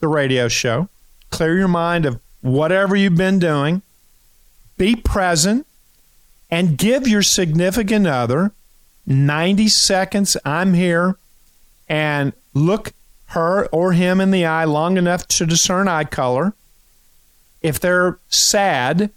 the 0.00 0.08
radio 0.08 0.48
show. 0.48 0.88
Clear 1.30 1.56
your 1.56 1.68
mind 1.68 2.06
of 2.06 2.20
whatever 2.40 2.96
you've 2.96 3.16
been 3.16 3.38
doing. 3.38 3.82
Be 4.76 4.96
present 4.96 5.66
and 6.50 6.76
give 6.76 7.06
your 7.06 7.22
significant 7.22 8.06
other 8.06 8.52
90 9.06 9.68
seconds. 9.68 10.36
I'm 10.44 10.74
here 10.74 11.16
and 11.88 12.32
look 12.54 12.92
her 13.26 13.66
or 13.66 13.92
him 13.92 14.20
in 14.20 14.30
the 14.30 14.44
eye 14.44 14.64
long 14.64 14.96
enough 14.96 15.28
to 15.28 15.46
discern 15.46 15.86
eye 15.86 16.04
color. 16.04 16.54
If 17.62 17.78
they're 17.78 18.18
sad 18.28 19.10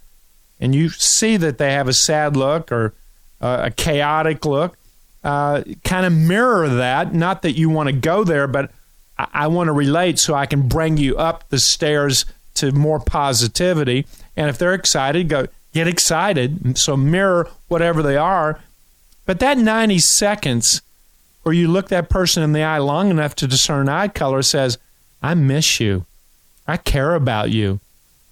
and 0.59 0.75
you 0.75 0.89
see 0.89 1.37
that 1.37 1.57
they 1.57 1.71
have 1.71 1.87
a 1.87 1.93
sad 1.93 2.35
look 2.35 2.71
or 2.71 2.93
a 3.41 3.71
chaotic 3.71 4.45
look, 4.45 4.77
uh, 5.23 5.63
kind 5.83 6.05
of 6.05 6.13
mirror 6.13 6.67
that. 6.67 7.13
Not 7.13 7.41
that 7.43 7.53
you 7.53 7.69
want 7.69 7.87
to 7.87 7.93
go 7.93 8.23
there, 8.23 8.47
but 8.47 8.71
I, 9.17 9.47
want 9.47 9.67
to 9.67 9.73
relate 9.73 10.19
so 10.19 10.33
I 10.33 10.45
can 10.45 10.67
bring 10.67 10.97
you 10.97 11.17
up 11.17 11.49
the 11.49 11.59
stairs 11.59 12.25
to 12.55 12.71
more 12.71 12.99
positivity. 12.99 14.05
And 14.35 14.49
if 14.49 14.57
they're 14.57 14.73
excited, 14.73 15.29
go 15.29 15.47
get 15.73 15.87
excited. 15.87 16.77
So 16.77 16.97
mirror 16.97 17.49
whatever 17.67 18.01
they 18.01 18.17
are. 18.17 18.59
But 19.25 19.39
that 19.39 19.57
90 19.57 19.99
seconds 19.99 20.81
where 21.43 21.53
you 21.53 21.67
look 21.67 21.89
that 21.89 22.09
person 22.09 22.43
in 22.43 22.53
the 22.53 22.63
eye 22.63 22.79
long 22.79 23.09
enough 23.09 23.35
to 23.35 23.47
discern 23.47 23.89
eye 23.89 24.07
color 24.07 24.41
says, 24.41 24.77
I 25.21 25.33
miss 25.35 25.79
you. 25.79 26.05
I 26.67 26.77
care 26.77 27.15
about 27.15 27.51
you. 27.51 27.79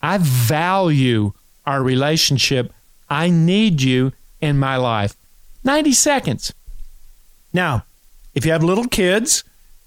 I 0.01 0.17
value 0.17 1.33
our 1.65 1.83
relationship. 1.83 2.73
I 3.09 3.29
need 3.29 3.81
you 3.81 4.13
in 4.39 4.57
my 4.57 4.77
life. 4.77 5.15
90 5.63 5.91
seconds. 5.93 6.53
Now, 7.53 7.85
if 8.33 8.45
you 8.45 8.51
have 8.51 8.63
little 8.63 8.87
kids, 8.87 9.43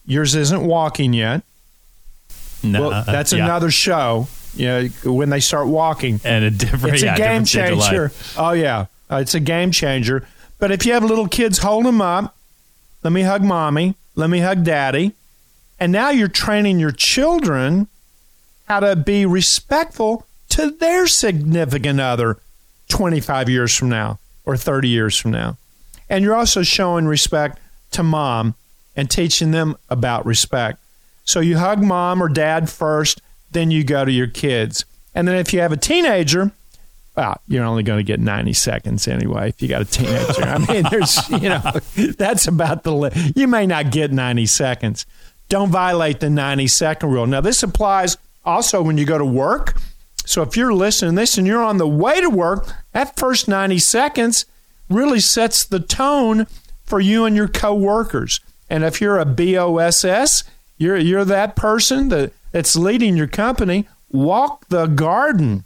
yours 0.07 0.35
isn't 0.35 0.65
walking 0.65 1.13
yet. 1.13 1.43
No, 2.63 2.89
well, 2.89 3.05
that's 3.05 3.33
yeah. 3.33 3.45
another 3.45 3.71
show. 3.71 4.29
Know, 4.57 4.87
when 5.05 5.31
they 5.31 5.41
start 5.41 5.67
walking, 5.67 6.21
and 6.25 6.45
a 6.45 6.51
different, 6.51 6.95
it's 6.95 7.03
yeah, 7.03 7.15
a 7.15 7.19
game 7.19 7.45
changer. 7.45 8.13
Oh 8.37 8.53
yeah, 8.53 8.87
uh, 9.11 9.17
it's 9.17 9.35
a 9.35 9.41
game 9.41 9.71
changer. 9.73 10.27
But 10.59 10.71
if 10.71 10.87
you 10.87 10.93
have 10.93 11.05
little 11.05 11.29
kids, 11.29 11.59
hold 11.59 11.85
them 11.85 12.01
up. 12.01 12.37
Let 13.03 13.13
me 13.13 13.23
hug 13.23 13.43
mommy. 13.43 13.97
Let 14.15 14.31
me 14.31 14.39
hug 14.39 14.65
daddy. 14.65 15.13
And 15.81 15.93
now 15.93 16.11
you're 16.11 16.29
training 16.29 16.79
your 16.79 16.93
children 16.93 17.89
how 18.67 18.81
to 18.81 18.97
be 18.97 19.27
respectful 19.27 20.27
to 20.51 20.71
their 20.71 21.07
significant 21.07 22.01
other 22.01 22.39
25 22.89 23.49
years 23.49 23.75
from 23.77 23.89
now 23.89 24.19
or 24.47 24.57
30 24.57 24.89
years 24.89 25.19
from 25.19 25.33
now. 25.33 25.59
And 26.09 26.25
you're 26.25 26.37
also 26.37 26.63
showing 26.63 27.07
respect 27.07 27.59
to 27.91 28.03
mom 28.03 28.55
and 28.97 29.11
teaching 29.11 29.51
them 29.51 29.77
about 29.89 30.27
respect. 30.27 30.79
So 31.25 31.41
you 31.41 31.59
hug 31.59 31.83
mom 31.83 32.23
or 32.23 32.29
dad 32.29 32.71
first, 32.71 33.21
then 33.51 33.71
you 33.71 33.85
go 33.85 34.05
to 34.05 34.13
your 34.13 34.27
kids. 34.27 34.85
And 35.15 35.27
then 35.27 35.37
if 35.37 35.53
you 35.53 35.61
have 35.61 35.73
a 35.73 35.77
teenager, 35.77 36.53
well, 37.17 37.41
you're 37.47 37.65
only 37.65 37.83
going 37.83 37.99
to 37.99 38.05
get 38.05 38.19
90 38.21 38.53
seconds 38.53 39.07
anyway 39.07 39.51
if 39.51 39.63
you 39.63 39.69
got 39.69 39.83
a 39.83 39.85
teenager. 39.85 40.43
I 40.43 40.59
mean, 40.59 40.85
there's, 40.91 41.29
you 41.31 41.49
know, 41.49 41.63
that's 42.19 42.49
about 42.49 42.83
the, 42.83 42.93
li- 42.93 43.33
you 43.37 43.47
may 43.47 43.67
not 43.67 43.93
get 43.93 44.13
90 44.13 44.47
seconds. 44.47 45.07
Don't 45.49 45.71
violate 45.71 46.21
the 46.21 46.31
90 46.31 46.67
second 46.67 47.11
rule. 47.11 47.27
Now, 47.27 47.41
this 47.41 47.63
applies 47.63 48.17
also 48.45 48.83
when 48.83 48.99
you 48.99 49.05
go 49.05 49.19
to 49.19 49.25
work. 49.25 49.77
So 50.27 50.43
if 50.43 50.57
you're 50.57 50.75
listening 50.75 51.15
to 51.15 51.21
this 51.21 51.39
and 51.39 51.47
you're 51.47 51.63
on 51.63 51.77
the 51.77 51.87
way 51.87 52.21
to 52.21 52.31
work, 52.31 52.73
that 52.93 53.17
first 53.17 53.47
90 53.47 53.79
seconds 53.79 54.47
really 54.89 55.21
sets 55.21 55.65
the 55.65 55.81
tone 55.81 56.47
for 56.85 56.99
you 56.99 57.25
and 57.25 57.37
your 57.37 57.49
coworkers. 57.49 58.41
And 58.69 58.85
if 58.85 59.01
you're 59.01 59.19
a 59.19 59.25
BOSS, 59.25 60.45
you're 60.79 60.97
you're 60.97 61.25
that 61.25 61.57
person 61.57 62.09
that, 62.09 62.33
that's 62.53 62.77
leading 62.77 63.17
your 63.17 63.27
company, 63.27 63.89
walk 64.11 64.67
the 64.69 64.87
garden. 64.87 65.65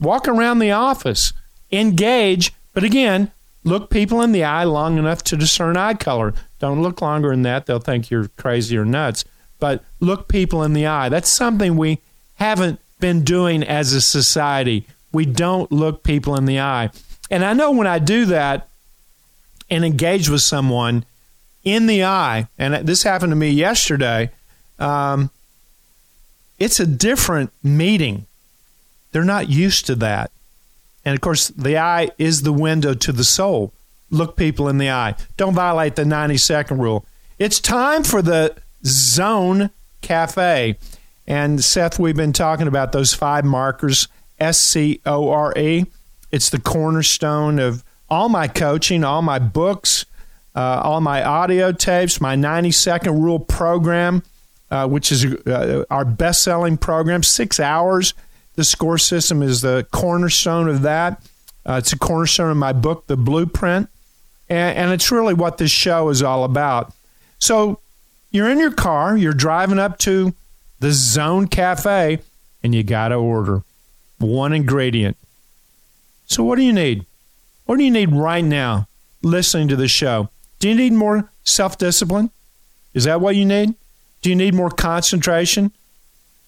Walk 0.00 0.28
around 0.28 0.60
the 0.60 0.70
office. 0.70 1.32
Engage, 1.72 2.52
but 2.72 2.84
again, 2.84 3.32
look 3.64 3.90
people 3.90 4.22
in 4.22 4.32
the 4.32 4.44
eye 4.44 4.64
long 4.64 4.96
enough 4.96 5.22
to 5.24 5.36
discern 5.36 5.76
eye 5.76 5.94
color. 5.94 6.34
Don't 6.60 6.82
look 6.82 7.02
longer 7.02 7.30
than 7.30 7.42
that, 7.42 7.66
they'll 7.66 7.78
think 7.80 8.10
you're 8.10 8.28
crazy 8.36 8.76
or 8.76 8.84
nuts. 8.84 9.24
But 9.58 9.84
look 10.00 10.28
people 10.28 10.62
in 10.62 10.72
the 10.72 10.86
eye. 10.86 11.08
That's 11.08 11.30
something 11.30 11.76
we 11.76 11.98
haven't 12.34 12.80
been 13.00 13.24
doing 13.24 13.64
as 13.64 13.92
a 13.92 14.00
society. 14.00 14.86
We 15.12 15.26
don't 15.26 15.70
look 15.72 16.04
people 16.04 16.36
in 16.36 16.44
the 16.44 16.60
eye. 16.60 16.90
And 17.30 17.44
I 17.44 17.52
know 17.52 17.72
when 17.72 17.86
I 17.86 17.98
do 17.98 18.26
that 18.26 18.68
and 19.68 19.84
engage 19.84 20.28
with 20.28 20.42
someone 20.42 21.04
in 21.72 21.86
the 21.86 22.04
eye, 22.04 22.48
and 22.58 22.86
this 22.86 23.02
happened 23.02 23.30
to 23.30 23.36
me 23.36 23.50
yesterday, 23.50 24.30
um, 24.78 25.30
it's 26.58 26.80
a 26.80 26.86
different 26.86 27.52
meeting. 27.62 28.26
They're 29.12 29.24
not 29.24 29.48
used 29.48 29.86
to 29.86 29.94
that. 29.96 30.30
And 31.04 31.14
of 31.14 31.20
course, 31.20 31.48
the 31.48 31.78
eye 31.78 32.10
is 32.18 32.42
the 32.42 32.52
window 32.52 32.94
to 32.94 33.12
the 33.12 33.24
soul. 33.24 33.72
Look 34.10 34.36
people 34.36 34.68
in 34.68 34.78
the 34.78 34.90
eye. 34.90 35.14
Don't 35.36 35.54
violate 35.54 35.96
the 35.96 36.04
90 36.04 36.36
second 36.38 36.78
rule. 36.78 37.04
It's 37.38 37.60
time 37.60 38.02
for 38.02 38.22
the 38.22 38.56
Zone 38.84 39.70
Cafe. 40.00 40.76
And 41.26 41.62
Seth, 41.62 41.98
we've 41.98 42.16
been 42.16 42.32
talking 42.32 42.66
about 42.66 42.92
those 42.92 43.14
five 43.14 43.44
markers 43.44 44.08
S 44.40 44.58
C 44.58 45.00
O 45.04 45.30
R 45.30 45.52
E. 45.56 45.86
It's 46.32 46.50
the 46.50 46.60
cornerstone 46.60 47.58
of 47.58 47.84
all 48.10 48.28
my 48.28 48.48
coaching, 48.48 49.04
all 49.04 49.22
my 49.22 49.38
books, 49.38 50.06
uh, 50.58 50.80
all 50.82 51.00
my 51.00 51.22
audio 51.22 51.70
tapes, 51.70 52.20
my 52.20 52.34
90 52.34 52.72
second 52.72 53.22
rule 53.22 53.38
program, 53.38 54.24
uh, 54.72 54.88
which 54.88 55.12
is 55.12 55.24
uh, 55.24 55.84
our 55.88 56.04
best 56.04 56.42
selling 56.42 56.76
program, 56.76 57.22
six 57.22 57.60
hours. 57.60 58.12
The 58.56 58.64
score 58.64 58.98
system 58.98 59.40
is 59.40 59.60
the 59.60 59.86
cornerstone 59.92 60.68
of 60.68 60.82
that. 60.82 61.22
Uh, 61.64 61.74
it's 61.74 61.92
a 61.92 61.98
cornerstone 61.98 62.50
of 62.50 62.56
my 62.56 62.72
book, 62.72 63.06
The 63.06 63.16
Blueprint. 63.16 63.88
And, 64.48 64.76
and 64.76 64.92
it's 64.92 65.12
really 65.12 65.32
what 65.32 65.58
this 65.58 65.70
show 65.70 66.08
is 66.08 66.24
all 66.24 66.42
about. 66.42 66.92
So 67.38 67.78
you're 68.32 68.50
in 68.50 68.58
your 68.58 68.72
car, 68.72 69.16
you're 69.16 69.32
driving 69.32 69.78
up 69.78 69.96
to 69.98 70.34
the 70.80 70.90
Zone 70.90 71.46
Cafe, 71.46 72.18
and 72.64 72.74
you 72.74 72.82
got 72.82 73.08
to 73.08 73.14
order 73.14 73.62
one 74.18 74.52
ingredient. 74.52 75.16
So, 76.26 76.42
what 76.42 76.56
do 76.56 76.62
you 76.62 76.72
need? 76.72 77.06
What 77.66 77.76
do 77.76 77.84
you 77.84 77.92
need 77.92 78.10
right 78.10 78.44
now 78.44 78.88
listening 79.22 79.68
to 79.68 79.76
the 79.76 79.86
show? 79.86 80.30
Do 80.58 80.68
you 80.68 80.74
need 80.74 80.92
more 80.92 81.30
self 81.44 81.78
discipline? 81.78 82.30
Is 82.94 83.04
that 83.04 83.20
what 83.20 83.36
you 83.36 83.44
need? 83.44 83.74
Do 84.22 84.30
you 84.30 84.36
need 84.36 84.54
more 84.54 84.70
concentration? 84.70 85.72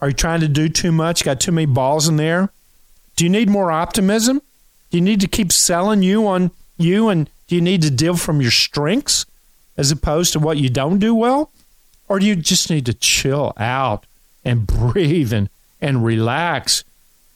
Are 0.01 0.09
you 0.09 0.15
trying 0.15 0.41
to 0.41 0.49
do 0.49 0.69
too 0.69 0.93
much? 0.93 1.25
Got 1.25 1.41
too 1.41 1.53
many 1.53 1.67
balls 1.67 2.09
in 2.09 2.17
the 2.17 2.25
air? 2.25 2.53
Do 3.17 3.25
you 3.25 3.31
need 3.31 3.49
more 3.49 3.71
optimism? 3.71 4.41
Do 4.91 4.99
you 4.99 5.03
need 5.03 5.21
to 5.21 5.29
keep 5.29 5.53
selling 5.53 6.03
you 6.03 6.27
on 6.27 6.51
you? 6.79 7.09
And 7.09 7.29
do 7.47 7.55
you 7.55 7.61
need 7.61 7.83
to 7.83 7.91
deal 7.91 8.17
from 8.17 8.41
your 8.41 8.51
strengths 8.51 9.27
as 9.77 9.91
opposed 9.91 10.33
to 10.33 10.39
what 10.39 10.57
you 10.57 10.69
don't 10.69 10.99
do 10.99 11.15
well? 11.15 11.51
Or 12.09 12.19
do 12.19 12.27
you 12.27 12.35
just 12.35 12.71
need 12.71 12.87
to 12.87 12.95
chill 12.95 13.53
out 13.57 14.07
and 14.45 14.67
breathe 14.67 15.33
and, 15.33 15.49
and 15.81 16.05
relax 16.05 16.83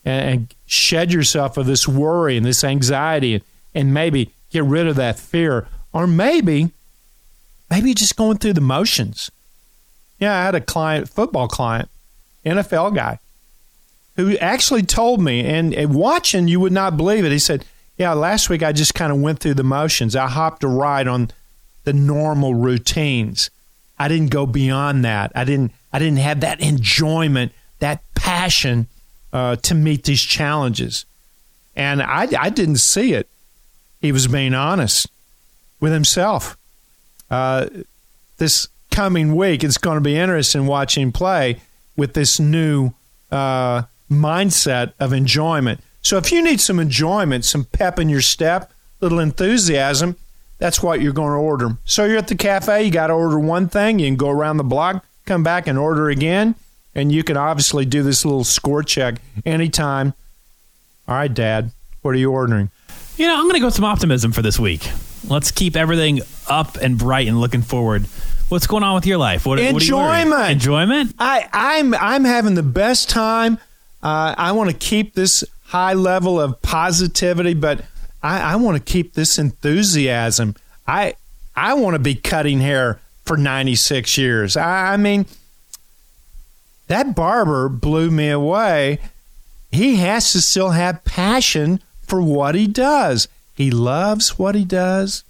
and, 0.05 0.31
and 0.31 0.55
shed 0.67 1.13
yourself 1.13 1.57
of 1.57 1.67
this 1.67 1.87
worry 1.87 2.37
and 2.37 2.45
this 2.45 2.65
anxiety 2.65 3.35
and, 3.35 3.45
and 3.75 3.95
maybe 3.95 4.33
get 4.51 4.65
rid 4.65 4.87
of 4.87 4.97
that 4.97 5.19
fear? 5.19 5.69
Or 5.95 6.09
maybe, 6.09 6.73
maybe 7.71 7.95
just 7.95 8.16
going 8.16 8.39
through 8.39 8.55
the 8.55 8.61
motions. 8.61 9.31
Yeah, 10.19 10.39
I 10.39 10.45
had 10.45 10.57
a 10.57 10.61
client, 10.61 11.09
football 11.09 11.47
client, 11.47 11.89
NFL 12.45 12.97
guy, 12.97 13.21
who 14.16 14.37
actually 14.39 14.83
told 14.83 15.23
me, 15.23 15.47
and, 15.47 15.73
and 15.73 15.95
watching, 15.95 16.49
you 16.49 16.59
would 16.59 16.73
not 16.73 16.97
believe 16.97 17.25
it. 17.25 17.31
He 17.31 17.39
said, 17.39 17.65
Yeah, 17.97 18.12
last 18.12 18.51
week 18.51 18.62
I 18.62 18.73
just 18.73 18.95
kind 18.95 19.12
of 19.12 19.21
went 19.21 19.39
through 19.39 19.55
the 19.55 19.62
motions. 19.62 20.16
I 20.16 20.27
hopped 20.27 20.65
a 20.65 20.69
ride 20.69 21.07
on 21.07 21.31
the 21.85 21.93
normal 21.93 22.55
routines. 22.55 23.51
I 23.97 24.09
didn't 24.09 24.31
go 24.31 24.47
beyond 24.47 25.05
that. 25.05 25.31
I 25.37 25.45
didn't. 25.45 25.73
I 25.93 26.01
didn't 26.01 26.19
have 26.19 26.41
that 26.41 26.61
enjoyment, 26.61 27.53
that 27.79 28.03
passion 28.16 28.89
uh, 29.33 29.55
to 29.57 29.77
meet 29.77 30.03
these 30.03 30.23
challenges, 30.23 31.05
and 31.77 32.03
I, 32.03 32.27
I 32.37 32.51
didn't 32.51 32.79
see 32.79 33.12
it. 33.12 33.29
He 34.01 34.11
was 34.11 34.27
being 34.27 34.55
honest 34.55 35.07
with 35.85 35.93
himself. 35.93 36.56
Uh, 37.31 37.66
this 38.39 38.69
coming 38.90 39.36
week, 39.36 39.62
it's 39.62 39.77
going 39.77 39.97
to 39.97 40.01
be 40.01 40.16
interesting 40.16 40.66
watching 40.66 41.12
play 41.12 41.61
with 41.94 42.15
this 42.15 42.40
new 42.40 42.93
uh, 43.31 43.82
mindset 44.11 44.94
of 44.98 45.12
enjoyment. 45.12 45.81
So, 46.01 46.16
if 46.16 46.32
you 46.32 46.43
need 46.43 46.61
some 46.61 46.81
enjoyment, 46.81 47.44
some 47.44 47.65
pep 47.66 47.98
in 47.98 48.09
your 48.09 48.23
step, 48.23 48.73
little 49.01 49.20
enthusiasm, 49.20 50.16
that's 50.59 50.82
what 50.82 51.02
you're 51.02 51.12
going 51.12 51.32
to 51.32 51.39
order. 51.39 51.77
So 51.85 52.06
you're 52.06 52.16
at 52.16 52.28
the 52.28 52.36
cafe, 52.36 52.85
you 52.85 52.90
got 52.90 53.09
to 53.09 53.12
order 53.12 53.39
one 53.39 53.69
thing, 53.69 53.98
you 53.98 54.06
can 54.06 54.16
go 54.16 54.31
around 54.31 54.56
the 54.56 54.65
block, 54.65 55.05
come 55.27 55.43
back 55.43 55.66
and 55.66 55.78
order 55.78 56.09
again, 56.09 56.55
and 56.94 57.12
you 57.12 57.23
can 57.23 57.36
obviously 57.36 57.85
do 57.85 58.02
this 58.02 58.24
little 58.24 58.44
score 58.44 58.82
check 58.82 59.16
anytime. 59.44 60.15
All 61.06 61.16
right, 61.16 61.32
Dad, 61.32 61.73
what 62.01 62.15
are 62.15 62.19
you 62.19 62.31
ordering? 62.31 62.70
You 63.19 63.27
know, 63.27 63.35
I'm 63.36 63.43
going 63.43 63.55
to 63.55 63.61
go 63.61 63.66
with 63.66 63.74
some 63.74 63.85
optimism 63.85 64.32
for 64.32 64.40
this 64.40 64.59
week. 64.59 64.89
Let's 65.29 65.51
keep 65.51 65.77
everything 65.77 66.21
up 66.49 66.77
and 66.77 66.99
bright 66.99 67.29
and 67.29 67.41
looking 67.41 67.63
forward. 67.63 68.07
What's 68.49 68.67
going 68.67 68.83
on 68.83 68.95
with 68.95 69.07
your 69.07 69.19
life? 69.19 69.47
What, 69.47 69.59
Enjoyment. 69.59 70.31
What 70.31 70.51
Enjoyment. 70.51 71.15
I, 71.19 71.49
I'm 71.53 71.95
I'm 71.95 72.25
having 72.25 72.55
the 72.55 72.63
best 72.63 73.09
time. 73.09 73.59
Uh, 74.03 74.35
I 74.37 74.53
want 74.53 74.71
to 74.71 74.77
keep 74.77 75.15
this 75.15 75.45
high 75.65 75.95
level 75.95 76.39
of 76.39 76.61
positivity, 76.61 77.55
but 77.55 77.85
I, 78.23 78.53
I 78.53 78.57
want 78.57 78.77
to 78.77 78.93
keep 78.93 79.15
this 79.15 79.39
enthusiasm. 79.39 80.57
I 80.87 81.15
I 81.57 81.75
want 81.75 81.95
to 81.95 81.99
be 81.99 82.15
cutting 82.15 82.61
hair 82.61 83.01
for 83.25 83.37
96 83.37 84.19
years. 84.19 84.57
I, 84.57 84.93
I 84.93 84.97
mean, 84.99 85.27
that 86.89 87.15
barber 87.15 87.69
blew 87.69 88.11
me 88.11 88.29
away. 88.29 88.99
He 89.71 89.97
has 89.97 90.33
to 90.33 90.41
still 90.41 90.71
have 90.71 91.05
passion 91.05 91.81
for 92.03 92.21
what 92.21 92.55
he 92.55 92.67
does. 92.67 93.29
He 93.55 93.70
loves 93.70 94.39
what 94.39 94.55
he 94.55 94.64
does. 94.64 95.24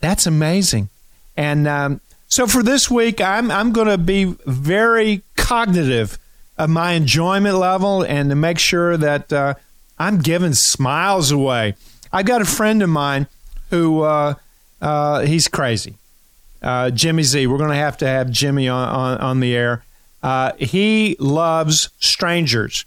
That's 0.00 0.26
amazing. 0.26 0.88
And 1.36 1.66
um, 1.66 2.00
so 2.28 2.46
for 2.46 2.62
this 2.62 2.90
week, 2.90 3.20
I'm 3.20 3.50
I'm 3.50 3.72
going 3.72 3.88
to 3.88 3.98
be 3.98 4.36
very 4.46 5.22
cognitive 5.36 6.18
of 6.56 6.70
my 6.70 6.92
enjoyment 6.92 7.56
level 7.56 8.02
and 8.02 8.30
to 8.30 8.36
make 8.36 8.58
sure 8.58 8.96
that 8.96 9.32
uh, 9.32 9.54
I'm 9.98 10.18
giving 10.18 10.54
smiles 10.54 11.30
away. 11.30 11.74
I've 12.12 12.26
got 12.26 12.42
a 12.42 12.46
friend 12.46 12.82
of 12.82 12.88
mine 12.88 13.26
who 13.70 14.02
uh, 14.02 14.34
uh, 14.80 15.20
he's 15.20 15.48
crazy. 15.48 15.94
Uh, 16.62 16.90
Jimmy 16.90 17.22
Z. 17.22 17.46
We're 17.46 17.58
going 17.58 17.70
to 17.70 17.76
have 17.76 17.96
to 17.98 18.06
have 18.06 18.30
Jimmy 18.30 18.68
on, 18.68 18.88
on, 18.88 19.18
on 19.18 19.40
the 19.40 19.56
air. 19.56 19.84
Uh, 20.22 20.52
he 20.58 21.16
loves 21.18 21.88
strangers. 21.98 22.84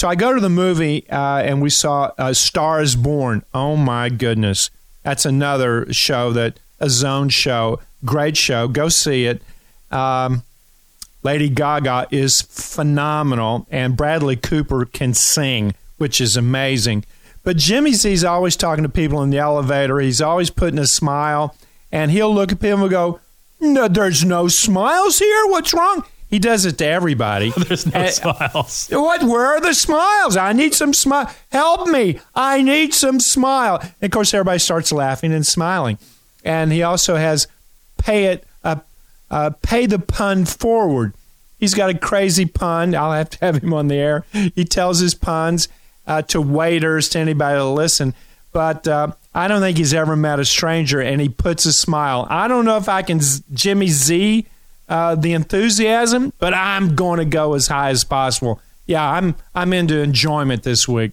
So 0.00 0.08
I 0.08 0.14
go 0.14 0.32
to 0.32 0.40
the 0.40 0.48
movie 0.48 1.04
uh, 1.10 1.42
and 1.42 1.60
we 1.60 1.68
saw 1.68 2.12
uh, 2.16 2.32
Stars 2.32 2.96
Born. 2.96 3.42
Oh 3.52 3.76
my 3.76 4.08
goodness. 4.08 4.70
That's 5.02 5.26
another 5.26 5.92
show 5.92 6.32
that 6.32 6.58
a 6.78 6.88
zone 6.88 7.28
show. 7.28 7.80
Great 8.02 8.34
show. 8.34 8.66
Go 8.66 8.88
see 8.88 9.26
it. 9.26 9.42
Um, 9.90 10.42
Lady 11.22 11.50
Gaga 11.50 12.06
is 12.10 12.40
phenomenal, 12.40 13.66
and 13.70 13.94
Bradley 13.94 14.36
Cooper 14.36 14.86
can 14.86 15.12
sing 15.12 15.74
which 15.98 16.18
is 16.18 16.34
amazing. 16.34 17.04
But 17.44 17.58
Jimmy 17.58 17.92
Z's 17.92 18.24
always 18.24 18.56
talking 18.56 18.84
to 18.84 18.88
people 18.88 19.22
in 19.22 19.28
the 19.28 19.36
elevator. 19.36 20.00
He's 20.00 20.22
always 20.22 20.48
putting 20.48 20.78
a 20.78 20.86
smile, 20.86 21.54
and 21.92 22.10
he'll 22.10 22.34
look 22.34 22.52
at 22.52 22.60
people 22.60 22.80
and 22.80 22.90
go, 22.90 23.20
no, 23.60 23.86
"There's 23.86 24.24
no 24.24 24.48
smiles 24.48 25.18
here. 25.18 25.46
What's 25.48 25.74
wrong?" 25.74 26.06
He 26.30 26.38
does 26.38 26.64
it 26.64 26.78
to 26.78 26.86
everybody. 26.86 27.50
There's 27.56 27.86
no 27.86 28.00
and, 28.00 28.14
smiles. 28.14 28.88
What? 28.90 29.24
Where 29.24 29.46
are 29.46 29.60
the 29.60 29.74
smiles? 29.74 30.36
I 30.36 30.52
need 30.52 30.74
some 30.74 30.94
smile. 30.94 31.30
Help 31.50 31.88
me! 31.88 32.20
I 32.34 32.62
need 32.62 32.94
some 32.94 33.18
smile. 33.18 33.78
And 33.80 34.02
of 34.02 34.10
course, 34.12 34.32
everybody 34.32 34.60
starts 34.60 34.92
laughing 34.92 35.32
and 35.32 35.44
smiling. 35.44 35.98
And 36.44 36.72
he 36.72 36.82
also 36.82 37.16
has 37.16 37.48
pay 37.98 38.26
it, 38.26 38.44
uh, 38.64 38.76
uh, 39.30 39.50
pay 39.62 39.86
the 39.86 39.98
pun 39.98 40.44
forward. 40.44 41.14
He's 41.58 41.74
got 41.74 41.90
a 41.90 41.98
crazy 41.98 42.46
pun. 42.46 42.94
I'll 42.94 43.12
have 43.12 43.30
to 43.30 43.38
have 43.40 43.62
him 43.62 43.74
on 43.74 43.88
the 43.88 43.96
air. 43.96 44.24
He 44.32 44.64
tells 44.64 45.00
his 45.00 45.14
puns 45.14 45.68
uh, 46.06 46.22
to 46.22 46.40
waiters, 46.40 47.10
to 47.10 47.18
anybody 47.18 47.58
to 47.58 47.64
listen. 47.64 48.14
But 48.52 48.88
uh, 48.88 49.12
I 49.34 49.46
don't 49.46 49.60
think 49.60 49.76
he's 49.76 49.94
ever 49.94 50.16
met 50.16 50.40
a 50.40 50.44
stranger 50.44 51.00
and 51.00 51.20
he 51.20 51.28
puts 51.28 51.66
a 51.66 51.72
smile. 51.72 52.26
I 52.30 52.48
don't 52.48 52.64
know 52.64 52.76
if 52.78 52.88
I 52.88 53.02
can 53.02 53.20
Jimmy 53.52 53.88
Z 53.88 54.46
uh, 54.90 55.14
the 55.14 55.32
enthusiasm, 55.32 56.32
but 56.38 56.52
I'm 56.52 56.94
going 56.96 57.18
to 57.18 57.24
go 57.24 57.54
as 57.54 57.68
high 57.68 57.90
as 57.90 58.04
possible. 58.04 58.60
Yeah, 58.86 59.08
I'm 59.08 59.36
I'm 59.54 59.72
into 59.72 60.00
enjoyment 60.00 60.64
this 60.64 60.88
week. 60.88 61.12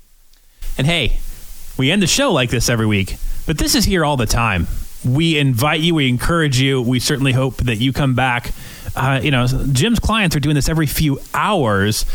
And 0.78 0.88
hey, 0.88 1.20
we 1.78 1.91
end 1.91 2.02
the 2.02 2.08
show 2.08 2.34
like 2.34 2.49
this 2.49 2.70
every 2.70 2.88
week, 2.88 3.18
but 3.45 3.60
this 3.60 3.76
is 3.76 3.86
here 3.86 4.04
all 4.04 4.18
the 4.18 4.26
time. 4.26 4.68
We 5.06 5.38
invite 5.38 5.80
you, 5.80 5.94
we 5.95 6.10
encourage 6.10 6.60
you. 6.60 6.82
We 6.82 6.99
certainly 6.99 7.34
hope 7.34 7.58
that 7.58 7.78
you 7.78 7.94
come 7.94 8.16
back 8.16 8.52
uh, 8.98 9.19
you 9.22 9.32
know, 9.32 9.45
Jim's 9.72 9.99
clients 9.99 10.36
are 10.36 10.40
doing 10.40 10.56
this 10.56 10.68
every 10.68 10.88
few 10.88 11.19
hours. 11.34 12.06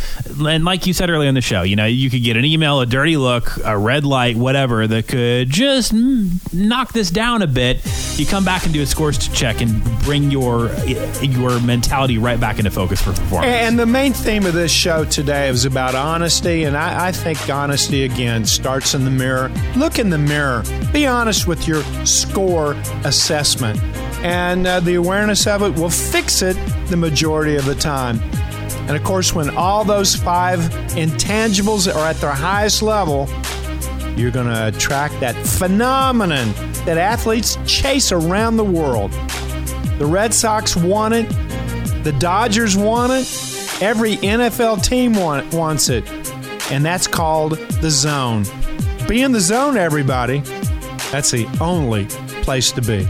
And 0.44 0.64
like 0.64 0.86
you 0.86 0.92
said 0.92 1.10
earlier 1.10 1.28
in 1.28 1.34
the 1.34 1.40
show, 1.40 1.62
you 1.62 1.76
know, 1.76 1.86
you 1.86 2.10
could 2.10 2.22
get 2.22 2.36
an 2.36 2.44
email, 2.44 2.80
a 2.80 2.86
dirty 2.86 3.16
look, 3.16 3.56
a 3.64 3.78
red 3.78 4.04
light, 4.04 4.36
whatever 4.36 4.86
that 4.86 5.06
could 5.06 5.48
just 5.48 5.92
knock 5.92 6.92
this 6.92 7.10
down 7.10 7.42
a 7.42 7.46
bit. 7.46 7.80
You 8.18 8.26
come 8.26 8.44
back 8.44 8.64
and 8.64 8.72
do 8.74 8.82
a 8.82 8.86
scores 8.86 9.16
to 9.18 9.32
check 9.32 9.60
and 9.60 9.82
bring 10.02 10.30
your 10.30 10.74
your 11.22 11.60
mentality 11.60 12.18
right 12.18 12.40
back 12.40 12.58
into 12.58 12.70
focus 12.70 13.00
for 13.00 13.12
performance. 13.12 13.52
And 13.52 13.78
the 13.78 13.86
main 13.86 14.12
theme 14.12 14.44
of 14.44 14.54
this 14.54 14.72
show 14.72 15.04
today 15.04 15.48
is 15.48 15.64
about 15.64 15.94
honesty. 15.94 16.64
And 16.64 16.76
I, 16.76 17.08
I 17.08 17.12
think 17.12 17.48
honesty, 17.48 18.04
again, 18.04 18.44
starts 18.44 18.94
in 18.94 19.04
the 19.04 19.10
mirror. 19.10 19.50
Look 19.76 19.98
in 19.98 20.10
the 20.10 20.18
mirror. 20.18 20.64
Be 20.92 21.06
honest 21.06 21.46
with 21.46 21.68
your 21.68 21.82
score 22.04 22.72
assessment 23.04 23.80
and 24.22 24.66
uh, 24.66 24.80
the 24.80 24.94
awareness 24.94 25.46
of 25.46 25.62
it 25.62 25.74
will 25.74 25.90
fix 25.90 26.42
it 26.42 26.56
the 26.88 26.96
majority 26.96 27.56
of 27.56 27.64
the 27.64 27.74
time. 27.74 28.20
And 28.88 28.96
of 28.96 29.04
course, 29.04 29.34
when 29.34 29.50
all 29.56 29.84
those 29.84 30.14
five 30.14 30.58
intangibles 30.94 31.92
are 31.92 32.06
at 32.06 32.16
their 32.16 32.32
highest 32.32 32.82
level, 32.82 33.28
you're 34.16 34.30
going 34.30 34.46
to 34.46 34.66
attract 34.68 35.18
that 35.20 35.34
phenomenon 35.36 36.52
that 36.84 36.98
athletes 36.98 37.56
chase 37.66 38.12
around 38.12 38.56
the 38.56 38.64
world. 38.64 39.12
The 39.98 40.06
Red 40.06 40.34
Sox 40.34 40.76
want 40.76 41.14
it, 41.14 41.28
the 42.04 42.14
Dodgers 42.18 42.76
want 42.76 43.12
it, 43.12 43.82
every 43.82 44.16
NFL 44.16 44.82
team 44.82 45.14
want, 45.14 45.52
wants 45.54 45.88
it, 45.88 46.10
and 46.70 46.84
that's 46.84 47.06
called 47.06 47.52
the 47.80 47.90
zone. 47.90 48.44
Be 49.08 49.22
in 49.22 49.32
the 49.32 49.40
zone, 49.40 49.76
everybody. 49.76 50.40
That's 51.10 51.30
the 51.30 51.46
only 51.60 52.06
place 52.42 52.72
to 52.72 52.82
be. 52.82 53.06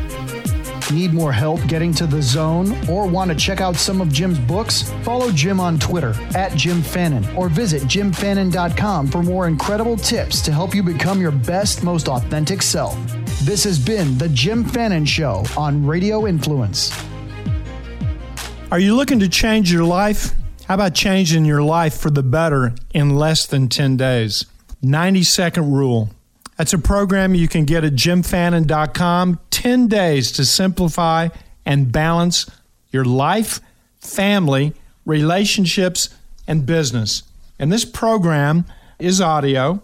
Need 0.92 1.14
more 1.14 1.32
help 1.32 1.66
getting 1.68 1.94
to 1.94 2.06
the 2.06 2.20
zone 2.20 2.76
or 2.86 3.06
want 3.06 3.30
to 3.30 3.36
check 3.36 3.62
out 3.62 3.76
some 3.76 4.02
of 4.02 4.12
Jim's 4.12 4.38
books? 4.38 4.92
Follow 5.04 5.30
Jim 5.30 5.58
on 5.58 5.78
Twitter 5.78 6.14
at 6.34 6.54
Jim 6.54 6.82
Fannin 6.82 7.24
or 7.34 7.48
visit 7.48 7.82
jimfannin.com 7.84 9.06
for 9.06 9.22
more 9.22 9.46
incredible 9.46 9.96
tips 9.96 10.42
to 10.42 10.52
help 10.52 10.74
you 10.74 10.82
become 10.82 11.18
your 11.18 11.30
best, 11.30 11.82
most 11.82 12.08
authentic 12.08 12.60
self. 12.60 12.94
This 13.44 13.64
has 13.64 13.78
been 13.78 14.18
The 14.18 14.28
Jim 14.28 14.64
Fannin 14.64 15.06
Show 15.06 15.44
on 15.56 15.86
Radio 15.86 16.26
Influence. 16.26 16.92
Are 18.70 18.78
you 18.78 18.94
looking 18.94 19.20
to 19.20 19.28
change 19.30 19.72
your 19.72 19.84
life? 19.84 20.34
How 20.66 20.74
about 20.74 20.94
changing 20.94 21.46
your 21.46 21.62
life 21.62 21.96
for 21.96 22.10
the 22.10 22.22
better 22.22 22.74
in 22.92 23.16
less 23.16 23.46
than 23.46 23.68
10 23.68 23.96
days? 23.96 24.44
90 24.82 25.22
Second 25.22 25.72
Rule. 25.72 26.10
That's 26.62 26.72
a 26.72 26.78
program 26.78 27.34
you 27.34 27.48
can 27.48 27.64
get 27.64 27.82
at 27.82 27.94
jimfannin.com. 27.94 29.40
10 29.50 29.88
days 29.88 30.30
to 30.30 30.44
simplify 30.44 31.28
and 31.66 31.90
balance 31.90 32.48
your 32.90 33.04
life, 33.04 33.58
family, 33.98 34.72
relationships, 35.04 36.10
and 36.46 36.64
business. 36.64 37.24
And 37.58 37.72
this 37.72 37.84
program 37.84 38.64
is 39.00 39.20
audio. 39.20 39.82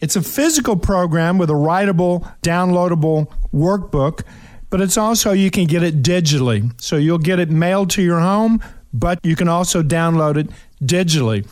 It's 0.00 0.16
a 0.16 0.22
physical 0.22 0.78
program 0.78 1.36
with 1.36 1.50
a 1.50 1.52
writable, 1.52 2.34
downloadable 2.40 3.30
workbook, 3.52 4.22
but 4.70 4.80
it's 4.80 4.96
also 4.96 5.32
you 5.32 5.50
can 5.50 5.66
get 5.66 5.82
it 5.82 6.02
digitally. 6.02 6.72
So 6.80 6.96
you'll 6.96 7.18
get 7.18 7.38
it 7.38 7.50
mailed 7.50 7.90
to 7.90 8.02
your 8.02 8.20
home, 8.20 8.62
but 8.94 9.18
you 9.22 9.36
can 9.36 9.48
also 9.48 9.82
download 9.82 10.38
it 10.38 10.48
digitally. 10.82 11.46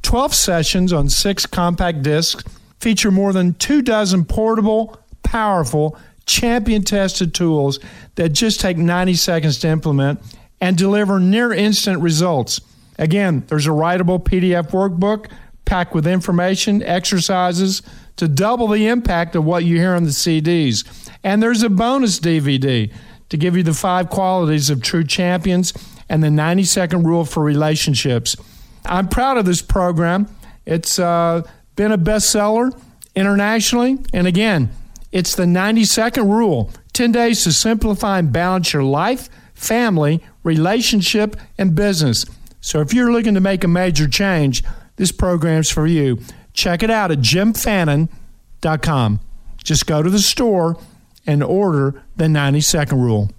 12 0.00 0.32
sessions 0.32 0.90
on 0.90 1.10
six 1.10 1.44
compact 1.44 2.00
discs 2.00 2.42
feature 2.86 3.10
more 3.10 3.32
than 3.32 3.52
two 3.54 3.82
dozen 3.82 4.24
portable, 4.24 4.96
powerful, 5.24 5.98
champion 6.24 6.84
tested 6.84 7.34
tools 7.34 7.80
that 8.14 8.28
just 8.28 8.60
take 8.60 8.76
90 8.76 9.14
seconds 9.14 9.58
to 9.58 9.66
implement 9.66 10.20
and 10.60 10.78
deliver 10.78 11.18
near 11.18 11.52
instant 11.52 12.00
results. 12.00 12.60
Again, 12.96 13.42
there's 13.48 13.66
a 13.66 13.70
writable 13.70 14.22
PDF 14.22 14.70
workbook 14.70 15.28
packed 15.64 15.94
with 15.94 16.06
information, 16.06 16.80
exercises 16.80 17.82
to 18.18 18.28
double 18.28 18.68
the 18.68 18.86
impact 18.86 19.34
of 19.34 19.44
what 19.44 19.64
you 19.64 19.78
hear 19.78 19.96
on 19.96 20.04
the 20.04 20.10
CDs. 20.10 20.84
And 21.24 21.42
there's 21.42 21.64
a 21.64 21.68
bonus 21.68 22.20
DVD 22.20 22.92
to 23.30 23.36
give 23.36 23.56
you 23.56 23.64
the 23.64 23.74
five 23.74 24.10
qualities 24.10 24.70
of 24.70 24.80
true 24.80 25.02
champions 25.02 25.72
and 26.08 26.22
the 26.22 26.30
90 26.30 26.62
second 26.62 27.02
rule 27.02 27.24
for 27.24 27.42
relationships. 27.42 28.36
I'm 28.84 29.08
proud 29.08 29.38
of 29.38 29.44
this 29.44 29.60
program. 29.60 30.28
It's 30.64 31.00
uh, 31.00 31.42
been 31.76 31.92
a 31.92 31.98
bestseller 31.98 32.78
internationally. 33.14 33.98
And 34.12 34.26
again, 34.26 34.70
it's 35.12 35.34
the 35.34 35.46
90 35.46 35.84
second 35.84 36.28
rule 36.28 36.70
10 36.92 37.12
days 37.12 37.44
to 37.44 37.52
simplify 37.52 38.18
and 38.18 38.32
balance 38.32 38.72
your 38.72 38.82
life, 38.82 39.28
family, 39.54 40.22
relationship, 40.42 41.36
and 41.58 41.74
business. 41.74 42.26
So 42.60 42.80
if 42.80 42.92
you're 42.92 43.12
looking 43.12 43.34
to 43.34 43.40
make 43.40 43.64
a 43.64 43.68
major 43.68 44.08
change, 44.08 44.64
this 44.96 45.12
program's 45.12 45.70
for 45.70 45.86
you. 45.86 46.18
Check 46.52 46.82
it 46.82 46.90
out 46.90 47.10
at 47.10 47.18
jimfannin.com. 47.18 49.20
Just 49.62 49.86
go 49.86 50.02
to 50.02 50.10
the 50.10 50.18
store 50.18 50.78
and 51.26 51.42
order 51.42 52.02
the 52.16 52.28
90 52.28 52.60
second 52.62 53.00
rule. 53.00 53.30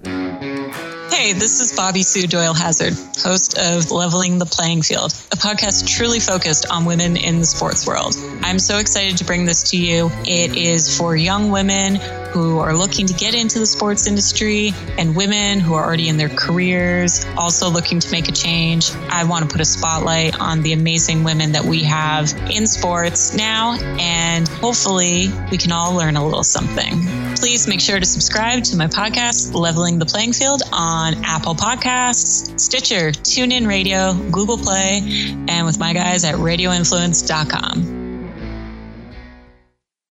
Hey, 1.17 1.33
this 1.33 1.61
is 1.61 1.73
Bobby 1.73 2.03
Sue 2.03 2.27
Doyle 2.27 2.53
Hazard, 2.53 2.93
host 3.23 3.57
of 3.57 3.89
Leveling 3.89 4.37
the 4.37 4.45
Playing 4.45 4.83
Field, 4.83 5.11
a 5.31 5.35
podcast 5.35 5.87
truly 5.87 6.19
focused 6.19 6.69
on 6.69 6.85
women 6.85 7.17
in 7.17 7.39
the 7.39 7.45
sports 7.47 7.87
world. 7.87 8.13
I'm 8.43 8.59
so 8.59 8.77
excited 8.77 9.17
to 9.17 9.25
bring 9.25 9.45
this 9.45 9.71
to 9.71 9.77
you. 9.77 10.11
It 10.25 10.55
is 10.55 10.95
for 10.95 11.15
young 11.15 11.49
women 11.49 11.95
who 11.95 12.59
are 12.59 12.75
looking 12.75 13.07
to 13.07 13.15
get 13.15 13.33
into 13.33 13.57
the 13.57 13.65
sports 13.65 14.05
industry 14.05 14.73
and 14.99 15.15
women 15.15 15.59
who 15.59 15.73
are 15.73 15.83
already 15.83 16.07
in 16.07 16.17
their 16.17 16.29
careers, 16.29 17.25
also 17.35 17.71
looking 17.71 17.99
to 17.99 18.11
make 18.11 18.29
a 18.29 18.31
change. 18.31 18.91
I 19.09 19.23
want 19.23 19.49
to 19.49 19.51
put 19.51 19.59
a 19.59 19.65
spotlight 19.65 20.39
on 20.39 20.61
the 20.61 20.73
amazing 20.73 21.23
women 21.23 21.53
that 21.53 21.65
we 21.65 21.81
have 21.85 22.31
in 22.51 22.67
sports 22.67 23.33
now, 23.33 23.73
and 23.99 24.47
hopefully 24.47 25.29
we 25.49 25.57
can 25.57 25.71
all 25.71 25.95
learn 25.95 26.15
a 26.15 26.23
little 26.23 26.43
something. 26.43 27.01
Please 27.37 27.67
make 27.67 27.81
sure 27.81 27.99
to 27.99 28.05
subscribe 28.05 28.63
to 28.65 28.77
my 28.77 28.87
podcast, 28.87 29.55
Leveling 29.55 29.97
the 29.97 30.05
Playing 30.05 30.33
Field, 30.33 30.61
on 31.07 31.23
Apple 31.23 31.55
Podcasts, 31.55 32.59
Stitcher, 32.59 33.11
TuneIn 33.11 33.65
Radio, 33.65 34.13
Google 34.13 34.57
Play, 34.57 35.01
and 35.47 35.65
with 35.65 35.79
my 35.79 35.93
guys 35.93 36.25
at 36.25 36.35
radioinfluence.com. 36.35 38.06